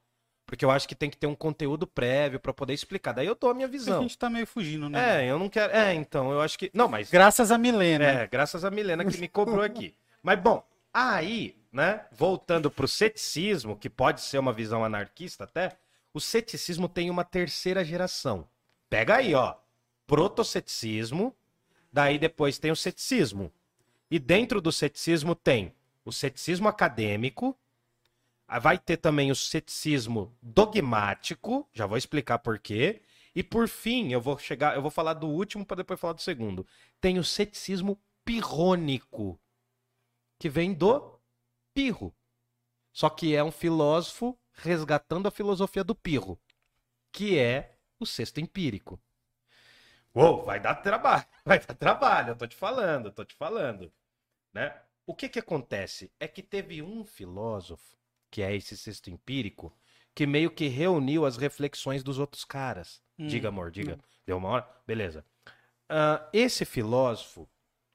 Porque 0.45 0.63
eu 0.63 0.69
acho 0.71 0.87
que 0.87 0.93
tem 0.95 1.09
que 1.09 1.17
ter 1.17 1.27
um 1.27 1.33
conteúdo 1.35 1.87
prévio 1.87 2.39
pra 2.39 2.53
poder 2.53 2.73
explicar. 2.73 3.13
Daí 3.13 3.25
eu 3.25 3.35
dou 3.35 3.49
a 3.49 3.53
minha 3.53 3.67
A 3.67 3.71
visão. 3.71 4.01
gente 4.01 4.17
tá 4.17 4.29
meio 4.29 4.45
fugindo, 4.45 4.87
né? 4.89 5.23
É, 5.23 5.31
eu 5.31 5.39
não 5.39 5.49
quero. 5.49 5.73
É, 5.73 5.93
então, 5.93 6.31
eu 6.31 6.39
acho 6.39 6.57
que. 6.59 6.69
Não, 6.73 6.87
mas. 6.87 7.09
Graças 7.09 7.51
a 7.51 7.57
Milena. 7.57 8.05
É, 8.05 8.27
graças 8.27 8.63
a 8.63 8.69
Milena 8.69 9.03
que 9.03 9.17
me 9.17 9.27
cobrou 9.27 9.63
aqui. 9.63 9.95
Mas 10.21 10.39
bom, 10.39 10.63
aí, 10.95 11.57
né, 11.73 12.05
voltando 12.13 12.71
pro 12.71 12.87
ceticismo, 12.87 13.75
que 13.75 13.89
pode 13.89 14.21
ser 14.21 14.37
uma 14.37 14.53
visão 14.53 14.85
anarquista 14.85 15.43
até, 15.43 15.77
o 16.13 16.21
ceticismo 16.21 16.87
tem 16.87 17.09
uma 17.09 17.25
terceira 17.25 17.83
geração. 17.83 18.47
Pega 18.89 19.17
aí, 19.17 19.35
ó. 19.35 19.55
Protoceticismo, 20.07 21.35
daí 21.91 22.17
depois 22.17 22.57
tem 22.57 22.71
o 22.71 22.75
ceticismo. 22.75 23.51
E 24.09 24.17
dentro 24.17 24.61
do 24.61 24.71
ceticismo 24.71 25.35
tem 25.35 25.73
o 26.05 26.13
ceticismo 26.13 26.69
acadêmico, 26.69 27.57
ah, 28.47 28.59
vai 28.59 28.77
ter 28.77 28.97
também 28.97 29.31
o 29.31 29.35
ceticismo 29.35 30.33
dogmático, 30.41 31.67
já 31.73 31.85
vou 31.85 31.97
explicar 31.97 32.39
por 32.39 32.57
quê. 32.57 33.01
E 33.35 33.43
por 33.43 33.67
fim, 33.67 34.13
eu 34.13 34.21
vou 34.21 34.37
chegar, 34.37 34.75
eu 34.75 34.81
vou 34.81 34.91
falar 34.91 35.15
do 35.15 35.27
último 35.27 35.65
para 35.65 35.77
depois 35.77 35.99
falar 35.99 36.13
do 36.13 36.21
segundo. 36.21 36.65
Tem 37.01 37.19
o 37.19 37.23
ceticismo 37.23 37.99
pirrônico, 38.23 39.37
que 40.39 40.49
vem 40.49 40.73
do 40.73 41.19
pirro. 41.73 42.15
Só 42.93 43.09
que 43.09 43.35
é 43.35 43.43
um 43.43 43.51
filósofo 43.51 44.37
resgatando 44.53 45.27
a 45.27 45.31
filosofia 45.31 45.83
do 45.83 45.95
pirro, 45.95 46.39
que 47.11 47.37
é 47.37 47.77
o 47.99 48.05
sexto 48.05 48.39
empírico. 48.39 48.99
Uou, 50.13 50.43
vai 50.45 50.59
dar 50.59 50.75
trabalho, 50.75 51.25
vai 51.45 51.59
dar 51.59 51.73
trabalho, 51.75 52.29
eu 52.29 52.37
tô 52.37 52.47
te 52.47 52.55
falando, 52.55 53.07
eu 53.07 53.11
tô 53.11 53.25
te 53.25 53.35
falando, 53.35 53.91
né? 54.53 54.79
O 55.05 55.15
que 55.15 55.29
que 55.29 55.39
acontece? 55.39 56.11
É 56.19 56.27
que 56.27 56.41
teve 56.43 56.81
um 56.81 57.05
filósofo, 57.05 57.97
que 58.31 58.41
é 58.41 58.55
esse 58.55 58.77
sexto 58.77 59.09
empírico, 59.09 59.75
que 60.15 60.25
meio 60.25 60.49
que 60.51 60.67
reuniu 60.67 61.25
as 61.25 61.37
reflexões 61.37 62.03
dos 62.03 62.17
outros 62.19 62.45
caras. 62.45 63.01
Hum, 63.19 63.27
Diga, 63.27 63.49
amor, 63.49 63.71
diga. 63.71 63.95
hum. 63.95 63.99
Deu 64.25 64.37
uma 64.37 64.49
hora? 64.49 64.67
Beleza. 64.87 65.25
Ah, 65.89 66.27
esse 66.33 66.65
filósofo, 66.65 67.47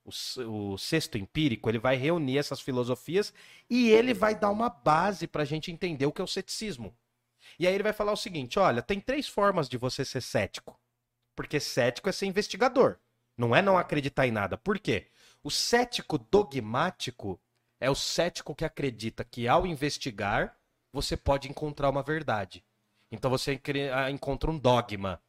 o, 0.05 0.73
o 0.73 0.79
sexto 0.79 1.19
empírico, 1.19 1.69
ele 1.69 1.79
vai 1.79 1.97
reunir 1.97 2.39
essas 2.39 2.61
filosofias 2.61 3.33
e 3.69 3.91
ele 3.91 4.15
vai 4.15 4.35
dar 4.35 4.51
uma 4.51 4.69
base 4.69 5.27
para 5.27 5.43
a 5.43 5.47
gente 5.47 5.71
entender 5.71 6.07
o 6.07 6.13
que 6.13 6.21
é 6.21 6.25
o 6.25 6.29
ceticismo. 6.29 6.95
E 7.59 7.67
aí 7.67 7.75
ele 7.75 7.83
vai 7.83 7.93
falar 7.93 8.13
o 8.13 8.17
seguinte: 8.17 8.59
olha, 8.59 8.83
tem 8.83 9.01
três 9.01 9.29
formas 9.29 9.69
de 9.69 9.77
você 9.77 10.05
ser 10.05 10.21
cético. 10.21 10.79
Porque 11.35 11.61
cético 11.61 12.09
é 12.09 12.13
ser 12.13 12.27
investigador. 12.27 12.99
Não 13.37 13.55
é 13.55 13.63
não 13.63 13.79
acreditar 13.79 14.27
em 14.27 14.31
nada. 14.31 14.59
Por 14.59 14.79
quê? 14.79 15.07
O 15.43 15.51
cético 15.51 16.19
dogmático 16.19 17.41
é 17.81 17.91
o 17.91 17.95
cético 17.95 18.55
que 18.55 18.65
acredita 18.65 19.25
que 19.25 19.49
ao 19.49 19.67
investigar 19.67 20.57
você 20.93 21.17
pode 21.17 21.49
encontrar 21.49 21.89
uma 21.89 22.03
verdade. 22.03 22.63
Então 23.11 23.31
você 23.31 23.61
ah, 23.95 24.11
encontra 24.11 24.51
um 24.51 24.59
dogma. 24.59 25.21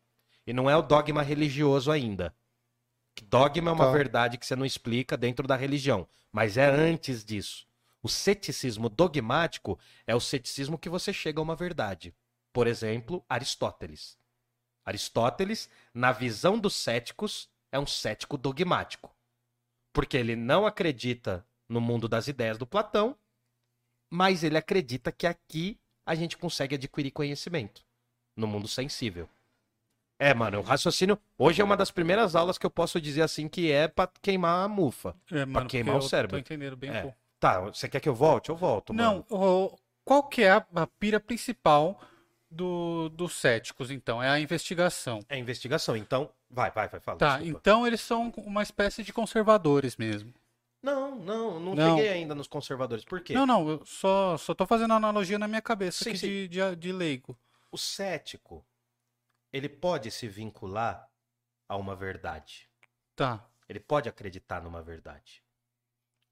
E 0.46 0.54
não 0.54 0.70
é 0.70 0.76
o 0.76 0.82
dogma 0.82 1.22
religioso 1.22 1.92
ainda. 1.92 2.36
Que 3.16 3.24
Dogma 3.24 3.70
é 3.72 3.74
uma 3.74 3.86
Tá. 3.86 3.92
verdade 3.92 4.38
que 4.38 4.46
você 4.46 4.56
não 4.56 4.66
explica 4.66 5.18
dentro 5.18 5.48
da 5.48 5.56
religião. 5.56 6.08
Mas 6.32 6.58
é 6.58 6.66
antes 6.66 7.26
disso. 7.26 7.68
O 8.02 8.10
ceticismo 8.10 8.90
dogmático 8.90 9.78
é 10.08 10.16
o 10.16 10.20
ceticismo 10.20 10.78
que 10.78 10.90
você 10.90 11.14
chega 11.14 11.40
a 11.40 11.44
uma 11.44 11.56
verdade. 11.56 12.16
Por 12.52 12.68
exemplo, 12.68 13.24
Aristóteles. 13.30 14.18
Aristóteles, 14.84 15.70
na 15.94 16.12
visão 16.12 16.58
dos 16.58 16.74
céticos, 16.76 17.50
é 17.72 17.80
um 17.80 17.86
cético 17.86 18.38
dogmático. 18.38 19.14
Porque 19.94 20.18
ele 20.18 20.36
não 20.36 20.66
acredita 20.66 21.46
no 21.70 21.80
mundo 21.80 22.08
das 22.08 22.28
ideias 22.28 22.58
do 22.58 22.66
Platão, 22.66 23.16
mas 24.10 24.44
ele 24.44 24.58
acredita 24.58 25.12
que 25.12 25.28
aqui 25.28 25.80
a 26.06 26.16
gente 26.16 26.38
consegue 26.38 26.76
adquirir 26.76 27.12
conhecimento 27.12 27.86
no 28.36 28.48
mundo 28.48 28.68
sensível. 28.68 29.30
É, 30.24 30.36
mano, 30.36 30.60
o 30.60 30.62
raciocínio. 30.62 31.18
Hoje 31.36 31.62
é 31.62 31.66
uma 31.66 31.76
das 31.76 31.90
primeiras 31.90 32.36
aulas 32.36 32.58
que 32.60 32.66
eu 32.66 32.70
posso 32.70 33.02
dizer 33.02 33.24
assim 33.24 33.48
que 33.50 33.72
é 33.72 33.88
pra 33.88 34.08
queimar 34.22 34.64
a 34.66 34.68
mufa. 34.68 35.16
É, 35.32 35.46
mano, 35.46 35.68
queimar 35.68 35.96
porque 35.96 36.06
o 36.06 36.10
cérebro. 36.10 36.36
Tô 36.36 36.40
entendendo 36.40 36.78
bem 36.78 36.92
É. 36.92 37.02
pouco. 37.02 37.18
Tá, 37.40 37.60
você 37.62 37.90
quer 37.90 38.00
que 38.00 38.08
eu 38.08 38.14
volte? 38.14 38.50
Eu 38.50 38.56
volto, 38.56 38.94
mano. 38.94 39.26
Não, 39.28 39.38
o- 39.38 39.76
qual 40.06 40.22
que 40.30 40.44
é 40.44 40.52
a, 40.52 40.66
a 40.76 40.86
pira 40.86 41.20
principal 41.20 42.00
do, 42.52 43.10
dos 43.10 43.34
céticos, 43.34 43.90
então? 43.90 44.22
É 44.22 44.30
a 44.30 44.40
investigação. 44.40 45.22
É 45.28 45.40
investigação, 45.40 45.98
então. 45.98 46.30
Vai, 46.50 46.70
vai, 46.70 46.88
vai, 46.88 47.00
fala. 47.00 47.18
Tá, 47.18 47.38
desculpa. 47.38 47.58
então 47.60 47.88
eles 47.88 48.02
são 48.02 48.32
uma 48.38 48.62
espécie 48.62 49.02
de 49.04 49.12
conservadores 49.12 49.98
mesmo. 49.98 50.32
Não, 50.84 51.16
não, 51.16 51.60
não, 51.60 51.74
Não. 51.76 51.96
cheguei 51.98 52.12
ainda 52.12 52.36
nos 52.36 52.48
conservadores. 52.48 53.04
Por 53.04 53.22
quê? 53.22 53.34
Não, 53.34 53.48
não, 53.48 53.68
eu 53.70 53.82
só, 53.86 54.38
só 54.38 54.54
tô 54.54 54.68
fazendo 54.68 54.94
analogia 54.94 55.40
na 55.40 55.48
minha 55.48 55.62
cabeça 55.64 56.04
Sim, 56.04 56.16
sim. 56.16 56.28
De, 56.28 56.48
de, 56.48 56.76
de 56.76 56.92
leigo. 56.92 57.36
O 57.72 57.78
cético, 57.78 58.64
ele 59.52 59.70
pode 59.70 60.10
se 60.12 60.28
vincular 60.28 61.10
a 61.68 61.76
uma 61.76 61.96
verdade. 61.96 62.70
Tá. 63.16 63.48
Ele 63.68 63.80
pode 63.80 64.10
acreditar 64.10 64.62
numa 64.62 64.82
verdade. 64.82 65.44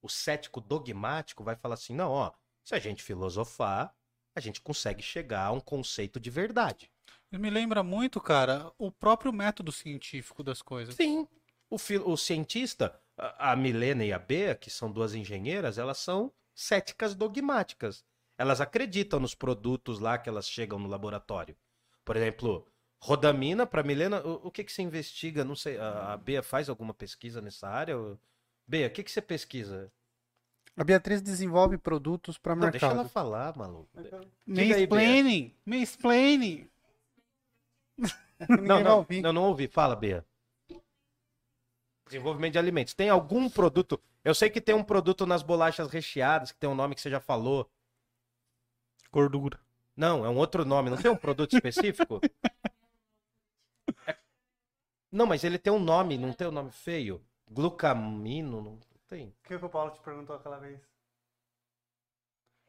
O 0.01 0.09
cético 0.09 0.61
dogmático 0.61 1.43
vai 1.43 1.55
falar 1.55 1.75
assim: 1.75 1.93
não, 1.93 2.11
ó, 2.11 2.31
se 2.63 2.75
a 2.75 2.79
gente 2.79 3.03
filosofar, 3.03 3.93
a 4.35 4.39
gente 4.39 4.61
consegue 4.61 5.01
chegar 5.01 5.45
a 5.45 5.51
um 5.51 5.59
conceito 5.59 6.19
de 6.19 6.29
verdade. 6.29 6.91
Me 7.31 7.49
lembra 7.49 7.83
muito, 7.83 8.19
cara, 8.19 8.71
o 8.77 8.91
próprio 8.91 9.31
método 9.31 9.71
científico 9.71 10.43
das 10.43 10.61
coisas. 10.61 10.95
Sim. 10.95 11.27
O, 11.69 11.75
o 12.05 12.17
cientista, 12.17 12.99
a, 13.15 13.51
a 13.51 13.55
Milena 13.55 14.03
e 14.03 14.11
a 14.11 14.17
Bea, 14.17 14.55
que 14.55 14.69
são 14.69 14.91
duas 14.91 15.13
engenheiras, 15.13 15.77
elas 15.77 15.99
são 15.99 16.33
céticas 16.55 17.13
dogmáticas. 17.13 18.03
Elas 18.37 18.61
acreditam 18.61 19.19
nos 19.19 19.35
produtos 19.35 19.99
lá 19.99 20.17
que 20.17 20.29
elas 20.29 20.49
chegam 20.49 20.79
no 20.79 20.87
laboratório. 20.87 21.55
Por 22.03 22.15
exemplo, 22.15 22.65
rodamina, 23.01 23.65
para 23.65 23.83
Milena, 23.83 24.21
o, 24.25 24.47
o 24.47 24.51
que, 24.51 24.63
que 24.63 24.71
você 24.71 24.81
investiga? 24.81 25.43
Não 25.43 25.55
sei, 25.55 25.77
a, 25.77 26.13
a 26.13 26.17
Bea 26.17 26.43
faz 26.43 26.69
alguma 26.69 26.93
pesquisa 26.93 27.41
nessa 27.41 27.67
área? 27.67 27.97
Ou- 27.97 28.19
Bea, 28.67 28.87
o 28.87 28.91
que, 28.91 29.03
que 29.03 29.11
você 29.11 29.21
pesquisa? 29.21 29.91
A 30.77 30.83
Beatriz 30.83 31.21
desenvolve 31.21 31.77
produtos 31.77 32.37
para 32.37 32.55
Não, 32.55 32.69
deixa 32.69 32.85
ela 32.85 32.95
mercado. 32.95 33.11
falar, 33.11 33.57
maluco. 33.57 33.89
Bea. 33.95 34.21
Mansplaining! 35.65 36.69
Não, 38.47 38.81
não, 38.81 39.05
não, 39.21 39.33
não 39.33 39.43
ouvi. 39.43 39.67
Fala, 39.67 39.97
Bea. 39.97 40.25
Desenvolvimento 42.05 42.53
de 42.53 42.57
alimentos. 42.59 42.93
Tem 42.93 43.09
algum 43.09 43.49
produto? 43.49 44.01
Eu 44.23 44.33
sei 44.33 44.49
que 44.49 44.61
tem 44.61 44.73
um 44.73 44.83
produto 44.83 45.25
nas 45.25 45.43
bolachas 45.43 45.89
recheadas, 45.89 46.53
que 46.53 46.57
tem 46.57 46.69
um 46.69 46.73
nome 46.75 46.95
que 46.95 47.01
você 47.01 47.09
já 47.09 47.19
falou. 47.19 47.69
Gordura. 49.11 49.59
Não, 49.93 50.25
é 50.25 50.29
um 50.29 50.37
outro 50.37 50.63
nome. 50.63 50.89
Não 50.89 50.95
tem 50.97 51.11
um 51.11 51.17
produto 51.17 51.53
específico? 51.53 52.21
Não, 55.11 55.25
mas 55.25 55.43
ele 55.43 55.57
tem 55.57 55.73
um 55.73 55.79
nome, 55.79 56.17
não 56.17 56.33
tem 56.33 56.47
um 56.47 56.51
nome 56.51 56.71
feio. 56.71 57.23
Glucamino, 57.49 58.61
não 58.61 58.79
tem. 59.07 59.27
O 59.27 59.47
que 59.47 59.55
o 59.55 59.69
Paulo 59.69 59.91
te 59.91 59.99
perguntou 60.01 60.35
aquela 60.35 60.57
vez? 60.57 60.79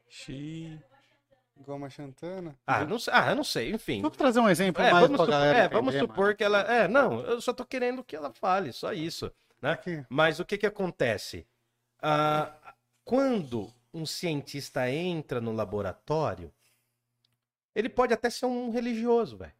Xiii. 0.09 0.81
Goma 1.61 1.89
Xantana? 1.89 2.57
Ah, 2.65 2.83
não 2.85 2.97
sei, 2.97 3.13
ah, 3.13 3.29
eu 3.29 3.35
não 3.35 3.43
sei, 3.43 3.71
enfim. 3.71 4.01
Vamos 4.01 4.17
trazer 4.17 4.39
um 4.39 4.49
exemplo 4.49 4.81
É, 4.81 4.91
mais 4.91 5.03
vamos, 5.03 5.17
pra 5.17 5.25
supor, 5.25 5.31
galera 5.31 5.59
é, 5.59 5.69
vamos 5.69 5.93
entender, 5.93 6.11
supor 6.11 6.35
que 6.35 6.43
ela. 6.43 6.61
É, 6.61 6.87
não, 6.87 7.19
eu 7.21 7.39
só 7.39 7.53
tô 7.53 7.63
querendo 7.63 8.03
que 8.03 8.15
ela 8.15 8.31
fale, 8.33 8.73
só 8.73 8.91
isso. 8.91 9.31
Né? 9.61 9.71
Aqui. 9.71 10.03
Mas 10.09 10.39
o 10.39 10.45
que 10.45 10.57
que 10.57 10.65
acontece? 10.65 11.47
Ah, 12.01 12.51
quando 13.05 13.71
um 13.93 14.05
cientista 14.05 14.89
entra 14.89 15.39
no 15.39 15.51
laboratório, 15.51 16.51
ele 17.75 17.89
pode 17.89 18.13
até 18.13 18.29
ser 18.29 18.47
um 18.47 18.71
religioso, 18.71 19.37
velho. 19.37 19.53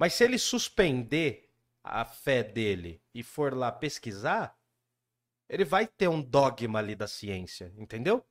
Mas 0.00 0.14
se 0.14 0.24
ele 0.24 0.38
suspender 0.38 1.52
a 1.84 2.06
fé 2.06 2.42
dele 2.42 3.02
e 3.14 3.22
for 3.22 3.52
lá 3.52 3.70
pesquisar, 3.70 4.58
ele 5.46 5.62
vai 5.62 5.86
ter 5.86 6.08
um 6.08 6.22
dogma 6.22 6.78
ali 6.78 6.94
da 6.94 7.06
ciência, 7.06 7.70
entendeu? 7.76 8.24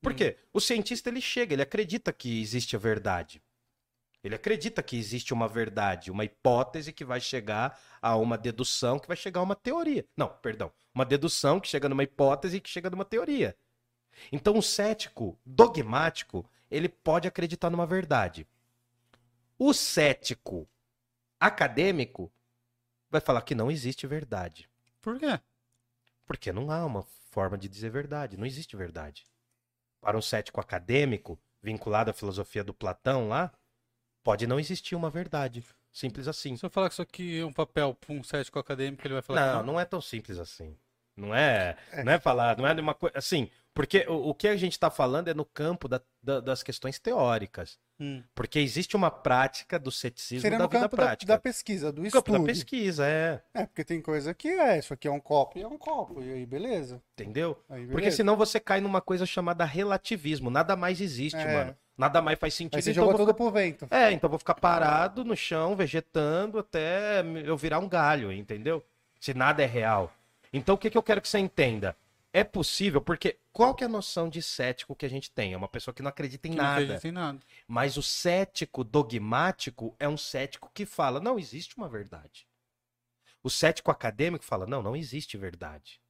Por 0.00 0.14
quê? 0.14 0.38
O 0.54 0.58
cientista 0.58 1.10
ele 1.10 1.20
chega, 1.20 1.52
ele 1.52 1.60
acredita 1.60 2.14
que 2.14 2.40
existe 2.40 2.76
a 2.76 2.78
verdade. 2.78 3.42
Ele 4.24 4.34
acredita 4.34 4.82
que 4.82 4.96
existe 4.96 5.34
uma 5.34 5.46
verdade, 5.46 6.10
uma 6.10 6.24
hipótese 6.24 6.94
que 6.94 7.04
vai 7.04 7.20
chegar 7.20 7.78
a 8.00 8.16
uma 8.16 8.38
dedução, 8.38 8.98
que 8.98 9.06
vai 9.06 9.16
chegar 9.16 9.40
a 9.40 9.44
uma 9.44 9.54
teoria. 9.54 10.06
Não, 10.16 10.28
perdão. 10.28 10.72
Uma 10.94 11.04
dedução 11.04 11.60
que 11.60 11.68
chega 11.68 11.90
numa 11.90 12.04
hipótese 12.04 12.58
que 12.58 12.70
chega 12.70 12.88
numa 12.88 13.04
teoria. 13.04 13.54
Então, 14.32 14.56
o 14.56 14.62
cético 14.62 15.38
dogmático, 15.44 16.48
ele 16.70 16.88
pode 16.88 17.28
acreditar 17.28 17.68
numa 17.68 17.84
verdade. 17.84 18.46
O 19.58 19.74
cético 19.74 20.66
acadêmico 21.42 22.32
vai 23.10 23.20
falar 23.20 23.42
que 23.42 23.54
não 23.54 23.70
existe 23.70 24.06
verdade. 24.06 24.68
Por 25.00 25.18
quê? 25.18 25.40
Porque 26.24 26.52
não 26.52 26.70
há 26.70 26.86
uma 26.86 27.02
forma 27.02 27.58
de 27.58 27.68
dizer 27.68 27.90
verdade. 27.90 28.36
Não 28.36 28.46
existe 28.46 28.76
verdade. 28.76 29.26
Para 30.00 30.16
um 30.16 30.22
cético 30.22 30.60
acadêmico, 30.60 31.38
vinculado 31.60 32.10
à 32.10 32.14
filosofia 32.14 32.62
do 32.62 32.72
Platão 32.72 33.28
lá, 33.28 33.52
pode 34.22 34.46
não 34.46 34.60
existir 34.60 34.94
uma 34.94 35.10
verdade. 35.10 35.64
Simples 35.92 36.28
assim. 36.28 36.56
Se 36.56 36.64
eu 36.64 36.70
falar 36.70 36.88
que 36.88 36.94
isso 36.94 37.02
aqui 37.02 37.40
é 37.40 37.44
um 37.44 37.52
papel 37.52 37.94
pra 37.94 38.14
um 38.14 38.22
cético 38.22 38.58
acadêmico, 38.58 39.06
ele 39.06 39.14
vai 39.14 39.22
falar 39.22 39.40
que 39.40 39.56
Não, 39.58 39.72
não 39.74 39.80
é 39.80 39.84
tão 39.84 40.00
simples 40.00 40.38
assim. 40.38 40.76
Não 41.14 41.34
é, 41.34 41.76
não 42.04 42.12
é 42.12 42.18
falar, 42.18 42.56
não 42.56 42.66
é 42.66 42.72
de 42.74 42.80
uma 42.80 42.94
coisa 42.94 43.18
assim, 43.18 43.50
porque 43.74 44.04
o, 44.08 44.30
o 44.30 44.34
que 44.34 44.48
a 44.48 44.56
gente 44.56 44.72
está 44.72 44.90
falando 44.90 45.28
é 45.28 45.34
no 45.34 45.44
campo 45.44 45.88
da- 45.88 46.00
da- 46.22 46.40
das 46.40 46.62
questões 46.62 46.98
teóricas, 46.98 47.78
Hum. 48.00 48.22
porque 48.34 48.58
existe 48.58 48.96
uma 48.96 49.10
prática 49.10 49.78
do 49.78 49.90
ceticismo 49.90 50.42
Seria 50.42 50.58
da 50.58 50.64
no 50.64 50.70
vida 50.70 50.82
campo 50.82 50.96
da, 50.96 51.02
prática. 51.04 51.32
da 51.32 51.38
pesquisa, 51.38 51.92
do 51.92 52.02
No 52.02 52.10
campo 52.10 52.30
da 52.32 52.38
estudo. 52.38 52.46
pesquisa, 52.46 53.06
é, 53.06 53.42
É, 53.54 53.64
porque 53.66 53.84
tem 53.84 54.00
coisa 54.02 54.34
que 54.34 54.48
é, 54.48 54.78
isso 54.78 54.92
aqui 54.92 55.06
é 55.06 55.10
um 55.10 55.20
copo 55.20 55.58
e 55.58 55.62
é 55.62 55.66
um 55.68 55.78
copo, 55.78 56.22
e 56.22 56.32
aí 56.32 56.44
beleza. 56.46 57.00
entendeu? 57.12 57.58
Aí 57.68 57.82
Porque 57.82 57.96
beleza. 57.96 58.16
senão 58.16 58.36
você 58.36 58.58
cai 58.60 58.80
numa 58.80 59.00
coisa 59.00 59.24
chamada 59.24 59.64
relativismo, 59.64 60.50
nada 60.50 60.74
mais 60.76 61.00
existe, 61.00 61.36
É. 61.38 61.52
mano. 61.54 61.76
Nada 61.96 62.22
mais 62.22 62.38
faz 62.38 62.54
sentido. 62.54 62.76
Aí 62.76 62.82
você 62.82 62.90
então 62.90 63.02
jogou 63.04 63.16
vou 63.18 63.26
tudo 63.26 63.36
pro 63.36 63.50
vento. 63.50 63.86
É, 63.90 64.10
então 64.10 64.26
eu 64.26 64.30
vou 64.30 64.38
ficar 64.38 64.54
parado 64.54 65.24
no 65.24 65.36
chão, 65.36 65.76
vegetando, 65.76 66.58
até 66.58 67.20
eu 67.44 67.56
virar 67.56 67.78
um 67.78 67.88
galho, 67.88 68.32
entendeu? 68.32 68.82
Se 69.20 69.34
nada 69.34 69.62
é 69.62 69.66
real. 69.66 70.10
Então 70.52 70.74
o 70.74 70.78
que, 70.78 70.88
que 70.90 70.96
eu 70.98 71.02
quero 71.02 71.20
que 71.20 71.28
você 71.28 71.38
entenda? 71.38 71.94
É 72.32 72.42
possível, 72.42 73.00
porque 73.00 73.38
qual 73.52 73.74
que 73.74 73.84
é 73.84 73.86
a 73.86 73.90
noção 73.90 74.28
de 74.28 74.42
cético 74.42 74.96
que 74.96 75.04
a 75.04 75.08
gente 75.08 75.30
tem? 75.30 75.52
É 75.52 75.56
uma 75.56 75.68
pessoa 75.68 75.94
que 75.94 76.02
não 76.02 76.08
acredita 76.08 76.48
em 76.48 76.52
que 76.52 76.56
não 76.56 76.64
nada. 76.64 76.82
acredita 76.82 77.08
em 77.08 77.12
nada. 77.12 77.38
Mas 77.68 77.96
o 77.96 78.02
cético 78.02 78.82
dogmático 78.82 79.94
é 79.98 80.08
um 80.08 80.16
cético 80.16 80.70
que 80.72 80.86
fala, 80.86 81.20
não 81.20 81.38
existe 81.38 81.76
uma 81.76 81.88
verdade. 81.88 82.46
O 83.42 83.50
cético 83.50 83.90
acadêmico 83.90 84.44
fala, 84.44 84.66
não, 84.66 84.82
não 84.82 84.96
existe 84.96 85.36
verdade. 85.36 86.00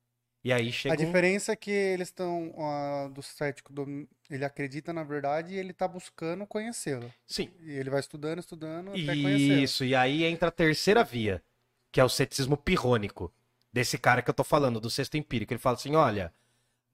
E 0.45 0.53
aí 0.53 0.73
chega 0.73 0.95
A 0.95 0.97
um... 0.97 1.07
diferença 1.07 1.53
é 1.53 1.57
que 1.57 1.71
eles 1.71 2.09
estão, 2.09 2.53
ah, 2.59 3.09
do 3.09 3.23
cético, 3.23 3.73
do- 3.73 4.09
ele 4.29 4.45
acredita 4.45 4.93
na 4.93 5.03
verdade 5.05 5.55
e 5.55 5.57
ele 5.57 5.73
tá 5.73 5.87
buscando 5.89 6.47
conhecê-la. 6.47 7.09
Sim, 7.27 7.49
E 7.61 7.71
ele 7.71 7.91
vai 7.91 8.01
estudando, 8.01 8.39
estudando 8.41 8.91
até 8.91 9.17
conhecê-la. 9.23 9.63
Isso, 9.63 9.85
e 9.85 9.95
aí 9.95 10.25
entra 10.25 10.49
a 10.49 10.53
terceira 10.53 11.03
via, 11.05 11.43
que 11.91 12.01
é 12.01 12.05
o 12.05 12.09
ceticismo 12.09 12.57
pirrônico. 12.57 13.33
Desse 13.73 13.97
cara 13.97 14.23
que 14.23 14.29
eu 14.29 14.35
tô 14.35 14.45
falando, 14.45 14.81
do 14.81 14.91
sexto 14.91 15.17
empírico. 15.17 15.53
Ele 15.53 15.61
fala 15.61 15.77
assim: 15.77 15.95
olha, 15.95 16.33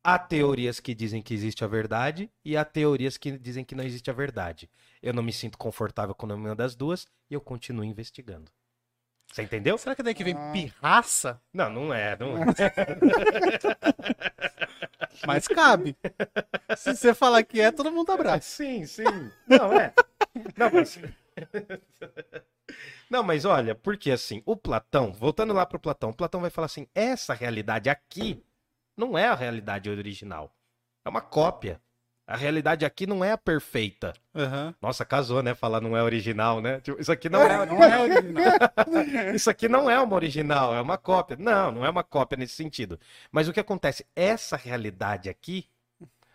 há 0.03 0.19
teorias 0.19 0.81
que 0.81 0.95
dizem 0.95 1.21
que 1.21 1.35
existe 1.35 1.65
a 1.65 1.67
verdade 1.67 2.31
e 2.45 2.57
há 2.57 2.65
teorias 2.65 3.17
que 3.17 3.37
dizem 3.37 3.65
que 3.65 3.75
não 3.75 3.85
existe 3.85 4.11
a 4.11 4.15
verdade. 4.15 4.71
Eu 5.03 5.13
não 5.13 5.23
me 5.23 5.33
sinto 5.33 5.59
confortável 5.59 6.15
com 6.15 6.27
nenhuma 6.27 6.55
das 6.55 6.75
duas 6.75 7.07
e 7.31 7.35
eu 7.35 7.41
continuo 7.41 7.85
investigando. 7.85 8.51
Você 9.31 9.43
entendeu? 9.43 9.77
Será 9.77 9.95
que 9.95 10.01
é 10.01 10.05
daí 10.05 10.15
que 10.15 10.25
vem 10.25 10.35
Ah. 10.35 10.53
pirraça? 10.53 11.41
Não, 11.53 11.69
não 11.69 11.93
é, 11.93 12.17
não 12.19 12.39
é. 12.39 12.47
Mas 15.27 15.47
cabe. 15.49 15.97
Se 16.77 16.97
você 16.97 17.13
falar 17.13 17.43
que 17.43 17.61
é, 17.61 17.71
todo 17.71 17.93
mundo 17.93 18.11
abraça. 18.11 18.41
Sim, 18.41 18.87
sim. 18.87 19.05
Não, 19.47 19.73
é. 19.73 19.93
Não, 20.57 20.71
mas... 20.73 20.99
Não, 23.09 23.23
mas 23.23 23.45
olha, 23.45 23.75
porque 23.75 24.11
assim, 24.11 24.43
o 24.45 24.57
Platão, 24.57 25.13
voltando 25.13 25.55
lá 25.55 25.65
pro 25.65 25.79
Platão, 25.79 26.11
o 26.11 26.15
Platão 26.15 26.41
vai 26.41 26.51
falar 26.51 26.67
assim: 26.67 26.87
essa 26.95 27.33
realidade 27.33 27.89
aqui 27.89 28.45
não 28.97 29.17
é 29.17 29.27
a 29.27 29.35
realidade 29.35 29.89
original. 29.89 30.55
É 31.05 31.09
uma 31.09 31.21
cópia. 31.21 31.81
A 32.27 32.37
realidade 32.37 32.85
aqui 32.85 33.07
não 33.07 33.25
é 33.25 33.33
a 33.33 33.39
perfeita. 33.39 34.13
Aham. 34.35 34.75
Nossa, 34.83 35.03
casou, 35.03 35.43
né? 35.43 35.55
Falar 35.55 35.81
não 35.81 35.97
é 35.97 36.03
original, 36.03 36.61
né? 36.61 36.79
Tipo, 36.81 37.01
isso 37.01 37.11
aqui 37.11 37.31
não 37.31 37.41
é, 37.41 37.65
Não 37.65 37.83
é 37.83 38.01
original. 38.03 38.45
isso 39.35 39.49
aqui 39.49 39.67
não 39.67 39.89
é 39.89 39.99
uma 39.99 40.15
original, 40.15 40.75
é 40.75 40.81
uma 40.83 40.99
cópia. 40.99 41.39
Não, 41.41 41.73
não 41.73 41.87
é 41.87 41.89
uma 41.89 42.05
cópia 42.05 42.37
nesse 42.37 42.53
sentido. 42.53 43.01
Mas 43.33 43.49
o 43.49 43.53
que 43.53 43.61
acontece? 43.61 44.05
Essa 44.15 44.59
realidade 44.59 45.31
aqui, 45.31 45.71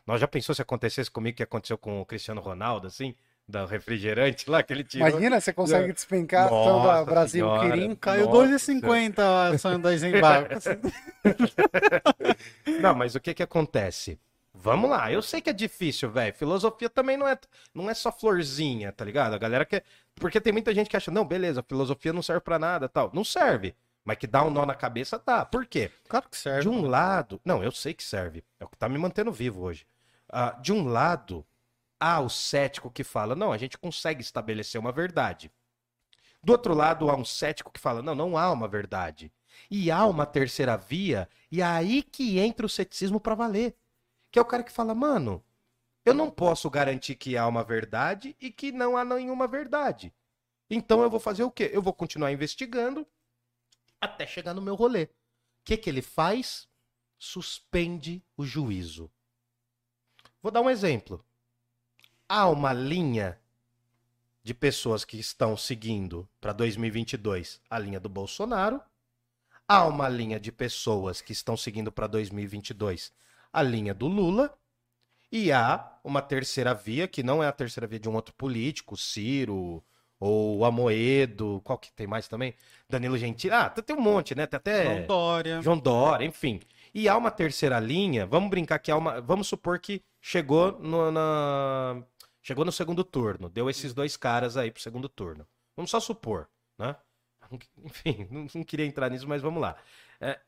nós 0.04 0.20
já 0.20 0.28
pensou 0.28 0.56
se 0.56 0.64
acontecesse 0.64 1.12
comigo 1.12 1.36
o 1.36 1.38
que 1.38 1.44
aconteceu 1.44 1.78
com 1.78 2.02
o 2.02 2.06
Cristiano 2.08 2.42
Ronaldo, 2.42 2.88
assim? 2.88 3.14
Do 3.48 3.66
refrigerante 3.66 4.50
lá 4.50 4.64
que 4.64 4.72
ele 4.72 4.84
tirou. 4.84 5.08
Imagina, 5.08 5.40
você 5.40 5.52
consegue 5.54 5.92
despencar 5.94 6.50
Nossa 6.50 6.72
toda 6.72 7.06
Brasil 7.06 7.46
Senhora. 7.46 7.72
Quirim. 7.72 7.96
Caiu 7.96 8.26
Nossa. 8.26 8.72
2,50 8.72 9.20
a 9.20 9.48
ação 9.50 9.80
da 9.80 9.92
Desembarque. 9.92 10.56
Não, 12.82 12.96
mas 12.96 13.16
o 13.16 13.20
que 13.20 13.34
que 13.34 13.44
acontece? 13.44 14.20
Vamos 14.56 14.90
lá, 14.90 15.12
eu 15.12 15.22
sei 15.22 15.42
que 15.42 15.50
é 15.50 15.54
difícil, 15.54 16.12
velho. 16.12 16.34
Filosofia 16.34 16.88
também 16.88 17.18
não 17.18 17.28
é, 17.28 17.38
não 17.74 17.90
é 17.90 17.94
só 17.94 18.12
florzinha, 18.12 18.92
tá 18.92 19.04
ligado? 19.04 19.34
A 19.34 19.38
galera 19.38 19.66
quer. 19.66 19.84
Porque 20.16 20.40
tem 20.40 20.54
muita 20.54 20.74
gente 20.74 20.90
que 20.90 20.96
acha, 20.96 21.10
não, 21.10 21.26
beleza, 21.26 21.64
filosofia 21.64 22.14
não 22.14 22.22
serve 22.22 22.42
pra 22.42 22.60
nada 22.60 22.88
tal. 22.88 23.10
Não 23.14 23.24
serve. 23.24 23.76
Mas 24.06 24.18
que 24.18 24.28
dá 24.28 24.44
um 24.44 24.50
nó 24.50 24.66
na 24.66 24.76
cabeça, 24.76 25.22
dá. 25.26 25.44
Por 25.44 25.66
quê? 25.66 25.90
Claro 26.08 26.30
que 26.30 26.38
serve. 26.38 26.62
De 26.62 26.70
um 26.70 26.86
lado. 26.86 27.42
Não, 27.44 27.64
eu 27.64 27.72
sei 27.72 27.94
que 27.94 28.04
serve. 28.04 28.44
É 28.60 28.66
o 28.66 28.68
que 28.68 28.78
tá 28.78 28.88
me 28.88 28.98
mantendo 28.98 29.32
vivo 29.32 29.62
hoje. 29.62 29.86
Ah, 30.30 30.52
de 30.62 30.72
um 30.72 30.88
lado, 30.88 31.46
há 32.04 32.20
o 32.20 32.30
cético 32.30 32.92
que 32.92 33.02
fala, 33.02 33.34
não, 33.34 33.54
a 33.54 33.58
gente 33.58 33.78
consegue 33.78 34.22
estabelecer 34.22 34.80
uma 34.80 34.92
verdade. 34.92 35.50
Do 36.44 36.52
outro 36.52 36.74
lado, 36.74 37.10
há 37.10 37.16
um 37.16 37.24
cético 37.24 37.72
que 37.72 37.80
fala, 37.80 38.02
não, 38.02 38.14
não 38.14 38.38
há 38.38 38.52
uma 38.52 38.68
verdade. 38.68 39.32
E 39.72 39.90
há 39.90 40.06
uma 40.06 40.26
terceira 40.26 40.76
via, 40.76 41.30
e 41.50 41.62
é 41.62 41.64
aí 41.64 42.04
que 42.04 42.40
entra 42.40 42.66
o 42.66 42.70
ceticismo 42.70 43.22
pra 43.22 43.36
valer. 43.36 43.78
Que 44.30 44.38
é 44.38 44.42
o 44.42 44.46
cara 44.46 44.64
que 44.64 44.72
fala, 44.72 44.94
mano, 44.94 45.42
eu 46.06 46.14
não 46.14 46.30
posso 46.30 46.70
garantir 46.70 47.16
que 47.16 47.38
há 47.38 47.48
uma 47.48 47.64
verdade 47.64 48.36
e 48.42 48.52
que 48.52 48.74
não 48.74 48.98
há 48.98 49.06
nenhuma 49.06 49.48
verdade. 49.48 50.14
Então 50.70 51.02
eu 51.02 51.10
vou 51.10 51.22
fazer 51.22 51.44
o 51.44 51.52
quê? 51.52 51.72
Eu 51.72 51.82
vou 51.82 51.94
continuar 51.94 52.34
investigando 52.34 53.08
até 54.02 54.28
chegar 54.28 54.54
no 54.54 54.62
meu 54.62 54.76
rolê. 54.76 55.04
O 55.04 55.10
que, 55.64 55.78
que 55.78 55.90
ele 55.90 56.02
faz? 56.02 56.68
Suspende 57.18 58.22
o 58.36 58.44
juízo. 58.44 59.10
Vou 60.42 60.52
dar 60.52 60.60
um 60.60 60.70
exemplo. 60.70 61.26
Há 62.36 62.50
uma 62.50 62.74
linha 62.74 63.38
de 64.44 64.56
pessoas 64.56 65.06
que 65.06 65.20
estão 65.20 65.56
seguindo 65.56 66.28
para 66.42 66.52
2022 66.52 67.62
a 67.70 67.78
linha 67.78 68.00
do 68.00 68.10
Bolsonaro. 68.10 68.82
Há 69.68 69.86
uma 69.86 70.10
linha 70.10 70.40
de 70.40 70.52
pessoas 70.52 71.22
que 71.22 71.32
estão 71.32 71.56
seguindo 71.56 71.92
para 71.92 72.08
2022 72.08 73.14
a 73.54 73.62
linha 73.62 73.94
do 73.94 74.08
Lula. 74.08 74.52
E 75.32 75.52
há 75.52 76.00
uma 76.04 76.24
terceira 76.24 76.74
via, 76.74 77.08
que 77.08 77.22
não 77.22 77.44
é 77.44 77.48
a 77.48 77.52
terceira 77.52 77.86
via 77.86 78.00
de 78.00 78.10
um 78.10 78.16
outro 78.16 78.34
político, 78.34 78.98
Ciro, 78.98 79.84
ou 80.20 80.66
Amoedo, 80.66 81.62
qual 81.64 81.78
que 81.78 81.92
tem 81.92 82.08
mais 82.08 82.28
também? 82.28 82.56
Danilo 82.90 83.16
Gentili. 83.16 83.54
Ah, 83.54 83.70
tem 83.70 83.96
um 83.96 84.02
monte, 84.02 84.34
né? 84.34 84.48
Tem 84.48 84.58
até. 84.58 84.86
João 84.86 85.06
Dória. 85.06 85.62
João 85.62 85.78
Dória, 85.78 86.26
enfim. 86.26 86.62
E 86.94 87.10
há 87.10 87.18
uma 87.18 87.30
terceira 87.30 87.80
linha, 87.80 88.26
vamos 88.26 88.50
brincar 88.50 88.80
que 88.80 88.90
há 88.90 88.96
uma. 88.96 89.20
Vamos 89.20 89.48
supor 89.48 89.80
que 89.80 90.02
chegou 90.22 90.80
no, 90.80 91.12
na. 91.12 92.02
Chegou 92.44 92.66
no 92.66 92.72
segundo 92.72 93.06
turno. 93.06 93.50
Deu 93.50 93.70
esses 93.70 93.94
dois 93.94 94.18
caras 94.18 94.58
aí 94.58 94.70
pro 94.70 94.82
segundo 94.82 95.08
turno. 95.08 95.48
Vamos 95.76 95.90
só 95.90 96.00
supor, 96.00 96.50
né? 96.78 96.96
Enfim, 97.82 98.28
não, 98.30 98.46
não 98.54 98.64
queria 98.64 98.86
entrar 98.86 99.10
nisso, 99.10 99.28
mas 99.28 99.42
vamos 99.42 99.62
lá. 99.62 99.82
É, 100.20 100.40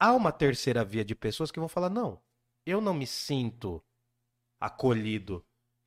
há 0.00 0.14
uma 0.14 0.32
terceira 0.32 0.82
via 0.82 1.04
de 1.04 1.14
pessoas 1.14 1.50
que 1.50 1.60
vão 1.60 1.68
falar: 1.68 1.90
não, 1.90 2.20
eu 2.64 2.80
não 2.80 2.94
me 2.94 3.06
sinto 3.06 3.84
acolhido 4.58 5.44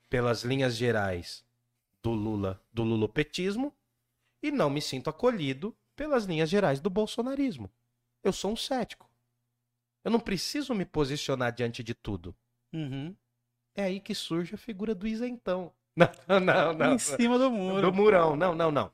pelas 0.07 0.43
linhas 0.43 0.75
gerais 0.75 1.43
do 2.03 2.11
Lula, 2.11 2.63
do 2.71 2.83
lulopetismo, 2.83 3.75
e 4.43 4.51
não 4.51 4.69
me 4.69 4.81
sinto 4.81 5.09
acolhido 5.09 5.75
pelas 5.95 6.25
linhas 6.25 6.49
gerais 6.49 6.79
do 6.79 6.89
bolsonarismo. 6.89 7.69
Eu 8.23 8.31
sou 8.31 8.51
um 8.51 8.55
cético. 8.55 9.09
Eu 10.03 10.11
não 10.11 10.19
preciso 10.19 10.73
me 10.73 10.85
posicionar 10.85 11.51
diante 11.51 11.83
de 11.83 11.93
tudo. 11.93 12.35
Uhum. 12.73 13.15
É 13.75 13.83
aí 13.83 13.99
que 13.99 14.13
surge 14.13 14.55
a 14.55 14.57
figura 14.57 14.93
do 14.93 15.07
isentão. 15.07 15.71
Não, 15.95 16.39
não, 16.39 16.73
não. 16.73 16.93
em 16.93 16.97
cima 16.97 17.37
do 17.37 17.51
muro. 17.51 17.81
Do 17.81 17.93
murão. 17.93 18.33
Não, 18.37 18.55
não, 18.55 18.71
não. 18.71 18.89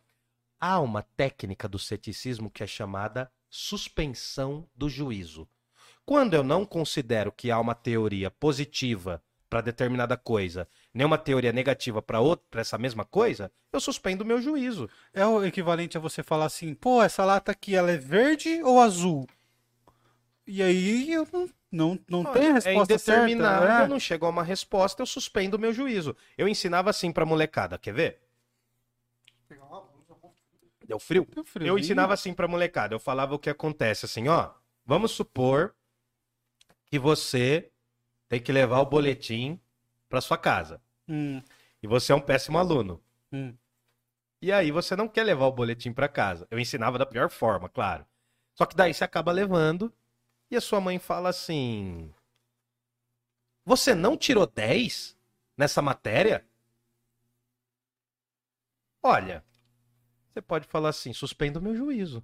Há 0.59 0.79
uma 0.79 1.03
técnica 1.03 1.67
do 1.67 1.77
ceticismo 1.77 2.49
que 2.49 2.63
é 2.63 2.67
chamada 2.67 3.31
suspensão 3.47 4.67
do 4.75 4.89
juízo. 4.89 5.47
Quando 6.03 6.33
eu 6.33 6.43
não 6.43 6.65
considero 6.65 7.31
que 7.31 7.51
há 7.51 7.59
uma 7.59 7.75
teoria 7.75 8.31
positiva 8.31 9.21
para 9.49 9.61
determinada 9.61 10.17
coisa, 10.17 10.67
nem 10.93 11.05
uma 11.05 11.17
teoria 11.17 11.51
negativa 11.51 12.01
para 12.01 12.19
outra, 12.19 12.45
para 12.49 12.61
essa 12.61 12.77
mesma 12.77 13.05
coisa, 13.05 13.51
eu 13.71 13.79
suspendo 13.79 14.23
o 14.23 14.27
meu 14.27 14.41
juízo. 14.41 14.89
É 15.13 15.25
o 15.25 15.43
equivalente 15.43 15.97
a 15.97 16.01
você 16.01 16.23
falar 16.23 16.45
assim, 16.45 16.73
pô, 16.73 17.01
essa 17.01 17.23
lata 17.23 17.51
aqui, 17.51 17.75
ela 17.75 17.91
é 17.91 17.97
verde 17.97 18.61
ou 18.63 18.81
azul? 18.81 19.27
E 20.45 20.63
aí 20.63 21.11
eu 21.11 21.27
não, 21.31 21.49
não, 21.71 21.99
não 22.09 22.21
Olha, 22.21 22.31
tenho 22.33 22.51
a 22.51 22.53
resposta 22.53 22.93
é 22.93 22.95
indeterminado, 22.95 23.65
certa. 23.65 23.81
né? 23.83 23.87
não 23.87 23.99
chego 23.99 24.25
a 24.25 24.29
uma 24.29 24.43
resposta, 24.43 25.01
eu 25.01 25.05
suspendo 25.05 25.57
o 25.57 25.59
meu 25.59 25.73
juízo. 25.73 26.15
Eu 26.37 26.47
ensinava 26.47 26.89
assim 26.89 27.11
pra 27.11 27.25
molecada, 27.25 27.77
quer 27.77 27.93
ver? 27.93 28.21
Deu 30.85 30.99
frio? 30.99 31.25
Tem 31.25 31.43
um 31.43 31.65
Eu 31.65 31.77
ensinava 31.77 32.13
assim 32.13 32.33
pra 32.33 32.47
molecada, 32.47 32.95
eu 32.95 32.99
falava 32.99 33.35
o 33.35 33.39
que 33.39 33.49
acontece 33.49 34.05
assim, 34.05 34.27
ó. 34.27 34.53
Vamos 34.85 35.11
supor 35.11 35.75
que 36.85 36.97
você 36.97 37.71
tem 38.29 38.39
que 38.41 38.51
levar 38.51 38.79
o 38.79 38.85
boletim 38.85 39.59
pra 40.09 40.21
sua 40.21 40.37
casa. 40.37 40.81
Hum, 41.07 41.41
E 41.81 41.87
você 41.87 42.11
é 42.11 42.15
um 42.15 42.21
péssimo 42.21 42.57
aluno. 42.57 43.01
hum. 43.31 43.55
E 44.41 44.51
aí 44.51 44.71
você 44.71 44.95
não 44.95 45.07
quer 45.07 45.23
levar 45.23 45.47
o 45.47 45.51
boletim 45.51 45.91
pra 45.91 46.07
casa. 46.07 46.47
Eu 46.51 46.59
ensinava 46.59 46.97
da 46.97 47.05
pior 47.05 47.29
forma, 47.29 47.69
claro. 47.69 48.05
Só 48.53 48.65
que 48.65 48.75
daí 48.75 48.93
você 48.93 49.03
acaba 49.03 49.31
levando 49.31 49.91
e 50.49 50.55
a 50.55 50.61
sua 50.61 50.79
mãe 50.79 50.99
fala 50.99 51.29
assim: 51.29 52.13
Você 53.65 53.93
não 53.93 54.17
tirou 54.17 54.47
10 54.47 55.17
nessa 55.57 55.81
matéria? 55.81 56.45
Olha, 59.01 59.43
você 60.29 60.41
pode 60.41 60.67
falar 60.67 60.89
assim: 60.89 61.13
suspendo 61.13 61.59
o 61.59 61.61
meu 61.61 61.75
juízo. 61.75 62.21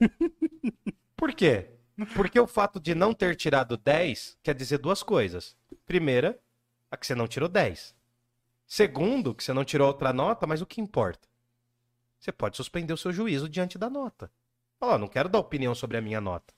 Por 1.16 1.34
quê? 1.34 1.70
Porque 2.14 2.40
o 2.40 2.46
fato 2.46 2.80
de 2.80 2.94
não 2.94 3.12
ter 3.12 3.36
tirado 3.36 3.76
10 3.76 4.38
quer 4.42 4.54
dizer 4.54 4.78
duas 4.78 5.02
coisas. 5.02 5.56
Primeira, 5.86 6.40
a 6.90 6.96
que 6.96 7.06
você 7.06 7.14
não 7.14 7.28
tirou 7.28 7.48
10. 7.48 7.94
Segundo, 8.66 9.34
que 9.34 9.42
você 9.42 9.52
não 9.52 9.64
tirou 9.64 9.88
outra 9.88 10.12
nota, 10.12 10.46
mas 10.46 10.62
o 10.62 10.66
que 10.66 10.80
importa? 10.80 11.28
Você 12.18 12.32
pode 12.32 12.56
suspender 12.56 12.92
o 12.92 12.96
seu 12.96 13.12
juízo 13.12 13.48
diante 13.48 13.76
da 13.76 13.90
nota. 13.90 14.30
Fala, 14.78 14.98
não 14.98 15.08
quero 15.08 15.28
dar 15.28 15.38
opinião 15.38 15.74
sobre 15.74 15.96
a 15.96 16.00
minha 16.00 16.20
nota. 16.20 16.54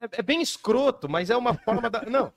É, 0.00 0.20
é- 0.20 0.22
bem 0.22 0.42
escroto, 0.42 1.08
mas 1.08 1.30
é 1.30 1.36
uma 1.36 1.54
forma 1.54 1.88
da. 1.90 2.02
Não. 2.02 2.32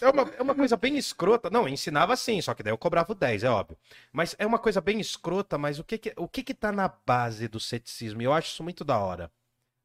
É 0.00 0.08
uma, 0.10 0.22
é 0.34 0.42
uma 0.42 0.54
coisa 0.54 0.76
bem 0.76 0.98
escrota. 0.98 1.48
Não, 1.50 1.66
ensinava 1.68 2.12
assim, 2.12 2.40
só 2.42 2.54
que 2.54 2.62
daí 2.62 2.72
eu 2.72 2.78
cobrava 2.78 3.12
o 3.12 3.14
10, 3.14 3.44
é 3.44 3.48
óbvio. 3.50 3.78
Mas 4.12 4.34
é 4.38 4.46
uma 4.46 4.58
coisa 4.58 4.80
bem 4.80 5.00
escrota, 5.00 5.56
mas 5.56 5.78
o 5.78 5.84
que 5.84 5.96
que, 5.98 6.12
o 6.16 6.28
que 6.28 6.42
que 6.42 6.54
tá 6.54 6.70
na 6.70 6.88
base 6.88 7.48
do 7.48 7.58
ceticismo? 7.58 8.20
E 8.20 8.24
eu 8.26 8.32
acho 8.32 8.52
isso 8.52 8.62
muito 8.62 8.84
da 8.84 8.98
hora. 8.98 9.32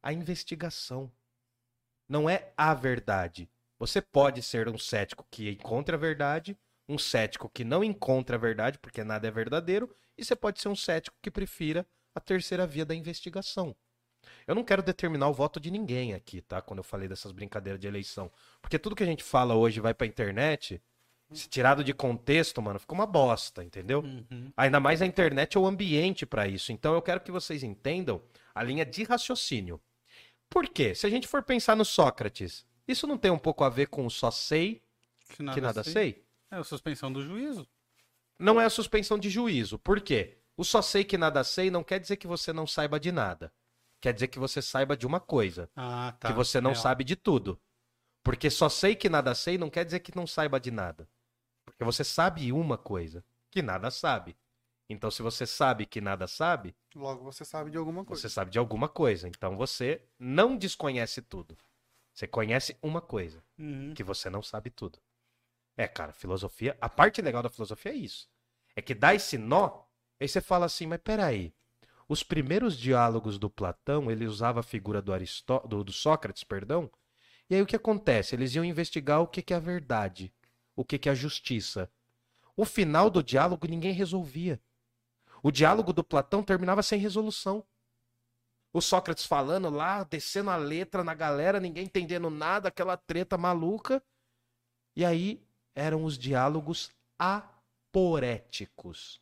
A 0.01 0.13
investigação. 0.13 1.11
Não 2.07 2.29
é 2.29 2.51
a 2.57 2.73
verdade. 2.73 3.49
Você 3.79 4.01
pode 4.01 4.41
ser 4.41 4.69
um 4.69 4.77
cético 4.77 5.25
que 5.31 5.49
encontra 5.49 5.95
a 5.95 5.99
verdade, 5.99 6.57
um 6.87 6.97
cético 6.97 7.49
que 7.49 7.63
não 7.63 7.83
encontra 7.83 8.35
a 8.35 8.39
verdade, 8.39 8.77
porque 8.79 9.03
nada 9.03 9.27
é 9.27 9.31
verdadeiro, 9.31 9.93
e 10.17 10.23
você 10.23 10.35
pode 10.35 10.61
ser 10.61 10.69
um 10.69 10.75
cético 10.75 11.17
que 11.21 11.31
prefira 11.31 11.85
a 12.15 12.19
terceira 12.19 12.67
via 12.67 12.85
da 12.85 12.93
investigação. 12.95 13.75
Eu 14.47 14.55
não 14.55 14.63
quero 14.63 14.81
determinar 14.81 15.27
o 15.27 15.33
voto 15.33 15.59
de 15.59 15.71
ninguém 15.71 16.13
aqui, 16.13 16.41
tá? 16.41 16.61
Quando 16.61 16.79
eu 16.79 16.83
falei 16.83 17.07
dessas 17.07 17.31
brincadeiras 17.31 17.79
de 17.79 17.87
eleição. 17.87 18.31
Porque 18.61 18.79
tudo 18.79 18.95
que 18.95 19.03
a 19.03 19.07
gente 19.07 19.23
fala 19.23 19.55
hoje 19.55 19.79
vai 19.79 19.93
pra 19.93 20.07
internet, 20.07 20.81
se 21.31 21.47
tirado 21.47 21.83
de 21.83 21.93
contexto, 21.93 22.61
mano, 22.61 22.79
fica 22.79 22.93
uma 22.93 23.05
bosta, 23.05 23.63
entendeu? 23.63 24.01
Uhum. 24.01 24.51
Ainda 24.55 24.79
mais 24.79 25.01
a 25.01 25.05
internet 25.05 25.57
é 25.57 25.59
o 25.59 25.65
ambiente 25.65 26.25
pra 26.25 26.47
isso. 26.47 26.71
Então 26.71 26.93
eu 26.93 27.01
quero 27.01 27.21
que 27.21 27.31
vocês 27.31 27.63
entendam 27.63 28.21
a 28.53 28.63
linha 28.63 28.85
de 28.85 29.03
raciocínio. 29.03 29.81
Por 30.49 30.67
quê? 30.69 30.93
Se 30.93 31.07
a 31.07 31.09
gente 31.09 31.27
for 31.27 31.41
pensar 31.41 31.75
no 31.75 31.83
Sócrates, 31.83 32.65
isso 32.87 33.07
não 33.07 33.17
tem 33.17 33.31
um 33.31 33.39
pouco 33.39 33.63
a 33.63 33.69
ver 33.69 33.87
com 33.87 34.05
o 34.05 34.11
só 34.11 34.29
sei 34.29 34.81
Que 35.29 35.41
nada, 35.41 35.55
que 35.55 35.61
nada 35.61 35.83
sei. 35.83 35.93
sei? 35.93 36.23
É 36.51 36.57
a 36.57 36.63
suspensão 36.63 37.11
do 37.11 37.23
juízo. 37.23 37.67
Não 38.37 38.59
é 38.61 38.65
a 38.65 38.69
suspensão 38.69 39.17
de 39.17 39.29
juízo. 39.29 39.79
Por 39.79 40.01
quê? 40.01 40.37
O 40.55 40.63
só 40.63 40.81
sei 40.81 41.03
que 41.03 41.17
nada 41.17 41.43
sei 41.43 41.71
não 41.71 41.83
quer 41.83 41.99
dizer 41.99 42.17
que 42.17 42.27
você 42.27 42.53
não 42.53 42.67
saiba 42.67 42.99
de 42.99 43.11
nada. 43.11 43.51
Quer 44.03 44.13
dizer 44.13 44.27
que 44.27 44.37
você 44.37 44.61
saiba 44.61 44.97
de 44.97 45.07
uma 45.07 45.21
coisa. 45.21 45.69
Ah, 45.77 46.13
tá. 46.19 46.27
que 46.27 46.33
você 46.33 46.59
não 46.59 46.71
Real. 46.71 46.81
sabe 46.83 47.05
de 47.05 47.15
tudo. 47.15 47.57
Porque 48.21 48.49
só 48.49 48.67
sei 48.67 48.97
que 48.97 49.07
nada 49.07 49.33
sei 49.33 49.57
não 49.57 49.69
quer 49.69 49.85
dizer 49.85 50.01
que 50.01 50.13
não 50.13 50.27
saiba 50.27 50.59
de 50.59 50.71
nada. 50.71 51.09
Porque 51.65 51.85
você 51.85 52.03
sabe 52.03 52.51
uma 52.51 52.77
coisa, 52.77 53.23
que 53.49 53.61
nada 53.61 53.89
sabe. 53.89 54.35
Então, 54.89 55.09
se 55.09 55.21
você 55.21 55.45
sabe 55.47 55.85
que 55.85 56.01
nada 56.01 56.27
sabe, 56.27 56.75
Logo 56.93 57.23
você 57.23 57.45
sabe 57.45 57.71
de 57.71 57.77
alguma 57.77 58.03
coisa. 58.03 58.21
você 58.21 58.29
sabe 58.29 58.51
de 58.51 58.59
alguma 58.59 58.89
coisa. 58.89 59.29
Então, 59.29 59.55
você 59.55 60.05
não 60.19 60.57
desconhece 60.57 61.21
tudo. 61.21 61.57
Você 62.13 62.27
conhece 62.27 62.77
uma 62.81 62.99
coisa, 62.99 63.41
Uhum. 63.57 63.93
que 63.93 64.03
você 64.03 64.29
não 64.29 64.43
sabe 64.43 64.69
tudo. 64.69 64.99
É, 65.77 65.87
cara, 65.87 66.11
filosofia. 66.11 66.77
A 66.81 66.89
parte 66.89 67.21
legal 67.21 67.41
da 67.41 67.49
filosofia 67.49 67.93
é 67.93 67.95
isso. 67.95 68.29
É 68.75 68.81
que 68.81 68.93
dá 68.93 69.15
esse 69.15 69.37
nó, 69.37 69.85
aí 70.19 70.27
você 70.27 70.41
fala 70.41 70.65
assim, 70.65 70.87
mas 70.87 70.99
peraí. 71.01 71.53
Os 72.07 72.23
primeiros 72.23 72.77
diálogos 72.77 73.37
do 73.37 73.49
Platão, 73.49 74.11
ele 74.11 74.25
usava 74.25 74.59
a 74.59 74.63
figura 74.63 75.01
do, 75.01 75.13
Aristó... 75.13 75.59
do, 75.59 75.83
do 75.83 75.91
Sócrates, 75.91 76.43
perdão. 76.43 76.91
E 77.49 77.55
aí 77.55 77.61
o 77.61 77.65
que 77.65 77.75
acontece? 77.75 78.35
Eles 78.35 78.53
iam 78.55 78.65
investigar 78.65 79.21
o 79.21 79.27
que, 79.27 79.41
que 79.41 79.53
é 79.53 79.57
a 79.57 79.59
verdade, 79.59 80.33
o 80.75 80.83
que, 80.83 80.97
que 80.97 81.09
é 81.09 81.11
a 81.11 81.15
justiça. 81.15 81.91
O 82.55 82.65
final 82.65 83.09
do 83.09 83.23
diálogo 83.23 83.67
ninguém 83.67 83.93
resolvia. 83.93 84.61
O 85.41 85.51
diálogo 85.51 85.91
do 85.91 86.03
Platão 86.03 86.43
terminava 86.43 86.83
sem 86.83 86.99
resolução. 86.99 87.65
O 88.71 88.81
Sócrates 88.81 89.25
falando 89.25 89.69
lá, 89.69 90.03
descendo 90.03 90.49
a 90.49 90.55
letra 90.55 91.03
na 91.03 91.13
galera, 91.13 91.59
ninguém 91.59 91.85
entendendo 91.85 92.29
nada, 92.29 92.69
aquela 92.69 92.97
treta 92.97 93.37
maluca. 93.37 94.01
E 94.95 95.05
aí 95.05 95.45
eram 95.75 96.05
os 96.05 96.17
diálogos 96.17 96.91
aporéticos. 97.19 99.21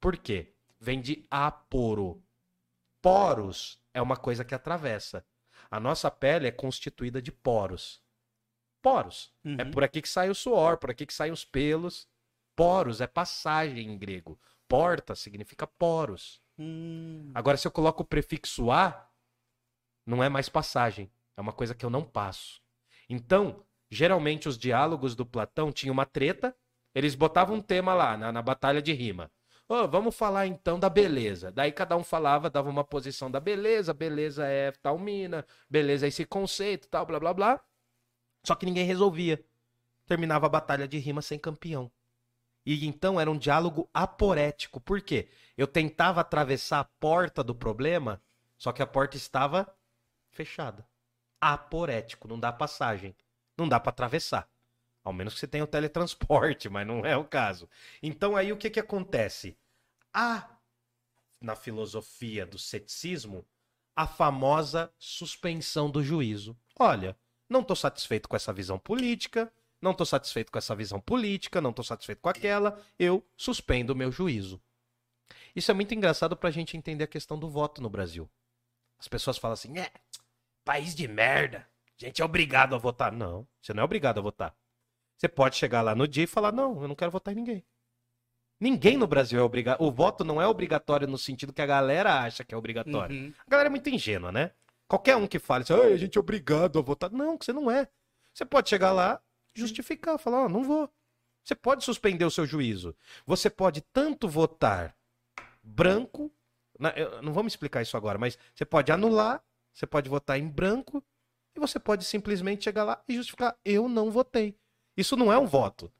Por 0.00 0.16
quê? 0.16 0.54
Vem 0.80 1.00
de 1.00 1.26
aporo. 1.30 2.22
Poros 3.02 3.80
é 3.92 4.00
uma 4.00 4.16
coisa 4.16 4.44
que 4.44 4.54
atravessa. 4.54 5.24
A 5.70 5.78
nossa 5.78 6.10
pele 6.10 6.48
é 6.48 6.52
constituída 6.52 7.20
de 7.20 7.30
poros. 7.30 8.02
Poros. 8.82 9.32
Uhum. 9.44 9.56
É 9.58 9.64
por 9.64 9.84
aqui 9.84 10.00
que 10.00 10.08
sai 10.08 10.30
o 10.30 10.34
suor, 10.34 10.78
por 10.78 10.90
aqui 10.90 11.04
que 11.04 11.14
saem 11.14 11.32
os 11.32 11.44
pelos. 11.44 12.08
Poros 12.56 13.00
é 13.00 13.06
passagem 13.06 13.90
em 13.90 13.98
grego. 13.98 14.40
Porta 14.66 15.14
significa 15.14 15.66
poros. 15.66 16.40
Hum. 16.58 17.30
Agora, 17.34 17.56
se 17.56 17.66
eu 17.66 17.72
coloco 17.72 18.02
o 18.02 18.06
prefixo 18.06 18.70
a, 18.70 19.08
não 20.06 20.22
é 20.22 20.28
mais 20.28 20.48
passagem. 20.48 21.10
É 21.36 21.40
uma 21.40 21.52
coisa 21.52 21.74
que 21.74 21.84
eu 21.84 21.90
não 21.90 22.04
passo. 22.04 22.60
Então, 23.08 23.64
geralmente 23.90 24.48
os 24.48 24.58
diálogos 24.58 25.14
do 25.14 25.26
Platão 25.26 25.72
tinham 25.72 25.92
uma 25.92 26.06
treta, 26.06 26.56
eles 26.94 27.14
botavam 27.14 27.56
um 27.56 27.62
tema 27.62 27.94
lá, 27.94 28.16
na, 28.16 28.30
na 28.30 28.42
batalha 28.42 28.82
de 28.82 28.92
rima. 28.92 29.30
Ô, 29.70 29.86
vamos 29.86 30.16
falar 30.16 30.48
então 30.48 30.80
da 30.80 30.90
beleza. 30.90 31.52
Daí 31.52 31.70
cada 31.70 31.96
um 31.96 32.02
falava, 32.02 32.50
dava 32.50 32.68
uma 32.68 32.82
posição 32.82 33.30
da 33.30 33.38
beleza, 33.38 33.94
beleza 33.94 34.44
é 34.44 34.72
tal 34.72 34.98
mina, 34.98 35.46
beleza 35.68 36.06
é 36.06 36.08
esse 36.08 36.26
conceito, 36.26 36.88
tal, 36.88 37.06
blá 37.06 37.20
blá 37.20 37.32
blá. 37.32 37.60
Só 38.44 38.56
que 38.56 38.66
ninguém 38.66 38.84
resolvia. 38.84 39.40
Terminava 40.08 40.46
a 40.46 40.48
batalha 40.48 40.88
de 40.88 40.98
rima 40.98 41.22
sem 41.22 41.38
campeão. 41.38 41.88
E 42.66 42.84
então 42.84 43.20
era 43.20 43.30
um 43.30 43.38
diálogo 43.38 43.88
aporético. 43.94 44.80
Por 44.80 45.00
quê? 45.00 45.28
Eu 45.56 45.68
tentava 45.68 46.20
atravessar 46.20 46.80
a 46.80 46.84
porta 46.98 47.44
do 47.44 47.54
problema, 47.54 48.20
só 48.58 48.72
que 48.72 48.82
a 48.82 48.86
porta 48.88 49.16
estava 49.16 49.72
fechada. 50.32 50.84
Aporético, 51.40 52.26
não 52.26 52.40
dá 52.40 52.52
passagem. 52.52 53.14
Não 53.56 53.68
dá 53.68 53.78
para 53.78 53.90
atravessar. 53.90 54.48
Ao 55.02 55.12
menos 55.12 55.34
que 55.34 55.40
você 55.40 55.46
tenha 55.46 55.64
o 55.64 55.66
teletransporte, 55.66 56.68
mas 56.70 56.86
não 56.86 57.04
é 57.04 57.16
o 57.16 57.24
caso. 57.24 57.68
Então 58.02 58.36
aí 58.36 58.52
o 58.52 58.56
que 58.56 58.70
que 58.70 58.80
acontece? 58.80 59.56
Há 60.12 60.56
na 61.40 61.56
filosofia 61.56 62.44
do 62.44 62.58
ceticismo 62.58 63.46
a 63.96 64.06
famosa 64.06 64.92
suspensão 64.98 65.90
do 65.90 66.02
juízo. 66.02 66.56
Olha, 66.78 67.16
não 67.48 67.60
estou 67.60 67.76
satisfeito 67.76 68.28
com 68.28 68.36
essa 68.36 68.52
visão 68.52 68.78
política, 68.78 69.52
não 69.80 69.92
estou 69.92 70.06
satisfeito 70.06 70.52
com 70.52 70.58
essa 70.58 70.74
visão 70.74 71.00
política, 71.00 71.60
não 71.60 71.70
estou 71.70 71.84
satisfeito 71.84 72.20
com 72.20 72.28
aquela, 72.28 72.80
eu 72.98 73.26
suspendo 73.36 73.92
o 73.92 73.96
meu 73.96 74.12
juízo. 74.12 74.60
Isso 75.54 75.70
é 75.70 75.74
muito 75.74 75.94
engraçado 75.94 76.36
para 76.36 76.48
a 76.48 76.52
gente 76.52 76.76
entender 76.76 77.04
a 77.04 77.08
questão 77.08 77.38
do 77.38 77.48
voto 77.48 77.82
no 77.82 77.90
Brasil. 77.90 78.30
As 78.98 79.08
pessoas 79.08 79.38
falam 79.38 79.54
assim, 79.54 79.78
é, 79.78 79.90
país 80.64 80.94
de 80.94 81.08
merda, 81.08 81.66
a 82.00 82.04
gente 82.04 82.22
é 82.22 82.24
obrigado 82.24 82.74
a 82.74 82.78
votar. 82.78 83.10
Não, 83.10 83.46
você 83.60 83.72
não 83.74 83.82
é 83.82 83.84
obrigado 83.84 84.18
a 84.18 84.22
votar. 84.22 84.54
Você 85.20 85.28
pode 85.28 85.56
chegar 85.56 85.82
lá 85.82 85.94
no 85.94 86.08
dia 86.08 86.24
e 86.24 86.26
falar, 86.26 86.50
não, 86.50 86.80
eu 86.80 86.88
não 86.88 86.94
quero 86.94 87.10
votar 87.10 87.32
em 87.32 87.36
ninguém. 87.36 87.62
Ninguém 88.58 88.96
no 88.96 89.06
Brasil 89.06 89.38
é 89.38 89.42
obrigado. 89.42 89.82
O 89.82 89.90
voto 89.92 90.24
não 90.24 90.40
é 90.40 90.46
obrigatório 90.46 91.06
no 91.06 91.18
sentido 91.18 91.52
que 91.52 91.60
a 91.60 91.66
galera 91.66 92.22
acha 92.22 92.42
que 92.42 92.54
é 92.54 92.56
obrigatório. 92.58 93.14
Uhum. 93.14 93.34
A 93.46 93.50
galera 93.50 93.68
é 93.68 93.70
muito 93.70 93.90
ingênua, 93.90 94.32
né? 94.32 94.52
Qualquer 94.88 95.16
um 95.16 95.26
que 95.26 95.38
fale 95.38 95.62
assim, 95.62 95.74
"Ai, 95.74 95.92
a 95.92 95.96
gente 95.98 96.16
é 96.16 96.20
obrigado 96.20 96.78
a 96.78 96.82
votar. 96.82 97.10
Não, 97.10 97.36
que 97.36 97.44
você 97.44 97.52
não 97.52 97.70
é. 97.70 97.86
Você 98.32 98.46
pode 98.46 98.70
chegar 98.70 98.92
lá, 98.92 99.20
justificar, 99.54 100.18
falar, 100.18 100.44
ó, 100.44 100.48
não 100.48 100.64
vou. 100.64 100.90
Você 101.44 101.54
pode 101.54 101.84
suspender 101.84 102.24
o 102.24 102.30
seu 102.30 102.46
juízo. 102.46 102.96
Você 103.26 103.50
pode 103.50 103.82
tanto 103.92 104.26
votar 104.26 104.96
branco, 105.62 106.32
na- 106.78 106.90
eu- 106.96 107.20
não 107.22 107.32
vamos 107.34 107.52
explicar 107.52 107.82
isso 107.82 107.96
agora, 107.96 108.18
mas 108.18 108.38
você 108.54 108.64
pode 108.64 108.90
anular, 108.90 109.42
você 109.72 109.86
pode 109.86 110.08
votar 110.08 110.38
em 110.38 110.48
branco, 110.48 111.04
e 111.54 111.60
você 111.60 111.78
pode 111.78 112.04
simplesmente 112.04 112.64
chegar 112.64 112.84
lá 112.84 113.02
e 113.06 113.14
justificar, 113.14 113.54
eu 113.64 113.86
não 113.88 114.10
votei. 114.10 114.56
Isso 115.00 115.16
não 115.16 115.32
é 115.32 115.38
um 115.38 115.46
voto. 115.46 115.90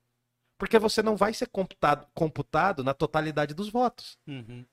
Porque 0.59 0.79
você 0.79 1.03
não 1.03 1.17
vai 1.17 1.33
ser 1.33 1.47
computado, 1.49 2.07
computado 2.15 2.85
na 2.85 2.93
totalidade 2.93 3.55
dos 3.55 3.71
votos. 3.71 4.19
Uhum. 4.29 4.65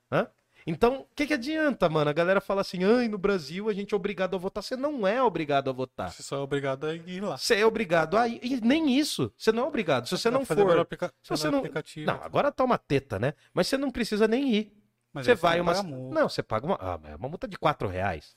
Então, 0.65 1.01
o 1.01 1.07
que, 1.15 1.25
que 1.27 1.33
adianta, 1.33 1.87
mano? 1.87 2.09
A 2.09 2.13
galera 2.13 2.41
fala 2.41 2.59
assim, 2.59 2.83
ai, 2.83 3.07
no 3.07 3.17
Brasil 3.17 3.69
a 3.69 3.73
gente 3.73 3.93
é 3.93 3.95
obrigado 3.95 4.35
a 4.35 4.37
votar. 4.37 4.61
Você 4.61 4.75
não 4.75 5.07
é 5.07 5.23
obrigado 5.23 5.69
a 5.69 5.73
votar. 5.73 6.11
Você 6.11 6.21
só 6.23 6.35
é 6.35 6.39
obrigado 6.39 6.85
a 6.85 6.93
ir 6.93 7.21
lá. 7.23 7.37
Você 7.37 7.55
é 7.55 7.65
obrigado 7.65 8.17
a 8.17 8.27
ir. 8.27 8.39
E 8.43 8.59
nem 8.59 8.97
isso. 8.99 9.31
Você 9.37 9.53
não 9.53 9.63
é 9.63 9.67
obrigado. 9.67 10.07
Se 10.07 10.17
você 10.17 10.29
não 10.29 10.43
Fazer 10.43 10.59
pelo 10.61 10.73
for. 10.73 10.79
aplica- 10.81 11.13
se 11.23 11.29
você 11.29 11.49
não- 11.49 11.59
aplicativo. 11.59 12.05
Não, 12.05 12.21
agora 12.21 12.51
tá 12.51 12.65
uma 12.65 12.77
teta, 12.77 13.17
né? 13.17 13.33
Mas 13.53 13.67
você 13.67 13.77
não 13.77 13.89
precisa 13.89 14.27
nem 14.27 14.53
ir. 14.53 14.73
Mas 15.13 15.25
você 15.25 15.35
vai 15.35 15.61
não 15.61 15.63
uma. 15.63 15.83
Não, 16.21 16.27
você 16.27 16.43
paga 16.43 16.65
uma. 16.65 16.77
Ah, 16.81 16.99
é 17.05 17.15
uma 17.15 17.29
multa 17.29 17.47
de 17.47 17.57
4 17.57 17.87
reais. 17.87 18.35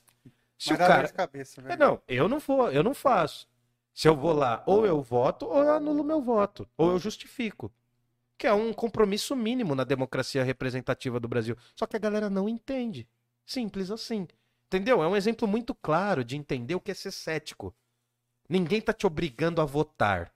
Se 0.56 0.70
Mas 0.70 0.76
o 0.76 0.78
cara. 0.86 1.08
cabeça, 1.08 1.60
É, 1.62 1.64
velho. 1.64 1.78
não, 1.80 2.02
eu 2.06 2.28
não 2.28 2.38
vou, 2.38 2.70
eu 2.70 2.84
não 2.84 2.94
faço. 2.94 3.48
Se 3.92 4.08
eu 4.08 4.16
vou 4.16 4.32
lá, 4.32 4.62
ou 4.66 4.86
eu 4.86 5.02
voto, 5.02 5.46
ou 5.46 5.62
eu 5.62 5.74
anulo 5.74 6.04
meu 6.04 6.22
voto. 6.22 6.68
Ou 6.76 6.92
eu 6.92 6.98
justifico. 6.98 7.72
Que 8.38 8.46
é 8.46 8.52
um 8.52 8.72
compromisso 8.72 9.36
mínimo 9.36 9.74
na 9.74 9.84
democracia 9.84 10.42
representativa 10.42 11.20
do 11.20 11.28
Brasil. 11.28 11.56
Só 11.74 11.86
que 11.86 11.96
a 11.96 12.00
galera 12.00 12.30
não 12.30 12.48
entende. 12.48 13.06
Simples 13.44 13.90
assim. 13.90 14.26
Entendeu? 14.66 15.02
É 15.02 15.08
um 15.08 15.16
exemplo 15.16 15.46
muito 15.48 15.74
claro 15.74 16.24
de 16.24 16.36
entender 16.36 16.74
o 16.74 16.80
que 16.80 16.92
é 16.92 16.94
ser 16.94 17.10
cético. 17.10 17.74
Ninguém 18.48 18.80
tá 18.80 18.92
te 18.92 19.06
obrigando 19.06 19.60
a 19.60 19.64
votar. 19.64 20.32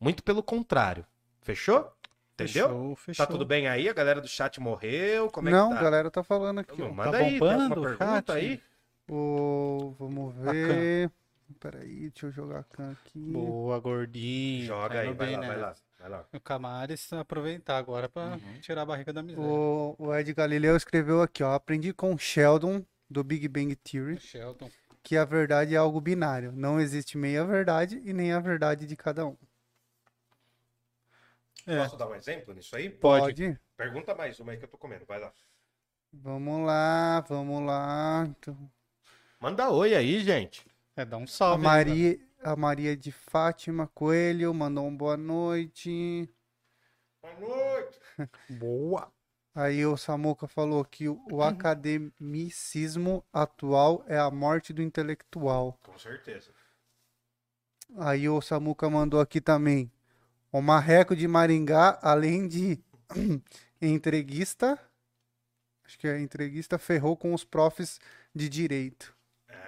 Muito 0.00 0.22
pelo 0.22 0.42
contrário. 0.42 1.04
Fechou? 1.42 1.92
Entendeu? 2.34 2.68
Fechou, 2.68 2.96
fechou. 2.96 3.26
Tá 3.26 3.30
tudo 3.30 3.44
bem 3.44 3.68
aí? 3.68 3.88
A 3.88 3.92
galera 3.92 4.20
do 4.20 4.28
chat 4.28 4.60
morreu? 4.60 5.30
Como 5.30 5.48
é 5.48 5.52
não, 5.52 5.68
que 5.68 5.74
tá? 5.74 5.80
a 5.80 5.82
galera 5.82 6.10
tá 6.10 6.24
falando 6.24 6.60
aqui. 6.60 6.80
Manda 6.82 7.10
Tá 7.12 7.18
aí, 7.18 7.30
tem 7.30 7.38
bombando 7.38 7.62
alguma 7.62 7.80
o 7.80 7.82
pergunta 7.96 8.32
chat? 8.32 8.32
aí? 8.32 8.62
O... 9.08 9.94
Vamos 9.98 10.34
ver. 10.36 11.10
Peraí, 11.60 12.10
deixa 12.10 12.26
eu 12.26 12.32
jogar 12.32 12.60
a 12.60 12.64
can 12.64 12.92
aqui. 12.92 13.18
Boa, 13.32 13.78
gordinho. 13.80 14.66
Joga 14.66 14.94
Tá 14.94 15.00
aí, 15.00 15.12
vai 15.14 15.26
bem, 15.26 15.36
lá, 15.36 15.40
né? 15.40 15.48
vai 15.48 15.56
lá, 15.58 15.74
vai 15.98 16.08
lá. 16.10 16.28
O 16.32 16.40
Camares 16.40 17.12
aproveitar 17.12 17.78
agora 17.78 18.08
pra 18.08 18.38
tirar 18.60 18.82
a 18.82 18.86
barriga 18.86 19.12
da 19.12 19.22
miséria. 19.22 19.48
O, 19.48 19.94
o 19.98 20.14
Ed 20.14 20.32
Galileu 20.34 20.76
escreveu 20.76 21.22
aqui, 21.22 21.42
ó. 21.42 21.54
Aprendi 21.54 21.92
com 21.92 22.16
Sheldon, 22.18 22.84
do 23.08 23.22
Big 23.24 23.48
Bang 23.48 23.74
Theory, 23.76 24.18
Shelton. 24.18 24.70
que 25.02 25.16
a 25.16 25.24
verdade 25.24 25.74
é 25.74 25.78
algo 25.78 26.00
binário. 26.00 26.52
Não 26.52 26.80
existe 26.80 27.16
meia 27.16 27.44
verdade 27.44 28.00
e 28.04 28.12
nem 28.12 28.32
a 28.32 28.40
verdade 28.40 28.86
de 28.86 28.96
cada 28.96 29.26
um. 29.26 29.36
É. 31.66 31.78
Posso 31.78 31.96
dar 31.96 32.08
um 32.08 32.14
exemplo 32.14 32.52
nisso 32.54 32.76
aí? 32.76 32.90
Pode? 32.90 33.58
Pergunta 33.76 34.14
mais 34.14 34.38
uma 34.38 34.52
aí 34.52 34.58
que 34.58 34.64
eu 34.64 34.68
tô 34.68 34.76
comendo, 34.76 35.04
vai 35.06 35.18
lá. 35.18 35.32
Vamos 36.12 36.64
lá, 36.66 37.20
vamos 37.22 37.64
lá. 37.64 38.24
Então, 38.28 38.70
Manda 39.40 39.70
oi 39.70 39.94
aí, 39.94 40.20
gente. 40.20 40.66
É, 40.96 41.04
dá 41.04 41.16
um 41.16 41.24
a, 41.24 41.26
salve. 41.26 41.66
aí, 41.66 41.72
Maria, 41.72 42.20
a 42.42 42.56
Maria 42.56 42.96
de 42.96 43.10
Fátima 43.10 43.88
Coelho 43.88 44.54
mandou 44.54 44.86
um 44.86 44.96
boa 44.96 45.16
noite. 45.16 46.28
Boa 47.20 47.34
noite. 47.40 48.00
Boa. 48.60 49.12
Aí 49.54 49.86
o 49.86 49.96
Samuca 49.96 50.48
falou 50.48 50.84
que 50.84 51.08
o, 51.08 51.20
o 51.30 51.42
academicismo 51.42 53.24
atual 53.32 54.04
é 54.08 54.18
a 54.18 54.30
morte 54.30 54.72
do 54.72 54.82
intelectual. 54.82 55.78
Com 55.82 55.96
certeza. 55.96 56.50
Aí 57.96 58.28
o 58.28 58.40
Samuca 58.40 58.90
mandou 58.90 59.20
aqui 59.20 59.40
também. 59.40 59.92
O 60.50 60.60
Marreco 60.60 61.14
de 61.14 61.26
Maringá, 61.26 61.98
além 62.02 62.46
de 62.48 62.82
entreguista, 63.80 64.78
acho 65.84 65.98
que 65.98 66.08
é 66.08 66.20
entreguista, 66.20 66.78
ferrou 66.78 67.16
com 67.16 67.32
os 67.32 67.44
profs 67.44 68.00
de 68.34 68.48
direito. 68.48 69.14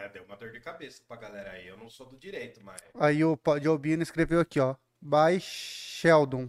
É, 0.06 0.08
deu 0.08 0.24
uma 0.24 0.36
dor 0.36 0.52
de 0.52 0.60
cabeça 0.60 1.02
pra 1.06 1.16
galera 1.16 1.50
aí. 1.50 1.66
Eu 1.66 1.76
não 1.76 1.90
sou 1.90 2.06
do 2.06 2.16
direito, 2.16 2.60
mas. 2.62 2.80
Aí 2.94 3.24
o 3.24 3.38
Diobino 3.60 4.02
escreveu 4.02 4.40
aqui, 4.40 4.60
ó. 4.60 4.76
By 5.00 5.38
Sheldon, 5.40 6.48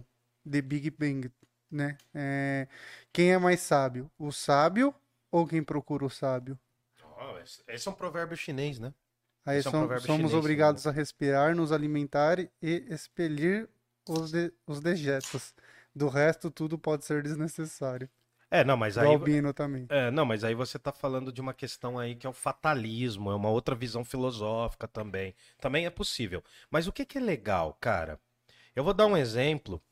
The 0.50 0.62
Big 0.62 0.90
Bang, 0.90 1.30
né? 1.70 1.98
É, 2.14 2.68
quem 3.12 3.32
é 3.32 3.38
mais 3.38 3.60
sábio? 3.60 4.10
O 4.18 4.32
sábio 4.32 4.94
ou 5.30 5.46
quem 5.46 5.62
procura 5.62 6.04
o 6.04 6.10
sábio? 6.10 6.58
Ó, 7.02 7.38
esse, 7.38 7.62
é 7.66 7.90
um 7.90 7.94
provérbio 7.94 8.36
chinês, 8.36 8.78
né? 8.78 8.94
Aí 9.44 9.56
é 9.56 9.60
um 9.60 9.62
somos 9.62 10.02
chinês, 10.02 10.34
obrigados 10.34 10.86
a 10.86 10.90
respirar, 10.90 11.54
nos 11.54 11.72
alimentar 11.72 12.38
e 12.38 12.50
expelir 12.88 13.68
os, 14.08 14.30
de- 14.30 14.52
os 14.66 14.80
dejetos. 14.80 15.54
Do 15.94 16.08
resto, 16.08 16.50
tudo 16.50 16.78
pode 16.78 17.04
ser 17.04 17.22
desnecessário. 17.22 18.08
É, 18.50 18.64
não, 18.64 18.76
mas 18.76 18.94
Do 18.94 19.00
aí. 19.00 19.06
Albino 19.08 19.52
também. 19.52 19.86
É, 19.90 20.10
não, 20.10 20.24
mas 20.24 20.42
aí 20.44 20.54
você 20.54 20.78
tá 20.78 20.90
falando 20.92 21.30
de 21.32 21.40
uma 21.40 21.52
questão 21.52 21.98
aí 21.98 22.14
que 22.14 22.26
é 22.26 22.30
o 22.30 22.32
fatalismo, 22.32 23.30
é 23.30 23.34
uma 23.34 23.50
outra 23.50 23.74
visão 23.74 24.04
filosófica 24.04 24.88
também. 24.88 25.34
Também 25.60 25.86
é 25.86 25.90
possível. 25.90 26.42
Mas 26.70 26.86
o 26.86 26.92
que 26.92 27.04
que 27.04 27.18
é 27.18 27.20
legal, 27.20 27.76
cara? 27.80 28.18
Eu 28.74 28.84
vou 28.84 28.94
dar 28.94 29.06
um 29.06 29.16
exemplo. 29.16 29.82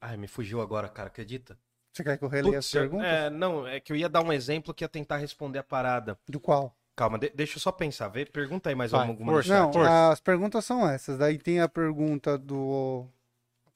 Ai, 0.00 0.16
me 0.16 0.26
fugiu 0.28 0.60
agora, 0.60 0.88
cara, 0.88 1.08
acredita? 1.08 1.58
Você 1.92 2.02
quer 2.02 2.18
que 2.18 2.24
eu 2.24 2.28
releia 2.28 2.58
as 2.58 2.64
Putz, 2.66 2.74
eu- 2.74 2.80
perguntas? 2.82 3.06
é, 3.08 3.30
não, 3.30 3.66
é 3.66 3.78
que 3.80 3.92
eu 3.92 3.96
ia 3.96 4.08
dar 4.08 4.22
um 4.22 4.32
exemplo 4.32 4.74
que 4.74 4.82
ia 4.84 4.88
tentar 4.88 5.16
responder 5.18 5.60
a 5.60 5.64
parada. 5.64 6.18
Do 6.28 6.40
qual? 6.40 6.76
Calma, 6.96 7.18
de- 7.18 7.30
deixa 7.30 7.56
eu 7.56 7.60
só 7.60 7.72
pensar. 7.72 8.08
Vê, 8.08 8.24
pergunta 8.24 8.68
aí 8.68 8.74
mais 8.74 8.90
Vai, 8.90 9.08
alguma 9.08 9.40
chat. 9.42 9.48
Não, 9.48 9.82
as 10.10 10.20
perguntas 10.20 10.64
são 10.64 10.88
essas. 10.88 11.18
Daí 11.18 11.38
tem 11.38 11.60
a 11.60 11.68
pergunta 11.68 12.36
do. 12.38 13.06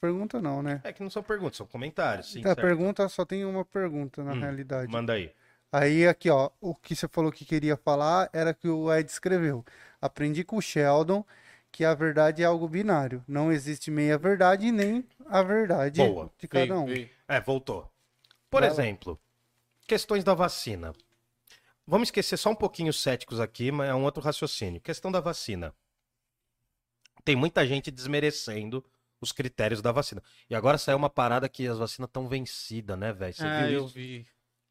Pergunta 0.01 0.41
não, 0.41 0.63
né? 0.63 0.81
É 0.85 0.93
que 0.93 1.03
não 1.03 1.11
são 1.11 1.23
perguntas, 1.23 1.57
são 1.57 1.67
comentários. 1.67 2.33
Sim, 2.33 2.41
a 2.41 2.55
certo. 2.55 2.61
pergunta 2.61 3.09
só 3.09 3.25
tem 3.25 3.45
uma 3.45 3.65
pergunta, 3.65 4.23
na 4.23 4.33
Hum, 4.33 4.41
realidade. 4.41 4.91
Manda 4.91 5.13
aí. 5.15 5.33
Aí 5.71 6.07
aqui, 6.07 6.31
ó, 6.31 6.51
o 6.61 6.75
que 6.75 6.97
você 6.97 7.07
falou 7.09 7.31
que 7.31 7.45
queria 7.45 7.77
falar 7.77 8.31
era 8.33 8.55
que 8.55 8.69
o 8.69 8.93
Ed 8.93 9.11
escreveu. 9.11 9.65
Aprendi 10.01 10.43
com 10.45 10.57
o 10.57 10.63
Sheldon 10.63 11.25
que 11.71 11.85
a 11.85 11.95
verdade 11.95 12.43
é 12.43 12.47
algo 12.47 12.67
binário. 12.67 13.23
Não 13.29 13.53
existe 13.53 13.91
meia 13.91 14.17
verdade 14.17 14.73
nem 14.73 15.07
a 15.27 15.43
verdade 15.43 16.01
Boa. 16.01 16.31
de 16.39 16.49
cada 16.49 16.79
um. 16.79 16.87
É, 17.29 17.41
voltou. 17.41 17.91
Por 18.51 18.63
Vai 18.63 18.71
lá. 18.71 18.75
exemplo, 18.75 19.21
questões 19.87 20.25
da 20.25 20.33
vacina. 20.35 20.95
Vamos 21.87 22.09
esquecer 22.09 22.37
só 22.39 22.51
um 22.51 22.55
pouquinho 22.55 22.91
os 22.91 23.01
céticos 23.03 23.39
aqui, 23.41 23.71
mas 23.71 23.91
é 23.91 23.95
um 23.95 24.05
outro 24.05 24.23
raciocínio. 24.23 24.81
Questão 24.81 25.13
da 25.13 25.21
vacina. 25.21 25.75
Tem 27.25 27.37
muita 27.37 27.67
gente 27.67 27.91
desmerecendo 27.91 28.83
os 29.21 29.33
critérios 29.33 29.83
da 29.83 29.93
vacina. 29.93 30.23
E 30.49 30.55
agora 30.55 30.79
saiu 30.79 30.97
uma 30.97 31.11
parada 31.11 31.49
que 31.49 31.67
as 31.67 31.79
vacinas 31.79 32.09
estão 32.09 32.29
vencidas, 32.29 32.99
né, 32.99 33.13
velho? 33.13 33.35
Ah, 33.41 33.65
viu 33.67 33.71
eu 33.71 33.85
isso? 33.85 33.95
vi. 33.95 34.27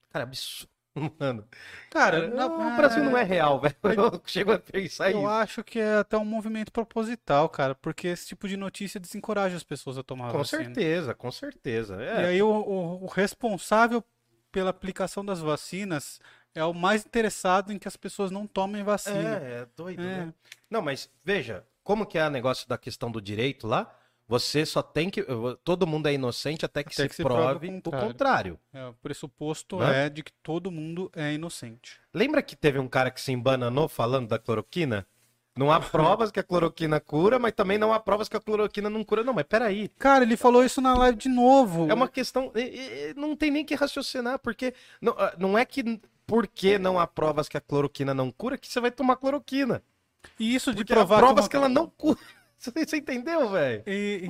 Cara, 0.09 0.23
absurdo. 0.23 0.71
Mano, 1.19 1.47
Cara, 1.91 2.21
Cara, 2.21 2.27
na- 2.35 2.47
o 2.47 2.75
Brasil 2.75 3.03
não 3.03 3.15
é 3.15 3.21
real, 3.23 3.59
velho. 3.61 3.75
Eu 4.15 4.21
chego 4.25 4.51
a 4.51 4.57
pensar 4.57 5.11
Eu 5.11 5.19
isso. 5.19 5.27
acho 5.27 5.63
que 5.63 5.77
é 5.79 5.97
até 5.97 6.17
um 6.17 6.25
movimento 6.25 6.71
proposital, 6.71 7.47
cara, 7.49 7.75
porque 7.75 8.07
esse 8.07 8.25
tipo 8.27 8.47
de 8.47 8.57
notícia 8.57 8.99
desencoraja 8.99 9.55
as 9.55 9.63
pessoas 9.63 9.95
a 9.99 10.03
tomar 10.03 10.31
Com 10.31 10.39
vacina. 10.39 10.63
certeza, 10.63 11.13
com 11.13 11.31
certeza. 11.31 12.01
E 12.01 12.07
É, 12.07 12.25
aí 12.25 12.41
o, 12.41 12.47
o- 12.49 13.03
o 13.03 13.05
responsável 13.07 14.03
pela 14.51 14.71
aplicação 14.71 15.23
das 15.23 15.39
vacinas 15.39 16.19
é 16.55 16.63
o 16.63 16.73
mais 16.73 17.05
interessado 17.05 17.71
em 17.71 17.77
que 17.77 17.87
as 17.87 17.95
pessoas 17.95 18.31
não 18.31 18.47
tomem 18.47 18.83
vacina. 18.83 19.37
é, 19.37 19.61
é 19.61 19.67
doido, 19.75 20.01
É. 20.01 20.25
né? 20.25 20.33
Não, 20.67 20.81
mas 20.81 21.09
veja, 21.23 21.63
como 21.83 22.07
que 22.07 22.17
é 22.17 22.25
o 22.25 22.29
negócio 22.31 22.67
da 22.67 22.77
questão 22.77 23.11
do 23.11 23.21
direito 23.21 23.67
lá? 23.67 23.95
Você 24.27 24.65
só 24.65 24.81
tem 24.81 25.09
que. 25.09 25.25
Todo 25.63 25.87
mundo 25.87 26.07
é 26.07 26.13
inocente 26.13 26.65
até 26.65 26.83
que 26.83 26.89
Até 26.91 27.03
se 27.03 27.09
que 27.09 27.15
se 27.15 27.23
prove 27.23 27.67
o 27.69 27.81
contrário. 27.81 28.07
contrário. 28.07 28.59
É, 28.73 28.85
o 28.87 28.93
pressuposto 28.95 29.79
Né? 29.79 30.05
é 30.07 30.09
de 30.09 30.21
que 30.21 30.33
todo 30.43 30.69
mundo 30.69 31.09
é 31.15 31.33
inocente. 31.33 31.99
Lembra 32.13 32.41
que 32.41 32.55
teve 32.55 32.77
um 32.77 32.87
cara 32.89 33.09
que 33.09 33.21
se 33.21 33.31
embananou 33.31 33.87
falando 33.87 34.27
da 34.27 34.37
cloroquina? 34.37 35.07
Não 35.57 35.71
há 35.71 35.79
provas 35.79 36.29
que 36.29 36.39
a 36.39 36.43
cloroquina 36.43 36.99
cura, 36.99 37.39
mas 37.39 37.51
também 37.53 37.77
não 37.79 37.91
há 37.91 37.99
provas 37.99 38.29
que 38.29 38.37
a 38.37 38.39
cloroquina 38.39 38.89
não 38.91 39.03
cura. 39.03 39.23
Não, 39.23 39.33
mas 39.33 39.45
peraí. 39.45 39.87
Cara, 39.97 40.23
ele 40.23 40.37
falou 40.37 40.63
isso 40.63 40.79
na 40.81 40.93
live 40.93 41.17
de 41.17 41.29
novo. 41.29 41.89
É 41.89 41.93
uma 41.93 42.07
questão. 42.09 42.51
Não 43.15 43.35
tem 43.35 43.49
nem 43.49 43.65
que 43.65 43.73
raciocinar, 43.75 44.37
porque. 44.39 44.73
Não, 45.01 45.15
ah, 45.17 45.33
não 45.37 45.57
é 45.57 45.65
que 45.65 45.99
porque 46.27 46.77
não 46.77 46.99
há 46.99 47.07
provas 47.07 47.47
que 47.47 47.55
a 47.57 47.61
cloroquina 47.61 48.13
não 48.13 48.29
cura 48.29 48.57
que 48.57 48.67
você 48.67 48.81
vai 48.81 48.91
tomar 48.91 49.15
cloroquina. 49.15 49.81
E 50.37 50.53
isso 50.53 50.71
de 50.71 50.79
Porque 50.83 50.91
há 50.91 50.97
provar 50.97 51.19
provas 51.19 51.45
uma- 51.45 51.49
que 51.49 51.55
ela 51.55 51.69
não 51.69 51.87
cura. 51.89 52.19
Você 52.57 52.71
você 52.71 52.97
entendeu, 52.97 53.49
velho? 53.49 53.83
E, 53.85 54.27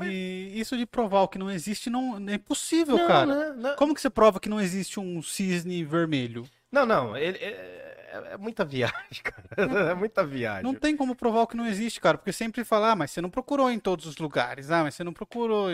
e 0.53 0.59
isso 0.59 0.77
de 0.77 0.85
provar 0.85 1.21
o 1.21 1.27
que 1.27 1.37
não 1.37 1.49
existe 1.49 1.89
não 1.89 2.17
é 2.29 2.33
impossível, 2.35 2.97
cara. 3.07 3.25
Não, 3.25 3.55
não, 3.55 3.75
Como 3.75 3.95
que 3.95 4.01
você 4.01 4.09
prova 4.09 4.39
que 4.39 4.49
não 4.49 4.59
existe 4.59 4.99
um 4.99 5.21
cisne 5.21 5.83
vermelho? 5.83 6.47
não, 6.71 6.85
não, 6.85 7.15
ele- 7.15 7.37
é, 7.37 8.31
é 8.33 8.37
muita 8.37 8.65
viagem, 8.65 8.95
cara. 9.23 9.91
É 9.91 9.93
muita 9.93 10.25
viagem. 10.25 10.63
Não 10.63 10.73
tem 10.73 10.97
como 10.97 11.15
provar 11.15 11.41
o 11.43 11.47
que 11.47 11.55
não 11.57 11.65
existe, 11.65 12.01
cara, 12.01 12.17
porque 12.17 12.33
sempre 12.33 12.63
fala, 12.65 12.91
ah, 12.91 12.95
mas 12.95 13.11
você 13.11 13.21
não 13.21 13.29
procurou 13.29 13.71
em 13.71 13.79
todos 13.79 14.05
os 14.05 14.17
lugares, 14.17 14.69
ah, 14.71 14.83
mas 14.83 14.95
você 14.95 15.03
não 15.03 15.13
procurou, 15.13 15.69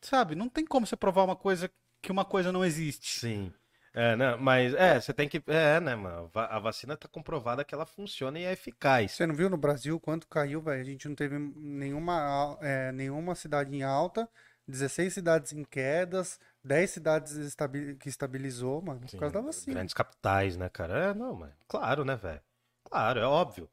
sabe? 0.00 0.34
Não 0.34 0.48
tem 0.48 0.64
como 0.66 0.86
você 0.86 0.96
provar 0.96 1.22
uma 1.24 1.36
coisa 1.36 1.70
que 2.02 2.10
uma 2.12 2.24
coisa 2.24 2.50
não 2.52 2.64
existe. 2.64 3.20
Sim. 3.20 3.52
É, 4.00 4.14
não, 4.14 4.38
mas 4.38 4.74
é, 4.74 5.00
você 5.00 5.12
tem 5.12 5.28
que. 5.28 5.42
É, 5.48 5.80
né, 5.80 5.96
mano? 5.96 6.30
A 6.34 6.58
vacina 6.60 6.96
tá 6.96 7.08
comprovada 7.08 7.64
que 7.64 7.74
ela 7.74 7.84
funciona 7.84 8.38
e 8.38 8.44
é 8.44 8.52
eficaz. 8.52 9.10
Você 9.12 9.26
não 9.26 9.34
viu 9.34 9.50
no 9.50 9.56
Brasil 9.56 9.98
quanto 9.98 10.28
caiu, 10.28 10.60
velho? 10.62 10.80
A 10.80 10.84
gente 10.84 11.08
não 11.08 11.16
teve 11.16 11.36
nenhuma, 11.38 12.56
é, 12.60 12.92
nenhuma 12.92 13.34
cidade 13.34 13.74
em 13.74 13.82
alta, 13.82 14.28
16 14.66 15.14
cidades 15.14 15.52
em 15.52 15.64
quedas, 15.64 16.38
10 16.62 16.90
cidades 16.90 17.32
estabi- 17.32 17.96
que 17.96 18.08
estabilizou, 18.08 18.80
mano, 18.82 19.00
por 19.00 19.10
Sim, 19.10 19.18
causa 19.18 19.32
da 19.34 19.40
vacina. 19.40 19.74
Grandes 19.74 19.94
capitais, 19.94 20.56
né, 20.56 20.68
cara? 20.68 21.10
É, 21.10 21.14
não, 21.14 21.34
mas. 21.34 21.52
Claro, 21.66 22.04
né, 22.04 22.14
velho? 22.16 22.40
Claro, 22.84 23.20
é 23.20 23.26
óbvio. 23.26 23.68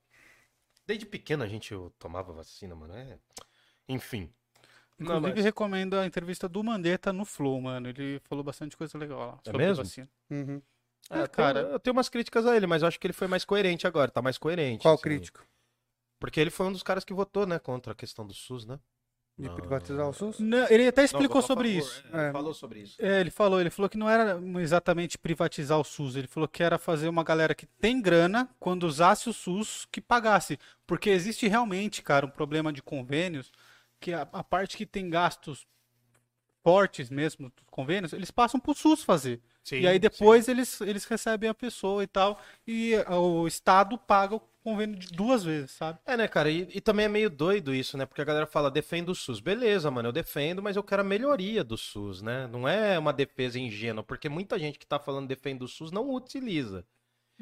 Desde 0.88 1.06
pequeno 1.06 1.44
a 1.44 1.48
gente 1.48 1.74
tomava 2.00 2.34
vacina, 2.34 2.76
mano. 2.76 2.96
É... 2.96 3.20
Enfim. 3.90 4.34
Não, 4.98 5.18
Inclusive, 5.18 5.36
mas- 5.36 5.46
recomendo 5.46 5.96
a 5.98 6.06
entrevista 6.06 6.48
do 6.48 6.64
Mandetta 6.64 7.12
no 7.12 7.26
Flow, 7.26 7.60
mano. 7.62 7.90
Ele 7.90 8.20
falou 8.24 8.44
bastante 8.44 8.78
coisa 8.78 8.98
legal 8.98 9.20
lá 9.20 9.40
É 9.46 9.50
sobre 9.52 9.66
mesmo? 9.66 9.84
vacina. 9.84 10.10
Uhum. 10.30 10.62
É, 11.10 11.20
É, 11.22 11.28
cara, 11.28 11.60
eu 11.60 11.80
tenho 11.80 11.96
umas 11.96 12.10
críticas 12.10 12.46
a 12.46 12.56
ele, 12.56 12.66
mas 12.66 12.82
eu 12.82 12.88
acho 12.88 13.00
que 13.00 13.06
ele 13.06 13.14
foi 13.14 13.28
mais 13.28 13.44
coerente 13.46 13.86
agora, 13.86 14.10
tá 14.10 14.22
mais 14.22 14.38
coerente. 14.38 14.82
Qual 14.82 14.94
assim. 14.96 15.04
crítico? 15.04 15.46
Porque 16.20 16.40
ele 16.40 16.50
foi 16.50 16.66
um 16.66 16.72
dos 16.72 16.82
caras 16.82 17.04
que 17.04 17.14
votou, 17.14 17.46
né, 17.46 17.60
contra 17.60 17.92
a 17.92 17.96
questão 17.96 18.26
do 18.26 18.34
SUS, 18.34 18.66
né? 18.66 18.80
De 19.38 19.50
Não. 19.50 19.56
privatizar 19.56 20.08
o 20.08 20.14
SUS? 20.14 20.40
Não, 20.40 20.66
ele 20.70 20.88
até 20.88 21.02
Não, 21.02 21.06
explicou 21.06 21.40
a 21.40 21.42
sobre 21.42 21.68
favor, 21.68 21.80
isso. 21.86 22.04
é, 22.08 22.18
ele 22.18 22.28
É. 22.30 22.32
falou 22.32 22.54
sobre 22.54 22.80
isso. 22.80 22.96
É, 23.06 23.20
ele 23.20 23.30
falou, 23.30 23.60
ele 23.60 23.70
falou 23.70 23.90
que 23.90 23.98
não 23.98 24.10
era 24.10 24.40
exatamente 24.62 25.18
privatizar 25.18 25.78
o 25.78 25.84
SUS, 25.84 26.16
ele 26.16 26.28
falou 26.28 26.48
que 26.48 26.64
era 26.64 26.80
fazer 26.80 27.10
uma 27.10 27.22
galera 27.24 27.54
que 27.54 27.66
tem 27.66 28.02
grana, 28.02 28.50
quando 28.62 28.84
usasse 28.88 29.30
o 29.30 29.34
SUS, 29.34 29.86
que 29.92 30.00
pagasse. 30.00 30.58
Porque 30.88 31.10
existe 31.10 31.48
realmente, 31.50 32.02
cara, 32.02 32.26
um 32.26 32.30
problema 32.32 32.72
de 32.72 32.82
convênios, 32.82 33.52
que 34.06 34.14
a, 34.14 34.22
a 34.32 34.44
parte 34.44 34.78
que 34.78 34.86
tem 34.86 35.10
gastos 35.10 35.66
fortes 36.64 37.10
mesmo 37.10 37.50
dos 37.50 37.66
convênios, 37.72 38.14
eles 38.14 38.30
passam 38.30 38.60
pro 38.60 38.76
SUS 38.76 39.04
fazer. 39.04 39.42
Sim, 39.64 39.80
e 39.80 39.88
aí 39.88 39.98
depois 39.98 40.48
eles, 40.48 40.80
eles 40.82 41.06
recebem 41.06 41.50
a 41.50 41.56
pessoa 41.56 42.04
e 42.04 42.08
tal, 42.08 42.40
e 42.68 42.94
ah, 43.08 43.18
o 43.18 43.48
Estado 43.48 43.98
paga 43.98 44.36
o 44.36 44.40
convênio 44.64 44.96
de 44.96 45.08
duas 45.08 45.44
vezes, 45.44 45.72
sabe? 45.72 45.98
É, 46.06 46.16
né, 46.16 46.28
cara? 46.28 46.52
E, 46.52 46.68
e 46.72 46.80
também 46.80 47.08
é 47.08 47.10
meio 47.10 47.32
doido 47.32 47.74
isso, 47.74 47.98
né? 47.98 48.06
Porque 48.06 48.22
a 48.22 48.26
galera 48.26 48.46
fala, 48.46 48.70
defendo 48.70 49.10
o 49.10 49.16
SUS. 49.16 49.40
Beleza, 49.40 49.90
mano, 49.90 50.10
eu 50.10 50.14
defendo, 50.14 50.62
mas 50.62 50.76
eu 50.76 50.84
quero 50.84 51.02
a 51.02 51.06
melhoria 51.06 51.64
do 51.64 51.76
SUS, 51.76 52.22
né? 52.22 52.46
Não 52.46 52.68
é 52.68 53.00
uma 53.00 53.12
defesa 53.14 53.60
ingênua, 53.60 54.04
porque 54.04 54.30
muita 54.30 54.60
gente 54.60 54.78
que 54.78 54.86
tá 54.86 55.00
falando 55.00 55.28
defende 55.28 55.64
o 55.64 55.68
SUS 55.68 55.92
não 55.92 56.12
utiliza. 56.12 56.86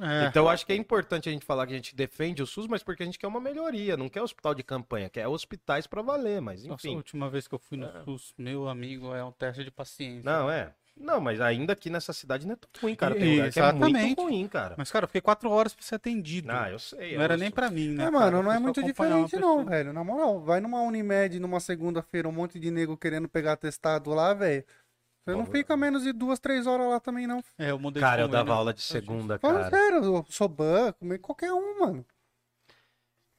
É. 0.02 0.26
Então 0.28 0.46
eu 0.46 0.50
acho 0.50 0.66
que 0.66 0.74
é 0.74 0.76
importante 0.76 1.30
a 1.30 1.32
gente 1.32 1.46
falar 1.46 1.68
que 1.68 1.74
a 1.74 1.76
gente 1.76 1.96
defende 1.96 2.42
o 2.42 2.48
SUS, 2.48 2.68
mas 2.68 2.82
porque 2.82 3.04
a 3.04 3.06
gente 3.06 3.20
quer 3.20 3.28
uma 3.28 3.40
melhoria, 3.40 3.96
não 3.96 4.10
quer 4.10 4.22
hospital 4.22 4.56
de 4.56 4.64
campanha, 4.64 5.10
quer 5.10 5.28
hospitais 5.28 5.86
pra 5.86 6.02
valer, 6.02 6.42
mas 6.42 6.64
Nossa, 6.66 6.88
a 6.88 6.90
enfim. 6.90 6.96
última 6.98 7.30
vez 7.30 7.48
que 7.48 7.54
eu 7.54 7.60
fui 7.60 7.78
no 7.78 7.86
É. 7.86 8.04
SUS, 8.04 8.34
meu 8.38 8.68
amigo, 8.68 9.14
é 9.14 9.24
um 9.24 9.32
teste 9.32 9.64
de 9.64 9.70
paciência. 9.72 10.24
Não, 10.24 10.50
é. 10.50 10.74
Não, 10.96 11.20
mas 11.20 11.42
ainda 11.42 11.74
aqui 11.74 11.90
nessa 11.90 12.14
cidade 12.14 12.46
não 12.46 12.54
é 12.54 12.56
tão 12.56 12.70
ruim, 12.80 12.96
cara. 12.96 13.16
Tem 13.16 13.32
lugar 13.38 13.52
que 13.52 13.60
é 13.60 13.64
muito 13.74 13.84
exatamente. 13.98 14.22
ruim, 14.22 14.48
cara. 14.48 14.76
Mas, 14.78 14.92
cara, 14.92 15.06
eu 15.06 15.08
fiquei 15.08 15.22
quatro 15.22 15.50
horas 15.50 15.74
pra 15.74 15.84
ser 15.84 15.96
atendido. 15.96 16.52
Ah, 16.52 16.70
eu 16.70 16.78
sei. 16.78 17.16
não 17.16 17.22
é 17.22 17.24
era 17.24 17.36
nem 17.36 17.50
pra 17.50 17.72
mim, 17.72 17.88
né? 17.90 18.04
É, 18.04 18.06
cara? 18.06 18.12
mano, 18.12 18.38
Eu 18.38 18.44
não 18.44 18.52
é 18.52 18.60
muito 18.60 18.84
diferente 18.84 19.36
não, 19.38 19.66
velho. 19.66 19.92
Na 19.92 20.04
moral, 20.04 20.40
vai 20.42 20.60
numa 20.62 20.82
Unimed 20.82 21.40
numa 21.40 21.60
segunda-feira, 21.60 22.30
um 22.30 22.32
monte 22.32 22.60
de 22.60 22.70
nego 22.70 22.96
querendo 22.96 23.28
pegar 23.28 23.58
testado 23.58 24.12
lá, 24.12 24.36
velho. 24.36 24.64
Você 25.26 25.36
não 25.36 25.46
fica 25.46 25.78
menos 25.78 26.04
de 26.04 26.12
duas, 26.12 26.40
três 26.40 26.68
horas 26.68 26.88
lá 26.88 27.00
também, 27.00 27.26
não. 27.26 27.42
É, 27.58 27.72
eu 27.72 27.80
mudei 27.80 28.02
Cara, 28.02 28.18
de 28.18 28.22
eu 28.24 28.28
dava 28.28 28.44
convênio. 28.44 28.58
aula 28.60 28.74
de 28.74 28.82
segunda, 28.82 29.40
Fala 29.40 29.64
cara. 29.64 29.70
sério, 29.70 30.04
eu 30.04 30.26
sou 30.30 30.48
banco, 30.50 31.06
meio 31.06 31.20
qualquer 31.22 31.54
um, 31.54 31.80
mano. 31.80 32.06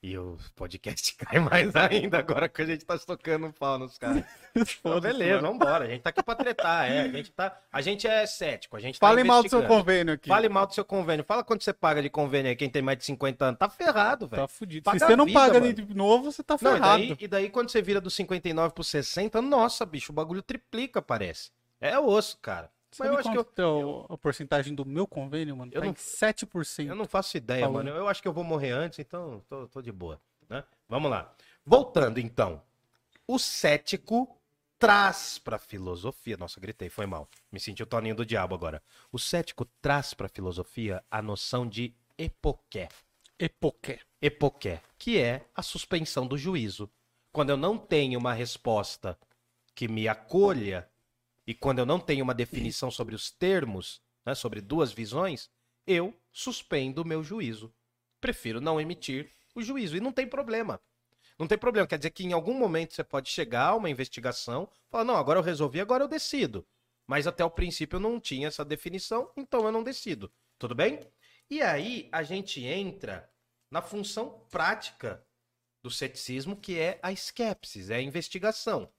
E 0.03 0.19
o 0.19 0.37
podcast 0.55 1.17
cai 1.17 1.39
mais 1.41 1.75
ainda 1.75 2.19
agora 2.19 2.47
que 2.47 2.61
a 2.61 2.67
gente 2.67 2.85
tá 2.85 2.99
tocando 2.99 3.47
um 3.47 3.53
pau 3.53 3.79
nos 3.79 3.97
caras. 3.99 4.23
Então, 4.57 4.67
Foda-se, 4.93 5.13
beleza, 5.19 5.43
mano. 5.43 5.59
vambora. 5.59 5.85
A 5.85 5.89
gente 5.89 6.03
tá 6.03 6.11
aqui 6.11 6.23
pra 6.23 6.35
tretar, 6.37 6.89
é. 6.89 7.01
A 7.01 7.09
gente, 7.09 7.33
tá, 7.33 7.61
a 7.73 7.81
gente 7.81 8.07
é 8.07 8.25
cético, 8.25 8.77
a 8.77 8.81
gente 8.81 9.01
tá 9.01 9.09
Fale 9.09 9.25
mal 9.25 9.43
do 9.43 9.49
seu 9.49 9.65
convênio 9.67 10.15
aqui. 10.15 10.29
Fale 10.29 10.49
mal 10.49 10.65
do 10.67 10.73
seu 10.75 10.85
convênio. 10.85 11.25
Fala 11.25 11.43
quanto 11.43 11.65
você 11.65 11.73
paga 11.73 12.01
de 12.01 12.09
convênio 12.09 12.51
aí, 12.51 12.55
quem 12.57 12.71
tem 12.71 12.81
mais 12.81 12.97
de 12.99 13.05
50 13.05 13.45
anos. 13.47 13.59
Tá 13.59 13.69
ferrado, 13.69 14.29
velho. 14.29 14.43
Tá 14.43 14.47
fudido. 14.49 14.85
Paga 14.85 14.99
Se 15.01 15.07
você 15.07 15.17
não 15.17 15.25
vida, 15.25 15.41
paga 15.41 15.59
mano. 15.61 15.73
de 15.73 15.93
novo, 15.95 16.31
você 16.31 16.43
tá 16.45 16.57
Não, 16.61 16.71
e 16.71 16.75
ferrado. 16.75 16.99
daí, 16.99 17.17
e 17.19 17.27
daí 17.27 17.51
quando 17.51 17.69
você 17.71 17.83
vira 17.83 18.01
dos 18.01 18.15
59 18.15 18.75
pro 18.75 18.85
60, 18.85 19.43
nossa, 19.43 19.85
bicho, 19.85 20.13
o 20.13 20.15
bagulho 20.15 20.41
triplica, 20.43 21.03
parece. 21.03 21.51
É 21.81 21.99
osso, 21.99 22.39
cara. 22.39 22.71
Sabe 22.91 23.11
Mas 23.11 23.15
eu 23.15 23.21
acho 23.21 23.31
que 23.33 23.39
eu, 23.39 23.45
quanto 23.45 24.07
é 24.11 24.15
a 24.15 24.19
porcentagem 24.19 24.75
do 24.75 24.85
meu 24.87 25.07
convênio, 25.07 25.57
mano? 25.57 25.73
Eu 25.75 25.81
tá 25.81 25.87
não- 25.87 25.93
em 25.93 25.97
7%. 25.97 26.89
eu 26.89 26.95
não 26.95 27.07
faço 27.07 27.37
ideia, 27.37 27.65
Falando. 27.67 27.87
mano. 27.87 27.97
Eu 27.97 28.07
acho 28.09 28.23
que 28.23 28.29
eu 28.29 28.33
vou 28.33 28.45
morrer 28.45 28.71
antes, 28.71 29.01
então 29.01 29.43
tô, 29.49 29.67
tô 29.67 29.83
de 29.83 29.91
boa. 29.91 30.21
Né? 30.49 30.63
Vamos 30.89 31.11
lá. 31.11 31.35
Voltando, 31.67 32.19
então. 32.21 32.63
O 33.27 33.39
cético 33.39 34.39
traz 34.79 35.39
pra 35.39 35.59
filosofia. 35.59 36.37
Nossa, 36.37 36.61
gritei, 36.61 36.89
foi 36.89 37.07
mal. 37.07 37.29
Me 37.51 37.59
senti 37.59 37.83
o 37.83 37.87
Toninho 37.87 38.15
do 38.15 38.25
Diabo 38.27 38.55
agora. 38.55 38.83
O 39.11 39.19
cético 39.19 39.65
traz 39.83 40.15
pra 40.15 40.29
filosofia 40.29 41.03
a 41.11 41.21
noção 41.21 41.67
de 41.67 41.93
epoqué. 42.17 42.89
Epoqué. 43.39 43.99
epoqué, 44.23 44.81
que 44.97 45.19
é 45.19 45.45
a 45.55 45.63
suspensão 45.63 46.27
do 46.27 46.39
juízo. 46.39 46.89
Quando 47.33 47.51
eu 47.51 47.57
não 47.57 47.77
tenho 47.77 48.19
uma 48.21 48.33
resposta 48.33 49.19
que 49.75 49.89
me 49.89 50.07
acolha 50.07 50.89
e 51.47 51.55
quando 51.55 51.79
eu 51.79 51.87
não 51.87 52.01
tenho 52.01 52.25
uma 52.25 52.35
definição 52.35 52.91
sobre 52.91 53.15
os 53.15 53.31
termos, 53.31 54.01
né, 54.25 54.35
sobre 54.35 54.61
duas 54.61 54.93
visões, 54.93 55.51
eu 55.87 56.15
suspendo 56.33 57.03
o 57.03 57.07
meu 57.07 57.23
juízo. 57.23 57.73
Prefiro 58.21 58.61
não 58.61 58.81
emitir 58.81 59.31
o 59.55 59.63
juízo 59.63 59.97
e 59.97 60.01
não 60.01 60.13
tem 60.13 60.27
problema. 60.27 60.81
Não 61.39 61.47
tem 61.47 61.59
problema, 61.59 61.87
quer 61.87 61.99
dizer 61.99 62.11
que 62.11 62.25
em 62.25 62.33
algum 62.33 62.55
momento 62.55 62.95
você 62.95 63.03
pode 63.03 63.29
chegar 63.29 63.69
a 63.69 63.75
uma 63.75 63.91
investigação, 63.91 64.69
falar, 64.89 65.05
não, 65.05 65.17
agora 65.17 65.39
eu 65.39 65.43
resolvi, 65.43 65.81
agora 65.81 66.05
eu 66.05 66.09
decido. 66.09 66.67
Mas 67.07 67.27
até 67.27 67.45
o 67.45 67.51
princípio 67.51 67.97
eu 67.97 68.01
não 68.01 68.21
tinha 68.21 68.49
essa 68.49 68.65
definição, 68.65 69.31
então 69.37 69.65
eu 69.65 69.73
não 69.73 69.83
decido. 69.83 70.33
Tudo 70.59 70.75
bem? 70.75 71.01
E 71.51 71.61
aí 71.61 72.09
a 72.11 72.23
gente 72.23 72.65
entra 72.65 73.29
na 73.71 73.83
função 73.83 74.47
prática 74.51 75.25
do 75.83 75.91
ceticismo, 75.91 76.57
que 76.57 76.79
é 76.79 76.99
a 77.03 77.13
esquepsis, 77.13 77.91
é 77.91 77.97
a 77.97 78.01
investigação. 78.01 78.91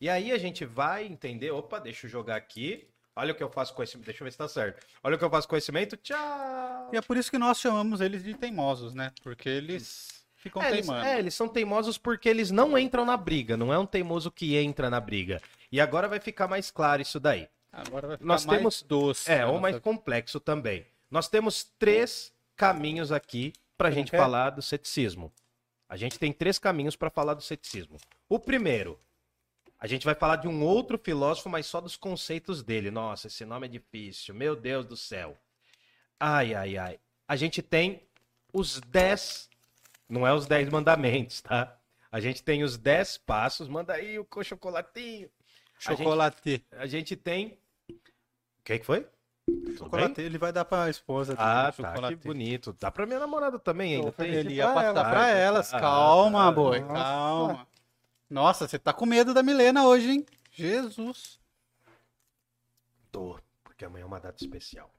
E 0.00 0.08
aí 0.08 0.32
a 0.32 0.38
gente 0.38 0.64
vai 0.64 1.04
entender, 1.06 1.50
opa, 1.50 1.78
deixa 1.78 2.06
eu 2.06 2.10
jogar 2.10 2.36
aqui. 2.36 2.86
Olha 3.16 3.32
o 3.32 3.36
que 3.36 3.42
eu 3.42 3.48
faço 3.50 3.72
com 3.74 3.82
esse. 3.82 3.96
Deixa 3.98 4.22
eu 4.22 4.24
ver 4.24 4.32
se 4.32 4.38
tá 4.38 4.48
certo. 4.48 4.84
Olha 5.02 5.14
o 5.14 5.18
que 5.18 5.24
eu 5.24 5.30
faço 5.30 5.46
com 5.46 5.50
conhecimento. 5.50 5.96
Tchau. 5.96 6.90
E 6.92 6.96
é 6.96 7.00
por 7.00 7.16
isso 7.16 7.30
que 7.30 7.38
nós 7.38 7.58
chamamos 7.60 8.00
eles 8.00 8.24
de 8.24 8.34
teimosos, 8.34 8.92
né? 8.92 9.12
Porque 9.22 9.48
eles 9.48 10.24
ficam 10.34 10.60
É 10.60 10.70
eles, 10.72 10.86
teimando. 10.86 11.06
é, 11.06 11.18
eles 11.20 11.32
são 11.34 11.48
teimosos 11.48 11.96
porque 11.96 12.28
eles 12.28 12.50
não 12.50 12.76
entram 12.76 13.04
na 13.04 13.16
briga. 13.16 13.56
Não 13.56 13.72
é 13.72 13.78
um 13.78 13.86
teimoso 13.86 14.30
que 14.32 14.56
entra 14.56 14.90
na 14.90 14.98
briga. 15.00 15.40
E 15.70 15.80
agora 15.80 16.08
vai 16.08 16.18
ficar 16.18 16.48
mais 16.48 16.70
claro 16.72 17.00
isso 17.02 17.20
daí. 17.20 17.48
Agora 17.72 18.08
vai 18.08 18.16
ficar 18.16 18.26
Nós 18.26 18.44
mais 18.44 18.58
temos- 18.58 18.82
doce. 18.82 19.30
É, 19.30 19.38
né, 19.38 19.46
ou 19.46 19.60
mais 19.60 19.78
complexo 19.78 20.40
também. 20.40 20.84
Nós 21.10 21.28
temos 21.28 21.64
três 21.78 22.32
caminhos 22.56 23.12
aqui 23.12 23.52
pra 23.78 23.90
gente 23.92 24.14
é? 24.14 24.18
falar 24.18 24.50
do 24.50 24.60
ceticismo. 24.62 25.32
A 25.88 25.96
gente 25.96 26.18
tem 26.18 26.32
três 26.32 26.58
caminhos 26.58 26.96
pra 26.96 27.10
falar 27.10 27.34
do 27.34 27.42
ceticismo. 27.42 27.96
O 28.28 28.38
primeiro, 28.40 28.98
a 29.84 29.86
gente 29.86 30.06
vai 30.06 30.14
falar 30.14 30.36
de 30.36 30.48
um 30.48 30.62
outro 30.64 30.96
filósofo, 30.98 31.50
mas 31.50 31.66
só 31.66 31.78
dos 31.78 31.94
conceitos 31.94 32.62
dele. 32.62 32.90
Nossa, 32.90 33.26
esse 33.26 33.44
nome 33.44 33.66
é 33.66 33.68
difícil. 33.68 34.34
Meu 34.34 34.56
Deus 34.56 34.86
do 34.86 34.96
céu. 34.96 35.36
Ai, 36.18 36.54
ai, 36.54 36.78
ai. 36.78 36.98
A 37.28 37.36
gente 37.36 37.60
tem 37.60 38.02
os 38.50 38.80
dez. 38.80 39.46
Não 40.08 40.26
é 40.26 40.32
os 40.32 40.46
dez 40.46 40.70
mandamentos, 40.70 41.42
tá? 41.42 41.76
A 42.10 42.18
gente 42.18 42.42
tem 42.42 42.62
os 42.64 42.78
dez 42.78 43.18
passos. 43.18 43.68
Manda 43.68 43.92
aí 43.92 44.18
o 44.18 44.24
co- 44.24 44.42
chocolatinho. 44.42 45.28
A 45.84 45.90
gente- 45.90 45.98
Chocolate. 45.98 46.64
A 46.72 46.86
gente 46.86 47.14
tem. 47.14 47.58
O 47.90 47.94
que, 48.64 48.78
que 48.78 48.86
foi? 48.86 49.06
Chocolate, 49.76 50.22
ele 50.22 50.38
vai 50.38 50.50
dar 50.50 50.64
pra 50.64 50.88
esposa. 50.88 51.34
Ah, 51.36 51.70
tá. 51.70 51.72
chocolate. 51.72 52.16
Que 52.16 52.26
bonito. 52.26 52.74
Dá 52.80 52.90
pra 52.90 53.04
minha 53.04 53.18
namorada 53.20 53.58
também 53.58 53.96
ainda. 53.96 54.12
Tem. 54.12 54.32
Ele 54.32 54.54
ia 54.54 54.68
passar 54.68 54.84
ela. 54.86 55.04
pra 55.10 55.28
elas. 55.28 55.74
Ah, 55.74 55.80
Calma, 55.80 56.44
tá. 56.46 56.52
boi. 56.52 56.80
Calma. 56.82 57.68
Nossa, 58.28 58.66
você 58.66 58.78
tá 58.78 58.92
com 58.92 59.06
medo 59.06 59.34
da 59.34 59.42
Milena 59.42 59.86
hoje, 59.86 60.10
hein? 60.10 60.26
Jesus. 60.52 61.38
Tô, 63.10 63.38
porque 63.62 63.84
amanhã 63.84 64.02
é 64.02 64.06
uma 64.06 64.20
data 64.20 64.42
especial. 64.42 64.92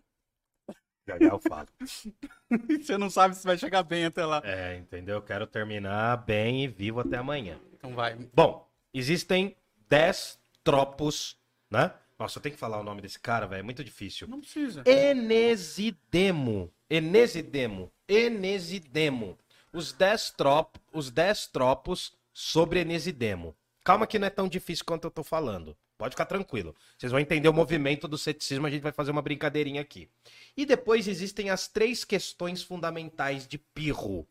Já 1.08 1.20
já 1.20 1.26
eu 1.26 1.40
falo. 1.40 1.68
Você 2.82 2.98
não 2.98 3.10
sabe 3.12 3.36
se 3.36 3.46
vai 3.46 3.58
chegar 3.58 3.84
bem 3.84 4.06
até 4.06 4.26
lá. 4.26 4.42
É, 4.44 4.76
entendeu? 4.76 5.16
Eu 5.16 5.22
quero 5.22 5.46
terminar 5.46 6.18
bem 6.26 6.64
e 6.64 6.68
vivo 6.68 7.00
até 7.00 7.18
amanhã. 7.18 7.60
Então 7.74 7.94
vai. 7.94 8.16
Bom, 8.34 8.68
existem 8.92 9.56
10 9.88 10.40
tropos, 10.64 11.38
né? 11.70 11.94
Nossa, 12.18 12.40
eu 12.40 12.42
tenho 12.42 12.54
que 12.56 12.60
falar 12.60 12.80
o 12.80 12.84
nome 12.84 13.02
desse 13.02 13.20
cara, 13.20 13.46
velho. 13.46 13.60
É 13.60 13.64
muito 13.64 13.84
difícil. 13.84 14.28
Não 14.28 14.40
precisa. 14.40 14.84
Enesidemo. 14.86 16.74
Enesidemo. 16.90 17.92
Enesidemo. 18.08 19.38
Os 19.72 19.92
10 19.92 20.32
trop, 20.32 20.80
os 20.92 21.12
10 21.12 21.48
tropos 21.48 22.14
sobre 22.36 22.82
Enesidemo. 22.82 23.56
Calma 23.82 24.06
que 24.06 24.20
não 24.20 24.28
é 24.28 24.30
tão 24.30 24.50
difícil 24.50 24.84
quanto 24.84 25.06
eu 25.06 25.12
tô 25.12 25.24
falando. 25.24 25.78
Pode 25.98 26.16
ficar 26.16 26.26
tranquilo. 26.26 26.76
Vocês 26.98 27.10
vão 27.10 27.22
entender 27.22 27.48
o 27.48 27.54
movimento 27.54 28.10
do 28.10 28.18
ceticismo, 28.18 28.68
a 28.68 28.70
gente 28.70 28.82
vai 28.82 28.92
fazer 28.92 29.12
uma 29.12 29.22
brincadeirinha 29.22 29.80
aqui. 29.80 30.12
E 30.58 30.66
depois 30.66 31.08
existem 31.08 31.50
as 31.50 31.70
três 31.70 32.04
questões 32.04 32.62
fundamentais 32.62 33.48
de 33.48 33.58
Pirro 33.58 34.28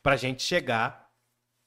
pra 0.00 0.16
gente 0.16 0.40
chegar 0.40 1.10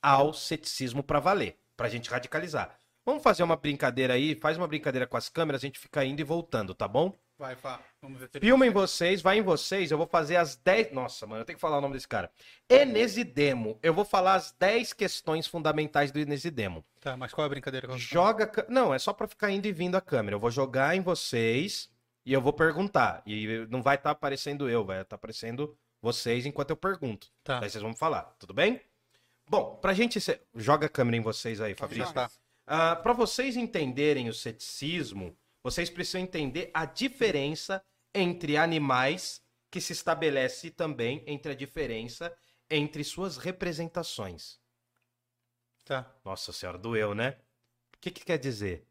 ao 0.02 0.34
ceticismo 0.34 1.04
pra 1.04 1.20
valer, 1.20 1.60
pra 1.76 1.90
gente 1.90 2.10
radicalizar. 2.10 2.74
Vamos 3.06 3.22
fazer 3.22 3.44
uma 3.44 3.58
brincadeira 3.58 4.14
aí, 4.14 4.34
faz 4.36 4.58
uma 4.58 4.68
brincadeira 4.68 5.06
com 5.06 5.18
as 5.18 5.28
câmeras, 5.28 5.62
a 5.62 5.66
gente 5.66 5.78
fica 5.78 6.06
indo 6.06 6.22
e 6.22 6.24
voltando, 6.24 6.74
tá 6.74 6.88
bom? 6.88 7.20
Vai, 7.42 7.56
Fá. 7.56 7.80
Vamos 8.00 8.20
ver 8.20 8.30
se 8.32 8.40
Filmem 8.40 8.72
consegue. 8.72 8.88
vocês, 8.88 9.22
vai 9.24 9.40
em 9.40 9.42
vocês, 9.42 9.90
eu 9.90 9.98
vou 9.98 10.06
fazer 10.06 10.36
as 10.36 10.56
10. 10.58 10.92
Nossa, 10.92 11.26
mano, 11.26 11.42
eu 11.42 11.46
tenho 11.46 11.58
que 11.58 11.62
falar 11.62 11.80
o 11.80 11.82
nome 11.82 11.96
desse 11.96 12.08
cara. 12.08 12.30
Enesidemo. 12.70 13.80
Eu 13.82 13.94
vou 13.96 14.06
falar 14.06 14.36
as 14.36 14.52
10 14.60 14.94
questões 14.94 15.48
fundamentais 15.48 16.12
do 16.12 16.20
Enesidemo. 16.20 16.86
Tá, 17.00 17.18
mas 17.18 17.34
qual 17.34 17.44
é 17.44 17.48
a 17.48 17.50
brincadeira 17.50 17.88
que 17.88 17.94
eu 17.94 17.98
Joga. 17.98 18.46
ca- 18.46 18.66
Não, 18.70 18.94
é 18.94 19.00
só 19.00 19.12
pra 19.12 19.28
ficar 19.28 19.50
indo 19.50 19.66
e 19.68 19.72
vindo 19.72 19.96
a 19.96 20.02
câmera. 20.02 20.36
Eu 20.36 20.40
vou 20.40 20.52
jogar 20.52 20.96
em 20.96 21.02
vocês 21.02 21.90
e 22.24 22.32
eu 22.32 22.42
vou 22.42 22.54
perguntar. 22.54 23.24
E 23.26 23.66
não 23.70 23.82
vai 23.82 23.96
estar 23.96 24.12
aparecendo 24.12 24.70
eu, 24.70 24.86
vai 24.86 25.02
estar 25.02 25.16
aparecendo 25.16 25.76
vocês 26.00 26.46
enquanto 26.46 26.70
eu 26.70 26.78
pergunto. 26.78 27.28
Tá. 27.44 27.60
Daí 27.60 27.70
vocês 27.72 27.82
vão 27.82 27.96
falar, 27.96 28.36
tudo 28.38 28.54
bem? 28.54 28.80
Bom, 29.50 29.78
pra 29.82 29.94
gente. 29.94 30.20
Joga 30.56 30.86
a 30.86 30.90
câmera 30.90 31.18
em 31.18 31.22
vocês 31.22 31.60
aí, 31.60 31.74
Fabrício. 31.74 32.14
Tá. 32.14 32.30
Ah, 32.68 32.96
para 32.96 33.14
vocês 33.14 33.58
entenderem 33.58 34.30
o 34.30 34.34
ceticismo, 34.34 35.36
vocês 35.64 35.90
precisam 35.90 36.22
entender 36.22 36.72
a 36.74 36.86
diferença 36.86 37.84
entre 38.14 38.58
animais 38.58 39.42
que 39.70 39.80
se 39.80 39.94
estabelece 39.94 40.70
também 40.70 41.24
entre 41.26 41.54
a 41.54 41.56
diferença 41.56 42.36
entre 42.70 43.04
suas 43.04 43.38
representações. 43.38 44.60
Tá. 45.84 46.14
Nossa 46.24 46.52
senhora, 46.52 46.78
doeu, 46.78 47.14
né? 47.14 47.38
O 47.96 48.00
que, 48.00 48.12
que 48.12 48.26
quer 48.26 48.38
dizer? 48.38 48.88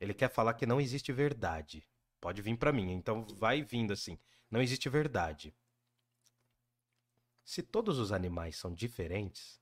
Ele 0.00 0.14
quer 0.14 0.30
falar 0.30 0.54
que 0.54 0.66
não 0.66 0.80
existe 0.80 1.12
verdade. 1.12 1.86
Pode 2.20 2.42
vir 2.42 2.56
pra 2.56 2.72
mim, 2.72 2.92
então 2.92 3.26
vai 3.36 3.62
vindo 3.62 3.92
assim. 3.92 4.18
Não 4.50 4.60
existe 4.60 4.88
verdade. 4.88 5.54
Se 7.44 7.62
todos 7.62 7.98
os 7.98 8.12
animais 8.12 8.56
são 8.56 8.74
diferentes, 8.74 9.60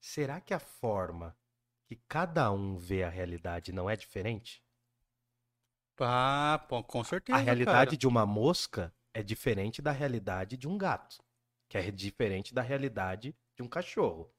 será 0.00 0.40
que 0.40 0.52
a 0.52 0.58
forma 0.58 1.36
que 1.86 1.96
cada 2.08 2.50
um 2.52 2.76
vê 2.76 3.02
a 3.02 3.08
realidade 3.08 3.72
não 3.72 3.88
é 3.88 3.96
diferente? 3.96 4.62
Ah, 6.00 6.64
pô, 6.68 6.82
com 6.82 7.02
certeza. 7.02 7.38
A 7.38 7.40
realidade 7.40 7.90
cara. 7.90 7.96
de 7.96 8.06
uma 8.06 8.26
mosca 8.26 8.94
é 9.14 9.22
diferente 9.22 9.80
da 9.80 9.92
realidade 9.92 10.56
de 10.56 10.68
um 10.68 10.76
gato, 10.76 11.22
que 11.68 11.78
é 11.78 11.90
diferente 11.90 12.52
da 12.52 12.62
realidade 12.62 13.34
de 13.54 13.62
um 13.62 13.68
cachorro. 13.68 14.30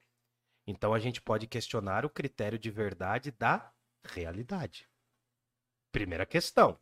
Então 0.66 0.94
a 0.94 0.98
gente 0.98 1.20
pode 1.20 1.46
questionar 1.46 2.04
o 2.04 2.10
critério 2.10 2.58
de 2.58 2.70
verdade 2.70 3.30
da 3.30 3.72
realidade. 4.04 4.88
Primeira 5.90 6.26
questão. 6.26 6.78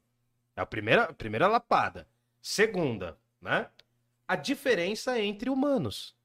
É 0.55 0.61
a 0.61 0.67
primeira, 0.67 1.05
a 1.05 1.15
primeira 1.15 1.47
lapada. 1.47 2.09
Segunda, 2.43 3.19
né? 3.41 3.71
A 4.27 4.37
diferença 4.37 5.21
entre 5.21 5.49
humanos. 5.49 6.17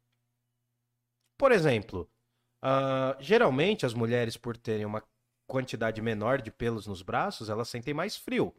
Por 1.37 1.51
exemplo, 1.51 2.09
ah, 2.61 3.15
geralmente 3.19 3.85
as 3.85 3.93
mulheres, 3.93 4.37
por 4.37 4.55
terem 4.55 4.85
uma 4.85 5.01
quantidade 5.51 6.01
menor 6.01 6.41
de 6.41 6.49
pelos 6.49 6.87
nos 6.87 7.01
braços, 7.01 7.49
elas 7.49 7.67
sentem 7.67 7.93
mais 7.93 8.15
frio. 8.15 8.55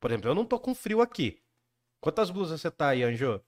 Por 0.00 0.10
exemplo, 0.10 0.30
eu 0.30 0.34
não 0.34 0.46
tô 0.46 0.58
com 0.58 0.74
frio 0.74 1.02
aqui. 1.02 1.38
Quantas 2.00 2.30
blusas 2.30 2.62
você 2.62 2.70
tá 2.70 2.88
aí, 2.88 3.02
Anjo? 3.02 3.44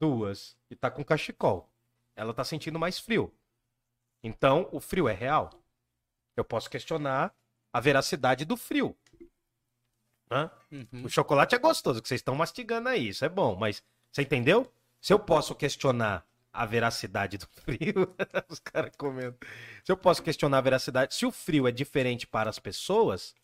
Duas. 0.00 0.56
E 0.68 0.74
tá 0.74 0.90
com 0.90 1.04
cachecol. 1.04 1.70
Ela 2.16 2.34
tá 2.34 2.42
sentindo 2.42 2.76
mais 2.76 2.98
frio. 2.98 3.32
Então, 4.20 4.68
o 4.72 4.80
frio 4.80 5.08
é 5.08 5.12
real. 5.12 5.48
Eu 6.36 6.44
posso 6.44 6.68
questionar 6.68 7.32
a 7.72 7.78
veracidade 7.78 8.44
do 8.44 8.56
frio. 8.56 8.96
Uhum. 10.72 11.04
O 11.04 11.08
chocolate 11.08 11.54
é 11.54 11.58
gostoso, 11.58 12.02
que 12.02 12.08
vocês 12.08 12.18
estão 12.18 12.34
mastigando 12.34 12.88
aí, 12.88 13.10
isso 13.10 13.24
é 13.24 13.28
bom, 13.28 13.54
mas 13.54 13.80
você 14.10 14.22
entendeu? 14.22 14.72
Se 15.00 15.12
eu 15.12 15.20
posso 15.20 15.54
questionar 15.54 16.26
a 16.54 16.64
veracidade 16.64 17.36
do 17.36 17.46
frio, 17.64 18.14
os 18.48 18.60
caras 18.60 18.92
comendo. 18.96 19.36
Se 19.84 19.90
eu 19.92 19.96
posso 19.96 20.22
questionar 20.22 20.58
a 20.58 20.62
veracidade, 20.62 21.14
se 21.14 21.26
o 21.26 21.32
frio 21.32 21.66
é 21.66 21.72
diferente 21.72 22.26
para 22.26 22.48
as 22.48 22.58
pessoas, 22.60 23.34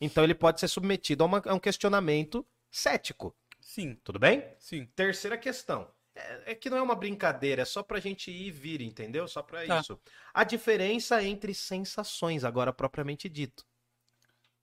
então 0.00 0.22
ele 0.24 0.34
pode 0.34 0.60
ser 0.60 0.68
submetido 0.68 1.24
a, 1.24 1.26
uma- 1.26 1.42
a 1.44 1.54
um 1.54 1.58
questionamento 1.58 2.46
cético. 2.70 3.34
Sim, 3.60 3.96
Tudo 4.04 4.18
bem? 4.18 4.44
sim. 4.58 4.86
Terceira 4.94 5.36
questão. 5.36 5.88
É, 6.14 6.52
é 6.52 6.54
que 6.54 6.68
não 6.70 6.76
é 6.76 6.82
uma 6.82 6.94
brincadeira, 6.94 7.62
é 7.62 7.64
só 7.64 7.82
pra 7.82 7.98
gente 8.00 8.30
ir 8.30 8.46
e 8.48 8.50
vir, 8.50 8.80
entendeu? 8.80 9.26
Só 9.26 9.42
pra 9.42 9.66
Tá. 9.66 9.80
isso. 9.80 9.98
A 10.34 10.44
diferença 10.44 11.22
entre 11.22 11.54
sensações, 11.54 12.44
agora 12.44 12.72
propriamente 12.72 13.28
dito. 13.28 13.64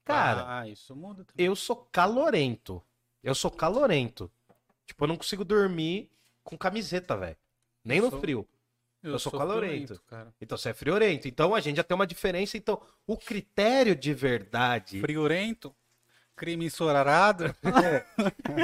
Cara, 0.05 0.59
Ah, 0.59 0.67
isso 0.67 0.95
muda 0.95 1.23
também. 1.25 1.45
eu 1.45 1.55
sou 1.55 1.75
calorento. 1.91 2.83
Eu 3.23 3.35
sou 3.35 3.51
calorento. 3.51 4.31
Tipo, 4.85 5.03
eu 5.03 5.07
não 5.07 5.17
consigo 5.17 5.43
dormir 5.45 6.09
com 6.43 6.57
camiseta, 6.57 7.15
velho. 7.17 7.37
Nem 7.89 8.01
no 8.01 8.09
Sou- 8.09 8.19
frio. 8.19 8.47
eu 9.03 9.17
sou 9.19 9.31
calorento. 9.31 10.01
cara. 10.07 10.33
Então 10.41 10.57
você 10.57 10.69
é 10.69 10.73
friorento. 10.73 11.27
Então 11.27 11.53
a 11.55 11.59
gente 11.59 11.77
já 11.77 11.83
tem 11.83 11.95
uma 11.95 12.07
diferença. 12.07 12.57
Então, 12.57 12.81
o 13.07 13.17
critério 13.17 13.95
de 13.95 14.13
verdade. 14.13 14.99
Friorento, 15.01 15.73
crime 16.35 16.65
ensorarado. 16.65 17.45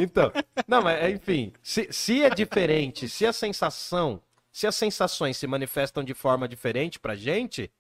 Então, 0.02 0.32
não, 0.68 0.82
mas 0.82 1.02
é, 1.02 1.10
enfim, 1.12 1.54
se, 1.62 1.92
se 1.92 2.24
é 2.24 2.30
diferente, 2.30 3.08
se 3.10 3.26
a 3.26 3.34
sensação, 3.34 4.22
se 4.52 4.66
as 4.68 4.76
sensações 4.76 5.38
se 5.38 5.48
manifestam 5.48 6.04
de 6.04 6.14
forma 6.14 6.48
diferente 6.48 7.00
pra 7.00 7.16
gente, 7.16 7.72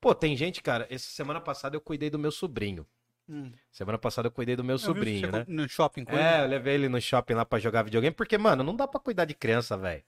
pô, 0.00 0.14
tem 0.14 0.36
gente, 0.36 0.62
cara, 0.62 0.86
essa 0.90 1.10
semana 1.10 1.40
passada 1.40 1.76
eu 1.76 1.80
cuidei 1.80 2.10
do 2.10 2.18
meu 2.18 2.30
sobrinho. 2.30 2.86
Hum. 3.28 3.52
Semana 3.70 3.98
passada 3.98 4.26
eu 4.26 4.32
cuidei 4.32 4.56
do 4.56 4.64
meu 4.64 4.74
Eu 4.74 4.78
sobrinho, 4.78 5.30
né? 5.30 5.44
No 5.46 5.68
shopping 5.68 6.04
com 6.04 6.16
É, 6.16 6.42
eu 6.44 6.48
levei 6.48 6.74
ele 6.74 6.88
no 6.88 7.00
shopping 7.00 7.34
lá 7.34 7.44
pra 7.44 7.58
jogar 7.60 7.84
videogame, 7.84 8.14
porque, 8.14 8.36
mano, 8.36 8.64
não 8.64 8.74
dá 8.74 8.86
pra 8.88 8.98
cuidar 9.00 9.24
de 9.24 9.34
criança, 9.34 9.76
velho. 9.76 10.02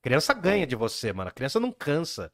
Criança 0.00 0.32
ganha 0.34 0.66
de 0.66 0.76
você, 0.76 1.12
mano. 1.12 1.28
A 1.28 1.32
criança 1.32 1.58
não 1.58 1.72
cansa. 1.72 2.30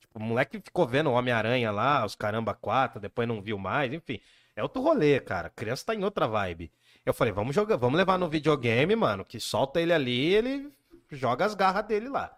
Tipo, 0.00 0.18
o 0.18 0.22
moleque 0.22 0.60
ficou 0.60 0.86
vendo 0.86 1.10
o 1.10 1.12
Homem-Aranha 1.12 1.70
lá, 1.70 2.04
os 2.04 2.14
caramba 2.14 2.54
quatro, 2.54 3.00
depois 3.00 3.26
não 3.26 3.42
viu 3.42 3.58
mais, 3.58 3.92
enfim. 3.92 4.20
É 4.54 4.62
outro 4.62 4.80
rolê, 4.80 5.20
cara. 5.20 5.48
A 5.48 5.50
criança 5.50 5.86
tá 5.86 5.94
em 5.94 6.04
outra 6.04 6.26
vibe. 6.26 6.72
Eu 7.04 7.14
falei, 7.14 7.32
vamos 7.32 7.54
jogar, 7.54 7.76
vamos 7.76 7.96
levar 7.96 8.18
no 8.18 8.28
videogame, 8.28 8.96
mano, 8.96 9.24
que 9.24 9.38
solta 9.38 9.80
ele 9.80 9.92
ali, 9.92 10.34
ele 10.34 10.72
joga 11.10 11.44
as 11.44 11.54
garras 11.54 11.86
dele 11.86 12.08
lá. 12.08 12.36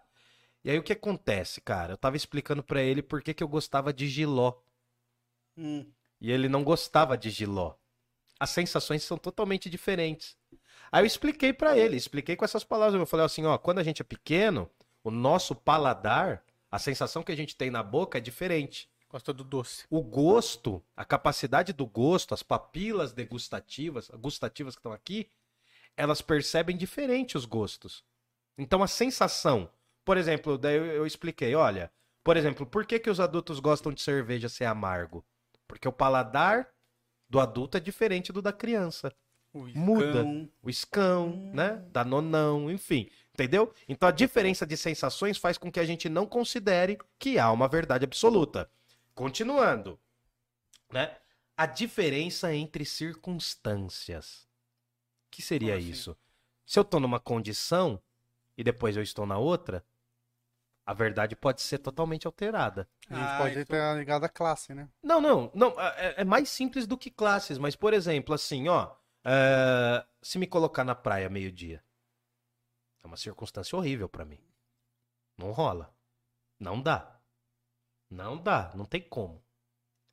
E 0.63 0.69
aí 0.69 0.77
o 0.77 0.83
que 0.83 0.93
acontece, 0.93 1.61
cara? 1.61 1.93
Eu 1.93 1.97
tava 1.97 2.17
explicando 2.17 2.61
pra 2.61 2.81
ele 2.81 3.01
por 3.01 3.21
que 3.21 3.33
que 3.33 3.43
eu 3.43 3.47
gostava 3.47 3.93
de 3.93 4.07
giló. 4.07 4.53
Hum. 5.57 5.85
E 6.19 6.31
ele 6.31 6.49
não 6.49 6.63
gostava 6.63 7.17
de 7.17 7.29
giló. 7.29 7.75
As 8.39 8.49
sensações 8.49 9.03
são 9.03 9.17
totalmente 9.17 9.69
diferentes. 9.69 10.37
Aí 10.91 11.01
eu 11.01 11.05
expliquei 11.05 11.53
pra 11.53 11.77
ele, 11.77 11.95
expliquei 11.95 12.35
com 12.35 12.45
essas 12.45 12.63
palavras. 12.63 12.99
Eu 12.99 13.05
falei 13.05 13.25
assim, 13.25 13.45
ó, 13.45 13.57
quando 13.57 13.79
a 13.79 13.83
gente 13.83 14.01
é 14.01 14.05
pequeno, 14.05 14.69
o 15.03 15.11
nosso 15.11 15.55
paladar, 15.55 16.43
a 16.71 16.79
sensação 16.79 17.23
que 17.23 17.31
a 17.31 17.35
gente 17.35 17.55
tem 17.55 17.69
na 17.69 17.83
boca 17.83 18.17
é 18.17 18.21
diferente. 18.21 18.89
Gosta 19.09 19.33
do 19.33 19.43
doce. 19.43 19.85
O 19.89 20.03
gosto, 20.03 20.83
a 20.95 21.03
capacidade 21.03 21.73
do 21.73 21.85
gosto, 21.85 22.33
as 22.33 22.43
papilas 22.43 23.11
degustativas, 23.11 24.09
gustativas 24.09 24.75
que 24.75 24.79
estão 24.79 24.93
aqui, 24.93 25.27
elas 25.97 26.21
percebem 26.21 26.77
diferente 26.77 27.35
os 27.35 27.45
gostos. 27.45 28.03
Então 28.57 28.83
a 28.83 28.87
sensação, 28.87 29.69
por 30.05 30.15
exemplo, 30.15 30.57
daí 30.57 30.75
eu, 30.75 30.85
eu 30.85 31.07
expliquei, 31.07 31.55
olha, 31.55 31.91
por 32.23 32.37
exemplo, 32.37 32.65
por 32.65 32.85
que, 32.85 32.99
que 32.99 33.09
os 33.09 33.19
adultos 33.19 33.59
gostam 33.59 33.91
de 33.91 34.01
cerveja 34.01 34.47
ser 34.47 34.65
amargo? 34.65 35.25
Porque 35.67 35.87
o 35.87 35.93
paladar 35.93 36.69
do 37.27 37.39
adulto 37.39 37.77
é 37.77 37.79
diferente 37.79 38.31
do 38.31 38.41
da 38.41 38.53
criança. 38.53 39.11
O 39.53 39.65
Muda. 39.75 40.05
iscão. 40.05 40.49
O 40.61 40.69
escão, 40.69 41.29
né? 41.53 41.83
Da 41.91 42.03
nonão, 42.05 42.69
enfim. 42.69 43.09
Entendeu? 43.33 43.73
Então 43.87 44.07
a 44.07 44.11
diferença 44.11 44.65
de 44.65 44.75
sensações 44.77 45.37
faz 45.37 45.57
com 45.57 45.71
que 45.71 45.79
a 45.79 45.85
gente 45.85 46.07
não 46.09 46.25
considere 46.25 46.97
que 47.17 47.39
há 47.39 47.51
uma 47.51 47.67
verdade 47.67 48.05
absoluta. 48.05 48.69
Continuando, 49.15 49.99
né? 50.91 51.17
A 51.57 51.65
diferença 51.65 52.53
entre 52.53 52.85
circunstâncias. 52.85 54.47
O 55.27 55.31
que 55.31 55.41
seria 55.41 55.75
assim? 55.75 55.89
isso? 55.89 56.17
Se 56.65 56.77
eu 56.79 56.83
tô 56.83 56.99
numa 56.99 57.19
condição 57.19 58.01
e 58.57 58.63
depois 58.63 58.95
eu 58.95 59.03
estou 59.03 59.25
na 59.25 59.37
outra, 59.37 59.83
a 60.85 60.93
verdade 60.93 61.35
pode 61.35 61.61
ser 61.61 61.79
totalmente 61.79 62.25
alterada. 62.27 62.87
A 63.09 63.13
gente 63.15 63.23
Ah, 63.27 63.37
pode 63.37 63.55
isso- 63.59 63.65
ter 63.67 63.95
ligado 63.97 64.23
à 64.23 64.29
classe, 64.29 64.73
né? 64.73 64.89
Não, 65.03 65.19
não, 65.21 65.51
não. 65.53 65.79
É, 65.79 66.15
é 66.21 66.23
mais 66.23 66.49
simples 66.49 66.85
do 66.87 66.97
que 66.97 67.09
classes, 67.09 67.57
mas, 67.57 67.75
por 67.75 67.93
exemplo, 67.93 68.33
assim, 68.35 68.67
ó. 68.67 68.91
É, 69.23 70.05
se 70.21 70.37
me 70.37 70.47
colocar 70.47 70.83
na 70.83 70.95
praia 70.95 71.29
meio-dia, 71.29 71.83
é 73.03 73.07
uma 73.07 73.17
circunstância 73.17 73.77
horrível 73.77 74.09
pra 74.09 74.25
mim. 74.25 74.39
Não 75.37 75.51
rola. 75.51 75.93
Não 76.59 76.81
dá. 76.81 77.19
Não 78.09 78.37
dá, 78.37 78.71
não 78.75 78.85
tem 78.85 79.01
como. 79.01 79.41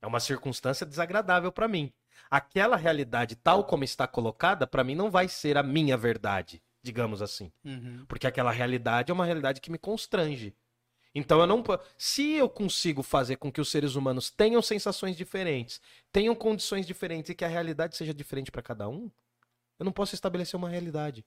É 0.00 0.06
uma 0.06 0.20
circunstância 0.20 0.86
desagradável 0.86 1.50
pra 1.50 1.66
mim. 1.66 1.92
Aquela 2.30 2.76
realidade 2.76 3.34
tal 3.34 3.64
como 3.64 3.84
está 3.84 4.06
colocada, 4.06 4.66
pra 4.66 4.84
mim 4.84 4.94
não 4.94 5.10
vai 5.10 5.28
ser 5.28 5.56
a 5.56 5.62
minha 5.62 5.96
verdade, 5.96 6.62
digamos 6.82 7.22
assim. 7.22 7.52
Uhum. 7.64 8.04
Porque 8.06 8.26
aquela 8.26 8.52
realidade 8.52 9.10
é 9.10 9.14
uma 9.14 9.24
realidade 9.24 9.60
que 9.60 9.70
me 9.70 9.78
constrange. 9.78 10.54
Então 11.18 11.40
eu 11.40 11.47
não. 11.47 11.64
Se 11.97 12.32
eu 12.32 12.47
consigo 12.47 13.02
fazer 13.02 13.36
com 13.36 13.51
que 13.51 13.59
os 13.59 13.70
seres 13.70 13.94
humanos 13.94 14.30
tenham 14.30 14.60
sensações 14.60 15.16
diferentes, 15.16 15.80
tenham 16.12 16.34
condições 16.34 16.86
diferentes 16.86 17.30
e 17.30 17.34
que 17.34 17.43
a 17.43 17.48
realidade 17.48 17.97
seja 17.97 18.12
diferente 18.12 18.52
para 18.52 18.60
cada 18.60 18.86
um, 18.86 19.10
eu 19.78 19.84
não 19.84 19.93
posso 19.93 20.14
estabelecer 20.14 20.59
uma 20.59 20.68
realidade. 20.68 21.24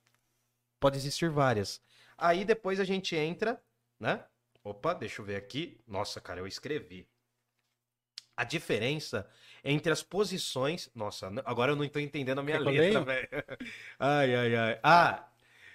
Pode 0.79 0.95
existir 0.95 1.31
várias. 1.31 1.81
Aí 2.15 2.45
depois 2.45 2.79
a 2.79 2.83
gente 2.83 3.15
entra, 3.15 3.59
né? 3.99 4.23
Opa, 4.63 4.93
deixa 4.93 5.23
eu 5.23 5.25
ver 5.25 5.37
aqui. 5.37 5.81
Nossa, 5.87 6.21
cara, 6.21 6.39
eu 6.39 6.45
escrevi. 6.45 7.09
A 8.37 8.43
diferença 8.43 9.27
entre 9.63 9.91
as 9.91 10.03
posições. 10.03 10.91
Nossa, 10.93 11.31
agora 11.43 11.71
eu 11.71 11.75
não 11.75 11.83
estou 11.83 11.99
entendendo 11.99 12.37
a 12.37 12.43
minha 12.43 12.59
letra, 12.59 13.03
velho. 13.03 13.27
Ai, 13.97 14.35
ai, 14.35 14.55
ai. 14.55 14.79
Ah, 14.83 15.29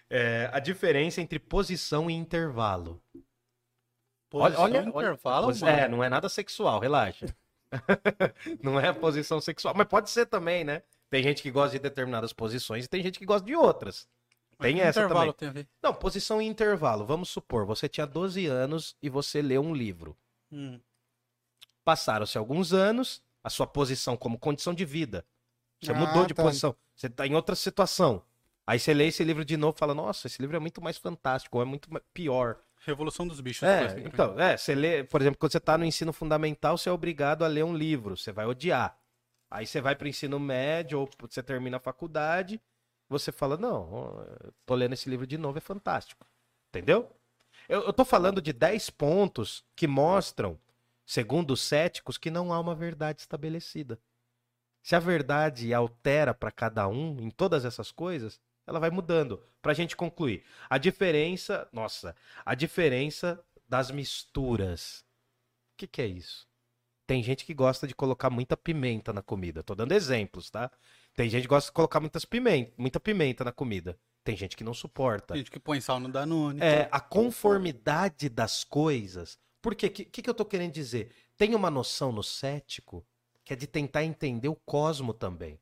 é, 0.09 0.49
a 0.53 0.61
diferença 0.61 1.20
entre 1.20 1.41
posição 1.41 2.09
e 2.09 2.15
intervalo. 2.15 3.03
Olha, 4.43 4.59
olha, 4.59 4.78
intervalo, 4.81 5.47
mano. 5.47 5.66
É, 5.69 5.89
não 5.89 6.02
é 6.02 6.09
nada 6.09 6.28
sexual, 6.28 6.81
relaxa. 6.81 7.27
não 8.62 8.78
é 8.78 8.93
posição 8.93 9.40
sexual, 9.40 9.74
mas 9.77 9.86
pode 9.86 10.11
ser 10.11 10.27
também, 10.27 10.65
né? 10.65 10.82
Tem 11.11 11.23
gente 11.23 11.43
que 11.43 11.51
gosta 11.51 11.77
de 11.77 11.78
determinadas 11.82 12.32
posições 12.32 12.85
e 12.85 12.89
tem 12.89 13.02
gente 13.02 13.19
que 13.19 13.24
gosta 13.27 13.47
de 13.47 13.55
outras. 13.55 14.09
Tem 14.59 14.81
essa 14.81 15.01
intervalo 15.01 15.32
também. 15.32 15.65
tem? 15.65 15.69
Não, 15.82 15.93
posição 15.94 16.40
e 16.40 16.47
intervalo. 16.47 17.05
Vamos 17.05 17.28
supor, 17.28 17.66
você 17.66 17.89
tinha 17.89 18.06
12 18.06 18.47
anos 18.47 18.97
e 19.02 19.09
você 19.09 19.43
leu 19.43 19.62
um 19.62 19.74
livro. 19.74 20.16
Hum. 20.51 20.81
Passaram-se 21.85 22.39
alguns 22.39 22.73
anos, 22.73 23.23
a 23.43 23.51
sua 23.51 23.66
posição 23.66 24.16
como 24.16 24.39
condição 24.39 24.73
de 24.73 24.85
vida. 24.85 25.24
Você 25.82 25.93
Ah, 25.93 25.94
mudou 25.94 26.27
de 26.27 26.35
tá. 26.35 26.43
posição. 26.43 26.74
Você 26.97 27.09
está 27.09 27.27
em 27.27 27.35
outra 27.35 27.55
situação. 27.55 28.23
Aí 28.66 28.78
você 28.78 28.94
lê 28.94 29.09
esse 29.09 29.23
livro 29.23 29.44
de 29.44 29.56
novo 29.56 29.77
e 29.77 29.78
fala: 29.78 29.94
Nossa, 29.94 30.27
esse 30.27 30.40
livro 30.40 30.56
é 30.56 30.61
muito 30.61 30.81
mais 30.81 30.97
fantástico, 30.97 31.59
ou 31.59 31.62
é 31.62 31.66
muito 31.66 31.90
pior. 32.15 32.59
Revolução 32.85 33.27
dos 33.27 33.40
bichos. 33.40 33.62
É, 33.62 33.86
pra 33.86 33.94
mim. 33.94 34.02
então, 34.06 34.39
é, 34.39 34.56
você 34.56 34.74
lê, 34.74 35.05
por 35.05 35.20
exemplo, 35.20 35.39
quando 35.39 35.52
você 35.52 35.61
tá 35.61 35.78
no 35.78 35.85
ensino 35.85 36.12
fundamental, 36.12 36.77
você 36.77 36.89
é 36.89 36.93
obrigado 36.93 37.44
a 37.44 37.48
ler 37.48 37.65
um 37.65 37.74
livro, 37.74 38.16
você 38.16 38.32
vai 38.32 38.47
odiar. 38.47 38.98
Aí 39.51 39.66
você 39.66 39.81
vai 39.81 39.94
pro 39.94 40.09
ensino 40.09 40.39
médio, 40.39 41.01
ou 41.01 41.11
você 41.20 41.43
termina 41.43 41.77
a 41.77 41.81
faculdade, 41.81 42.61
você 43.09 43.31
fala, 43.31 43.56
não, 43.56 44.27
tô 44.66 44.74
lendo 44.74 44.94
esse 44.94 45.09
livro 45.09 45.27
de 45.27 45.39
novo, 45.39 45.59
é 45.59 45.61
fantástico. 45.61 46.27
Entendeu? 46.69 47.11
Eu, 47.69 47.82
eu 47.82 47.93
tô 47.93 48.05
falando 48.05 48.43
de 48.43 48.52
10 48.52 48.90
pontos 48.90 49.65
que 49.77 49.86
mostram, 49.86 50.59
segundo 51.06 51.52
os 51.52 51.62
céticos, 51.62 52.19
que 52.19 52.31
não 52.31 52.52
há 52.52 52.59
uma 52.59 52.74
verdade 52.74 53.20
estabelecida. 53.20 53.98
Se 54.82 54.94
a 54.94 54.98
verdade 54.98 55.73
altera 55.73 56.35
para 56.35 56.51
cada 56.51 56.86
um 56.89 57.19
em 57.20 57.31
todas 57.31 57.65
essas 57.65 57.90
coisas, 57.90 58.40
ela 58.66 58.78
vai 58.78 58.91
mudando. 58.91 59.43
Pra 59.61 59.74
gente 59.74 59.97
concluir, 59.97 60.45
a 60.69 60.78
diferença, 60.78 61.69
nossa, 61.73 62.15
a 62.45 62.55
diferença 62.55 63.43
das 63.69 63.91
misturas. 63.91 65.05
O 65.73 65.77
que, 65.77 65.86
que 65.86 66.03
é 66.03 66.07
isso? 66.07 66.47
Tem 67.07 67.23
gente 67.23 67.45
que 67.45 67.53
gosta 67.53 67.86
de 67.86 67.95
colocar 67.95 68.31
muita 68.31 68.57
pimenta 68.57 69.12
na 69.12 69.23
comida. 69.23 69.62
Tô 69.62 69.74
dando 69.74 69.93
exemplos, 69.93 70.51
tá? 70.51 70.70
Tem 71.15 71.28
gente 71.28 71.43
que 71.43 71.49
gosta 71.49 71.69
de 71.70 71.74
colocar 71.74 72.01
muitas 72.01 72.24
pimenta, 72.24 72.73
muita 72.78 72.99
pimenta 72.99 73.45
na 73.45 73.53
comida. 73.53 73.99
Tem 74.23 74.36
gente 74.36 74.57
que 74.57 74.65
não 74.65 74.73
suporta. 74.73 75.35
Tem 75.35 75.39
gente 75.39 75.51
que 75.51 75.61
põe 75.61 75.81
sal 75.81 76.01
no 76.01 76.09
Danone. 76.09 76.61
É 76.62 76.89
a 76.91 76.99
conformidade 76.99 78.31
das 78.31 78.65
coisas. 78.65 79.39
Por 79.61 79.74
quê? 79.74 79.86
O 79.86 79.91
que, 79.91 80.05
que, 80.07 80.23
que 80.23 80.31
eu 80.31 80.35
tô 80.35 80.47
querendo 80.47 80.73
dizer? 80.73 81.11
Tem 81.36 81.55
uma 81.55 81.70
noção 81.70 82.11
no 82.11 82.23
cético 82.23 83.07
que 83.45 83.53
é 83.53 83.57
de 83.57 83.66
tentar 83.66 84.03
entender 84.03 84.49
o 84.49 84.57
cosmo 84.57 85.12
também. 85.12 85.61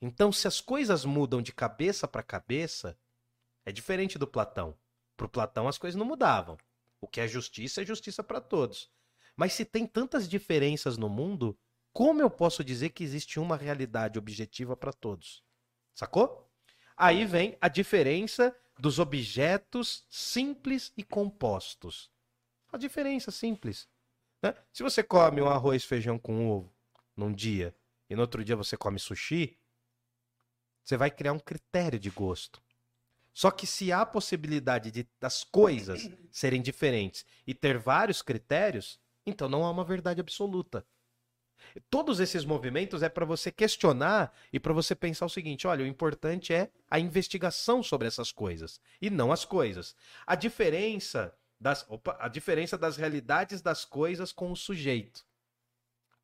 Então, 0.00 0.32
se 0.32 0.48
as 0.48 0.60
coisas 0.60 1.04
mudam 1.04 1.42
de 1.42 1.52
cabeça 1.52 2.08
para 2.08 2.22
cabeça, 2.22 2.98
é 3.64 3.72
diferente 3.72 4.18
do 4.18 4.26
Platão. 4.26 4.74
Pro 5.16 5.28
Platão 5.28 5.68
as 5.68 5.76
coisas 5.76 5.98
não 5.98 6.06
mudavam. 6.06 6.56
O 7.00 7.06
que 7.06 7.20
é 7.20 7.28
justiça 7.28 7.82
é 7.82 7.86
justiça 7.86 8.22
para 8.22 8.40
todos. 8.40 8.90
Mas 9.36 9.52
se 9.52 9.64
tem 9.64 9.86
tantas 9.86 10.28
diferenças 10.28 10.96
no 10.96 11.08
mundo, 11.08 11.58
como 11.92 12.22
eu 12.22 12.30
posso 12.30 12.64
dizer 12.64 12.90
que 12.90 13.04
existe 13.04 13.38
uma 13.38 13.56
realidade 13.56 14.18
objetiva 14.18 14.76
para 14.76 14.92
todos? 14.92 15.42
Sacou? 15.94 16.50
Aí 16.96 17.24
vem 17.24 17.56
a 17.60 17.68
diferença 17.68 18.56
dos 18.78 18.98
objetos 18.98 20.06
simples 20.08 20.92
e 20.96 21.02
compostos. 21.02 22.10
A 22.72 22.78
diferença 22.78 23.30
simples. 23.30 23.88
né? 24.42 24.54
Se 24.72 24.82
você 24.82 25.02
come 25.02 25.42
um 25.42 25.48
arroz 25.48 25.84
feijão 25.84 26.18
com 26.18 26.48
ovo 26.48 26.72
num 27.16 27.32
dia 27.32 27.74
e 28.08 28.14
no 28.14 28.22
outro 28.22 28.44
dia 28.44 28.56
você 28.56 28.76
come 28.76 28.98
sushi, 28.98 29.58
você 30.90 30.96
vai 30.96 31.10
criar 31.10 31.32
um 31.32 31.38
critério 31.38 32.00
de 32.00 32.10
gosto. 32.10 32.60
Só 33.32 33.50
que 33.52 33.64
se 33.64 33.92
há 33.92 34.00
a 34.00 34.06
possibilidade 34.06 34.90
de, 34.90 35.06
das 35.20 35.44
coisas 35.44 36.10
serem 36.32 36.60
diferentes 36.60 37.24
e 37.46 37.54
ter 37.54 37.78
vários 37.78 38.22
critérios, 38.22 38.98
então 39.24 39.48
não 39.48 39.64
há 39.64 39.70
uma 39.70 39.84
verdade 39.84 40.20
absoluta. 40.20 40.84
Todos 41.88 42.18
esses 42.18 42.44
movimentos 42.44 43.04
é 43.04 43.08
para 43.08 43.24
você 43.24 43.52
questionar 43.52 44.34
e 44.52 44.58
para 44.58 44.72
você 44.72 44.96
pensar 44.96 45.26
o 45.26 45.30
seguinte: 45.30 45.68
olha, 45.68 45.84
o 45.84 45.88
importante 45.88 46.52
é 46.52 46.72
a 46.90 46.98
investigação 46.98 47.84
sobre 47.84 48.08
essas 48.08 48.32
coisas 48.32 48.80
e 49.00 49.08
não 49.10 49.30
as 49.30 49.44
coisas. 49.44 49.94
A 50.26 50.34
diferença 50.34 51.32
das, 51.60 51.86
opa, 51.88 52.16
a 52.18 52.26
diferença 52.26 52.76
das 52.76 52.96
realidades 52.96 53.62
das 53.62 53.84
coisas 53.84 54.32
com 54.32 54.50
o 54.50 54.56
sujeito. 54.56 55.24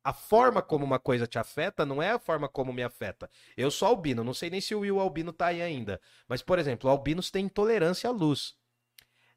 A 0.07 0.13
forma 0.13 0.61
como 0.61 0.85
uma 0.85 0.99
coisa 0.99 1.27
te 1.27 1.37
afeta 1.37 1.85
não 1.85 2.01
é 2.01 2.11
a 2.11 2.19
forma 2.19 2.47
como 2.47 2.71
me 2.71 2.81
afeta. 2.81 3.29
Eu 3.57 3.69
sou 3.69 3.89
albino, 3.89 4.23
não 4.23 4.33
sei 4.33 4.49
nem 4.49 4.61
se 4.61 4.73
o 4.73 4.79
Will 4.79 5.01
Albino 5.01 5.33
tá 5.33 5.47
aí 5.47 5.61
ainda. 5.61 5.99
Mas, 6.29 6.41
por 6.41 6.57
exemplo, 6.57 6.89
albinos 6.89 7.29
têm 7.29 7.43
intolerância 7.43 8.09
à 8.09 8.13
luz. 8.13 8.55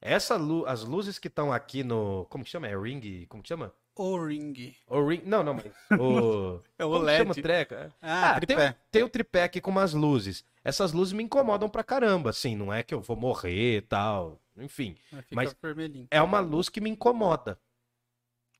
Essa 0.00 0.36
lu 0.36 0.64
as 0.66 0.84
luzes 0.84 1.18
que 1.18 1.26
estão 1.26 1.52
aqui 1.52 1.82
no. 1.82 2.24
Como 2.30 2.44
que 2.44 2.50
chama? 2.50 2.68
É 2.68 2.76
ring? 2.78 3.26
Como 3.28 3.42
que 3.42 3.48
chama? 3.48 3.72
O 3.96 4.16
ring. 4.24 4.72
O 4.86 5.04
ring. 5.08 5.22
Não, 5.24 5.42
não, 5.42 5.54
mas. 5.54 5.66
O. 5.98 6.60
É 6.78 6.84
o 6.84 6.90
como 6.92 7.04
LED. 7.04 7.34
chama? 7.34 7.56
É. 7.72 7.90
Ah, 8.00 8.30
Ah, 8.30 8.40
tripé. 8.40 8.76
Tem 8.92 9.02
o 9.02 9.08
tripé 9.08 9.42
aqui 9.42 9.60
com 9.60 9.72
umas 9.72 9.92
luzes. 9.92 10.44
Essas 10.62 10.92
luzes 10.92 11.12
me 11.12 11.24
incomodam 11.24 11.68
pra 11.68 11.82
caramba, 11.82 12.30
assim. 12.30 12.54
Não 12.54 12.72
é 12.72 12.84
que 12.84 12.94
eu 12.94 13.00
vou 13.00 13.16
morrer 13.16 13.78
e 13.78 13.82
tal. 13.82 14.40
Enfim. 14.56 14.96
Mas 15.10 15.24
Mas- 15.32 15.56
vermelhinho. 15.60 16.06
É 16.12 16.22
uma 16.22 16.38
luz 16.38 16.68
que 16.68 16.80
me 16.80 16.88
incomoda. 16.90 17.58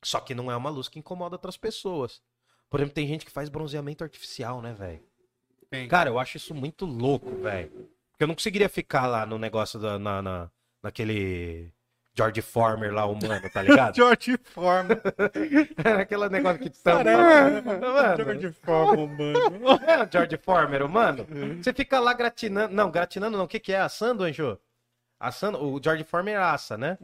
Só 0.03 0.21
que 0.21 0.35
não 0.35 0.51
é 0.51 0.57
uma 0.57 0.71
luz 0.71 0.89
que 0.89 0.99
incomoda 0.99 1.35
outras 1.35 1.57
pessoas. 1.57 2.23
Por 2.69 2.81
exemplo, 2.81 2.95
tem 2.95 3.07
gente 3.07 3.25
que 3.27 3.33
faz 3.33 3.49
bronzeamento 3.49 4.03
artificial, 4.05 4.63
né, 4.63 4.73
velho? 4.73 5.03
Cara, 5.89 6.09
eu 6.11 6.19
acho 6.19 6.37
isso 6.37 6.55
muito 6.55 6.85
louco, 6.87 7.31
velho. 7.37 7.71
Porque 8.13 8.25
eu 8.25 8.29
não 8.29 8.35
conseguiria 8.35 8.69
ficar 8.69 9.07
lá 9.07 9.25
no 9.27 9.39
negócio 9.39 9.79
da, 9.79 9.99
na, 9.99 10.21
na- 10.23 10.51
naquele 10.83 11.73
George 12.17 12.43
Former 12.43 12.93
lá, 12.93 13.05
humano, 13.07 13.49
tá 13.53 13.63
ligado? 13.63 13.95
George 13.97 14.37
Foreman. 14.43 15.01
Era 15.85 16.03
aquele 16.03 16.29
negócio 16.29 16.59
que 16.61 16.71
tampa. 16.71 17.05
Mano, 17.05 18.17
George 18.25 18.53
Foreman, 18.53 19.07
mano. 19.07 19.81
É 19.87 20.03
o 20.05 20.09
George 20.11 20.37
Former, 20.39 20.83
humano. 20.83 21.27
Você 21.63 21.73
fica 21.73 21.99
lá 22.01 22.13
gratinando. 22.13 22.75
Não, 22.75 22.91
gratinando 22.91 23.37
não. 23.39 23.45
O 23.45 23.49
que, 23.49 23.61
que 23.61 23.73
é? 23.73 23.81
Assando, 23.81 24.25
Anjo? 24.25 24.59
Assando. 25.19 25.63
O 25.63 25.81
George 25.83 26.05
Former 26.05 26.39
assa, 26.39 26.77
né? 26.77 26.99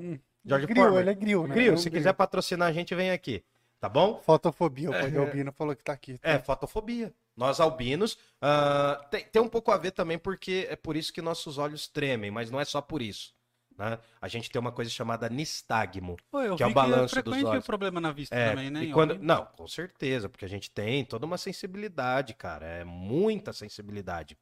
George 0.47 0.67
Grill, 0.67 0.83
Former. 0.85 1.01
ele 1.01 1.11
é 1.11 1.15
grill, 1.15 1.47
né? 1.47 1.55
Grill, 1.55 1.73
É 1.73 1.75
um 1.75 1.77
se 1.79 1.91
grill. 1.91 2.01
quiser 2.01 2.13
patrocinar 2.13 2.69
a 2.69 2.73
gente, 2.73 2.95
vem 2.95 3.11
aqui. 3.11 3.43
Tá 3.79 3.89
bom? 3.89 4.21
Fotofobia, 4.25 4.91
o 4.91 5.11
de 5.11 5.19
Albino 5.19 5.53
falou 5.53 5.77
que 5.77 5.85
tá 5.85 5.93
aqui. 5.93 6.19
É, 6.23 6.39
fotofobia. 6.39 7.13
Nós 7.37 7.61
albinos. 7.61 8.17
ah, 8.41 9.05
tem, 9.11 9.25
tem 9.25 9.43
um 9.43 9.49
pouco 9.49 9.71
a 9.71 9.77
ver 9.77 9.91
também, 9.91 10.19
porque 10.19 10.67
é 10.71 10.77
por 10.77 10.97
isso 10.97 11.13
que 11.13 11.21
nossos 11.21 11.59
olhos 11.59 11.87
tremem, 11.87 12.31
mas 12.31 12.51
não 12.51 12.59
é 12.59 12.65
só 12.65 12.81
por 12.81 13.03
isso. 13.03 13.35
Né? 13.79 13.99
A 14.23 14.27
gente 14.29 14.49
tem 14.51 14.59
uma 14.59 14.73
coisa 14.73 14.91
chamada 14.91 15.29
nistagmo. 15.29 16.17
Pô, 16.31 16.41
eu 16.41 16.57
Que 16.57 16.63
é 16.63 16.67
o 16.67 16.69
vi 16.71 16.75
balanço 16.75 17.13
que 17.13 17.19
é 17.19 17.23
dos 17.23 17.45
olhos. 17.45 17.67
problema 17.67 18.01
na 18.01 18.11
vista 18.11 18.35
É, 18.35 18.49
também, 18.49 18.71
né? 18.71 18.85
e 18.85 18.91
quando... 18.93 19.19
Não, 19.19 19.45
com 19.45 19.69
certeza, 19.69 20.31
porque 20.31 20.47
a 20.47 20.49
gente 20.49 20.71
tem 20.71 21.05
toda 21.05 21.27
uma 21.27 21.37
sensibilidade, 21.37 22.33
cara. 22.33 22.65
É 22.67 22.85
muita 22.85 23.53
sensibilidade. 23.53 24.35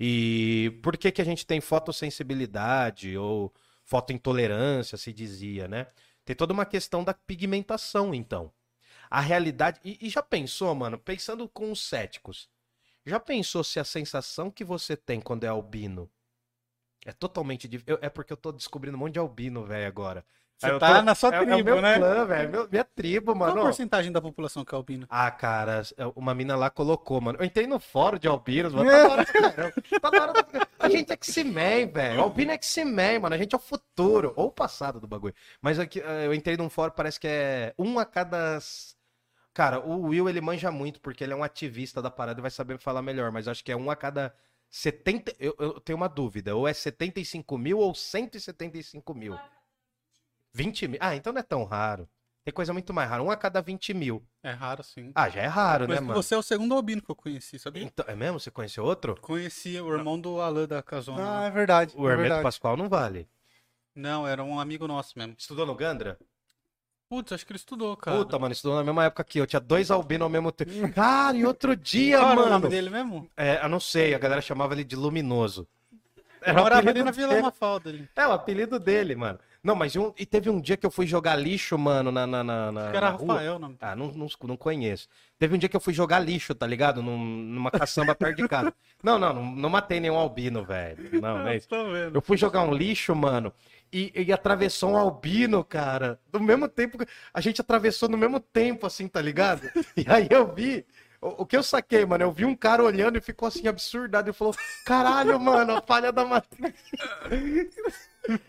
E 0.00 0.80
por 0.82 0.96
que, 0.96 1.12
que 1.12 1.20
a 1.20 1.24
gente 1.26 1.44
tem 1.46 1.60
fotossensibilidade 1.60 3.16
ou 3.18 3.52
fotointolerância, 3.88 4.98
se 4.98 5.12
dizia, 5.12 5.68
né? 5.68 5.88
Tem 6.24 6.36
toda 6.36 6.52
uma 6.54 6.66
questão 6.66 7.04
da 7.04 7.14
pigmentação, 7.14 8.14
então. 8.14 8.52
A 9.10 9.20
realidade. 9.20 9.80
E, 9.84 9.98
e 10.02 10.10
já 10.10 10.22
pensou, 10.22 10.74
mano? 10.74 10.98
Pensando 10.98 11.48
com 11.48 11.72
os 11.72 11.82
céticos. 11.82 12.48
Já 13.06 13.20
pensou 13.20 13.64
se 13.64 13.80
a 13.80 13.84
sensação 13.84 14.50
que 14.50 14.64
você 14.64 14.96
tem 14.96 15.20
quando 15.20 15.44
é 15.44 15.48
albino 15.48 16.10
é 17.06 17.12
totalmente. 17.12 17.68
eu- 17.86 17.98
É 18.02 18.08
porque 18.10 18.32
eu 18.32 18.36
tô 18.36 18.52
descobrindo 18.52 18.96
um 18.96 19.00
monte 19.00 19.14
de 19.14 19.18
albino, 19.18 19.64
velho, 19.64 19.86
agora. 19.86 20.24
Você 20.58 20.70
eu 20.72 20.78
tá 20.80 20.96
tô- 20.96 21.02
na 21.02 21.14
sua 21.14 21.32
é, 21.32 21.36
é 21.36 21.44
tribo, 21.46 21.62
meu 21.70 21.80
né? 21.80 21.94
clã, 21.98 22.24
velho. 22.24 22.68
Minha 22.68 22.82
tribo, 22.84 23.26
Qual 23.26 23.36
mano. 23.48 23.60
a 23.60 23.64
porcentagem 23.64 24.10
da 24.10 24.20
população 24.20 24.64
que 24.64 24.74
é 24.74 24.76
albina? 24.76 25.06
Ah, 25.08 25.30
cara, 25.30 25.82
uma 26.16 26.34
mina 26.34 26.56
lá 26.56 26.68
colocou, 26.68 27.20
mano. 27.20 27.38
Eu 27.38 27.44
entrei 27.44 27.64
no 27.68 27.78
fórum 27.78 28.18
de 28.18 28.26
albinos, 28.26 28.72
mano. 28.74 28.90
Tá 28.90 29.08
hora. 29.08 29.24
Tá 29.24 30.08
hora. 30.08 30.68
A 30.80 30.88
gente 30.88 31.10
é 31.12 31.14
X-Men, 31.14 31.86
velho. 31.92 32.20
Albino 32.20 32.50
é 32.50 32.54
X-Men, 32.54 33.20
mano. 33.20 33.34
A 33.36 33.38
gente 33.38 33.54
é 33.54 33.56
o 33.56 33.60
futuro. 33.60 34.32
Ou 34.34 34.46
o 34.48 34.52
passado 34.52 34.98
do 35.00 35.06
bagulho. 35.06 35.34
Mas 35.62 35.78
aqui, 35.78 36.00
eu 36.00 36.34
entrei 36.34 36.56
num 36.56 36.68
fórum, 36.68 36.92
parece 36.92 37.20
que 37.20 37.28
é 37.28 37.72
um 37.78 37.96
a 38.00 38.04
cada. 38.04 38.58
Cara, 39.54 39.78
o 39.80 40.08
Will, 40.08 40.28
ele 40.28 40.40
manja 40.40 40.70
muito, 40.72 41.00
porque 41.00 41.22
ele 41.22 41.32
é 41.32 41.36
um 41.36 41.42
ativista 41.44 42.02
da 42.02 42.10
parada 42.10 42.40
e 42.40 42.42
vai 42.42 42.50
saber 42.50 42.78
falar 42.78 43.02
melhor. 43.02 43.30
Mas 43.30 43.46
acho 43.46 43.62
que 43.64 43.70
é 43.70 43.76
um 43.76 43.90
a 43.92 43.96
cada 43.96 44.34
70. 44.68 45.34
Eu, 45.38 45.54
eu 45.58 45.80
tenho 45.80 45.96
uma 45.96 46.08
dúvida. 46.08 46.54
Ou 46.56 46.66
é 46.66 46.72
75 46.72 47.56
mil 47.56 47.78
ou 47.78 47.94
175 47.94 49.14
mil? 49.14 49.38
20 50.52 50.88
mil. 50.88 50.98
Ah, 51.02 51.14
então 51.14 51.32
não 51.32 51.40
é 51.40 51.42
tão 51.42 51.64
raro. 51.64 52.08
Tem 52.44 52.52
coisa 52.52 52.72
muito 52.72 52.94
mais 52.94 53.08
rara. 53.10 53.22
Um 53.22 53.30
a 53.30 53.36
cada 53.36 53.60
20 53.60 53.92
mil. 53.92 54.24
É 54.42 54.50
raro, 54.52 54.82
sim. 54.82 55.12
Ah, 55.14 55.28
já 55.28 55.42
é 55.42 55.46
raro, 55.46 55.86
Mas 55.86 56.00
né, 56.00 56.06
mano? 56.06 56.22
você 56.22 56.34
é 56.34 56.38
o 56.38 56.42
segundo 56.42 56.74
albino 56.74 57.02
que 57.02 57.10
eu 57.10 57.14
conheci, 57.14 57.58
sabia? 57.58 57.82
Então, 57.82 58.04
é 58.08 58.16
mesmo? 58.16 58.40
Você 58.40 58.50
conheceu 58.50 58.84
outro? 58.84 59.16
Conheci 59.20 59.78
o 59.78 59.92
irmão 59.94 60.18
do 60.18 60.40
Alan 60.40 60.66
da 60.66 60.82
Casona. 60.82 61.40
Ah, 61.40 61.44
é 61.44 61.50
verdade. 61.50 61.92
O 61.94 62.08
é 62.08 62.12
Hermeto 62.12 62.20
verdade. 62.22 62.42
Pascoal 62.42 62.76
não 62.76 62.88
vale. 62.88 63.28
Não, 63.94 64.26
era 64.26 64.42
um 64.42 64.58
amigo 64.58 64.86
nosso 64.88 65.18
mesmo. 65.18 65.34
Estudou 65.36 65.66
no 65.66 65.74
Gandra? 65.74 66.18
Putz, 67.08 67.32
acho 67.32 67.44
que 67.44 67.52
ele 67.52 67.58
estudou, 67.58 67.96
cara. 67.96 68.18
Puta, 68.18 68.38
mano, 68.38 68.52
estudou 68.52 68.76
na 68.76 68.84
mesma 68.84 69.04
época 69.04 69.24
que 69.24 69.38
eu. 69.40 69.46
Tinha 69.46 69.60
dois 69.60 69.90
albinos 69.90 70.24
ao 70.24 70.28
mesmo 70.30 70.52
tempo. 70.52 70.70
Cara, 70.94 71.36
e 71.36 71.44
outro 71.44 71.74
dia, 71.74 72.18
Qual 72.18 72.30
era 72.32 72.40
o 72.40 72.44
mano. 72.44 72.50
nome 72.58 72.68
dele 72.68 72.90
mesmo? 72.90 73.30
É, 73.36 73.64
eu 73.64 73.68
não 73.68 73.80
sei, 73.80 74.14
a 74.14 74.18
galera 74.18 74.42
chamava 74.42 74.74
ele 74.74 74.84
de 74.84 74.94
Luminoso. 74.94 75.66
Era 76.40 76.60
morava 76.60 76.88
ali 76.88 77.02
na 77.02 77.10
Vila 77.10 77.28
dele. 77.30 77.42
Mafalda 77.42 77.88
ali. 77.90 78.08
É, 78.14 78.26
o 78.26 78.32
apelido 78.32 78.78
dele, 78.78 79.16
mano. 79.16 79.38
Não, 79.68 79.74
mas 79.76 79.94
um- 79.96 80.14
e 80.18 80.24
teve 80.24 80.48
um 80.48 80.58
dia 80.58 80.78
que 80.78 80.86
eu 80.86 80.90
fui 80.90 81.06
jogar 81.06 81.36
lixo, 81.36 81.76
mano, 81.76 82.10
na, 82.10 82.26
na, 82.26 82.42
na, 82.42 82.72
na- 82.72 82.88
era 82.88 83.00
na 83.02 83.10
rua. 83.10 83.34
Rafael 83.34 83.56
o 83.56 83.58
nome. 83.58 83.76
Ah, 83.82 83.94
não, 83.94 84.06
não, 84.12 84.26
não 84.44 84.56
conheço. 84.56 85.06
Teve 85.38 85.54
um 85.54 85.58
dia 85.58 85.68
que 85.68 85.76
eu 85.76 85.80
fui 85.80 85.92
jogar 85.92 86.20
lixo, 86.20 86.54
tá 86.54 86.66
ligado? 86.66 87.02
Num- 87.02 87.18
numa 87.18 87.70
caçamba 87.70 88.14
perto 88.14 88.38
de 88.38 88.48
casa. 88.48 88.72
Não, 89.02 89.18
não, 89.18 89.34
não, 89.34 89.44
não 89.44 89.68
matei 89.68 90.00
nenhum 90.00 90.16
albino, 90.16 90.64
velho. 90.64 91.20
Não, 91.20 91.38
não 91.40 91.48
é 91.48 91.56
isso. 91.58 91.68
Eu 92.14 92.22
fui 92.22 92.38
jogar 92.38 92.62
um 92.62 92.72
lixo, 92.72 93.14
mano, 93.14 93.52
e, 93.92 94.10
e 94.16 94.32
atravessou 94.32 94.92
um 94.92 94.96
albino, 94.96 95.62
cara. 95.62 96.18
Do 96.32 96.40
mesmo 96.40 96.66
tempo. 96.66 96.96
que- 96.96 97.06
A 97.34 97.40
gente 97.42 97.60
atravessou 97.60 98.08
no 98.08 98.16
mesmo 98.16 98.40
tempo, 98.40 98.86
assim, 98.86 99.06
tá 99.06 99.20
ligado? 99.20 99.60
E 99.96 100.04
aí 100.08 100.28
eu 100.30 100.50
vi. 100.54 100.86
O, 101.20 101.42
o 101.42 101.46
que 101.46 101.56
eu 101.56 101.62
saquei, 101.62 102.04
mano, 102.06 102.24
eu 102.24 102.32
vi 102.32 102.44
um 102.44 102.54
cara 102.54 102.82
olhando 102.82 103.18
e 103.18 103.20
ficou 103.20 103.48
assim, 103.48 103.66
absurdado. 103.66 104.30
E 104.30 104.32
falou: 104.32 104.54
caralho, 104.84 105.38
mano, 105.38 105.76
a 105.76 105.82
falha 105.82 106.12
da 106.12 106.24
matriz. 106.24 106.74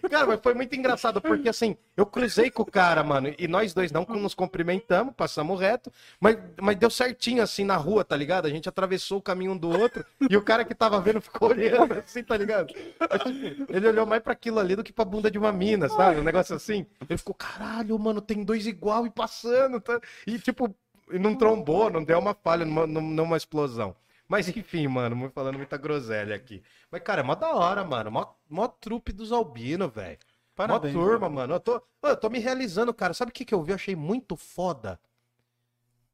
Cara, 0.10 0.26
mas 0.28 0.40
foi 0.42 0.54
muito 0.54 0.76
engraçado, 0.76 1.22
porque 1.22 1.48
assim, 1.48 1.78
eu 1.96 2.06
cruzei 2.06 2.52
com 2.52 2.64
o 2.64 2.66
cara, 2.66 3.02
mano, 3.02 3.34
e 3.38 3.48
nós 3.48 3.74
dois 3.74 3.92
não 3.92 4.04
nos 4.04 4.34
cumprimentamos, 4.34 5.14
passamos 5.16 5.58
reto, 5.58 5.92
mas, 6.20 6.38
mas 6.62 6.76
deu 6.76 6.90
certinho, 6.90 7.42
assim, 7.42 7.64
na 7.64 7.78
rua, 7.78 8.04
tá 8.04 8.16
ligado? 8.16 8.46
A 8.46 8.50
gente 8.50 8.68
atravessou 8.68 9.20
o 9.20 9.22
caminho 9.22 9.54
um 9.54 9.58
do 9.58 9.70
outro, 9.70 10.06
e 10.30 10.36
o 10.36 10.42
cara 10.42 10.66
que 10.66 10.76
tava 10.76 11.00
vendo 11.00 11.22
ficou 11.22 11.50
olhando, 11.50 11.94
assim, 11.94 12.24
tá 12.24 12.36
ligado? 12.36 12.74
Ele 13.70 13.88
olhou 13.88 14.06
mais 14.06 14.22
pra 14.22 14.34
aquilo 14.34 14.60
ali 14.60 14.76
do 14.76 14.84
que 14.84 14.92
pra 14.92 15.06
bunda 15.06 15.32
de 15.32 15.38
uma 15.38 15.52
mina, 15.52 15.88
sabe? 15.88 16.20
Um 16.20 16.24
negócio 16.24 16.56
assim. 16.56 16.86
Ele 17.08 17.18
ficou, 17.18 17.34
caralho, 17.34 17.98
mano, 17.98 18.20
tem 18.20 18.44
dois 18.44 18.68
igual 18.68 19.06
e 19.06 19.10
passando, 19.10 19.80
tá? 19.80 20.00
E 20.28 20.38
tipo, 20.40 20.76
não 21.18 21.36
trombou, 21.36 21.90
não 21.90 22.04
deu 22.04 22.20
uma 22.20 22.34
falha, 22.34 22.66
numa, 22.66 22.86
numa 22.86 23.38
explosão. 23.38 23.96
Mas 24.28 24.48
enfim, 24.48 24.88
mano, 24.88 25.32
falando 25.34 25.58
muita 25.58 25.76
groselha 25.78 26.36
aqui. 26.36 26.62
Mas, 26.92 27.02
cara, 27.02 27.22
é 27.22 27.24
mó 27.24 27.34
da 27.34 27.56
hora, 27.56 27.84
mano. 27.84 28.12
Mó, 28.12 28.28
mó 28.48 28.68
trupe 28.68 29.12
dos 29.12 29.32
albinos, 29.32 29.92
velho. 29.92 30.20
Mó 30.68 30.78
turma, 30.78 31.30
mano. 31.30 31.56
Eu 31.56 31.60
tô, 31.60 31.82
eu 32.04 32.18
tô 32.18 32.30
me 32.30 32.38
realizando, 32.38 32.94
cara. 32.94 33.14
Sabe 33.14 33.30
o 33.32 33.34
que, 33.34 33.46
que 33.46 33.54
eu 33.54 33.64
vi? 33.64 33.72
Eu 33.72 33.76
achei 33.76 33.96
muito 33.96 34.36
foda. 34.36 35.00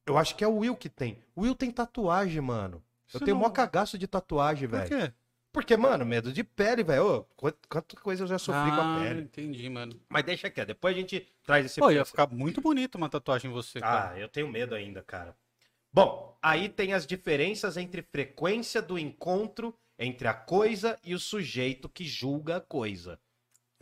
Eu 0.06 0.18
acho 0.18 0.36
que 0.36 0.44
é 0.44 0.48
o 0.48 0.58
Will 0.58 0.76
que 0.76 0.88
tem. 0.88 1.22
O 1.36 1.42
Will 1.42 1.56
tem 1.56 1.72
tatuagem, 1.72 2.40
mano. 2.42 2.78
Eu 3.14 3.18
Isso 3.18 3.26
tenho 3.26 3.36
não- 3.36 3.42
mó 3.44 3.50
cagaço 3.50 3.98
de 3.98 4.08
tatuagem, 4.08 4.70
Por 4.70 4.78
velho. 4.80 4.88
quê? 5.08 5.14
Porque, 5.56 5.78
mano, 5.78 6.06
medo 6.06 6.34
de 6.34 6.44
pele, 6.44 6.84
velho. 6.84 7.26
Quanta 7.36 7.96
coisa 8.02 8.24
eu 8.24 8.28
já 8.28 8.38
sofri 8.38 8.70
com 8.72 8.82
a 8.82 8.96
Ah, 8.98 9.00
pele. 9.00 9.22
entendi, 9.22 9.70
mano. 9.70 9.98
Mas 10.10 10.24
deixa 10.26 10.48
aqui, 10.48 10.64
depois 10.66 10.94
a 10.96 11.00
gente 11.00 11.26
traz 11.46 11.66
esse 11.66 11.80
Pô, 11.80 11.90
ia 11.90 12.04
ficar 12.04 12.28
muito 12.28 12.60
bonito 12.60 12.96
uma 12.96 13.08
tatuagem 13.10 13.50
em 13.50 13.54
você, 13.54 13.80
cara. 13.80 14.12
Ah, 14.12 14.20
eu 14.20 14.28
tenho 14.28 14.50
medo 14.50 14.76
ainda, 14.76 15.02
cara. 15.02 15.34
Bom, 15.94 16.38
aí 16.42 16.68
tem 16.68 16.92
as 16.92 17.08
diferenças 17.08 17.78
entre 17.78 18.02
frequência 18.02 18.82
do 18.82 19.00
encontro 19.00 19.74
entre 19.98 20.28
a 20.28 20.34
coisa 20.34 21.00
e 21.02 21.16
o 21.16 21.20
sujeito 21.20 21.88
que 21.88 22.04
julga 22.04 22.58
a 22.58 22.62
coisa. 22.62 23.18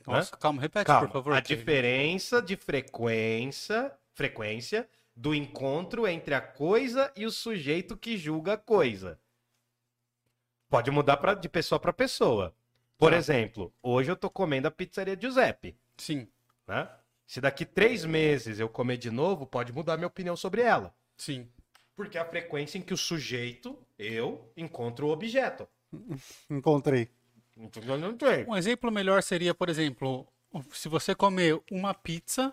Nossa, 0.05 0.37
calma, 0.37 0.61
repete, 0.61 0.85
Calma, 0.85 1.07
por 1.07 1.13
favor. 1.13 1.33
a 1.33 1.41
Kevin. 1.41 1.61
diferença 1.61 2.39
de 2.39 2.55
frequência, 2.55 3.91
frequência 4.13 4.87
do 5.15 5.33
encontro 5.33 6.05
entre 6.05 6.35
a 6.35 6.41
coisa 6.41 7.11
e 7.15 7.25
o 7.25 7.31
sujeito 7.31 7.97
que 7.97 8.15
julga 8.15 8.53
a 8.53 8.57
coisa. 8.57 9.19
Pode 10.73 10.89
mudar 10.89 11.17
pra, 11.17 11.35
de 11.35 11.47
pessoa 11.47 11.79
para 11.79 11.93
pessoa. 11.93 12.51
Por 12.97 13.11
Tá. 13.11 13.17
exemplo, 13.17 13.71
hoje 13.83 14.09
eu 14.09 14.15
tô 14.15 14.27
comendo 14.27 14.67
a 14.67 14.71
pizzaria 14.71 15.15
Giuseppe, 15.15 15.77
Sim, 15.95 16.27
né? 16.67 16.89
Se 17.27 17.39
daqui 17.39 17.63
três 17.63 18.03
meses 18.05 18.59
eu 18.59 18.67
comer 18.67 18.97
de 18.97 19.11
novo, 19.11 19.45
pode 19.45 19.71
mudar 19.71 19.97
minha 19.97 20.07
opinião 20.07 20.35
sobre 20.35 20.63
ela. 20.63 20.91
sim. 21.15 21.47
Porque 21.95 22.17
é 22.17 22.21
a 22.21 22.25
frequência 22.25 22.79
em 22.79 22.81
que 22.81 22.91
o 22.91 22.97
sujeito, 22.97 23.77
eu, 23.99 24.51
encontro 24.57 25.05
o 25.05 25.11
objeto. 25.11 25.69
Encontrei. 26.49 27.07
Tem. 28.17 28.43
Um 28.47 28.57
exemplo 28.57 28.91
melhor 28.91 29.21
seria, 29.21 29.53
por 29.53 29.69
exemplo, 29.69 30.27
se 30.71 30.89
você 30.89 31.13
comer 31.13 31.61
uma 31.69 31.93
pizza, 31.93 32.51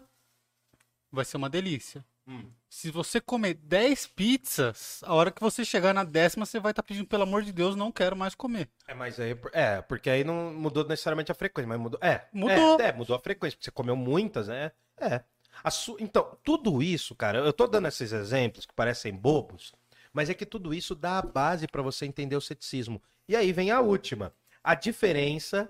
vai 1.10 1.24
ser 1.24 1.38
uma 1.38 1.48
delícia. 1.48 2.04
Hum. 2.28 2.50
Se 2.72 2.88
você 2.88 3.20
comer 3.20 3.54
10 3.54 4.06
pizzas, 4.06 5.00
a 5.04 5.12
hora 5.12 5.32
que 5.32 5.40
você 5.40 5.64
chegar 5.64 5.92
na 5.92 6.04
décima, 6.04 6.46
você 6.46 6.60
vai 6.60 6.70
estar 6.70 6.84
pedindo, 6.84 7.04
pelo 7.08 7.24
amor 7.24 7.42
de 7.42 7.52
Deus, 7.52 7.74
não 7.74 7.90
quero 7.90 8.14
mais 8.16 8.32
comer. 8.36 8.70
É, 8.86 8.94
mas 8.94 9.18
aí, 9.18 9.36
é, 9.52 9.82
porque 9.82 10.08
aí 10.08 10.22
não 10.22 10.54
mudou 10.54 10.86
necessariamente 10.86 11.32
a 11.32 11.34
frequência, 11.34 11.66
mas 11.68 11.80
mudou. 11.80 11.98
É, 12.00 12.28
Mudou. 12.32 12.80
É, 12.80 12.84
é, 12.86 12.92
mudou 12.92 13.16
a 13.16 13.18
frequência, 13.18 13.56
porque 13.56 13.64
você 13.64 13.72
comeu 13.72 13.96
muitas, 13.96 14.46
né? 14.46 14.70
É. 14.96 15.20
Su- 15.68 15.96
Então, 15.98 16.38
tudo 16.44 16.80
isso, 16.80 17.12
cara, 17.12 17.38
eu 17.38 17.52
tô 17.52 17.66
dando 17.66 17.88
esses 17.88 18.12
exemplos 18.12 18.64
que 18.64 18.72
parecem 18.72 19.12
bobos, 19.12 19.72
mas 20.12 20.30
é 20.30 20.34
que 20.34 20.46
tudo 20.46 20.72
isso 20.72 20.94
dá 20.94 21.18
a 21.18 21.22
base 21.22 21.66
para 21.66 21.82
você 21.82 22.06
entender 22.06 22.36
o 22.36 22.40
ceticismo. 22.40 23.02
E 23.28 23.34
aí 23.34 23.52
vem 23.52 23.72
a 23.72 23.80
última: 23.80 24.32
a 24.62 24.76
diferença 24.76 25.68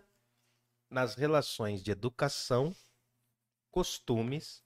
nas 0.90 1.14
relações 1.14 1.82
de 1.82 1.90
educação, 1.92 2.76
costumes 3.70 4.62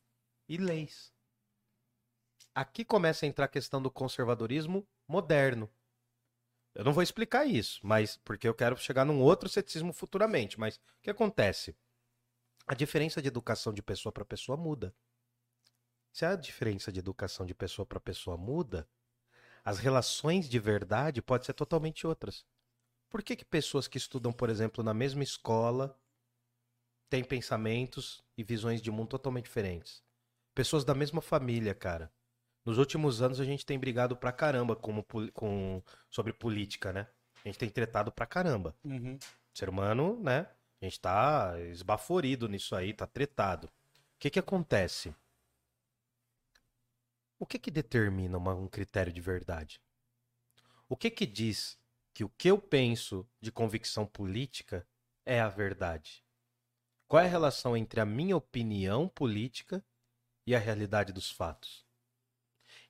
e 0.49 0.57
leis. 0.57 1.14
Aqui 2.55 2.85
começa 2.85 3.27
a 3.27 3.29
entrar 3.29 3.47
a 3.47 3.49
questão 3.49 3.83
do 3.83 3.91
conservadorismo 3.91 4.87
moderno. 5.09 5.69
Eu 6.75 6.85
não 6.85 6.93
vou 6.93 7.03
explicar 7.03 7.45
isso, 7.47 7.81
mas 7.83 8.17
porque 8.17 8.47
eu 8.47 8.55
quero 8.55 8.77
chegar 8.77 9.05
num 9.05 9.21
outro 9.21 9.49
ceticismo 9.49 9.93
futuramente. 9.93 10.59
Mas 10.59 10.77
o 10.77 10.81
que 11.03 11.11
acontece? 11.11 11.77
A 12.67 12.75
diferença 12.75 13.21
de 13.21 13.29
educação 13.29 13.73
de 13.73 13.83
pessoa 13.83 14.13
para 14.13 14.25
pessoa 14.25 14.57
muda. 14.57 14.95
Se 16.13 16.25
a 16.25 16.37
diferença 16.37 16.93
de 16.93 17.01
educação 17.01 17.45
de 17.45 17.55
pessoa 17.55 17.85
para 17.85 17.99
pessoa 17.99 18.37
muda, 18.37 18.89
as 19.65 19.79
relações 19.79 20.49
de 20.49 20.59
verdade 20.59 21.21
podem 21.21 21.47
ser 21.47 21.55
totalmente 21.55 22.07
outras. 22.07 22.47
Por 23.09 23.23
que, 23.23 23.35
que 23.35 23.45
pessoas 23.45 23.89
que 23.89 23.99
estudam, 23.99 24.33
por 24.33 24.49
exemplo, 24.49 24.85
na 24.85 24.95
mesma 24.95 25.25
escola 25.25 25.99
tem 27.15 27.23
pensamentos 27.23 28.25
e 28.37 28.43
visões 28.43 28.83
de 28.83 28.91
mundo 28.91 29.11
totalmente 29.11 29.45
diferentes. 29.45 30.03
Pessoas 30.53 30.85
da 30.85 30.95
mesma 30.95 31.23
família, 31.23 31.73
cara. 31.73 32.13
Nos 32.65 32.79
últimos 32.79 33.21
anos 33.21 33.41
a 33.41 33.45
gente 33.45 33.67
tem 33.67 33.79
brigado 33.79 34.17
pra 34.17 34.33
caramba 34.33 34.75
com, 34.75 35.83
sobre 36.09 36.33
política, 36.33 36.93
né? 36.93 37.07
A 37.45 37.49
gente 37.49 37.59
tem 37.59 37.69
tretado 37.69 38.11
pra 38.11 38.25
caramba. 38.25 38.75
Uhum. 38.83 39.17
O 39.17 39.59
ser 39.59 39.69
humano, 39.69 40.19
né? 40.23 40.49
A 40.81 40.85
gente 40.85 40.99
tá 40.99 41.55
esbaforido 41.71 42.49
nisso 42.49 42.75
aí, 42.75 42.95
tá 42.95 43.07
tretado. 43.07 43.67
O 43.67 43.71
que 44.19 44.31
que 44.31 44.39
acontece? 44.39 45.15
O 47.39 47.45
que 47.45 47.59
que 47.59 47.71
determina 47.71 48.39
uma, 48.39 48.55
um 48.55 48.67
critério 48.67 49.13
de 49.13 49.21
verdade? 49.21 49.81
O 50.89 50.97
que 50.97 51.11
que 51.11 51.27
diz 51.27 51.79
que 52.15 52.25
o 52.25 52.29
que 52.31 52.51
eu 52.51 52.59
penso 52.59 53.29
de 53.41 53.53
convicção 53.53 54.07
política 54.07 54.87
é 55.27 55.41
a 55.41 55.49
verdade? 55.49 56.25
Qual 57.07 57.23
é 57.23 57.27
a 57.27 57.31
relação 57.31 57.77
entre 57.77 58.01
a 58.01 58.07
minha 58.07 58.37
opinião 58.37 59.09
política 59.09 59.85
e 60.47 60.55
a 60.55 60.59
realidade 60.59 61.13
dos 61.13 61.31
fatos? 61.31 61.84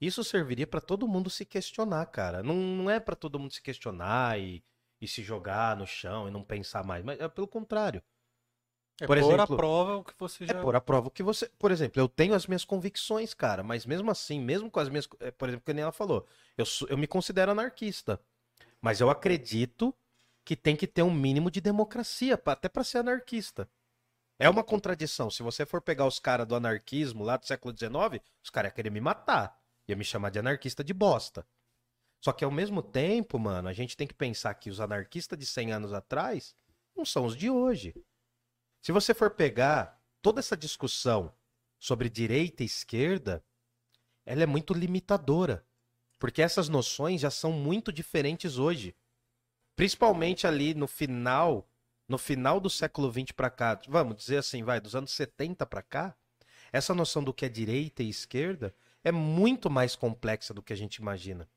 Isso 0.01 0.25
serviria 0.25 0.67
para 0.67 0.81
todo 0.81 1.09
mundo 1.09 1.31
se 1.31 1.45
questionar, 1.45 2.07
cara. 2.07 2.43
Não, 2.43 2.55
não 2.55 2.91
é 2.91 2.99
para 2.99 3.17
todo 3.17 3.39
mundo 3.39 3.53
se 3.53 3.63
questionar 3.63 4.39
e, 4.39 4.63
e 5.01 5.09
se 5.09 5.23
jogar 5.23 5.77
no 5.77 5.87
chão 5.87 6.29
e 6.29 6.31
não 6.31 6.43
pensar 6.43 6.85
mais, 6.85 7.05
mas 7.05 7.21
é 7.21 7.29
pelo 7.29 7.49
contrário. 7.49 8.03
É 9.01 9.07
por 9.07 9.19
exemplo, 9.19 9.41
a 9.41 9.47
prova 9.47 9.97
o 9.97 10.05
que 10.05 10.15
você 10.17 10.45
é 10.45 10.47
já. 10.49 10.59
É 10.59 10.63
pôr 10.63 10.77
a 10.77 10.81
prova 10.81 11.09
o 11.09 11.11
que 11.11 11.23
você. 11.23 11.51
Por 11.59 11.73
exemplo, 11.73 12.01
eu 12.01 12.09
tenho 12.09 12.35
as 12.35 12.47
minhas 12.47 12.65
convicções, 12.65 13.35
cara, 13.35 13.63
mas 13.63 13.85
mesmo 13.85 14.11
assim, 14.11 14.41
mesmo 14.41 14.71
com 14.71 14.79
as 14.79 14.89
minhas. 14.89 15.09
É, 15.21 15.31
por 15.31 15.49
exemplo, 15.49 15.65
que 15.65 15.75
nem 15.75 15.83
ela 15.83 15.93
falou, 15.93 16.27
eu, 16.57 16.65
sou, 16.65 16.87
eu 16.89 16.97
me 16.97 17.07
considero 17.07 17.51
anarquista. 17.51 18.21
Mas 18.81 19.01
eu 19.01 19.11
acredito 19.11 19.95
que 20.45 20.55
tem 20.55 20.77
que 20.77 20.87
ter 20.87 21.03
um 21.03 21.13
mínimo 21.13 21.51
de 21.51 21.61
democracia, 21.61 22.41
até 22.45 22.69
para 22.69 22.85
ser 22.85 22.99
anarquista. 22.99 23.69
É 24.39 24.49
uma 24.49 24.63
contradição. 24.63 25.31
Se 25.31 25.43
você 25.43 25.65
for 25.65 25.81
pegar 25.81 26.07
os 26.07 26.19
caras 26.19 26.47
do 26.47 26.55
anarquismo 26.55 27.25
lá 27.25 27.37
do 27.37 27.47
século 27.47 27.75
XIX, 27.77 28.23
os 28.43 28.51
caras 28.51 28.71
iam 28.71 28.75
querer 28.75 28.91
me 28.91 29.01
matar. 29.01 29.59
Ia 29.89 29.97
me 29.97 30.05
chamar 30.05 30.31
de 30.31 30.39
anarquista 30.39 30.83
de 30.83 30.95
bosta. 30.95 31.47
Só 32.21 32.33
que 32.33 32.45
ao 32.45 32.51
mesmo 32.51 32.83
tempo, 32.83 33.39
mano, 33.39 33.69
a 33.69 33.73
gente 33.73 33.97
tem 33.97 34.07
que 34.07 34.15
pensar 34.15 34.55
que 34.55 34.71
os 34.71 34.81
anarquistas 34.81 35.39
de 35.39 35.45
100 35.45 35.73
anos 35.73 35.93
atrás 35.93 36.55
não 36.97 37.05
são 37.05 37.27
os 37.27 37.37
de 37.37 37.51
hoje. 37.51 37.95
Se 38.81 38.93
você 38.93 39.13
for 39.13 39.31
pegar 39.31 40.03
toda 40.23 40.41
essa 40.41 40.57
discussão 40.57 41.35
sobre 41.79 42.09
direita 42.09 42.63
e 42.63 42.67
esquerda, 42.67 43.45
ela 44.25 44.43
é 44.43 44.47
muito 44.47 44.73
limitadora. 44.73 45.67
Porque 46.19 46.41
essas 46.41 46.69
noções 46.69 47.21
já 47.21 47.31
são 47.31 47.53
muito 47.53 47.93
diferentes 47.93 48.57
hoje. 48.57 48.97
Principalmente 49.77 50.47
ali 50.47 50.73
no 50.75 50.87
final 50.87 51.69
no 52.07 52.19
final 52.19 52.61
do 52.61 52.69
século 52.69 53.11
XX 53.11 53.33
para 53.33 53.51
cá, 53.51 53.81
vamos 53.89 54.17
dizer 54.17 54.37
assim, 54.37 54.63
vai, 54.63 54.81
dos 54.81 54.95
anos 54.95 55.11
70 55.13 55.65
para 55.65 55.83
cá, 55.83 56.15
essa 56.71 56.95
noção 56.95 57.25
do 57.25 57.33
que 57.33 57.47
é 57.47 57.49
direita 57.49 58.03
e 58.03 58.09
esquerda 58.09 58.75
é 59.05 59.13
muito 59.13 59.69
mais 59.71 59.95
complexa 59.95 60.55
do 60.55 60.63
que 60.63 60.73
a 60.73 60.77
gente 60.77 60.97
imagina. 60.97 61.49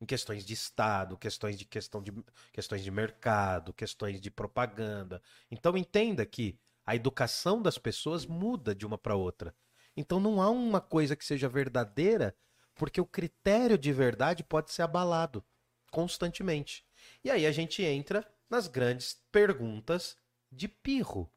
Em 0.00 0.06
questões 0.06 0.44
de 0.44 0.54
Estado, 0.54 1.16
questões 1.16 1.56
de 1.56 1.64
questão 1.64 2.02
de 2.02 2.12
questões 2.50 2.82
de 2.82 2.90
mercado, 2.90 3.72
questões 3.72 4.20
de 4.20 4.30
propaganda. 4.30 5.22
Então 5.50 5.76
entenda 5.76 6.26
que 6.26 6.58
a 6.84 6.96
educação 6.96 7.62
das 7.62 7.78
pessoas 7.78 8.26
muda 8.26 8.74
de 8.74 8.84
uma 8.84 8.98
para 8.98 9.14
outra. 9.14 9.54
Então 9.96 10.18
não 10.18 10.40
há 10.40 10.50
uma 10.50 10.80
coisa 10.80 11.14
que 11.14 11.24
seja 11.24 11.48
verdadeira, 11.48 12.34
porque 12.74 13.00
o 13.00 13.06
critério 13.06 13.78
de 13.78 13.92
verdade 13.92 14.42
pode 14.42 14.72
ser 14.72 14.82
abalado 14.82 15.44
constantemente. 15.90 16.84
E 17.22 17.30
aí 17.30 17.46
a 17.46 17.52
gente 17.52 17.82
entra 17.82 18.26
nas 18.48 18.66
grandes 18.66 19.22
perguntas 19.30 20.16
de 20.50 20.66
Pirro, 20.66 21.30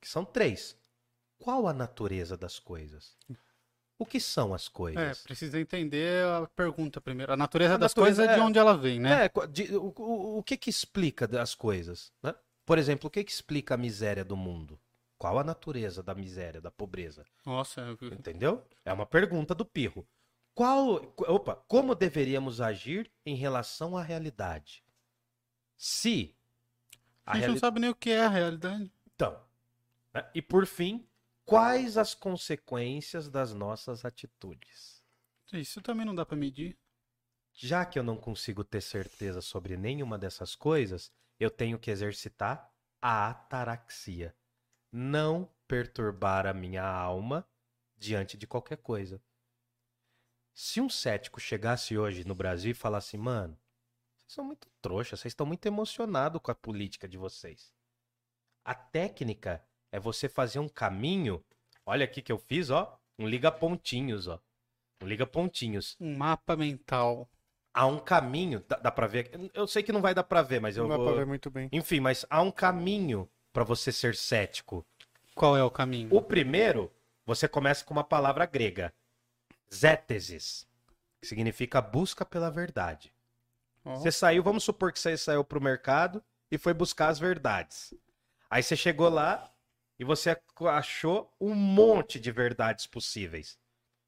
que 0.00 0.08
são 0.08 0.24
três. 0.24 0.76
Qual 1.38 1.66
a 1.66 1.72
natureza 1.72 2.36
das 2.36 2.58
coisas? 2.58 3.16
O 4.02 4.04
que 4.04 4.18
são 4.18 4.52
as 4.52 4.66
coisas? 4.66 5.20
É, 5.20 5.22
precisa 5.22 5.60
entender 5.60 6.26
a 6.26 6.44
pergunta 6.56 7.00
primeiro. 7.00 7.32
A 7.32 7.36
natureza 7.36 7.74
a 7.74 7.76
das 7.76 7.92
natureza, 7.92 8.22
coisas 8.22 8.36
é 8.36 8.36
de 8.36 8.44
onde 8.44 8.58
ela 8.58 8.76
vem, 8.76 8.98
né? 8.98 9.26
É, 9.26 9.46
de, 9.46 9.76
o, 9.76 9.94
o, 9.96 10.38
o 10.38 10.42
que 10.42 10.56
que 10.56 10.68
explica 10.68 11.40
as 11.40 11.54
coisas? 11.54 12.12
Né? 12.20 12.34
Por 12.66 12.78
exemplo, 12.78 13.06
o 13.06 13.10
que 13.10 13.22
que 13.22 13.30
explica 13.30 13.74
a 13.74 13.76
miséria 13.76 14.24
do 14.24 14.36
mundo? 14.36 14.76
Qual 15.16 15.38
a 15.38 15.44
natureza 15.44 16.02
da 16.02 16.16
miséria, 16.16 16.60
da 16.60 16.68
pobreza? 16.68 17.24
Nossa, 17.46 17.96
entendeu? 18.10 18.66
É 18.84 18.92
uma 18.92 19.06
pergunta 19.06 19.54
do 19.54 19.64
Pirro. 19.64 20.04
Qual, 20.52 21.14
opa, 21.16 21.54
como 21.68 21.94
deveríamos 21.94 22.60
agir 22.60 23.08
em 23.24 23.36
relação 23.36 23.96
à 23.96 24.02
realidade? 24.02 24.82
Se 25.76 26.34
a, 27.24 27.30
a 27.30 27.34
gente 27.34 27.42
reali... 27.42 27.54
não 27.54 27.60
sabe 27.60 27.78
nem 27.78 27.90
o 27.90 27.94
que 27.94 28.10
é 28.10 28.24
a 28.24 28.28
realidade. 28.28 28.90
Então, 29.14 29.40
né? 30.12 30.28
e 30.34 30.42
por 30.42 30.66
fim, 30.66 31.06
quais 31.52 31.98
as 31.98 32.14
consequências 32.14 33.28
das 33.28 33.52
nossas 33.52 34.06
atitudes? 34.06 35.04
Isso 35.52 35.82
também 35.82 36.06
não 36.06 36.14
dá 36.14 36.24
para 36.24 36.34
medir. 36.34 36.78
Já 37.52 37.84
que 37.84 37.98
eu 37.98 38.02
não 38.02 38.16
consigo 38.16 38.64
ter 38.64 38.80
certeza 38.80 39.42
sobre 39.42 39.76
nenhuma 39.76 40.18
dessas 40.18 40.56
coisas, 40.56 41.12
eu 41.38 41.50
tenho 41.50 41.78
que 41.78 41.90
exercitar 41.90 42.72
a 43.02 43.28
ataraxia. 43.28 44.34
Não 44.90 45.46
perturbar 45.68 46.46
a 46.46 46.54
minha 46.54 46.84
alma 46.84 47.46
diante 47.98 48.38
de 48.38 48.46
qualquer 48.46 48.78
coisa. 48.78 49.22
Se 50.54 50.80
um 50.80 50.88
cético 50.88 51.38
chegasse 51.38 51.98
hoje 51.98 52.24
no 52.24 52.34
Brasil 52.34 52.70
e 52.70 52.74
falasse, 52.74 53.18
mano, 53.18 53.58
vocês 54.16 54.32
são 54.32 54.44
muito 54.44 54.70
trouxas, 54.80 55.20
vocês 55.20 55.32
estão 55.32 55.44
muito 55.44 55.66
emocionados 55.66 56.40
com 56.40 56.50
a 56.50 56.54
política 56.54 57.06
de 57.06 57.18
vocês. 57.18 57.74
A 58.64 58.74
técnica 58.74 59.62
é 59.92 60.00
você 60.00 60.28
fazer 60.28 60.58
um 60.58 60.68
caminho. 60.68 61.44
Olha 61.84 62.04
aqui 62.04 62.22
que 62.22 62.32
eu 62.32 62.38
fiz, 62.38 62.70
ó. 62.70 62.98
Um 63.18 63.28
liga 63.28 63.52
pontinhos, 63.52 64.26
ó. 64.26 64.40
Um 65.02 65.06
liga 65.06 65.26
pontinhos. 65.26 65.96
Um 66.00 66.16
mapa 66.16 66.56
mental. 66.56 67.28
Há 67.74 67.86
um 67.86 67.98
caminho, 67.98 68.64
dá, 68.66 68.76
dá 68.76 68.90
pra 68.90 69.06
ver. 69.06 69.30
Eu 69.54 69.66
sei 69.66 69.82
que 69.82 69.92
não 69.92 70.00
vai 70.00 70.14
dar 70.14 70.24
pra 70.24 70.42
ver, 70.42 70.60
mas 70.60 70.76
eu 70.76 70.88
não 70.88 70.96
vou. 70.96 71.06
Dá 71.06 71.12
pra 71.12 71.20
ver 71.20 71.26
muito 71.26 71.50
bem. 71.50 71.68
Enfim, 71.70 72.00
mas 72.00 72.24
há 72.28 72.40
um 72.40 72.50
caminho 72.50 73.28
para 73.52 73.64
você 73.64 73.92
ser 73.92 74.14
cético. 74.14 74.84
Qual 75.34 75.56
é 75.56 75.62
o 75.62 75.70
caminho? 75.70 76.08
O 76.14 76.20
primeiro, 76.20 76.90
você 77.24 77.46
começa 77.46 77.84
com 77.84 77.92
uma 77.92 78.04
palavra 78.04 78.46
grega. 78.46 78.92
Zétesis, 79.72 80.66
que 81.20 81.26
significa 81.26 81.80
busca 81.80 82.24
pela 82.26 82.50
verdade. 82.50 83.12
Você 83.84 84.12
saiu, 84.12 84.42
vamos 84.42 84.62
supor 84.62 84.92
que 84.92 85.00
você 85.00 85.16
saiu 85.16 85.42
pro 85.42 85.60
mercado 85.60 86.22
e 86.50 86.58
foi 86.58 86.72
buscar 86.72 87.08
as 87.08 87.18
verdades. 87.18 87.94
Aí 88.48 88.62
você 88.62 88.76
chegou 88.76 89.08
lá 89.08 89.51
e 90.02 90.04
você 90.04 90.36
achou 90.66 91.32
um 91.40 91.54
monte 91.54 92.18
de 92.18 92.32
verdades 92.32 92.88
possíveis. 92.88 93.56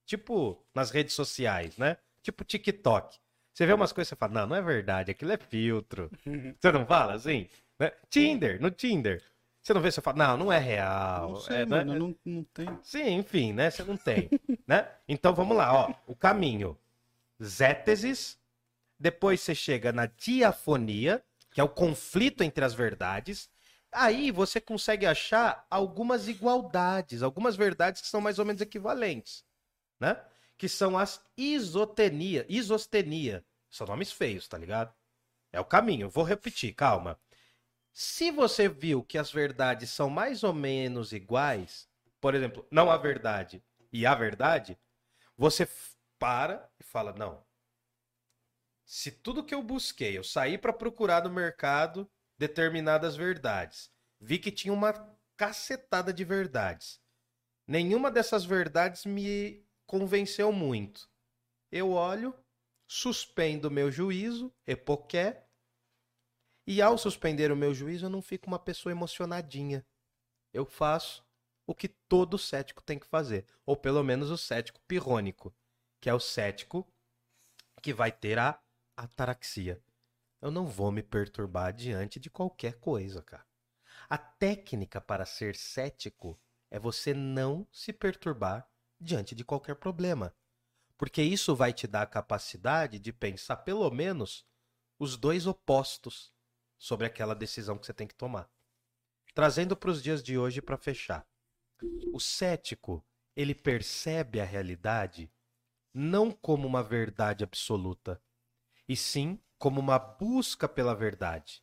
Tipo 0.05 0.61
nas 0.75 0.91
redes 0.91 1.15
sociais, 1.15 1.79
né? 1.79 1.97
Tipo 2.21 2.45
TikTok. 2.45 3.17
Você 3.53 3.65
vê 3.65 3.73
umas 3.73 3.93
coisas 3.93 4.09
e 4.09 4.11
você 4.11 4.17
fala, 4.17 4.33
não, 4.33 4.49
não 4.49 4.57
é 4.57 4.61
verdade, 4.61 5.13
aquilo 5.13 5.31
é 5.31 5.37
filtro. 5.37 6.11
Você 6.59 6.73
não 6.73 6.85
fala 6.85 7.15
assim? 7.15 7.49
Né? 7.79 7.93
Tinder, 8.11 8.61
no 8.61 8.69
Tinder. 8.69 9.23
Você 9.63 9.73
não 9.73 9.81
vê, 9.81 9.93
você 9.93 10.01
fala, 10.01 10.17
não, 10.17 10.37
não 10.37 10.53
é 10.53 10.59
real. 10.59 11.31
Não 11.31 11.41
sei, 11.41 11.59
é, 11.59 11.67
mano, 11.67 11.93
né? 11.93 11.99
não, 11.99 12.17
não 12.25 12.45
tem. 12.45 12.79
Sim, 12.83 13.11
enfim, 13.15 13.53
né? 13.53 13.71
Você 13.71 13.85
não 13.85 13.97
tem. 13.97 14.29
né? 14.67 14.89
Então 15.09 15.33
vamos 15.33 15.57
lá, 15.57 15.73
ó. 15.73 15.95
O 16.09 16.17
caminho. 16.17 16.77
Zétesis 17.41 18.37
depois 18.99 19.41
você 19.41 19.55
chega 19.55 19.93
na 19.93 20.07
diafonia, 20.07 21.25
que 21.53 21.61
é 21.61 21.65
o 21.65 21.69
conflito 21.69 22.43
entre 22.43 22.65
as 22.65 22.75
verdades. 22.75 23.49
Aí 23.95 24.31
você 24.31 24.61
consegue 24.61 25.07
achar 25.07 25.67
algumas 25.71 26.27
igualdades, 26.29 27.23
algumas 27.23 27.55
verdades 27.55 28.03
que 28.03 28.09
são 28.09 28.21
mais 28.21 28.39
ou 28.39 28.45
menos 28.45 28.61
equivalentes, 28.61 29.45
né? 30.01 30.21
Que 30.59 30.69
são 30.69 30.99
as 30.99 31.25
isotenia, 31.37 32.45
isostenia. 32.49 33.45
São 33.71 33.87
nomes 33.87 34.11
feios, 34.13 34.49
tá 34.49 34.59
ligado? 34.59 34.93
É 35.53 35.61
o 35.61 35.65
caminho. 35.65 36.11
Vou 36.11 36.25
repetir, 36.25 36.75
calma. 36.75 37.19
Se 37.93 38.33
você 38.33 38.69
viu 38.69 39.05
que 39.05 39.17
as 39.17 39.31
verdades 39.31 39.91
são 39.91 40.11
mais 40.11 40.43
ou 40.43 40.53
menos 40.53 41.13
iguais, 41.13 41.89
por 42.21 42.35
exemplo, 42.35 42.67
não 42.71 42.91
a 42.91 42.97
verdade 42.97 43.63
e 43.93 44.05
a 44.05 44.15
verdade, 44.15 44.77
você 45.37 45.69
para 46.19 46.69
e 46.81 46.83
fala: 46.83 47.13
não, 47.13 47.45
se 48.85 49.11
tudo 49.11 49.45
que 49.45 49.55
eu 49.55 49.63
busquei, 49.63 50.19
eu 50.19 50.25
saí 50.25 50.59
para 50.59 50.73
procurar 50.73 51.23
no 51.23 51.31
mercado 51.31 52.11
determinadas 52.39 53.17
verdades, 53.17 53.91
vi 54.21 54.39
que 54.39 54.51
tinha 54.51 54.73
uma 54.73 54.93
cacetada 55.37 56.13
de 56.13 56.25
verdades. 56.25 57.01
Nenhuma 57.67 58.11
dessas 58.11 58.45
verdades 58.45 59.05
me 59.05 59.65
convenceu 59.87 60.53
muito. 60.53 61.09
Eu 61.71 61.93
olho, 61.93 62.35
suspendo 62.87 63.71
meu 63.71 63.91
juízo, 63.91 64.53
epoqué, 64.67 65.47
e 66.67 66.81
ao 66.81 66.97
suspender 66.97 67.53
o 67.53 67.57
meu 67.57 67.75
juízo, 67.75 68.07
eu 68.07 68.11
não 68.11 68.23
fico 68.23 68.47
uma 68.47 68.59
pessoa 68.59 68.93
emocionadinha. 68.93 69.87
Eu 70.53 70.65
faço 70.65 71.27
o 71.67 71.75
que 71.75 71.89
todo 71.89 72.39
cético 72.39 72.83
tem 72.83 72.99
que 72.99 73.07
fazer, 73.07 73.47
ou 73.67 73.77
pelo 73.77 74.03
menos 74.03 74.31
o 74.31 74.39
cético 74.39 74.81
pirrônico, 74.87 75.55
que 76.01 76.09
é 76.09 76.15
o 76.15 76.21
cético 76.21 76.87
que 77.83 77.93
vai 77.93 78.11
ter 78.11 78.39
a 78.39 78.59
ataraxia. 78.97 79.83
Eu 80.45 80.51
não 80.51 80.67
vou 80.67 80.93
me 80.93 81.03
perturbar 81.03 81.73
diante 81.73 82.21
de 82.21 82.29
qualquer 82.29 82.75
coisa, 82.75 83.23
cara. 83.23 83.47
A 84.11 84.19
técnica 84.19 85.01
para 85.01 85.25
ser 85.25 85.57
cético 85.57 86.39
é 86.71 86.79
você 86.79 87.15
não 87.15 87.67
se 87.73 87.95
perturbar 87.95 88.71
diante 89.01 89.35
de 89.35 89.43
qualquer 89.43 89.75
problema. 89.77 90.37
Porque 90.99 91.23
isso 91.23 91.57
vai 91.57 91.73
te 91.73 91.87
dar 91.87 92.03
a 92.03 92.07
capacidade 92.07 92.99
de 92.99 93.11
pensar, 93.11 93.57
pelo 93.57 93.91
menos, 93.91 94.47
os 94.99 95.17
dois 95.17 95.47
opostos 95.47 96.31
sobre 96.77 97.07
aquela 97.07 97.35
decisão 97.35 97.79
que 97.79 97.87
você 97.87 97.95
tem 97.95 98.07
que 98.07 98.15
tomar. 98.15 98.47
Trazendo 99.33 99.75
para 99.75 99.89
os 99.89 100.03
dias 100.03 100.23
de 100.23 100.37
hoje 100.37 100.61
para 100.61 100.77
fechar. 100.77 101.27
O 102.13 102.21
cético, 102.21 103.03
ele 103.35 103.55
percebe 103.55 104.43
a 104.43 104.45
realidade 104.45 105.33
não 105.95 106.31
como 106.31 106.69
uma 106.69 106.83
verdade 106.83 107.43
absoluta, 107.43 108.23
e 108.87 108.95
sim 108.95 109.41
como 109.65 109.81
uma 109.81 109.99
busca 109.99 110.69
pela 110.69 110.95
verdade. 110.95 111.63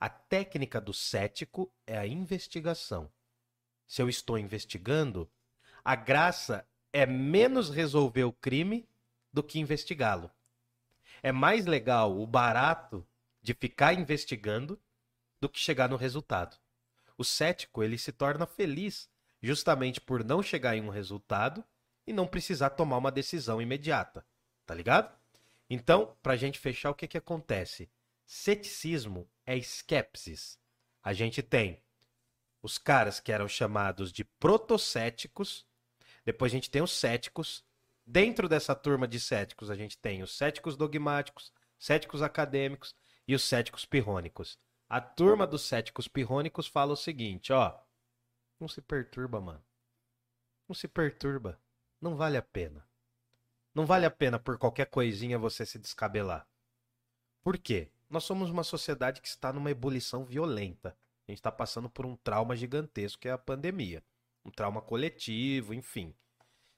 A 0.00 0.08
técnica 0.08 0.80
do 0.80 0.94
cético 0.94 1.70
é 1.86 1.98
a 1.98 2.06
investigação. 2.06 3.12
Se 3.86 4.00
eu 4.00 4.08
estou 4.08 4.38
investigando, 4.38 5.30
a 5.84 5.94
graça 5.94 6.66
é 6.94 7.04
menos 7.04 7.68
resolver 7.68 8.24
o 8.24 8.32
crime 8.32 8.88
do 9.30 9.42
que 9.42 9.60
investigá-lo. 9.60 10.30
É 11.22 11.30
mais 11.30 11.66
legal 11.66 12.18
o 12.18 12.26
barato 12.26 13.06
de 13.42 13.52
ficar 13.52 13.92
investigando 13.92 14.80
do 15.38 15.46
que 15.46 15.60
chegar 15.60 15.90
no 15.90 15.96
resultado. 15.96 16.56
O 17.18 17.22
cético, 17.22 17.82
ele 17.82 17.98
se 17.98 18.12
torna 18.12 18.46
feliz 18.46 19.10
justamente 19.42 20.00
por 20.00 20.24
não 20.24 20.42
chegar 20.42 20.74
em 20.74 20.80
um 20.80 20.88
resultado 20.88 21.62
e 22.06 22.14
não 22.14 22.26
precisar 22.26 22.70
tomar 22.70 22.96
uma 22.96 23.12
decisão 23.12 23.60
imediata. 23.60 24.24
Tá 24.64 24.74
ligado? 24.74 25.14
Então, 25.74 26.14
pra 26.22 26.36
gente 26.36 26.58
fechar, 26.58 26.90
o 26.90 26.94
que 26.94 27.08
que 27.08 27.16
acontece? 27.16 27.90
Ceticismo 28.26 29.26
é 29.46 29.56
esquepsis. 29.56 30.60
A 31.02 31.14
gente 31.14 31.42
tem 31.42 31.82
os 32.62 32.76
caras 32.76 33.18
que 33.18 33.32
eram 33.32 33.48
chamados 33.48 34.12
de 34.12 34.22
protocéticos, 34.22 35.66
depois 36.26 36.52
a 36.52 36.56
gente 36.56 36.70
tem 36.70 36.82
os 36.82 36.92
céticos. 36.92 37.64
Dentro 38.04 38.50
dessa 38.50 38.74
turma 38.74 39.08
de 39.08 39.18
céticos, 39.18 39.70
a 39.70 39.74
gente 39.74 39.96
tem 39.96 40.22
os 40.22 40.36
céticos 40.36 40.76
dogmáticos, 40.76 41.50
céticos 41.78 42.20
acadêmicos 42.20 42.94
e 43.26 43.34
os 43.34 43.42
céticos 43.42 43.86
pirrônicos. 43.86 44.58
A 44.90 45.00
turma 45.00 45.46
dos 45.46 45.62
céticos 45.62 46.06
pirrônicos 46.06 46.66
fala 46.66 46.92
o 46.92 46.96
seguinte, 46.96 47.50
ó, 47.50 47.80
não 48.60 48.68
se 48.68 48.82
perturba, 48.82 49.40
mano. 49.40 49.64
Não 50.68 50.74
se 50.74 50.86
perturba. 50.86 51.58
Não 51.98 52.14
vale 52.14 52.36
a 52.36 52.42
pena. 52.42 52.86
Não 53.74 53.86
vale 53.86 54.04
a 54.04 54.10
pena 54.10 54.38
por 54.38 54.58
qualquer 54.58 54.86
coisinha 54.86 55.38
você 55.38 55.64
se 55.64 55.78
descabelar. 55.78 56.46
Por 57.42 57.56
quê? 57.56 57.90
Nós 58.08 58.24
somos 58.24 58.50
uma 58.50 58.62
sociedade 58.62 59.22
que 59.22 59.28
está 59.28 59.52
numa 59.52 59.70
ebulição 59.70 60.24
violenta. 60.24 60.96
A 61.26 61.30
gente 61.30 61.38
está 61.38 61.50
passando 61.50 61.88
por 61.88 62.04
um 62.04 62.14
trauma 62.16 62.54
gigantesco 62.54 63.22
que 63.22 63.28
é 63.28 63.32
a 63.32 63.38
pandemia. 63.38 64.04
Um 64.44 64.50
trauma 64.50 64.82
coletivo, 64.82 65.72
enfim. 65.72 66.14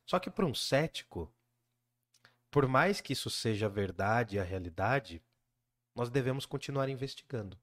Só 0.07 0.21
que 0.21 0.31
para 0.31 0.47
um 0.47 0.55
cético, 0.55 1.33
por 2.51 2.69
mais 2.69 3.01
que 3.01 3.13
isso 3.13 3.29
seja 3.29 3.67
a 3.67 3.71
verdade 3.71 4.37
e 4.37 4.39
a 4.39 4.45
realidade, 4.45 5.21
nós 5.95 6.11
devemos 6.11 6.47
continuar 6.47 6.89
investigando. 6.89 7.59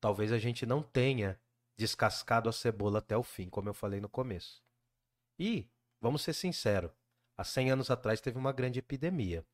Talvez 0.00 0.32
a 0.32 0.38
gente 0.38 0.66
não 0.66 0.82
tenha 0.82 1.40
descascado 1.76 2.48
a 2.48 2.52
cebola 2.52 2.98
até 2.98 3.16
o 3.16 3.22
fim, 3.22 3.48
como 3.48 3.68
eu 3.68 3.74
falei 3.74 4.00
no 4.00 4.08
começo. 4.08 4.62
E, 5.38 5.66
vamos 6.00 6.22
ser 6.22 6.34
sinceros, 6.34 6.90
há 7.36 7.44
100 7.44 7.72
anos 7.72 7.90
atrás 7.90 8.20
teve 8.20 8.38
uma 8.38 8.52
grande 8.52 8.78
epidemia. 8.78 9.44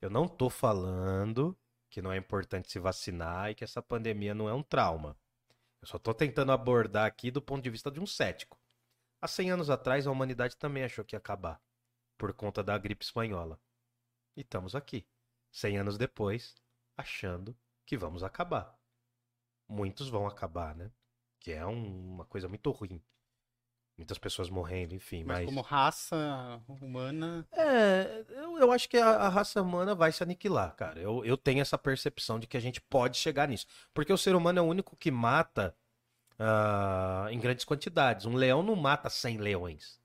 Eu 0.00 0.10
não 0.10 0.26
estou 0.26 0.50
falando 0.50 1.56
que 1.88 2.02
não 2.02 2.12
é 2.12 2.16
importante 2.16 2.70
se 2.70 2.78
vacinar 2.78 3.50
e 3.50 3.54
que 3.54 3.64
essa 3.64 3.82
pandemia 3.82 4.34
não 4.34 4.48
é 4.48 4.54
um 4.54 4.62
trauma. 4.62 5.16
Eu 5.80 5.88
só 5.88 5.96
estou 5.96 6.14
tentando 6.14 6.52
abordar 6.52 7.06
aqui 7.06 7.30
do 7.30 7.40
ponto 7.40 7.62
de 7.62 7.70
vista 7.70 7.90
de 7.90 8.00
um 8.00 8.06
cético. 8.06 8.58
Há 9.20 9.28
100 9.28 9.52
anos 9.52 9.70
atrás, 9.70 10.06
a 10.06 10.10
humanidade 10.10 10.56
também 10.56 10.84
achou 10.84 11.04
que 11.04 11.14
ia 11.14 11.18
acabar, 11.18 11.60
por 12.18 12.32
conta 12.34 12.62
da 12.62 12.76
gripe 12.76 13.04
espanhola. 13.04 13.58
E 14.36 14.42
estamos 14.42 14.74
aqui, 14.74 15.06
100 15.50 15.78
anos 15.78 15.98
depois, 15.98 16.54
achando 16.96 17.56
que 17.86 17.96
vamos 17.96 18.22
acabar. 18.22 18.78
Muitos 19.68 20.08
vão 20.08 20.26
acabar, 20.26 20.74
né? 20.74 20.90
Que 21.40 21.52
é 21.52 21.64
um, 21.64 22.14
uma 22.14 22.24
coisa 22.26 22.48
muito 22.48 22.70
ruim. 22.70 23.02
Muitas 23.96 24.18
pessoas 24.18 24.50
morrendo, 24.50 24.94
enfim. 24.94 25.24
Mas, 25.24 25.38
Mas, 25.38 25.46
como 25.46 25.62
raça 25.62 26.60
humana. 26.68 27.46
É, 27.52 28.24
eu, 28.28 28.58
eu 28.58 28.70
acho 28.72 28.88
que 28.90 28.98
a, 28.98 29.08
a 29.08 29.28
raça 29.30 29.62
humana 29.62 29.94
vai 29.94 30.12
se 30.12 30.22
aniquilar, 30.22 30.74
cara. 30.76 31.00
Eu, 31.00 31.24
eu 31.24 31.36
tenho 31.36 31.62
essa 31.62 31.78
percepção 31.78 32.38
de 32.38 32.46
que 32.46 32.58
a 32.58 32.60
gente 32.60 32.78
pode 32.80 33.16
chegar 33.16 33.48
nisso. 33.48 33.66
Porque 33.94 34.12
o 34.12 34.18
ser 34.18 34.34
humano 34.36 34.58
é 34.58 34.62
o 34.62 34.66
único 34.66 34.94
que 34.96 35.10
mata 35.10 35.74
ah, 36.38 37.26
em 37.30 37.38
grandes 37.40 37.64
quantidades. 37.64 38.26
Um 38.26 38.34
leão 38.34 38.62
não 38.62 38.76
mata 38.76 39.08
100 39.08 39.38
leões. 39.38 39.98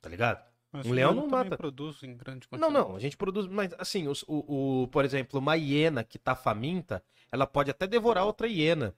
Tá 0.00 0.08
ligado? 0.08 0.42
Mas 0.72 0.86
Um 0.86 0.90
o 0.90 0.92
leão 0.94 1.14
não 1.14 1.28
mata. 1.28 1.56
produz 1.56 2.02
em 2.02 2.16
grande 2.16 2.46
Não, 2.50 2.58
quantidade. 2.68 2.72
não, 2.88 2.96
a 2.96 2.98
gente 2.98 3.16
produz, 3.16 3.46
mas 3.46 3.72
assim, 3.78 4.08
os- 4.08 4.22
o, 4.26 4.82
o- 4.84 4.88
por 4.88 5.04
exemplo, 5.04 5.38
uma 5.38 5.54
hiena 5.56 6.02
que 6.04 6.18
tá 6.18 6.34
faminta, 6.34 7.02
ela 7.30 7.46
pode 7.46 7.70
até 7.70 7.86
devorar 7.86 8.24
outra 8.24 8.46
hiena, 8.46 8.94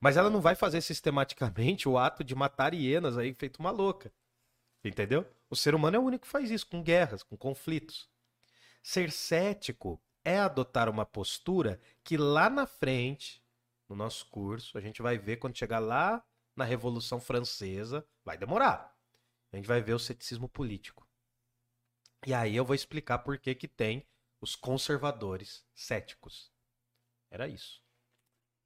mas 0.00 0.16
ela 0.16 0.30
não 0.30 0.40
vai 0.40 0.54
fazer 0.54 0.80
sistematicamente 0.80 1.88
o 1.88 1.98
ato 1.98 2.24
de 2.24 2.34
matar 2.34 2.72
hienas 2.72 3.18
aí 3.18 3.34
feito 3.34 3.58
uma 3.58 3.70
louca. 3.70 4.12
Entendeu? 4.82 5.30
O 5.50 5.54
ser 5.54 5.74
humano 5.74 5.96
é 5.96 6.00
o 6.00 6.02
único 6.02 6.24
que 6.24 6.30
faz 6.30 6.50
isso, 6.50 6.66
com 6.66 6.82
guerras, 6.82 7.22
com 7.22 7.36
conflitos. 7.36 8.08
Ser 8.82 9.12
cético 9.12 10.02
é 10.24 10.38
adotar 10.38 10.88
uma 10.88 11.04
postura 11.04 11.78
que 12.02 12.16
lá 12.16 12.48
na 12.48 12.66
frente, 12.66 13.44
no 13.88 13.94
nosso 13.94 14.26
curso, 14.30 14.78
a 14.78 14.80
gente 14.80 15.02
vai 15.02 15.18
ver 15.18 15.36
quando 15.36 15.58
chegar 15.58 15.78
lá 15.78 16.24
na 16.56 16.64
Revolução 16.64 17.20
Francesa, 17.20 18.06
vai 18.24 18.38
demorar. 18.38 18.96
A 19.52 19.56
gente 19.56 19.66
vai 19.66 19.82
ver 19.82 19.92
o 19.92 19.98
ceticismo 19.98 20.48
político. 20.48 21.06
E 22.26 22.32
aí 22.32 22.56
eu 22.56 22.64
vou 22.64 22.74
explicar 22.74 23.18
por 23.18 23.38
que 23.38 23.54
que 23.54 23.68
tem 23.68 24.06
os 24.40 24.56
conservadores 24.56 25.64
céticos. 25.74 26.50
Era 27.30 27.48
isso. 27.48 27.82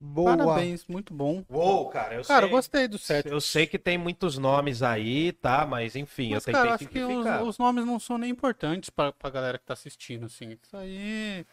Boa. 0.04 0.36
Parabéns, 0.36 0.86
muito 0.86 1.14
bom. 1.14 1.44
Uou, 1.50 1.88
cara, 1.88 2.14
eu 2.14 2.24
Cara, 2.24 2.46
eu 2.46 2.50
gostei 2.50 2.86
do 2.86 2.98
set. 2.98 3.26
Eu 3.28 3.40
sei 3.40 3.66
que 3.66 3.78
tem 3.78 3.96
muitos 3.96 4.38
nomes 4.38 4.82
aí, 4.82 5.32
tá? 5.32 5.66
Mas 5.66 5.96
enfim, 5.96 6.30
Mas, 6.30 6.46
eu 6.46 6.52
tentei 6.52 6.60
cara, 6.60 6.74
acho 6.74 6.88
que 6.88 7.02
os, 7.02 7.48
os 7.48 7.58
nomes 7.58 7.84
não 7.86 7.98
são 7.98 8.18
nem 8.18 8.30
importantes 8.30 8.90
pra, 8.90 9.12
pra 9.12 9.30
galera 9.30 9.58
que 9.58 9.64
tá 9.64 9.72
assistindo, 9.72 10.26
assim. 10.26 10.56
Isso 10.62 10.76
aí 10.76 11.46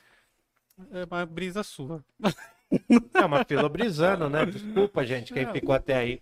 é 0.91 1.05
uma 1.05 1.25
brisa 1.25 1.63
sua. 1.63 2.03
É 3.13 3.25
uma 3.25 3.43
fila 3.43 3.67
brisando, 3.67 4.29
né? 4.29 4.45
Desculpa, 4.45 5.05
gente, 5.05 5.33
quem 5.33 5.45
ficou 5.45 5.75
até 5.75 5.95
aí. 5.97 6.21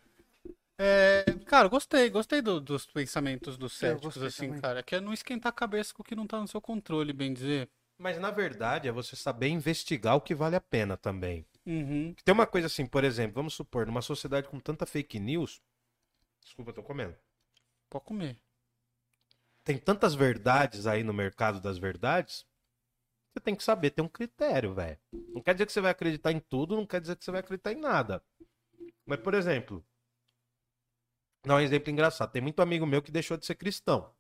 É, 0.80 1.24
cara, 1.46 1.68
gostei, 1.68 2.10
gostei 2.10 2.42
do- 2.42 2.60
dos 2.60 2.86
pensamentos 2.88 3.58
dos 3.58 3.74
céticos, 3.74 4.18
assim, 4.24 4.48
também. 4.48 4.62
cara. 4.62 4.82
Que 4.82 4.96
é 4.96 5.02
não 5.02 5.14
esquentar 5.14 5.52
a 5.52 5.54
cabeça 5.54 5.94
com 5.94 6.02
o 6.02 6.06
que 6.06 6.16
não 6.16 6.26
tá 6.26 6.40
no 6.40 6.48
seu 6.48 6.60
controle, 6.60 7.14
bem 7.14 7.34
dizer. 7.34 7.70
Mas 8.00 8.18
na 8.18 8.32
verdade 8.32 8.88
é 8.88 8.92
você 8.92 9.16
saber 9.16 9.50
investigar 9.50 10.16
o 10.16 10.22
que 10.22 10.34
vale 10.34 10.56
a 10.56 10.62
pena 10.62 10.96
também. 10.98 11.46
Uhum. 11.66 12.16
Tem 12.24 12.34
uma 12.34 12.48
coisa 12.48 12.68
assim, 12.68 12.86
por 12.86 13.04
exemplo, 13.04 13.36
vamos 13.36 13.54
supor, 13.54 13.86
numa 13.86 14.02
sociedade 14.02 14.48
com 14.48 14.60
tanta 14.60 14.86
fake 14.86 15.20
news. 15.20 15.62
Desculpa, 16.42 16.72
eu 16.72 16.76
tô 16.76 16.84
comendo. 16.84 17.16
Pode 17.90 18.06
comer. 18.06 18.40
Tem 19.64 19.78
tantas 19.78 20.16
verdades 20.16 20.88
aí 20.88 21.04
no 21.04 21.14
mercado 21.14 21.60
das 21.60 21.78
verdades. 21.78 22.46
Você 23.32 23.40
tem 23.40 23.56
que 23.56 23.64
saber 23.64 23.92
ter 23.92 24.02
um 24.02 24.08
critério, 24.08 24.74
velho. 24.74 24.98
Não 25.34 25.42
quer 25.42 25.54
dizer 25.54 25.66
que 25.66 25.72
você 25.72 25.82
vai 25.82 25.92
acreditar 25.92 26.32
em 26.32 26.40
tudo, 26.40 26.76
não 26.76 26.86
quer 26.86 27.00
dizer 27.00 27.16
que 27.16 27.24
você 27.24 27.32
vai 27.32 27.42
acreditar 27.42 27.72
em 27.72 27.80
nada. 27.80 28.24
Mas, 29.06 29.20
por 29.20 29.34
exemplo, 29.34 29.86
dá 31.46 31.56
um 31.56 31.60
exemplo 31.60 31.92
engraçado. 31.92 32.32
Tem 32.32 32.42
muito 32.42 32.62
amigo 32.62 32.86
meu 32.86 33.02
que 33.02 33.12
deixou 33.12 33.38
de 33.38 33.46
ser 33.46 33.56
cristão. 33.56 34.12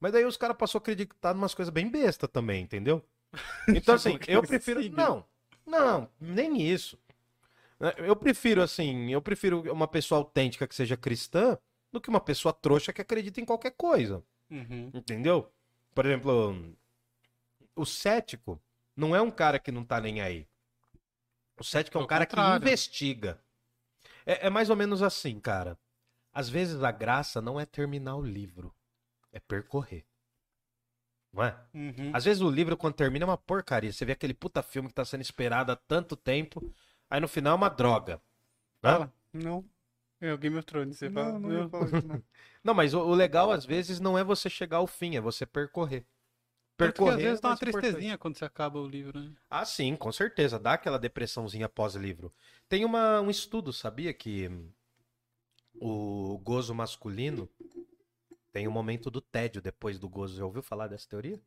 Mas 0.00 0.12
daí 0.12 0.24
os 0.24 0.36
caras 0.36 0.56
passaram 0.56 0.78
a 0.78 0.82
acreditar 0.82 1.34
em 1.34 1.38
umas 1.38 1.54
coisas 1.54 1.72
bem 1.72 1.90
besta 1.90 2.28
também, 2.28 2.62
entendeu? 2.62 3.04
Então, 3.68 3.96
assim, 3.96 4.18
eu 4.26 4.42
prefiro. 4.42 4.80
signo. 4.82 4.96
Não, 4.96 5.28
não, 5.68 6.10
nem 6.20 6.60
isso. 6.60 6.98
Eu 7.98 8.16
prefiro, 8.16 8.60
assim, 8.60 9.12
eu 9.12 9.22
prefiro 9.22 9.72
uma 9.72 9.86
pessoa 9.86 10.18
autêntica 10.18 10.66
que 10.66 10.74
seja 10.74 10.96
cristã 10.96 11.56
do 11.92 12.00
que 12.00 12.08
uma 12.08 12.20
pessoa 12.20 12.52
trouxa 12.52 12.92
que 12.92 13.00
acredita 13.00 13.40
em 13.40 13.44
qualquer 13.44 13.70
coisa. 13.72 14.22
Uhum. 14.50 14.90
Entendeu? 14.92 15.52
Por 15.94 16.04
exemplo, 16.04 16.76
o 17.76 17.86
cético 17.86 18.60
não 18.96 19.14
é 19.14 19.22
um 19.22 19.30
cara 19.30 19.58
que 19.58 19.70
não 19.70 19.84
tá 19.84 20.00
nem 20.00 20.20
aí. 20.20 20.46
O 21.58 21.64
cético 21.64 21.96
é 21.96 22.00
um 22.00 22.02
Pelo 22.02 22.08
cara 22.08 22.26
que 22.26 22.34
contrário. 22.34 22.62
investiga. 22.62 23.40
É, 24.26 24.46
é 24.46 24.50
mais 24.50 24.70
ou 24.70 24.76
menos 24.76 25.02
assim, 25.02 25.38
cara. 25.38 25.78
Às 26.32 26.48
vezes 26.48 26.82
a 26.82 26.90
graça 26.90 27.40
não 27.40 27.58
é 27.58 27.64
terminar 27.66 28.16
o 28.16 28.22
livro, 28.22 28.74
é 29.32 29.40
percorrer. 29.40 30.04
Não 31.38 31.44
é? 31.44 31.56
Uhum. 31.72 32.10
Às 32.12 32.24
vezes 32.24 32.42
o 32.42 32.50
livro, 32.50 32.76
quando 32.76 32.94
termina, 32.94 33.24
é 33.24 33.28
uma 33.28 33.38
porcaria. 33.38 33.92
Você 33.92 34.04
vê 34.04 34.10
aquele 34.10 34.34
puta 34.34 34.60
filme 34.60 34.88
que 34.88 34.94
tá 34.94 35.04
sendo 35.04 35.20
esperado 35.20 35.70
há 35.70 35.76
tanto 35.76 36.16
tempo, 36.16 36.60
aí 37.08 37.20
no 37.20 37.28
final 37.28 37.52
é 37.52 37.56
uma 37.56 37.68
droga. 37.68 38.20
Fala. 38.82 39.12
Não. 39.32 39.64
É 40.20 40.32
o 40.32 40.38
Game 40.38 40.58
of 40.58 40.66
Thrones, 40.66 40.98
você 40.98 41.08
fala. 41.08 41.34
Não, 41.34 41.48
não 41.48 41.52
ia 41.52 41.68
falar 41.68 41.86
isso, 41.86 42.08
não. 42.08 42.22
Não, 42.64 42.74
mas 42.74 42.92
o, 42.92 43.00
o 43.00 43.14
legal 43.14 43.52
às 43.52 43.64
vezes 43.64 44.00
não 44.00 44.18
é 44.18 44.24
você 44.24 44.50
chegar 44.50 44.78
ao 44.78 44.86
fim, 44.86 45.14
é 45.14 45.20
você 45.20 45.46
percorrer. 45.46 46.04
percorrer. 46.76 47.12
Porque 47.12 47.22
às 47.22 47.22
vezes 47.22 47.40
dá 47.40 47.48
uma 47.50 47.54
importante. 47.54 47.82
tristezinha 47.82 48.18
quando 48.18 48.36
você 48.36 48.44
acaba 48.44 48.80
o 48.80 48.86
livro, 48.86 49.18
né? 49.18 49.30
Ah, 49.48 49.64
sim, 49.64 49.94
com 49.94 50.10
certeza. 50.10 50.58
Dá 50.58 50.72
aquela 50.72 50.98
depressãozinha 50.98 51.68
pós-livro. 51.68 52.34
Tem 52.68 52.84
uma, 52.84 53.20
um 53.20 53.30
estudo, 53.30 53.72
sabia 53.72 54.12
que 54.12 54.50
o 55.80 56.36
gozo 56.38 56.74
masculino 56.74 57.48
tem 58.58 58.66
um 58.66 58.72
momento 58.72 59.08
do 59.10 59.20
tédio 59.20 59.62
depois 59.62 60.00
do 60.00 60.08
gozo. 60.08 60.36
Já 60.36 60.44
ouviu 60.44 60.62
falar 60.62 60.88
dessa 60.88 61.08
teoria? 61.08 61.40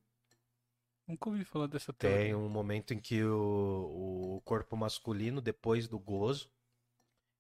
Nunca 1.08 1.30
ouvi 1.30 1.46
falar 1.46 1.68
dessa 1.68 1.94
Tem 1.98 2.34
teoria. 2.34 2.36
um 2.36 2.50
momento 2.50 2.94
em 2.94 3.00
que 3.00 3.24
o, 3.24 4.38
o 4.38 4.42
corpo 4.42 4.76
masculino, 4.76 5.40
depois 5.42 5.88
do 5.88 6.00
gozo, 6.00 6.50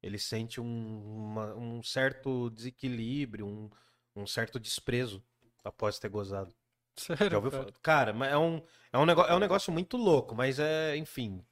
ele 0.01 0.19
sente 0.19 0.61
um, 0.61 0.65
uma- 0.65 1.55
um 1.55 1.83
certo 1.83 2.49
desequilíbrio, 2.51 3.47
um, 3.47 3.69
um 4.15 4.27
certo 4.27 4.59
desprezo 4.59 5.23
após 5.63 5.99
ter 5.99 6.09
gozado. 6.09 6.55
Sério, 6.97 7.25
Já 7.29 7.37
ouviu 7.37 7.51
cara? 7.51 7.65
falar? 7.65 7.73
Cara, 7.81 8.13
mas 8.13 8.31
é 8.33 8.37
um, 8.37 8.61
é, 8.93 8.97
um 8.97 9.05
negócio, 9.05 9.31
é 9.31 9.35
um 9.35 9.39
negócio 9.39 9.73
muito 9.73 9.97
louco, 9.97 10.35
mas 10.35 10.59
é, 10.59 10.97
enfim, 10.97 11.45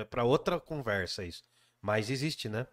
é 0.00 0.04
pra 0.04 0.24
outra 0.24 0.60
conversa 0.60 1.24
isso. 1.24 1.44
Mas 1.82 2.10
existe, 2.10 2.48
né? 2.48 2.66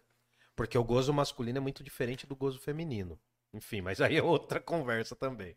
Porque 0.56 0.78
o 0.78 0.84
gozo 0.84 1.12
masculino 1.14 1.58
é 1.58 1.60
muito 1.62 1.84
diferente 1.84 2.26
do 2.26 2.36
gozo 2.36 2.60
feminino. 2.60 3.20
Enfim, 3.56 3.80
mas 3.80 4.00
aí 4.00 4.16
é 4.16 4.22
outra 4.22 4.60
conversa 4.60 5.16
também. 5.16 5.56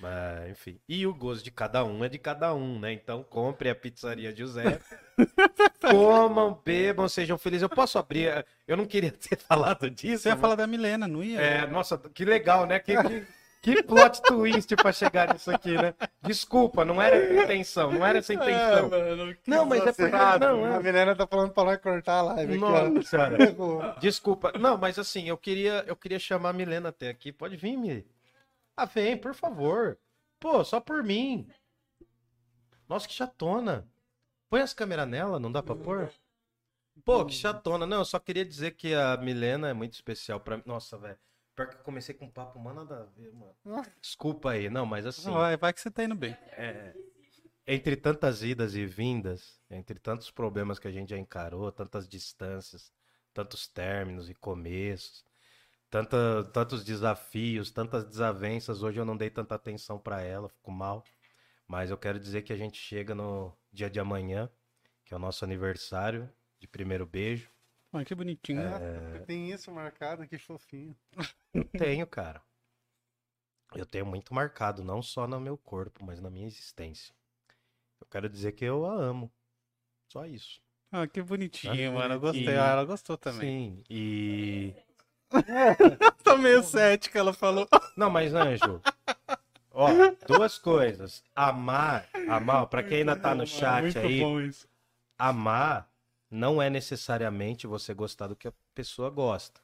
Mas, 0.00 0.50
enfim. 0.50 0.80
E 0.88 1.06
o 1.06 1.14
gozo 1.14 1.42
de 1.42 1.50
cada 1.50 1.84
um 1.84 2.04
é 2.04 2.08
de 2.08 2.18
cada 2.18 2.54
um, 2.54 2.78
né? 2.78 2.92
Então 2.92 3.22
compre 3.22 3.68
a 3.68 3.74
pizzaria 3.74 4.34
José. 4.34 4.80
comam, 5.90 6.60
bebam, 6.64 7.08
sejam 7.08 7.38
felizes. 7.38 7.62
Eu 7.62 7.68
posso 7.68 7.98
abrir. 7.98 8.44
Eu 8.66 8.76
não 8.76 8.86
queria 8.86 9.10
ter 9.12 9.36
falado 9.36 9.90
disso. 9.90 10.22
Você 10.22 10.28
ia 10.30 10.36
falar 10.36 10.54
da 10.56 10.66
Milena, 10.66 11.08
não 11.08 11.22
ia? 11.22 11.40
é, 11.40 11.66
nossa, 11.66 11.98
que 11.98 12.24
legal, 12.24 12.66
né? 12.66 12.78
Que, 12.78 12.96
que, 13.02 13.26
que 13.64 13.82
plot 13.82 14.20
twist 14.20 14.76
pra 14.76 14.92
chegar 14.92 15.32
nisso 15.32 15.50
aqui, 15.50 15.74
né? 15.74 15.94
Desculpa, 16.20 16.84
não 16.84 17.00
era 17.00 17.16
essa 17.16 17.32
a 17.32 17.44
intenção, 17.44 17.90
não 17.90 18.04
era 18.04 18.18
essa 18.18 18.32
a 18.32 18.36
intenção. 18.36 18.90
Não, 19.46 19.64
mas 19.64 19.86
é 19.86 19.92
porque. 19.92 20.12
Não, 20.12 20.64
A 20.66 20.76
é. 20.76 20.82
Milena 20.82 21.16
tá 21.16 21.26
falando 21.26 21.52
pra 21.52 21.64
nós 21.64 21.78
cortar 21.78 22.18
a 22.18 22.22
live 22.22 22.54
aqui, 22.54 22.62
ó. 22.62 22.88
Nossa. 22.90 23.98
Desculpa. 24.00 24.52
Não, 24.58 24.76
mas 24.76 24.98
assim, 24.98 25.28
eu 25.30 25.38
queria, 25.38 25.82
eu 25.86 25.96
queria 25.96 26.18
chamar 26.18 26.50
a 26.50 26.52
Milena 26.52 26.90
até 26.90 27.08
aqui. 27.08 27.32
Pode 27.32 27.56
vir, 27.56 27.78
Mi. 27.78 28.06
Ah, 28.76 28.84
vem, 28.84 29.16
por 29.16 29.34
favor. 29.34 29.98
Pô, 30.38 30.62
só 30.62 30.78
por 30.78 31.02
mim. 31.02 31.48
Nossa, 32.86 33.08
que 33.08 33.14
chatona. 33.14 33.88
Põe 34.50 34.60
as 34.60 34.74
câmeras 34.74 35.08
nela, 35.08 35.40
não 35.40 35.50
dá 35.50 35.62
pra 35.62 35.74
pôr? 35.74 36.12
Pô, 37.02 37.24
que 37.24 37.32
chatona. 37.32 37.86
Não, 37.86 37.98
eu 38.00 38.04
só 38.04 38.18
queria 38.18 38.44
dizer 38.44 38.72
que 38.72 38.94
a 38.94 39.16
Milena 39.16 39.70
é 39.70 39.72
muito 39.72 39.94
especial 39.94 40.38
pra 40.38 40.58
mim. 40.58 40.64
Nossa, 40.66 40.98
velho. 40.98 41.18
Pior 41.54 41.68
que 41.68 41.76
eu 41.76 41.80
comecei 41.80 42.14
com 42.14 42.24
um 42.26 42.30
papo, 42.30 42.58
mano, 42.58 42.84
nada 42.84 43.02
a 43.02 43.04
ver, 43.04 43.32
mano. 43.32 43.54
Desculpa 44.00 44.50
aí, 44.50 44.68
não, 44.68 44.84
mas 44.84 45.06
assim. 45.06 45.26
Não, 45.26 45.34
vai, 45.34 45.56
vai 45.56 45.72
que 45.72 45.80
você 45.80 45.90
tá 45.90 46.02
indo 46.02 46.14
bem. 46.14 46.32
É, 46.52 46.94
entre 47.66 47.96
tantas 47.96 48.42
idas 48.42 48.74
e 48.74 48.84
vindas, 48.84 49.60
entre 49.70 49.98
tantos 49.98 50.30
problemas 50.30 50.78
que 50.78 50.88
a 50.88 50.90
gente 50.90 51.10
já 51.10 51.18
encarou, 51.18 51.70
tantas 51.72 52.08
distâncias, 52.08 52.92
tantos 53.32 53.66
términos 53.66 54.28
e 54.28 54.34
começos, 54.34 55.24
tanta, 55.88 56.44
tantos 56.52 56.84
desafios, 56.84 57.70
tantas 57.70 58.04
desavenças, 58.04 58.82
hoje 58.82 59.00
eu 59.00 59.04
não 59.04 59.16
dei 59.16 59.30
tanta 59.30 59.54
atenção 59.54 59.98
pra 59.98 60.20
ela, 60.20 60.48
fico 60.48 60.70
mal. 60.70 61.04
Mas 61.66 61.90
eu 61.90 61.96
quero 61.96 62.20
dizer 62.20 62.42
que 62.42 62.52
a 62.52 62.56
gente 62.56 62.76
chega 62.76 63.14
no 63.14 63.56
dia 63.72 63.88
de 63.88 63.98
amanhã, 63.98 64.50
que 65.04 65.14
é 65.14 65.16
o 65.16 65.20
nosso 65.20 65.44
aniversário 65.44 66.30
de 66.58 66.68
primeiro 66.68 67.06
beijo. 67.06 67.50
Olha 67.94 68.04
que 68.04 68.14
bonitinho. 68.14 68.60
É. 68.60 69.20
Tem 69.20 69.52
isso 69.52 69.70
marcado, 69.70 70.26
que 70.26 70.36
fofinho. 70.36 70.96
Tenho, 71.78 72.04
cara. 72.08 72.42
Eu 73.72 73.86
tenho 73.86 74.04
muito 74.04 74.34
marcado, 74.34 74.82
não 74.82 75.00
só 75.00 75.28
no 75.28 75.38
meu 75.38 75.56
corpo, 75.56 76.04
mas 76.04 76.20
na 76.20 76.28
minha 76.28 76.46
existência. 76.46 77.14
Eu 78.00 78.06
quero 78.10 78.28
dizer 78.28 78.50
que 78.52 78.64
eu 78.64 78.84
a 78.84 78.92
amo. 78.92 79.32
Só 80.12 80.26
isso. 80.26 80.60
Ah, 80.90 81.06
que 81.06 81.22
bonitinho, 81.22 81.92
Ah, 81.92 81.94
mano. 81.94 82.14
Eu 82.14 82.20
gostei. 82.20 82.56
Ah, 82.56 82.70
ela 82.70 82.84
gostou 82.84 83.16
também. 83.16 83.48
Sim, 83.48 83.84
e. 83.88 84.74
Tá 86.24 86.36
meio 86.36 86.62
cética, 86.64 87.18
ela 87.18 87.32
falou. 87.32 87.68
Não, 87.96 88.10
mas 88.10 88.34
Anjo. 88.34 88.80
Ó, 89.70 89.88
duas 90.26 90.58
coisas. 90.58 91.22
Amar, 91.34 92.08
amar, 92.28 92.66
pra 92.66 92.82
quem 92.82 92.98
ainda 92.98 93.14
tá 93.14 93.34
no 93.34 93.46
chat 93.46 93.82
Muito 93.82 93.98
aí, 93.98 94.20
bom 94.20 94.40
isso. 94.40 94.68
amar 95.18 95.93
não 96.34 96.60
é 96.60 96.68
necessariamente 96.68 97.66
você 97.66 97.94
gostar 97.94 98.26
do 98.26 98.34
que 98.34 98.48
a 98.48 98.52
pessoa 98.74 99.08
gosta. 99.08 99.60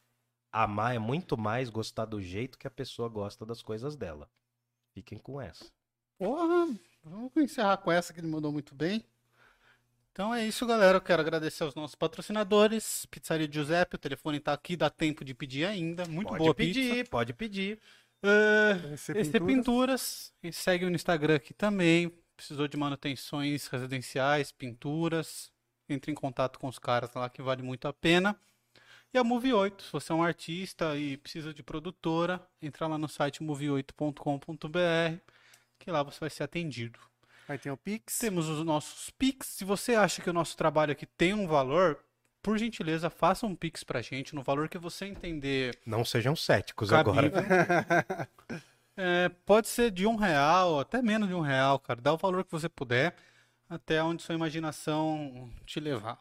Amar 0.52 0.94
é 0.94 0.98
muito 0.98 1.36
mais 1.36 1.68
gostar 1.68 2.04
do 2.04 2.22
jeito 2.22 2.56
que 2.56 2.66
a 2.66 2.70
pessoa 2.70 3.08
gosta 3.08 3.44
das 3.44 3.60
coisas 3.60 3.96
dela. 3.96 4.30
Fiquem 4.94 5.18
com 5.18 5.40
essa. 5.40 5.66
Porra, 6.16 6.68
vamos 7.02 7.36
encerrar 7.36 7.76
com 7.78 7.90
essa 7.90 8.12
que 8.12 8.20
ele 8.20 8.28
mandou 8.28 8.52
muito 8.52 8.74
bem. 8.74 9.04
Então 10.12 10.32
é 10.32 10.46
isso, 10.46 10.64
galera. 10.66 10.98
Eu 10.98 11.00
quero 11.00 11.20
agradecer 11.22 11.64
aos 11.64 11.74
nossos 11.74 11.96
patrocinadores. 11.96 13.04
Pizzaria 13.06 13.50
Giuseppe, 13.50 13.96
o 13.96 13.98
telefone 13.98 14.38
tá 14.38 14.52
aqui, 14.52 14.76
dá 14.76 14.88
tempo 14.88 15.24
de 15.24 15.34
pedir 15.34 15.64
ainda. 15.64 16.06
Muito 16.06 16.28
pode 16.28 16.38
boa 16.38 16.54
pedir, 16.54 16.94
pizza. 16.94 17.10
pode 17.10 17.32
pedir. 17.32 17.80
É, 18.22 18.94
Esse 18.94 19.12
EC 19.12 19.40
Pinturas. 19.44 20.32
E 20.42 20.52
segue 20.52 20.84
no 20.84 20.94
Instagram 20.94 21.36
aqui 21.36 21.52
também. 21.52 22.12
Precisou 22.36 22.68
de 22.68 22.76
manutenções 22.76 23.66
residenciais, 23.66 24.52
pinturas. 24.52 25.50
Entre 25.92 26.10
em 26.10 26.14
contato 26.14 26.58
com 26.58 26.68
os 26.68 26.78
caras 26.78 27.12
lá 27.14 27.28
que 27.28 27.42
vale 27.42 27.62
muito 27.62 27.86
a 27.88 27.92
pena. 27.92 28.36
E 29.12 29.18
a 29.18 29.24
Move 29.24 29.52
8, 29.52 29.82
se 29.82 29.92
você 29.92 30.12
é 30.12 30.14
um 30.14 30.22
artista 30.22 30.96
e 30.96 31.16
precisa 31.16 31.52
de 31.52 31.62
produtora, 31.64 32.40
entra 32.62 32.86
lá 32.86 32.96
no 32.96 33.08
site 33.08 33.40
move8.com.br, 33.42 35.18
que 35.78 35.90
lá 35.90 36.02
você 36.02 36.20
vai 36.20 36.30
ser 36.30 36.44
atendido. 36.44 36.98
Aí 37.48 37.58
tem 37.58 37.72
o 37.72 37.76
Pix. 37.76 38.18
Temos 38.18 38.48
os 38.48 38.64
nossos 38.64 39.10
Pix. 39.10 39.48
Se 39.48 39.64
você 39.64 39.96
acha 39.96 40.22
que 40.22 40.30
o 40.30 40.32
nosso 40.32 40.56
trabalho 40.56 40.92
aqui 40.92 41.06
tem 41.06 41.34
um 41.34 41.48
valor, 41.48 41.98
por 42.40 42.56
gentileza, 42.56 43.10
faça 43.10 43.44
um 43.44 43.56
Pix 43.56 43.82
pra 43.82 44.00
gente 44.00 44.34
no 44.34 44.42
valor 44.42 44.68
que 44.68 44.78
você 44.78 45.06
entender 45.06 45.76
Não 45.84 46.04
sejam 46.04 46.36
céticos 46.36 46.90
cabível. 46.90 47.22
agora. 47.24 48.28
É, 48.96 49.30
pode 49.46 49.66
ser 49.66 49.90
de 49.90 50.06
um 50.06 50.14
real, 50.14 50.78
até 50.78 51.00
menos 51.00 51.26
de 51.26 51.34
um 51.34 51.40
real, 51.40 51.78
cara. 51.78 51.98
Dá 51.98 52.12
o 52.12 52.18
valor 52.18 52.44
que 52.44 52.52
você 52.52 52.68
puder, 52.68 53.14
até 53.70 54.02
onde 54.02 54.22
sua 54.22 54.34
imaginação 54.34 55.50
te 55.64 55.80
levar. 55.80 56.20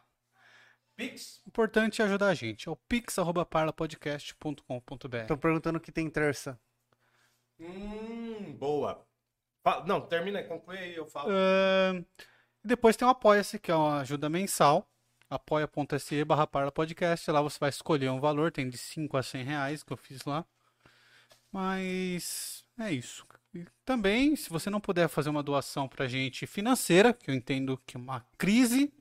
Pix. 0.96 1.42
O 1.44 1.48
importante 1.48 2.00
é 2.00 2.04
ajudar 2.04 2.28
a 2.28 2.34
gente. 2.34 2.68
É 2.68 2.72
o 2.72 2.76
pix.parlapodcast.com.br. 2.76 5.16
Estão 5.16 5.36
perguntando 5.38 5.78
o 5.78 5.80
que 5.80 5.92
tem 5.92 6.08
terça. 6.08 6.58
Hum, 7.58 8.54
boa. 8.58 9.04
Fa- 9.62 9.84
Não, 9.86 10.00
termina 10.00 10.38
aí, 10.38 10.44
conclui 10.46 10.78
aí, 10.78 10.94
eu 10.94 11.06
falo. 11.06 11.30
E 11.32 12.04
depois 12.68 12.96
tem 12.96 13.06
o 13.06 13.10
Apoia-se, 13.10 13.58
que 13.58 13.70
é 13.70 13.74
uma 13.74 14.00
ajuda 14.00 14.28
mensal. 14.30 14.88
apoia.se 15.28 16.24
barra 16.24 16.46
Parla 16.46 16.72
podcast. 16.72 17.30
Lá 17.30 17.40
você 17.42 17.58
vai 17.58 17.68
escolher 17.70 18.10
um 18.10 18.20
valor, 18.20 18.50
tem 18.52 18.68
de 18.68 18.78
5 18.78 19.16
a 19.16 19.22
100 19.22 19.44
reais 19.44 19.82
que 19.82 19.92
eu 19.92 19.96
fiz 19.96 20.24
lá. 20.24 20.44
Mas 21.52 22.64
é 22.78 22.92
isso. 22.92 23.26
E 23.54 23.64
também, 23.84 24.36
se 24.36 24.48
você 24.48 24.70
não 24.70 24.80
puder 24.80 25.08
fazer 25.08 25.28
uma 25.28 25.42
doação 25.42 25.88
pra 25.88 26.06
gente 26.06 26.46
financeira, 26.46 27.12
que 27.12 27.30
eu 27.30 27.34
entendo 27.34 27.80
que 27.84 27.96
é 27.96 28.00
uma 28.00 28.24
crise, 28.38 28.92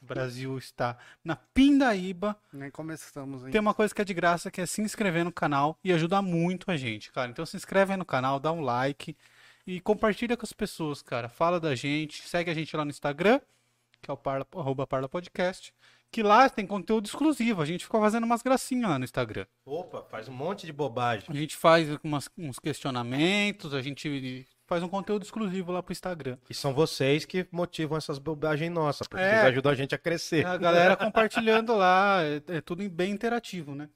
o 0.00 0.06
Brasil 0.06 0.56
está 0.56 0.96
na 1.24 1.34
pindaíba, 1.34 2.36
Nem 2.52 2.70
começamos 2.70 3.40
ainda. 3.40 3.50
tem 3.50 3.60
uma 3.60 3.74
coisa 3.74 3.92
que 3.92 4.00
é 4.00 4.04
de 4.04 4.14
graça, 4.14 4.50
que 4.50 4.60
é 4.60 4.66
se 4.66 4.80
inscrever 4.80 5.24
no 5.24 5.32
canal 5.32 5.76
e 5.82 5.92
ajudar 5.92 6.22
muito 6.22 6.70
a 6.70 6.76
gente, 6.76 7.10
cara. 7.10 7.30
Então 7.30 7.44
se 7.44 7.56
inscreve 7.56 7.92
aí 7.92 7.98
no 7.98 8.04
canal, 8.04 8.38
dá 8.38 8.52
um 8.52 8.60
like 8.60 9.16
e 9.66 9.80
compartilha 9.80 10.36
com 10.36 10.44
as 10.44 10.52
pessoas, 10.52 11.02
cara. 11.02 11.28
Fala 11.28 11.58
da 11.58 11.74
gente, 11.74 12.22
segue 12.28 12.48
a 12.50 12.54
gente 12.54 12.76
lá 12.76 12.84
no 12.84 12.90
Instagram, 12.90 13.40
que 14.00 14.08
é 14.08 14.14
o 14.14 14.16
parla, 14.16 14.46
arroba 14.54 14.86
Parla 14.86 15.08
Podcast, 15.08 15.74
que 16.16 16.22
lá 16.22 16.48
tem 16.48 16.66
conteúdo 16.66 17.04
exclusivo. 17.04 17.60
A 17.60 17.66
gente 17.66 17.84
fica 17.84 18.00
fazendo 18.00 18.24
umas 18.24 18.40
gracinhas 18.40 18.88
lá 18.88 18.98
no 18.98 19.04
Instagram. 19.04 19.44
Opa, 19.66 20.02
faz 20.10 20.26
um 20.30 20.32
monte 20.32 20.64
de 20.64 20.72
bobagem. 20.72 21.26
A 21.28 21.34
gente 21.34 21.54
faz 21.54 21.88
umas- 22.02 22.30
uns 22.38 22.58
questionamentos, 22.58 23.74
a 23.74 23.82
gente 23.82 24.46
faz 24.66 24.82
um 24.82 24.88
conteúdo 24.88 25.24
exclusivo 25.24 25.72
lá 25.72 25.82
pro 25.82 25.92
Instagram. 25.92 26.38
E 26.48 26.54
são 26.54 26.72
vocês 26.72 27.26
que 27.26 27.46
motivam 27.52 27.98
essas 27.98 28.18
bobagens 28.18 28.72
nossas, 28.72 29.06
porque 29.06 29.22
É. 29.22 29.28
vocês 29.30 29.44
ajudam 29.48 29.72
a 29.72 29.74
gente 29.74 29.94
a 29.94 29.98
crescer. 29.98 30.46
A 30.46 30.56
galera 30.56 30.96
compartilhando 30.96 31.76
lá, 31.76 32.22
é, 32.22 32.40
é 32.56 32.60
tudo 32.62 32.88
bem 32.88 33.10
interativo, 33.12 33.74
né? 33.74 33.90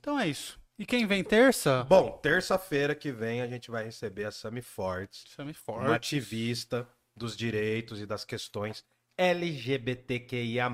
Então 0.00 0.18
é 0.18 0.26
isso. 0.26 0.58
E 0.78 0.86
quem 0.86 1.04
vem 1.06 1.22
terça? 1.22 1.84
Bom, 1.84 2.12
terça-feira 2.22 2.94
que 2.94 3.12
vem 3.12 3.42
a 3.42 3.46
gente 3.46 3.70
vai 3.70 3.84
receber 3.84 4.24
a 4.24 4.30
Sami 4.30 4.62
Fortes, 4.62 5.24
Chame 5.36 5.54
uma 5.68 5.96
ativista 5.96 6.88
dos 7.14 7.36
direitos 7.36 8.00
e 8.00 8.06
das 8.06 8.24
questões 8.24 8.82
LGBTQIA+, 9.18 10.70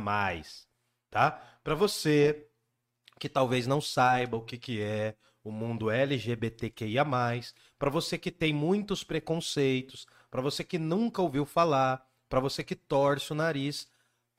tá? 1.11 1.33
Para 1.63 1.75
você 1.75 2.47
que 3.19 3.29
talvez 3.29 3.67
não 3.67 3.81
saiba 3.81 4.37
o 4.37 4.45
que, 4.45 4.57
que 4.57 4.81
é 4.81 5.17
o 5.43 5.51
mundo 5.51 5.91
LGBTQIA+, 5.91 7.05
para 7.79 7.91
você 7.91 8.19
que 8.19 8.31
tem 8.31 8.53
muitos 8.53 9.03
preconceitos, 9.03 10.07
para 10.31 10.43
você 10.43 10.63
que 10.63 10.79
nunca 10.79 11.23
ouviu 11.23 11.45
falar, 11.45 12.07
para 12.29 12.41
você 12.41 12.63
que 12.63 12.77
torce 12.77 13.33
o 13.33 13.35
nariz, 13.35 13.89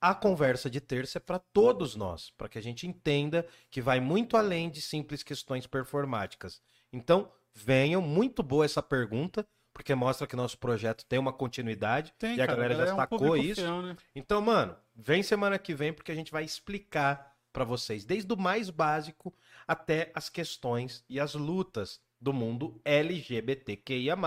a 0.02 0.16
conversa 0.16 0.70
de 0.70 0.80
terça 0.80 1.18
é 1.18 1.22
para 1.22 1.40
todos 1.40 1.96
nós, 1.96 2.30
para 2.32 2.48
que 2.48 2.58
a 2.58 2.62
gente 2.62 2.88
entenda 2.88 3.46
que 3.70 3.82
vai 3.82 4.00
muito 4.00 4.38
além 4.38 4.70
de 4.70 4.82
simples 4.82 5.24
questões 5.24 5.68
performáticas. 5.68 6.62
Então, 6.94 7.30
venham, 7.54 8.02
muito 8.02 8.42
boa 8.42 8.64
essa 8.64 8.82
pergunta, 8.82 9.46
porque 9.80 9.96
mostra 9.96 10.28
que 10.28 10.36
nosso 10.36 10.58
projeto 10.58 11.06
tem 11.06 11.18
uma 11.18 11.32
continuidade 11.32 12.14
Tem, 12.20 12.36
e 12.36 12.42
a 12.42 12.46
cara, 12.46 12.58
galera 12.62 12.76
já 12.86 12.92
é 12.92 12.94
um 12.94 12.98
sacou 12.98 13.38
isso. 13.38 13.62
fiel, 13.62 13.82
né? 13.82 13.96
Então, 14.14 14.42
mano, 14.42 14.76
vem 14.94 15.24
semana 15.24 15.58
que 15.58 15.74
vem 15.74 15.94
porque 15.94 16.12
a 16.12 16.16
gente 16.16 16.34
vai 16.34 16.44
explicar 16.44 17.34
pra 17.54 17.64
vocês, 17.64 18.04
desde 18.04 18.32
o 18.34 18.36
mais 18.38 18.70
básico 18.70 19.34
até 19.66 20.12
as 20.14 20.28
questões 20.28 21.02
e 21.08 21.18
as 21.18 21.34
lutas 21.34 22.02
do 22.20 22.34
mundo 22.34 22.82
LGBTQIA+. 22.84 24.18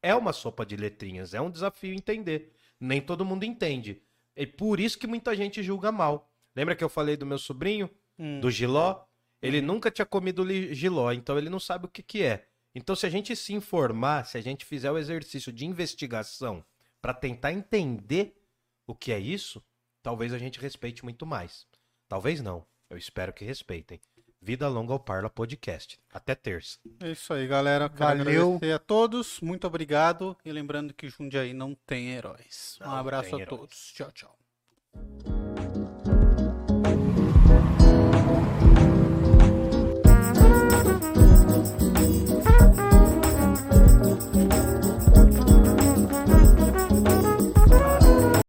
É 0.00 0.14
uma 0.14 0.32
sopa 0.32 0.64
de 0.64 0.76
letrinhas, 0.76 1.34
é 1.34 1.40
um 1.40 1.50
desafio 1.50 1.92
entender. 1.92 2.52
Nem 2.78 3.00
todo 3.00 3.24
mundo 3.24 3.42
entende. 3.42 4.00
E 4.36 4.46
por 4.46 4.78
isso 4.78 4.96
que 4.96 5.08
muita 5.08 5.34
gente 5.34 5.64
julga 5.64 5.90
mal. 5.90 6.30
Lembra 6.54 6.76
que 6.76 6.84
eu 6.84 6.88
falei 6.88 7.16
do 7.16 7.26
meu 7.26 7.38
sobrinho, 7.38 7.90
Hum. 8.16 8.38
do 8.38 8.52
giló? 8.52 9.04
Ele 9.42 9.60
nunca 9.60 9.90
tinha 9.90 10.06
comido 10.06 10.46
giló, 10.72 11.10
então 11.10 11.36
ele 11.36 11.50
não 11.50 11.58
sabe 11.58 11.86
o 11.86 11.88
que 11.88 12.04
que 12.04 12.22
é. 12.22 12.46
Então 12.78 12.94
se 12.94 13.06
a 13.06 13.08
gente 13.08 13.34
se 13.34 13.54
informar, 13.54 14.26
se 14.26 14.36
a 14.36 14.40
gente 14.42 14.66
fizer 14.66 14.90
o 14.90 14.98
exercício 14.98 15.50
de 15.50 15.64
investigação 15.64 16.62
pra 17.00 17.14
tentar 17.14 17.50
entender 17.50 18.36
o 18.86 18.94
que 18.94 19.12
é 19.12 19.18
isso, 19.18 19.64
talvez 20.02 20.30
a 20.34 20.38
gente 20.38 20.60
respeite 20.60 21.02
muito 21.02 21.24
mais. 21.24 21.66
Talvez 22.06 22.42
não. 22.42 22.66
Eu 22.90 22.98
espero 22.98 23.32
que 23.32 23.46
respeitem. 23.46 23.98
Vida 24.42 24.68
longa 24.68 24.92
ao 24.92 25.00
Parla 25.00 25.30
Podcast. 25.30 25.98
Até 26.12 26.34
terça. 26.34 26.78
É 27.00 27.12
isso 27.12 27.32
aí, 27.32 27.46
galera. 27.46 27.88
Quero 27.88 28.18
Valeu. 28.18 28.48
agradecer 28.56 28.72
a 28.74 28.78
todos. 28.78 29.40
Muito 29.40 29.66
obrigado. 29.66 30.36
E 30.44 30.52
lembrando 30.52 30.92
que 30.92 31.08
Jundiaí 31.08 31.54
não 31.54 31.74
tem 31.74 32.10
heróis. 32.10 32.78
Um 32.82 32.84
Não 32.84 32.94
abraço 32.96 33.30
tem 33.30 33.38
a 33.38 33.42
heróis. 33.42 33.58
todos. 33.58 33.92
Tchau, 33.94 34.12
tchau. 34.12 35.35